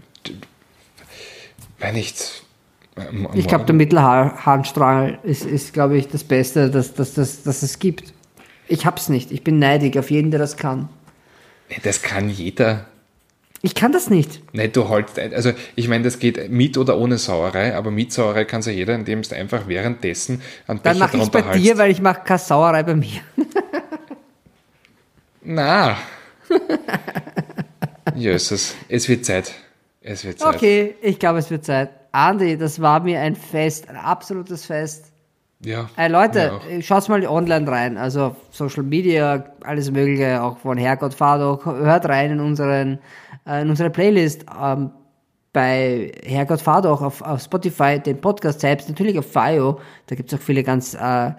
weiß 1.80 1.94
nicht. 1.94 2.44
Ähm, 2.98 3.28
Ich 3.34 3.48
glaube, 3.48 3.66
der 3.66 3.76
Mittelharnstrahl 3.76 5.20
ist, 5.24 5.46
ist 5.46 5.74
glaube 5.74 5.98
ich, 5.98 6.08
das 6.08 6.24
Beste, 6.24 6.70
das, 6.70 6.94
das, 6.94 7.14
das, 7.14 7.44
das 7.44 7.64
es 7.64 7.80
gibt. 7.80 8.14
Ich 8.68 8.86
hab's 8.86 9.10
nicht. 9.10 9.32
Ich 9.32 9.44
bin 9.44 9.60
neidig 9.60 9.98
auf 9.98 10.12
jeden, 10.12 10.32
der 10.32 10.40
das 10.40 10.58
kann. 10.58 10.90
Das 11.84 12.02
kann 12.02 12.30
jeder. 12.30 12.86
Ich 13.64 13.76
kann 13.76 13.92
das 13.92 14.10
nicht. 14.10 14.42
Nee, 14.54 14.70
du 14.70 14.90
holst, 14.90 15.20
also 15.20 15.52
ich 15.76 15.88
meine, 15.88 16.04
das 16.04 16.18
geht 16.18 16.50
mit 16.50 16.78
oder 16.78 16.98
ohne 16.98 17.18
Sauerei, 17.20 17.76
aber 17.76 17.92
mit 17.92 18.12
Sauerei 18.12 18.44
kann 18.46 18.62
es 18.62 18.66
ja 18.66 18.72
jeder, 18.72 18.96
indem 18.96 19.22
du 19.22 19.36
einfach 19.36 19.68
währenddessen 19.68 20.42
Dann 20.66 20.80
Becher 20.80 20.98
mache 20.98 21.18
ich 21.18 21.30
bei 21.30 21.42
dir, 21.42 21.50
haltst. 21.50 21.78
weil 21.78 21.92
ich 21.92 22.02
mache 22.02 22.22
keine 22.26 22.40
Sauerei 22.40 22.82
bei 22.82 22.96
mir. 22.96 23.22
Na. 25.44 25.98
Jösses, 28.16 28.76
es 28.90 29.08
wird 29.08 29.26
Zeit. 29.26 29.54
Es 30.02 30.26
wird 30.26 30.40
Zeit. 30.40 30.56
Okay, 30.56 30.96
ich 31.02 31.20
glaube, 31.20 31.40
es 31.40 31.52
wird 31.52 31.64
Zeit. 31.64 31.90
Andi, 32.12 32.58
das 32.58 32.82
war 32.82 33.00
mir 33.02 33.20
ein 33.22 33.36
Fest, 33.36 33.90
ein 33.90 33.96
absolutes 33.96 34.66
Fest. 34.66 35.12
Ja. 35.64 35.90
Äh, 35.96 36.08
Leute, 36.08 36.60
schaut 36.82 37.08
mal 37.08 37.26
online 37.28 37.70
rein, 37.70 37.98
also 37.98 38.36
Social 38.50 38.84
Media, 38.84 39.46
alles 39.64 39.92
Mögliche, 39.92 40.42
auch 40.42 40.58
von 40.58 40.78
Herrgott 40.78 41.14
Fado, 41.14 41.60
hört 41.64 42.10
rein 42.10 42.32
in 42.32 42.40
unseren, 42.40 43.00
äh, 43.46 43.62
in 43.62 43.70
unsere 43.70 43.92
Playlist 43.92 44.46
ähm, 44.60 44.90
bei 45.54 46.12
Herrgott 46.26 46.62
Fado 46.62 46.92
auch 46.92 47.02
auf, 47.02 47.22
auf 47.22 47.42
Spotify, 47.42 48.00
den 48.00 48.20
Podcast 48.20 48.62
selbst, 48.62 48.90
natürlich 48.90 49.20
auf 49.20 49.32
FIO, 49.32 49.80
da 50.08 50.16
gibt's 50.16 50.34
auch 50.34 50.40
viele 50.40 50.64
ganz 50.64 50.96
äh, 50.96 51.32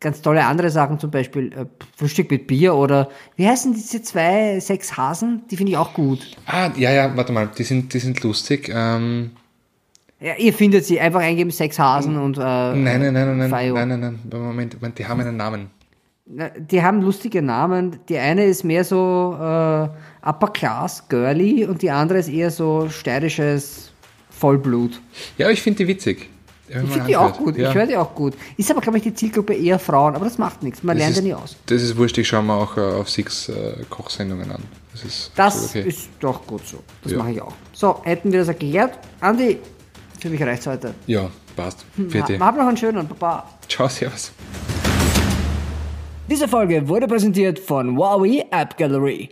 ganz 0.00 0.20
tolle 0.22 0.44
andere 0.44 0.70
Sachen, 0.70 0.98
zum 0.98 1.10
Beispiel 1.10 1.52
äh, 1.52 1.66
Frühstück 1.96 2.30
mit 2.30 2.46
Bier 2.46 2.74
oder 2.74 3.08
wie 3.36 3.48
heißen 3.48 3.72
diese 3.72 4.02
zwei, 4.02 4.60
sechs 4.60 4.96
Hasen? 4.96 5.44
Die 5.50 5.56
finde 5.56 5.72
ich 5.72 5.78
auch 5.78 5.94
gut. 5.94 6.36
Ah, 6.46 6.70
ja, 6.76 6.92
ja, 6.92 7.16
warte 7.16 7.32
mal, 7.32 7.48
die 7.56 7.64
sind, 7.64 7.92
die 7.94 7.98
sind 7.98 8.22
lustig. 8.22 8.70
Ähm, 8.72 9.32
Ja, 10.20 10.34
ihr 10.38 10.52
findet 10.54 10.84
sie, 10.86 10.98
einfach 10.98 11.20
eingeben, 11.20 11.50
sechs 11.50 11.78
Hasen 11.78 12.16
und 12.16 12.38
äh, 12.38 12.40
nein, 12.40 12.82
nein, 12.82 13.12
nein, 13.12 13.12
nein, 13.12 13.50
nein, 13.50 13.50
nein, 13.50 13.88
nein, 13.88 14.00
nein, 14.00 14.42
Moment, 14.42 14.74
Moment, 14.74 14.98
die 14.98 15.06
haben 15.06 15.20
einen 15.20 15.36
Namen. 15.36 15.70
Na, 16.24 16.48
Die 16.48 16.82
haben 16.82 17.02
lustige 17.02 17.42
Namen. 17.42 17.98
Die 18.08 18.16
eine 18.18 18.44
ist 18.46 18.64
mehr 18.64 18.82
so 18.84 19.36
äh, 19.38 19.88
Upper 20.28 20.48
Class, 20.54 21.06
girly 21.08 21.66
und 21.66 21.82
die 21.82 21.90
andere 21.90 22.18
ist 22.18 22.28
eher 22.28 22.50
so 22.50 22.88
steirisches 22.88 23.92
Vollblut. 24.30 25.00
Ja, 25.38 25.50
ich 25.50 25.60
finde 25.62 25.78
die 25.78 25.88
witzig. 25.88 26.30
Ich 26.68 26.74
finde 26.76 27.04
die 27.06 27.16
auch 27.16 27.36
gut, 27.38 27.56
Ja. 27.56 27.68
ich 27.68 27.74
höre 27.76 27.86
die 27.86 27.96
auch 27.96 28.12
gut. 28.12 28.34
Ist 28.56 28.70
aber, 28.72 28.80
glaube 28.80 28.98
ich, 28.98 29.04
die 29.04 29.14
Zielgruppe 29.14 29.54
eher 29.54 29.78
Frauen, 29.78 30.16
aber 30.16 30.24
das 30.24 30.36
macht 30.36 30.64
nichts, 30.64 30.82
man 30.82 30.96
Das 30.96 31.04
lernt 31.04 31.16
ja 31.18 31.22
nie 31.22 31.34
aus. 31.34 31.56
Das 31.66 31.80
ist 31.80 31.96
wurscht, 31.96 32.18
ich 32.18 32.26
schaue 32.26 32.42
mir 32.42 32.54
auch 32.54 32.76
äh, 32.76 32.80
auf 32.80 33.08
Six 33.08 33.48
äh, 33.50 33.74
Kochsendungen 33.88 34.50
an. 34.50 34.62
Das 34.92 35.04
ist 35.04 35.30
Das 35.36 35.68
okay. 35.68 35.82
ist 35.86 36.08
doch 36.18 36.44
gut 36.44 36.66
so. 36.66 36.78
Das 37.04 37.12
Ja. 37.12 37.18
mache 37.18 37.30
ich 37.32 37.40
auch. 37.42 37.52
So, 37.72 38.00
hätten 38.02 38.32
wir 38.32 38.40
das 38.40 38.48
erklärt. 38.48 38.98
Andi, 39.20 39.58
für 40.20 40.28
mich 40.30 40.42
reicht's 40.42 40.66
heute. 40.66 40.94
Ja, 41.06 41.30
passt. 41.54 41.84
Ha, 41.98 42.02
Vierte. 42.08 42.38
hab 42.38 42.56
noch 42.56 42.66
einen 42.66 42.76
schönen, 42.76 43.06
Baba. 43.08 43.48
Ciao, 43.68 43.88
servus. 43.88 44.32
Diese 46.28 46.48
Folge 46.48 46.88
wurde 46.88 47.06
präsentiert 47.06 47.58
von 47.58 47.96
Huawei 47.96 48.44
App 48.50 48.76
Gallery. 48.76 49.30